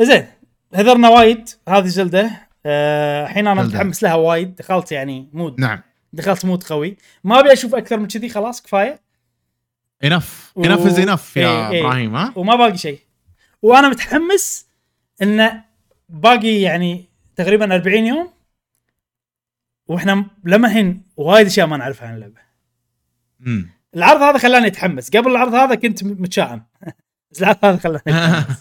[0.00, 0.26] زين
[0.74, 2.20] هذرنا وايد هذه Zelda.
[2.26, 3.62] آه، الحين أنا.
[3.62, 4.54] متحمس لها وايد.
[4.56, 5.80] دخلت يعني mood نعم.
[6.12, 6.96] دخلت mood قوي.
[7.24, 9.00] ما أبي أشوف أكثر من كذي خلاص كفاية.
[10.04, 11.80] enough enough is enough يا إيه، إيه.
[11.80, 13.00] إبراهيم ها؟ وما باقي شيء.
[13.62, 14.66] وأنا متحمس
[15.22, 15.64] انه
[16.08, 18.32] باقي يعني تقريبا 40 يوم
[19.86, 22.40] وإحنا لما الحين وايد أشياء ما نعرفها عن اللعبة.
[23.40, 23.70] مم.
[23.96, 25.10] العرض هذا خلاني أتحمس.
[25.10, 26.62] قبل العرض هذا كنت متشائم.
[27.30, 28.56] بس العرض هذا خلاني أتحمس.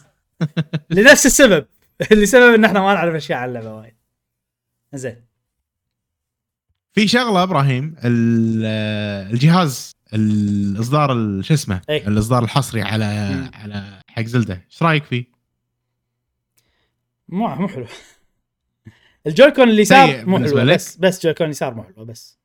[0.90, 1.66] لنفس السبب.
[2.12, 3.96] لسبب إن إحنا ما نعرف أشياء عن اللعبة وايد
[4.94, 5.26] زين
[6.94, 8.66] في شغلة إبراهيم ال-
[9.34, 11.82] الجهاز الإصدار ال- شو اسمه.
[11.90, 13.52] الإصدار الحصري على مم.
[13.54, 15.26] على حق زلدة إيش رأيك فيه؟
[17.30, 17.86] مو مو حلو
[19.28, 22.40] الجويكون اليسار مو حلو؟ بس بس جويكون اليسار مو حلو بس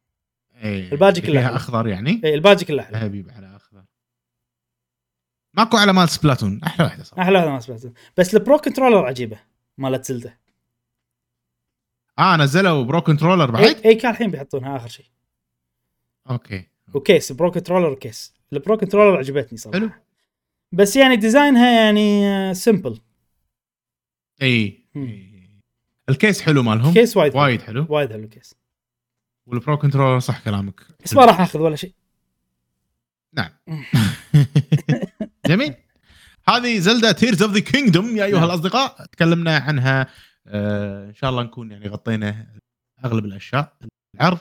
[0.62, 1.56] إيه الباجي كله.
[1.56, 3.55] أخضر يعني إيه، الباجي كله حلو ذهبي على اخضر
[5.56, 7.22] ماكو على مال سبلاتون أحلى واحدة صراحة.
[7.22, 7.80] أحلى واحدة ما سمعت
[8.16, 9.38] بس ال Pro Controller عجيبة
[9.78, 10.38] مالت Zelda
[12.18, 15.06] آه نزلوا Pro Controller بعد؟ إي, اي كان الحين بيحطونها آخر شيء.
[16.30, 16.68] أوكي.
[16.94, 19.78] و case Pro Controller و case ال Pro Controller عجبتني صراحة.
[19.78, 19.90] حلو.
[20.72, 23.00] بس يعني design ها يعني simple
[24.42, 25.04] إي مم.
[25.04, 25.60] إي.
[26.08, 26.94] ال case حلو مالهم.
[26.94, 27.36] case وايد.
[27.36, 27.86] وايد حلو.
[27.88, 28.54] وايد حلو case
[29.46, 30.80] وال Pro Controller صح كلامك.
[31.04, 31.94] بس ما راح اخذ ولا شيء.
[33.32, 33.50] نعم.
[35.46, 35.74] جميل.
[36.48, 38.44] هذه Zelda Tears of the Kingdom يا أيها نعم.
[38.44, 40.06] الأصدقاء تكلمنا عنها
[40.46, 42.46] آه إن شاء الله نكون يعني غطينا
[43.04, 43.72] أغلب الأشياء
[44.14, 44.38] العرض.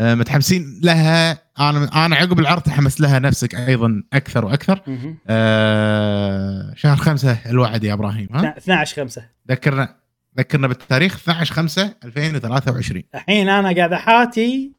[0.00, 1.32] آه متحمسين لها.
[1.60, 4.80] أنا أنا عقب العرض تحمس لها نفسك أيضا أكثر وأكثر.
[5.28, 9.96] آه شهر خمسة الوعد يا إبراهيم ها؟ 12 5 ذكرنا
[10.38, 14.72] ذكرنا بالتاريخ 12 5 2023 الحين أنا قاعد أحاتي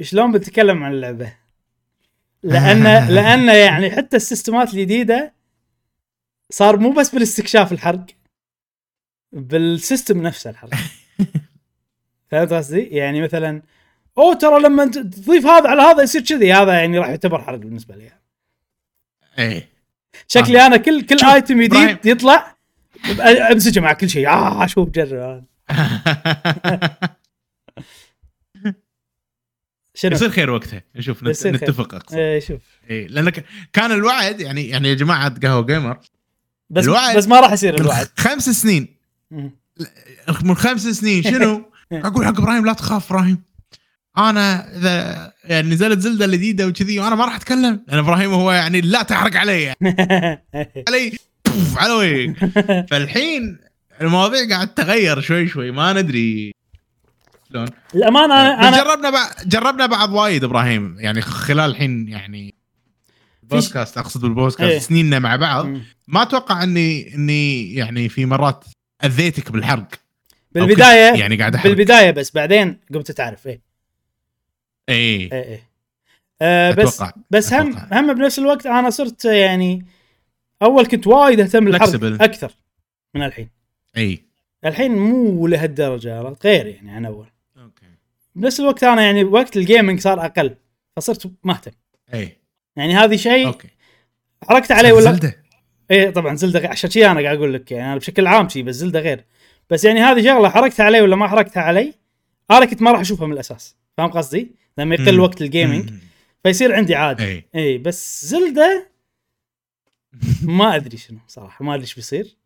[0.00, 1.41] شلون بتكلم عن اللعبة.
[2.42, 2.82] لأن
[3.14, 5.32] لأن يعني حتى ال system ات الجديدة
[6.50, 8.06] صار مو بس بالاستكشاف الحرق
[9.32, 10.70] بال system نفسه الحرق.
[12.30, 13.62] فهمت قصدي؟ يعني مثلا
[14.18, 16.52] أوه ترى لما تضيف هذا على هذا يصير كذي.
[16.52, 18.10] هذا يعني راح يعتبر حرق بالنسبة لي.
[19.38, 19.68] إيه.
[20.28, 20.66] شكلي آه.
[20.66, 22.56] أنا كل كل item جديد يطلع
[23.52, 24.28] امسكه مع كل شيء.
[24.28, 25.44] آه شوف جرب.
[30.02, 30.82] شنو؟ يصير خير وقتها.
[31.00, 32.16] شوف نتفق أقصد.
[32.16, 32.60] إيه شوف.
[32.90, 35.98] إيه لأنك كان الوعد يعني يعني يا جماعة قهوة جيمر
[36.70, 38.08] بس الوعد بس ما راح يصير الوعد.
[38.16, 38.96] خمس سنين.
[40.42, 43.42] من خمس سنين شنو؟ أقول حق إبراهيم لا تخاف إبراهيم.
[44.18, 47.84] أنا إذا يعني نزلت زلدة الجديده وكذي وأنا ما راح أتكلم.
[47.88, 49.62] لأن إبراهيم هو يعني لا تحرق علي.
[49.62, 49.76] يعني.
[50.88, 51.18] علي
[51.76, 52.34] على وين
[52.90, 53.58] فالحين
[54.00, 56.52] المواضيع قاعد تتغير شوي شوي ما ندري.
[57.52, 60.96] شلون؟ الامانه أنا انا جربنا بعض جربنا بعض وايد إبراهيم.
[60.98, 62.54] يعني خلال الحين يعني
[63.42, 64.78] بودكاست أقصد بالبودكاست إيه.
[64.78, 65.66] سنيننا مع بعض.
[66.08, 68.64] ما أتوقع اني إني يعني في مرات
[69.04, 69.88] أذيتك بالحرق.
[70.52, 71.72] بالبدايه يعني قاعد أحرق.
[71.72, 73.60] بالبداية بس بعدين قمت تعرف إيه.
[74.88, 75.32] إيه.
[75.32, 75.68] إيه, إيه.
[76.42, 77.12] آه بس أتوقع.
[77.30, 78.00] بس هم أتوقع.
[78.00, 79.86] هم بنفس الوقت أنا صرت يعني
[80.62, 82.52] أول كنت وايد أهتم بالحرق أكثر
[83.14, 83.48] من الحين.
[83.96, 84.24] اي
[84.64, 87.26] الحين مو لهالدرجة غير يعني عن أول.
[88.34, 90.56] بنفس الوقت أنا يعني وقت ال gaming صار أقل
[90.96, 91.70] فصرت ما اهتم
[92.14, 92.36] اي
[92.76, 93.68] يعني هذه شيء أوكي.
[94.48, 95.42] حركت عليه ولا Zelda.
[95.90, 98.74] إيه طبعا Zelda عشان شي أنا قاعد أقول لك يعني أنا بشكل عام شي بس
[98.74, 99.24] Zelda غير.
[99.70, 101.94] بس يعني هذه شغلة حركتها علي ولا ما حركتها علي
[102.50, 103.76] أنا كنت ما راح أشوفها من الأساس.
[103.96, 105.90] فاهم قصدي؟ لما يقل وقت ال gaming
[106.42, 108.92] فيصير عندي عادي اي اي بس زلدة
[110.42, 112.36] ما أدري شنو صراحة ما أدري إيش بيصير.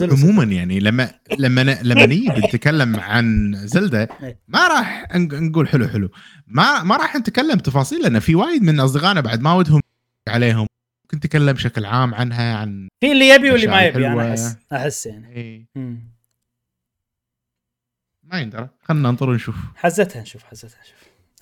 [0.00, 4.08] عموما يعني لما لما لما نيجي نتكلم عن زلدة
[4.48, 6.10] ما راح نقول حلو حلو.
[6.46, 9.80] ما ما راح نتكلم تفاصيل لأن في وايد من أصدقائنا بعد ما ودهم
[10.28, 10.66] عليهم
[11.04, 15.06] ممكن نتكلم بشكل عام عنها عن في اللي يبي واللي ما يبي أنا احس أحس
[15.06, 15.28] يعني.
[15.36, 15.66] إيه.
[18.22, 18.68] ما يندرى.
[18.82, 19.56] خلينا ننطر ونشوف.
[19.76, 20.98] حزتها نشوف حزتها نشوف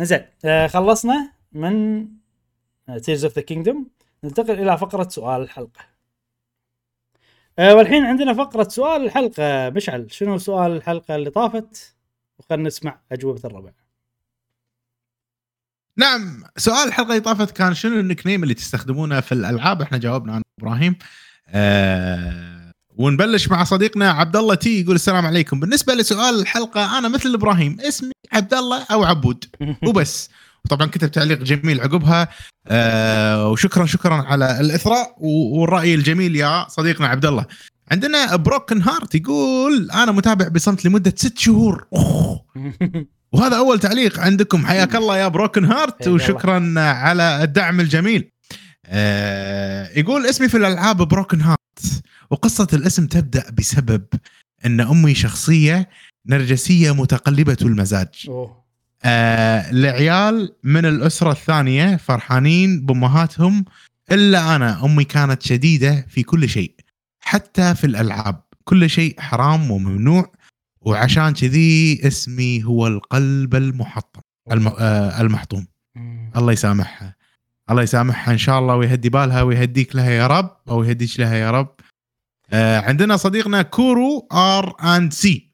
[0.09, 2.07] زين آه خلصنا من
[3.03, 3.87] Tears of the Kingdom
[4.25, 5.92] ننتقل إلى فقرة سؤال الحلقة.
[7.59, 9.71] آه والحين عندنا فقرة سؤال الحلقة.
[9.71, 11.95] مشعل شنو سؤال الحلقة اللي طافت؟
[12.39, 13.71] وخلنا نسمع أجوبة الربع.
[15.97, 20.33] نعم سؤال الحلقة اللي طافت كان شنو ال nickname اللي تستخدمونه في الألعاب؟ إحنا جاوبنا
[20.35, 20.97] عن إبراهيم.
[21.49, 25.61] آه ونبلش مع صديقنا عبد الله T يقول السلام عليكم.
[25.61, 29.45] بالنسبة لسؤال الحلقة أنا مثل إبراهيم اسمي عبد الله أو عبود.
[29.89, 30.31] وبس.
[30.65, 32.29] وطبعا كتب تعليق جميل عقبها.
[32.67, 35.15] آه وشكرا شكرا على الإثراء.
[35.19, 37.47] والرأي الجميل يا صديقنا عبد الله.
[37.91, 41.87] عندنا Broken Heart يقول أنا متابع بصمت لمدة ست شهور.
[41.95, 42.45] أوه.
[43.33, 44.67] وهذا أول تعليق عندكم.
[44.67, 48.31] حياك الله يا Broken Heart وشكرا على الدعم الجميل.
[48.87, 54.05] آه يقول اسمي في الألعاب Broken Heart وقصة الاسم تبدأ بسبب
[54.67, 55.89] إن أمي شخصية
[56.27, 58.09] نرجسية متقلبة المزاج.
[58.29, 58.62] أوه.
[59.05, 63.65] آه العيال من الأسرة الثانية فرحانين بأمهاتهم
[64.13, 66.75] إلا أنا أمي كانت شديدة في كل شيء
[67.21, 68.43] حتى في الألعاب.
[68.65, 70.33] كل شيء حرام وممنوع
[70.81, 74.21] وعشان كذي اسمي هو القلب المحطم
[74.53, 74.69] الم...
[74.69, 75.67] آه المحطوم.
[76.37, 77.17] الله يسامحها.
[77.71, 81.51] الله يسامحها إن شاء الله ويهدي بالها ويهديك لها يا رب أو يهديك لها يا
[81.51, 81.75] رب.
[82.51, 85.52] آه عندنا صديقنا كورو R and C.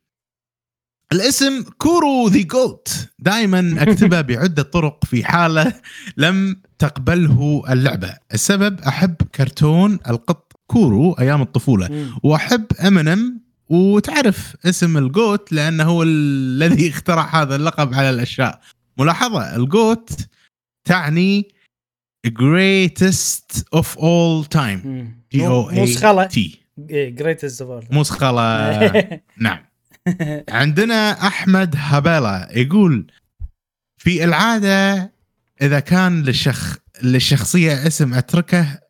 [1.13, 5.73] الاسم كورو the GOAT دائما أكتبه بعدة طرق في حالة
[6.17, 8.15] لم تقبله اللعبة.
[8.35, 12.13] السبب أحب كرتون القط كورو أيام الطفولة.
[12.23, 18.61] وأحب امينيم وتعرف اسم ال GOAT لأنه هو الذي اخترع هذا اللقب على الأشياء.
[18.99, 20.11] ملاحظة ال GOAT
[20.85, 21.49] تعني
[22.29, 24.87] greatest of all time.
[25.33, 26.61] G O A T
[27.19, 29.21] greatest of all مسخلة.
[29.39, 29.68] نعم.
[30.49, 33.13] عندنا أحمد هباله يقول
[33.97, 35.13] في العادة
[35.63, 38.81] إذا كان للشخ للشخصيه اسم أتركه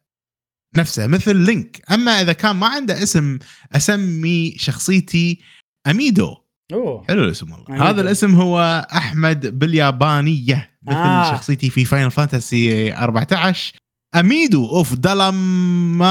[0.76, 1.82] نفسه مثل لينك.
[1.92, 3.38] أما إذا كان ما عنده اسم
[3.72, 5.40] أسمي شخصيتي
[5.86, 6.36] أميدو.
[6.72, 7.04] أوه.
[7.08, 7.90] حلو الاسم والله.
[7.90, 11.32] هذا الاسم هو أحمد باليابانية مثل آه.
[11.32, 13.72] شخصيتي في Final Fantasy 14
[14.14, 16.08] أميدو of Dalmasca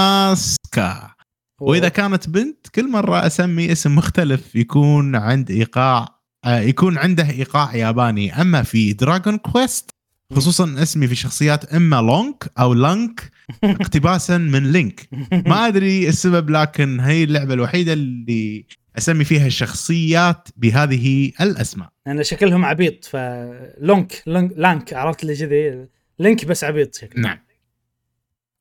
[1.62, 7.76] وإذا كانت بنت كل مرة أسمي اسم مختلف يكون عند إيقاع آه، يكون عنده إيقاع
[7.76, 8.42] ياباني.
[8.42, 9.92] أما في Dragon Quest
[10.36, 13.32] خصوصا اسمي في شخصيات إما لونك أو لانك
[13.64, 18.66] اقتباسا من لينك ما أدري السبب لكن هي اللعبة الوحيدة اللي
[18.98, 21.90] أسمي فيها الشخصيات بهذه الأسماء.
[22.06, 25.88] لأن شكلهم عبيط فلونك لانك عرفت اللي كذي؟
[26.20, 27.22] لينك بس عبيط شكله.
[27.22, 27.47] نعم.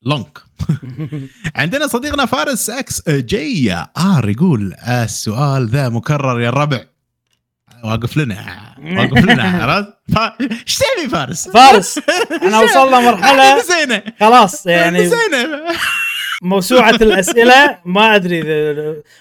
[0.02, 0.39] لونك
[1.57, 6.84] عندنا صديقنا فارس XGR يقول السؤال ذا مكرر يا الربع
[7.84, 9.92] واقف لنا واقف لنا عرفت؟
[10.41, 11.99] إيش تبي فارس؟ فارس
[12.36, 15.10] إحنا وصلنا مرحلة خلاص يعني
[16.42, 18.42] موسوعة الأسئلة ما أدري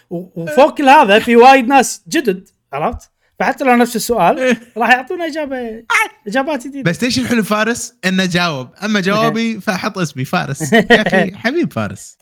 [0.09, 4.57] وفوق كل هذا في وايد ناس جدد عرفت؟ فحتى لو نفس السؤال.
[4.77, 5.83] راح يعطونا اجابه
[6.27, 6.91] إجابات جديدة.
[6.91, 8.69] بس إيش الحلو فارس؟ إنه جاوب.
[8.83, 10.73] أما جوابي فاحط اسمي فارس.
[10.73, 12.17] يا أخي حبيب فارس.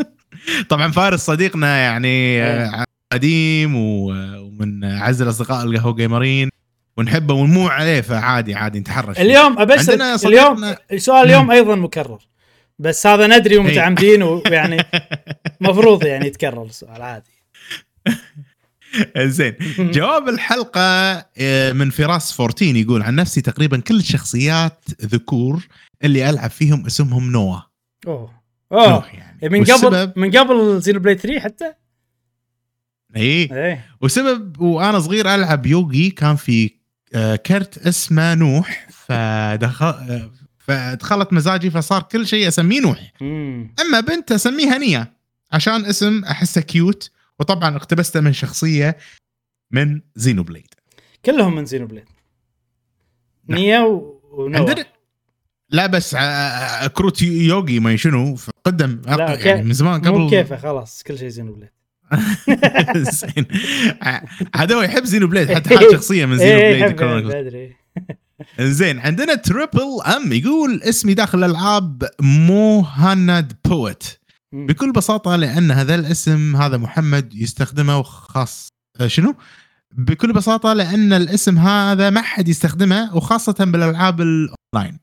[0.70, 2.42] طبعا فارس صديقنا يعني
[3.12, 6.50] قديم ومن أعز الأصدقاء القهوه جيمرين.
[6.96, 12.18] ونحبه ونمو عليه فعادي عادي نتحرش اليوم ابشر اليوم السؤال اليوم أيضا مكرر.
[12.78, 14.84] بس هذا ندري ومتعمدين ويعني
[15.60, 17.30] مفروض يعني يتكرر السؤال عادي.
[19.38, 19.54] زين.
[19.78, 20.80] جواب الحلقة
[21.38, 25.66] آه، من فراس 14 يقول عن نفسي تقريبا كل الشخصيات ذكور
[26.04, 27.58] اللي ألعب فيهم اسمهم نوا
[28.06, 28.30] أوه.
[28.72, 29.04] أوه.
[29.12, 29.48] يعني.
[29.48, 31.72] من قبل من قبل Xenoblade 3 حتى؟
[33.16, 33.86] اي إيه.
[34.00, 36.70] وسبب وأنا صغير ألعب يوغي كان في
[37.14, 43.12] آه، كرت اسمه نوح فدخل آه، فدخلت مزاجي فصار كل شيء أسميه نوح.
[43.80, 45.18] أما بنت أسميها نيا
[45.52, 48.96] عشان اسم احسه cute وطبعا اقتبسته من شخصية
[49.70, 50.74] من Xenoblade
[51.24, 52.04] كلهم من Xenoblade
[53.48, 53.58] نعم.
[53.58, 54.86] نيا ونوا عندنا
[55.70, 56.16] لا بس
[56.94, 60.18] كروت يوغي ما شنو قدم يعني من زمان قبل.
[60.18, 61.70] مو كيفه خلاص كل شيء Xenoblade
[63.12, 63.46] زين
[64.54, 67.74] هذا هو يحب Xenoblade حتى حاط شخصية من Xeno إيه، blade
[68.78, 74.17] زين عندنا Triple M يقول اسمي داخل الألعاب موهند بويت.
[74.52, 78.68] بكل بساطة لأن هذا الاسم هذا محمد يستخدمه وخاص
[79.00, 79.34] آه، شنو؟
[79.92, 84.98] بكل بساطة لأن الاسم هذا ما حد يستخدمه وخاصة بالألعاب الأونلاين.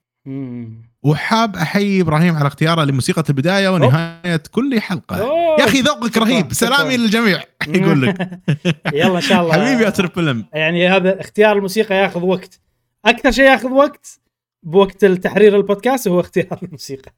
[1.04, 5.18] وحاب أحيي إبراهيم على اختياره لموسيقى البداية ونهاية كل حلقة.
[5.22, 5.60] أوه.
[5.60, 6.54] يا أخي ذوقك رهيب.
[6.54, 8.40] سلامي للجميع يقول لك.
[8.94, 9.54] يلا إن شاء الله.
[9.54, 10.46] حبيبي يا تربل إم.
[10.54, 12.60] يعني هذا اختيار الموسيقى ياخذ وقت.
[13.06, 14.20] أكثر شيء ياخذ وقت
[14.64, 17.12] بوقت التحرير البودكاست هو اختيار الموسيقى.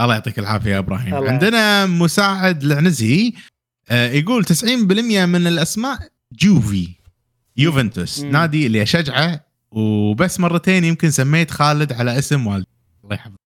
[0.00, 1.14] الله يعطيك العافية يا إبراهيم.
[1.14, 1.30] الله.
[1.30, 3.32] عندنا مساعد العنزي
[3.90, 5.98] آه، يقول 90% من الأسماء
[6.32, 6.88] جوفي
[7.56, 8.20] يوفنتوس.
[8.20, 9.40] نادي اللي أشجعه
[9.70, 12.66] وبس مرتين يمكن سميت خالد على اسم والدي.
[13.04, 13.36] الله يحفظه.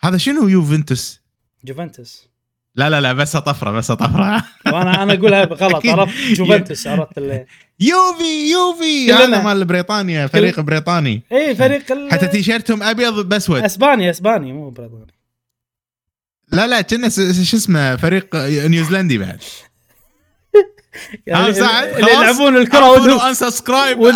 [0.00, 1.20] هذا شنو يوفنتوس؟
[1.64, 2.28] جوفنتوس.
[2.76, 7.46] لا لا لا بس طفره بس طفره وأنا أنا أقولها غلط عرفت؟ جوفنتوس عرفت اللي
[7.80, 9.12] يوفي يوفي!
[9.12, 11.22] هذا مال بريطانيا فريق بريطاني.
[11.32, 13.62] اي فريق حتى تيشيرتهم أبيض بأسود.
[13.62, 15.14] أسباني أسباني مو بريطاني.
[16.52, 19.38] لا لا كنا شو اسمه فريق نيوزيلندي بعد.
[21.26, 23.98] يعني سعد اللي يلعبون الكرة ودهم أن سبسكرايب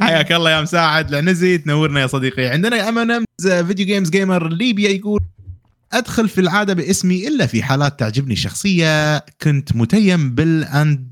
[0.00, 2.46] حياك الله يا مساعد العنزي تنورنا يا صديقي.
[2.46, 3.24] عندنا امنمز
[3.66, 5.20] فيديو جيمز جيمر ليبيا يقول
[5.92, 11.10] أدخل في العادة باسمي إلا في حالات تعجبني شخصية كنت متيم بالاند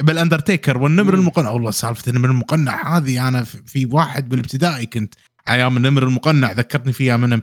[0.00, 1.50] بالأندرتيكر والنمر المقنع.
[1.50, 5.14] والله سالفة النمر المقنع هذه أنا في واحد بالابتدائي كنت
[5.48, 7.40] أيام النمر المقنع ذكرتني فيها من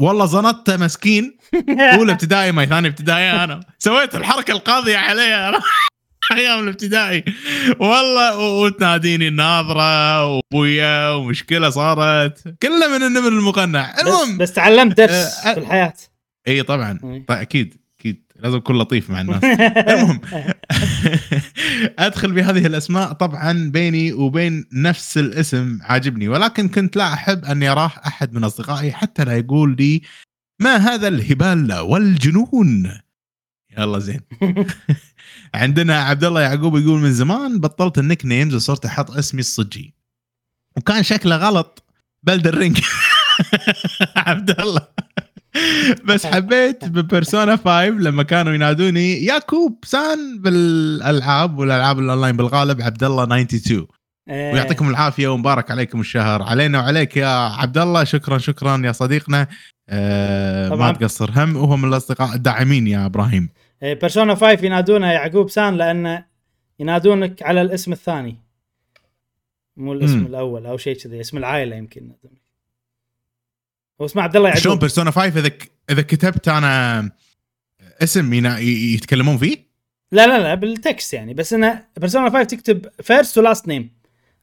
[0.00, 1.36] والله زنطته مسكين.
[1.94, 3.60] اولى ابتدائي ما ثاني ابتدائي أنا.
[3.78, 5.52] سويت الحركة القاضية عليه
[6.32, 7.24] أيام الابتدائي.
[7.78, 12.54] والله وتناديني الناظرة وأبويا ومشكلة صارت.
[12.62, 13.94] كلها من النمر المقنع.
[14.00, 15.94] المهم بس, بس تعلمت درس أه في الحياة.
[16.48, 16.98] إي طبعا.
[17.02, 18.24] طيب أكيد أكيد.
[18.36, 19.44] لازم أكون لطيف مع الناس.
[19.94, 20.20] المهم.
[21.98, 26.28] أدخل بهذه الأسماء طبعا بيني وبين نفس الاسم عاجبني.
[26.28, 30.02] ولكن كنت لا أحب أن يراه أحد من أصدقائي حتى لا يقول لي
[30.60, 33.00] ما هذا الهبال والجنون.
[33.78, 34.20] يلا زين.
[35.54, 39.94] عندنا عبد الله يعقوب يقول من زمان بطلت ال nicknames وصرت أحط اسمي الصجي.
[40.76, 41.84] وكان شكله غلط.
[42.22, 42.80] ب Elden Ring
[44.16, 44.88] عبد الله.
[46.04, 53.04] بس حبيت ب Persona 5 لما كانوا ينادوني ياكوب سان بالألعاب والألعاب الأونلاين بالغالب عبد
[53.04, 53.86] الله 92
[54.28, 54.52] إيه.
[54.52, 56.42] ويعطيكم العافية ومبارك عليكم الشهر.
[56.42, 59.46] علينا وعليك يا عبد الله شكرا شكرا يا صديقنا.
[59.88, 61.30] آه ما تقصر.
[61.36, 63.48] هم وهو من الأصدقاء الداعمين يا إبراهيم.
[63.82, 66.24] ب Persona 5 ينادونه يعقوب سان لأن
[66.78, 68.36] ينادونك على الاسم الثاني.
[69.76, 70.26] مو الاسم م.
[70.26, 72.12] الأول أو شيء كذي اسم العائلة يمكن
[74.00, 74.62] هو اسمه عبد الله يعقوب.
[74.64, 75.50] شلون بيرسونا 5 اذا
[75.90, 77.10] إذا كتبت أنا
[78.02, 79.68] اسم يتكلمون فيه؟
[80.12, 83.68] لا لا لا بال text يعني بس إنه ب Persona 5 تكتب first و last
[83.68, 83.90] name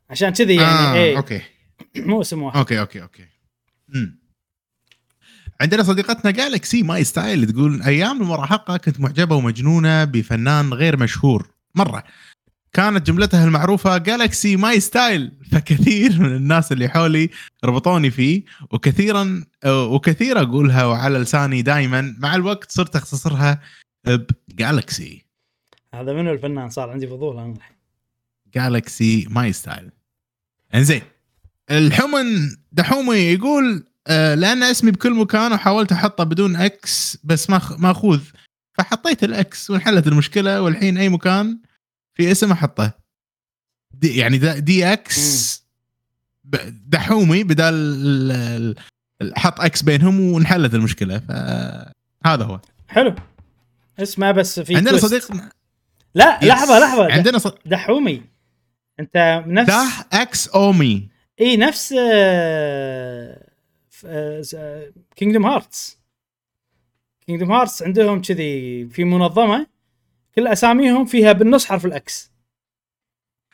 [0.09, 1.17] عشان كذي يعني آه إيه.
[1.17, 1.41] okay.
[1.95, 2.57] مو اسم واحد.
[2.57, 3.25] okay okay okay.
[3.95, 4.25] امم
[5.61, 11.47] عندنا صديقتنا Galaxy My Style تقول أيام المراهقة كنت معجبة ومجنونة بفنان غير مشهور.
[11.75, 12.03] مرة.
[12.75, 17.29] كانت جملتها المعروفة Galaxy My Style فكثير من الناس اللي حولي
[17.65, 23.61] ربطوني فيه وكثيرا وكثير أقولها وعلى لساني دائما مع الوقت صرت أختصرها
[24.47, 25.25] ب Galaxy
[25.93, 27.53] هذا منو الفنان؟ صار عندي فضول أنا.
[28.55, 29.91] Galaxy My Style
[30.75, 31.01] إنزين.
[31.71, 38.21] الحمن دحومي يقول آه لأن اسمي بكل مكان وحاولت أحطه بدون X بس ما ماخوذ
[38.73, 41.57] فحطيت ال X وانحلت المشكلة والحين أي مكان
[42.15, 42.91] في اسم احطه.
[43.91, 45.63] دي يعني دي X
[46.87, 48.75] دحومي بدال
[49.35, 51.19] حط X بينهم وانحلت المشكلة.
[51.19, 52.59] فهذا هو.
[52.87, 53.15] حلو.
[53.99, 55.31] اسمه بس في عندنا صديق
[56.15, 57.11] لا لحظة لحظة.
[57.11, 57.57] عندنا صد...
[57.65, 58.23] دحومي
[58.99, 61.09] انت نفس دح X اومي
[61.41, 61.93] إي نفس
[65.15, 65.97] Kingdom Hearts
[67.27, 69.67] Kingdom Hearts عندهم كذي في منظمة
[70.35, 72.31] كل أساميهم فيها بالنص حرف ال X.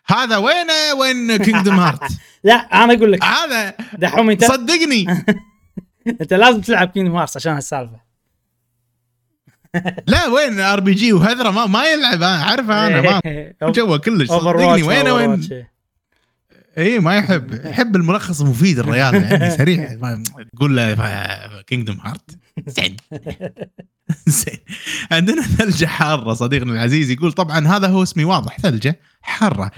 [0.08, 2.12] هذا وينه وين Kingdom Hearts
[2.44, 3.24] لا أنا أقول لك.
[3.24, 5.06] هذا دحوم أنت؟ صدقني.
[6.22, 8.12] أنت لازم تلعب Kingdom Hearts عشان هالسالفة.
[10.08, 12.24] لا وين RPG وهذرة؟ ما ما يلعب.
[12.24, 13.22] عارفه أنا مو
[13.72, 14.30] جوه كلش.
[14.30, 15.66] صدقني وين؟ وين
[16.78, 17.66] اي ما يحب.
[17.66, 19.98] يحب الملخص المفيد الرياضي يعني سريع.
[20.56, 22.98] تقول له كينجدم هارت زين.
[24.28, 24.58] زين.
[25.12, 29.72] عندنا ثلجة حارة صديقنا العزيز يقول طبعا هذا هو اسمي واضح ثلجة حارة.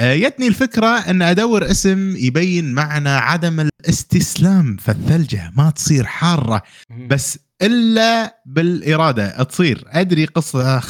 [0.00, 8.42] يتني الفكرة إن أدور اسم يبين معنى عدم الاستسلام فالثلجة ما تصير حارة بس إلا
[8.46, 9.42] بالإرادة.
[9.42, 9.84] تصير.
[9.86, 10.80] أدري قصة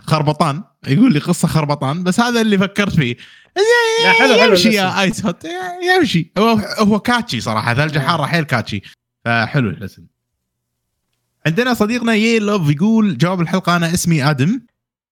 [0.00, 3.16] خربطان يقول لي قصة خربطان بس هذا اللي فكرت فيه.
[4.18, 5.46] حلو حلو يمشي يا آيس هوت
[5.98, 6.32] يمشي.
[6.38, 8.82] هو هو كاتشي صراحة ثلجة حارة حيل كاتشي.
[9.24, 10.06] فحلو الاسم.
[11.46, 14.60] عندنا صديقنا يي لوف يقول جواب الحلقة أنا اسمي آدم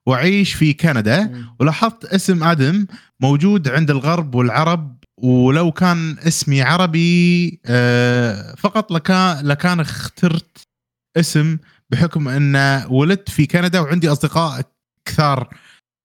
[0.09, 2.87] وأعيش في كندا ولاحظت اسم آدم
[3.21, 10.59] موجود عند الغرب والعرب ولو كان اسمي عربي آه، فقط لكان لكان اخترت
[11.17, 11.59] اسم
[11.91, 14.63] بحكم أن ولدت في كندا وعندي أصدقاء
[15.05, 15.49] كثار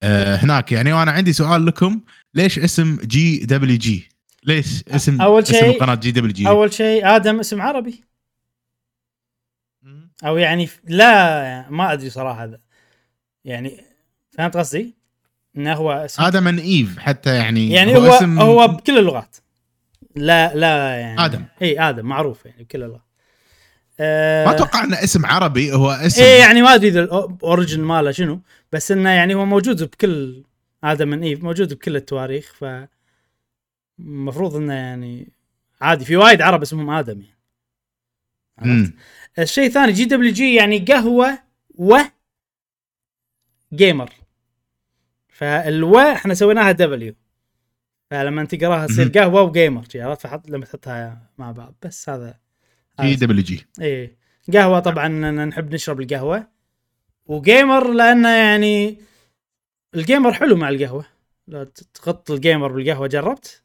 [0.03, 2.01] آه، هناك يعني وأنا عندي سؤال لكم
[2.35, 4.09] ليش اسم جي دبليو جي؟
[4.43, 8.06] ليش اسم أول شيء اسم قناه جي دبليو جي؟ أول شيء آدم اسم عربي
[10.25, 12.59] أو يعني لا ما أدري صراحة هذا.
[13.45, 13.83] يعني
[14.31, 14.95] فهمت قصدي؟
[15.57, 18.39] إنه هو اسم آدم Adam and Eve حتى يعني يعني هو هو, اسم...
[18.39, 19.37] هو بكل اللغات.
[20.15, 21.45] لا لا يعني آدم.
[21.61, 23.01] إي آدم معروف يعني بكل اللغات.
[23.99, 27.81] أه ما أتوقع إنه اسم عربي هو اسم إيه يعني ما أدري إذا ال origin
[27.81, 30.43] ماله شنو بس إنه يعني هو موجود بكل
[30.83, 32.65] Adam and Eve موجود بكل التواريخ ف
[33.99, 35.29] المفروض إنه يعني
[35.81, 37.21] عادي في وايد عرب اسمهم آدم
[38.57, 38.93] يعني.
[39.39, 41.39] الشيء الثاني جي دبليو جي يعني قهوة
[41.75, 41.97] و
[43.73, 44.13] قيمر
[45.29, 47.15] فالو إحنا سويناها W.
[48.11, 51.75] فلما تقراها تصير قهوة وقيمر عرفت؟ فحط لما تحطها مع بعض.
[51.81, 52.39] بس هذا
[53.01, 53.67] جي دبليو جي.
[53.81, 54.17] إيه.
[54.53, 55.07] قهوة طبعا
[55.45, 56.47] نحب نشرب القهوة.
[57.25, 58.97] وقيمر لأنه يعني
[59.95, 61.05] القيمر حلو مع القهوة.
[61.47, 63.63] لو تغط القيمر بالقهوة جربت؟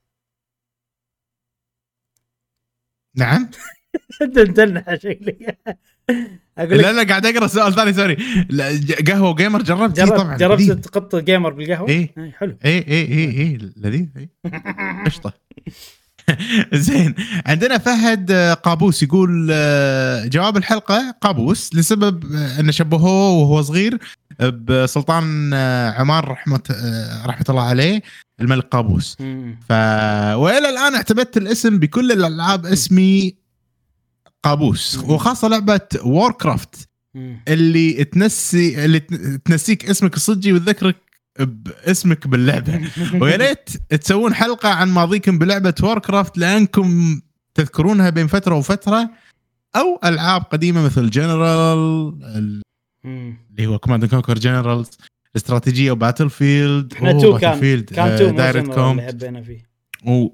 [3.15, 3.51] نعم.
[4.23, 5.57] انت متنح شكلي
[6.59, 8.17] أقول لا لا قاعد أقرأ سؤال ثاني sorry.
[9.09, 12.57] قهوة قيمر جربت؟ جربت طبعا جربت تغط قيمر بالقهوة؟ إيه, إيه حلو.
[12.65, 14.07] إيه إيه إيه إيه لذيذ.
[14.17, 14.31] إيه.
[15.07, 15.33] قشطة.
[16.75, 17.15] زين.
[17.47, 22.25] عندنا فهد قابوس يقول آه، جواب الحلقة قابوس لسبب
[22.61, 23.99] ان شبهوه وهو صغير
[24.41, 28.03] بسلطان آه، عمان رحمة آه، رحمة الله عليه
[28.41, 29.17] الملك قابوس.
[29.69, 29.73] ف
[30.35, 33.42] وإلى الآن اعتمدت الاسم بكل الألعاب اسمي
[34.43, 36.89] قابوس وخاصة لعبة Warcraft
[37.49, 39.01] اللي تنسي اللي
[39.45, 40.97] تنسيك اسمك الصجي وتذكرك
[41.41, 42.81] باسمك باللعبة.
[43.23, 47.21] ويا ريت تسوون حلقة عن ماضيكم بلعبة Warcraft لأنكم
[47.55, 49.11] تذكرونها بين فترة وفترة
[49.77, 52.13] أو ألعاب قديمة مثل جنرال
[53.05, 54.91] اللي هو Command & Conquer Generals
[55.31, 59.63] الاستراتيجية و Battlefield إحنا two كان field كان two direct com اللي حبينا فيه.
[60.07, 60.29] و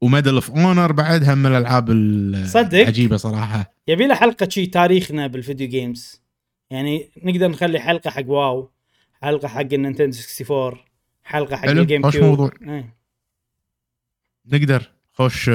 [0.00, 3.74] و Medal of Honor بعد هم الالعاب العجيبة صراحة.
[3.88, 6.22] يبي له حلقة شي تاريخنا بال video games
[6.70, 8.70] يعني نقدر نخلي حلقة حق WoW
[9.22, 10.90] حلقة حق ال Nintendo 64
[11.24, 12.50] حلقة حق ال GameCube موضوع.
[12.62, 12.96] إيه.
[14.46, 14.90] نقدر.
[15.12, 15.50] خوش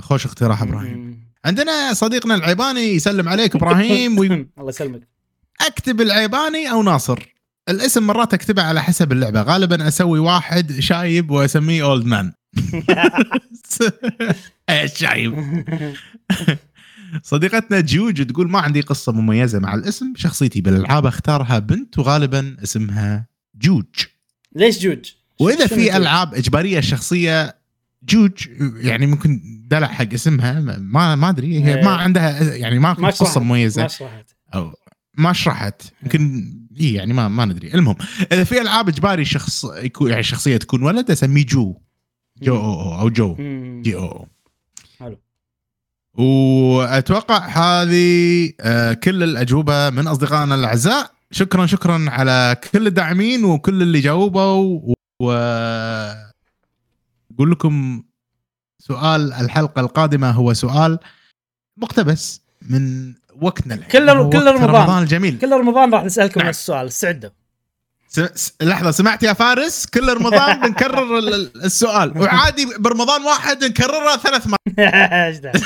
[0.00, 1.20] خوش اقتراح إبراهيم.
[1.44, 4.26] عندنا صديقنا العيباني يسلم عليك إبراهيم وي...
[4.58, 5.08] الله يسلمك.
[5.60, 7.34] أكتب العيباني أو ناصر.
[7.68, 9.42] الاسم مرات أكتبه على حسب اللعبة.
[9.42, 12.32] غالبا أسوي واحد شايب وأسميه Old Man
[14.94, 15.64] شايب
[17.22, 23.26] صديقتنا جوج تقول ما عندي قصة مميزة مع الاسم شخصيتي بالألعاب أختارها بنت وغالبا اسمها
[23.54, 23.84] جوج.
[24.56, 27.56] ليش جوج؟ وإذا في ألعاب إجبارية شخصية
[28.02, 31.88] جوج يعني ممكن دلع حق اسمها ما ما أدري هي ما إيه.
[31.88, 33.82] عندها يعني ما قصة مميزة.
[33.82, 34.30] ما شرحت.
[34.54, 34.74] أو
[35.18, 37.74] ما شرحت يمكن اي يعني ما ما ندري.
[37.74, 37.96] المهم
[38.32, 41.76] إذا في ألعاب إجباري شخص يكون يعني شخصية تكون ولد أسميه جو.
[42.42, 43.36] جو أو أو, أو Joe.
[43.82, 44.26] G O
[44.98, 45.18] حلو.
[46.14, 51.10] وأتوقع هذه آه، كل الأجوبة من أصدقائنا الأعزاء.
[51.30, 54.94] شكرا شكرا على كل الداعمين وكل اللي جاوبوا.
[55.22, 55.32] و
[57.34, 58.02] أقول لكم
[58.78, 60.98] سؤال الحلقة القادمة هو سؤال
[61.76, 64.70] مقتبس من وقتنا الحين كل كل رمضان.
[64.70, 65.38] رمضان الجميل.
[65.38, 66.48] كل رمضان راح نسألكم نعم.
[66.48, 67.30] السؤال استعدوا
[68.10, 68.52] س...
[68.62, 71.18] لحظة سمعت يا فارس؟ كل رمضان بنكرر
[71.64, 72.18] السؤال.
[72.18, 74.76] وعادي برمضان واحد نكررها ثلاث مرات.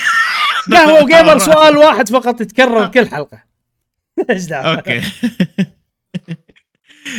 [0.73, 3.43] قهوة وجيمر سؤال واحد فقط يتكرر كل حلقة.
[4.31, 5.03] إيش أوكي.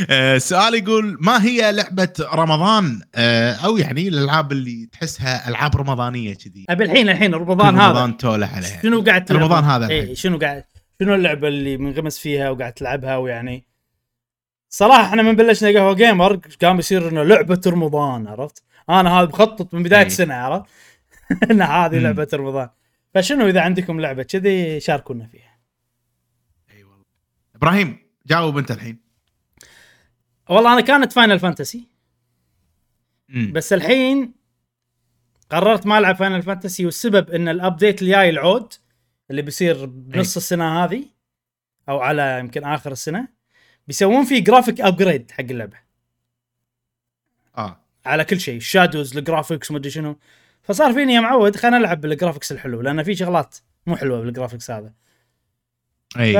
[0.09, 6.33] السؤال آه، يقول ما هي لعبة رمضان؟ آه، أو يعني الألعاب اللي تحسها ألعاب رمضانية
[6.33, 8.81] كذي؟ أبي الحين الحين رمضان هذا رمضان تولح عليها.
[8.81, 10.63] شنو قاعد تلعب؟ رمضان هذا اي شنو قاعد
[10.99, 13.74] شنو اللعبة اللي منغمس فيها وقاعد تلعبها ويعني
[14.75, 19.73] صراحة إحنا من بلشنا قهوة قيمر قام يصير انه لعبة رمضان عرفت؟ أنا هذا بخطط
[19.73, 20.65] من بداية السنة عرفت؟
[21.51, 22.69] إن هذه لعبة رمضان
[23.13, 25.59] فشنو إذا عندكم لعبة كذي شاركونا فيها.
[26.71, 27.05] إي والله.
[27.55, 28.99] إبراهيم جاوب أنت الحين.
[30.49, 31.87] والله أنا كانت Final Fantasy
[33.51, 34.33] بس الحين
[35.49, 38.73] قررت ما ألعب Final Fantasy والسبب إن ال update الجاي العود
[39.31, 41.05] اللي بيصير بنص السنة هذه
[41.89, 43.34] أو على يمكن آخر السنة
[43.87, 45.77] بيسوون فيه graphic upgrade حق اللعبة.
[47.57, 47.79] آه.
[48.05, 48.57] على كل شيء.
[48.57, 50.19] ال shadows ال graphics مدري شنو.
[50.63, 53.57] فصار فيني يا معود خلينا نلعب بال graphics الحلو لأن في شغلات
[53.87, 54.93] مو حلوة بال graphics هذا.
[56.19, 56.33] أي.
[56.33, 56.37] ف...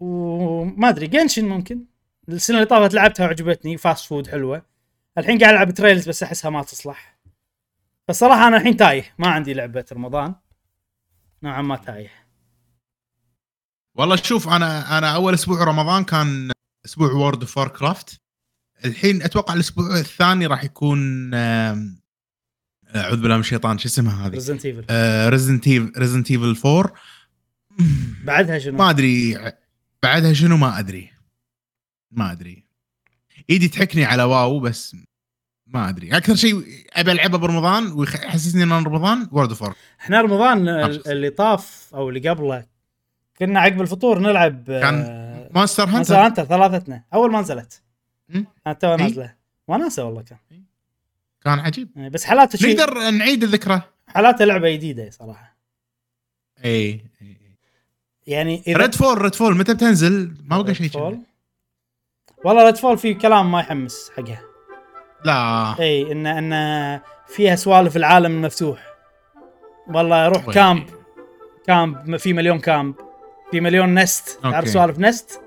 [0.00, 1.84] وما أدري Genshin ممكن.
[2.28, 4.62] السنة اللي طافت لعبتها وعجبتني fast food حلوة.
[5.18, 7.18] الحين قاعد ألعب Trails بس أحسها ما تصلح.
[8.08, 10.34] فالصراحه أنا الحين تايه ما عندي لعبة رمضان.
[11.42, 12.21] نوعا ما تايه.
[13.94, 16.50] والله شوف أنا أنا أول أسبوع رمضان كان
[16.84, 18.20] أسبوع World of Warcraft
[18.84, 24.84] الحين أتوقع الأسبوع الثاني راح يكون أعوذ بالله من الشيطان شو اسمها هذه؟ Resident Evil
[25.28, 26.92] Resident Evil Resident Evil 4
[28.24, 29.38] بعدها شنو؟ ما أدري
[30.02, 31.10] بعدها شنو؟ ما أدري.
[32.10, 32.64] ما أدري.
[33.50, 34.96] إيدي تحكني على WoW بس
[35.66, 36.16] ما أدري.
[36.16, 42.08] أكثر شيء أبي ألعبه برمضان ويحسسني ان رمضان World of إحنا رمضان اللي طاف أو
[42.08, 42.71] اللي قبله
[43.46, 45.94] كنا عقب الفطور نلعب كان Monster Hunter.
[45.94, 47.82] Monster Hunter ثلاثتنا أول ما نزلت.
[48.64, 49.34] كانت تو نازله.
[49.68, 50.38] وناسه والله كان.
[51.44, 51.88] كان عجيب.
[51.96, 53.82] إيه، بس حالاته شيء نقدر نعيد الذكرى.
[54.08, 55.56] حالاته لعبه جديدة صراحة.
[56.64, 57.00] إي
[58.26, 61.20] يعني اذا ريد فول ريد فول متى بتنزل؟ ما بقى شيء
[62.44, 64.42] والله ريد فول في كلام ما يحمس حقها.
[65.24, 65.74] لا.
[65.80, 68.94] إي ان إن فيها سوالف العالم المفتوح
[69.88, 70.54] والله روح وي.
[70.54, 70.86] كامب.
[71.66, 72.94] كامب في مليون كامب.
[73.52, 74.38] في مليون نست.
[74.42, 75.40] تعرف سوالف نست؟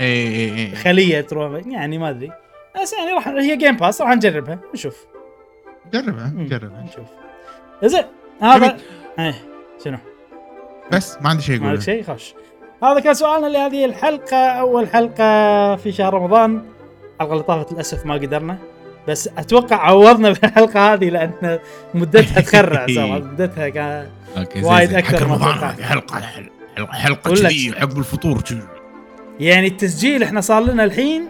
[0.00, 2.32] اي اي اي خلية تروح يعني ما أدري.
[2.82, 5.06] بس يعني راح هي جيم باس راح نجربها نشوف.
[5.92, 6.82] جربها جربها.
[6.82, 7.06] نشوف.
[7.84, 8.04] زين
[8.42, 8.76] هذا
[9.18, 9.34] إيه
[9.84, 9.98] شنو؟
[10.92, 12.34] بس ما عندي شيء أقول ما عندي شيء؟ خش.
[12.82, 16.62] هذا كان سؤالنا لهذه الحلقة أول حلقة في شهر رمضان.
[17.14, 18.58] الحلقة اللي طافت للأسف ما قدرنا.
[19.08, 21.58] بس أتوقع عوضنا بالحلقة هذه لأن
[21.94, 22.86] مدتها تخرع
[23.18, 24.06] مدتها كان
[24.62, 25.38] وايد أكثر من
[25.84, 26.57] حلقة.
[26.86, 28.42] حلقة حلقة كذي عقب الفطور
[29.40, 31.28] يعني التسجيل إحنا صار لنا الحين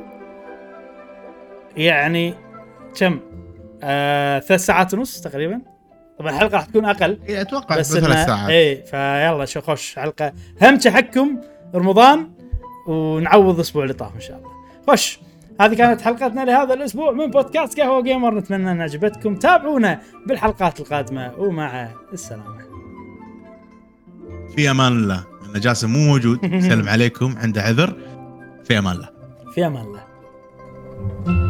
[1.76, 2.34] يعني
[2.98, 3.20] كم؟
[3.82, 5.60] آه ثلاث ساعات ونص تقريبا.
[6.18, 7.18] طبعا الحلقة راح تكون أقل.
[7.28, 8.50] إي أتوقع بس ثلاث ساعات.
[8.50, 10.32] إي فيلا شو خش حلقة.
[10.62, 11.40] هم تحكم
[11.74, 12.30] رمضان
[12.86, 14.50] ونعوض الأسبوع اللي طاف إن شاء الله.
[14.88, 15.18] خش
[15.60, 18.34] هذه كانت حلقتنا لهذا الأسبوع من بودكاست قهوة جيمر.
[18.34, 21.32] نتمنى أن عجبتكم تابعونا بالحلقات القادمة.
[21.38, 22.68] ومع السلامة.
[24.56, 25.24] في أمان الله.
[25.54, 26.38] إن جاسم مو موجود.
[26.68, 27.34] سلم عليكم.
[27.38, 27.96] عنده عذر.
[28.64, 29.08] في أمان الله.
[29.54, 31.47] في أمان الله.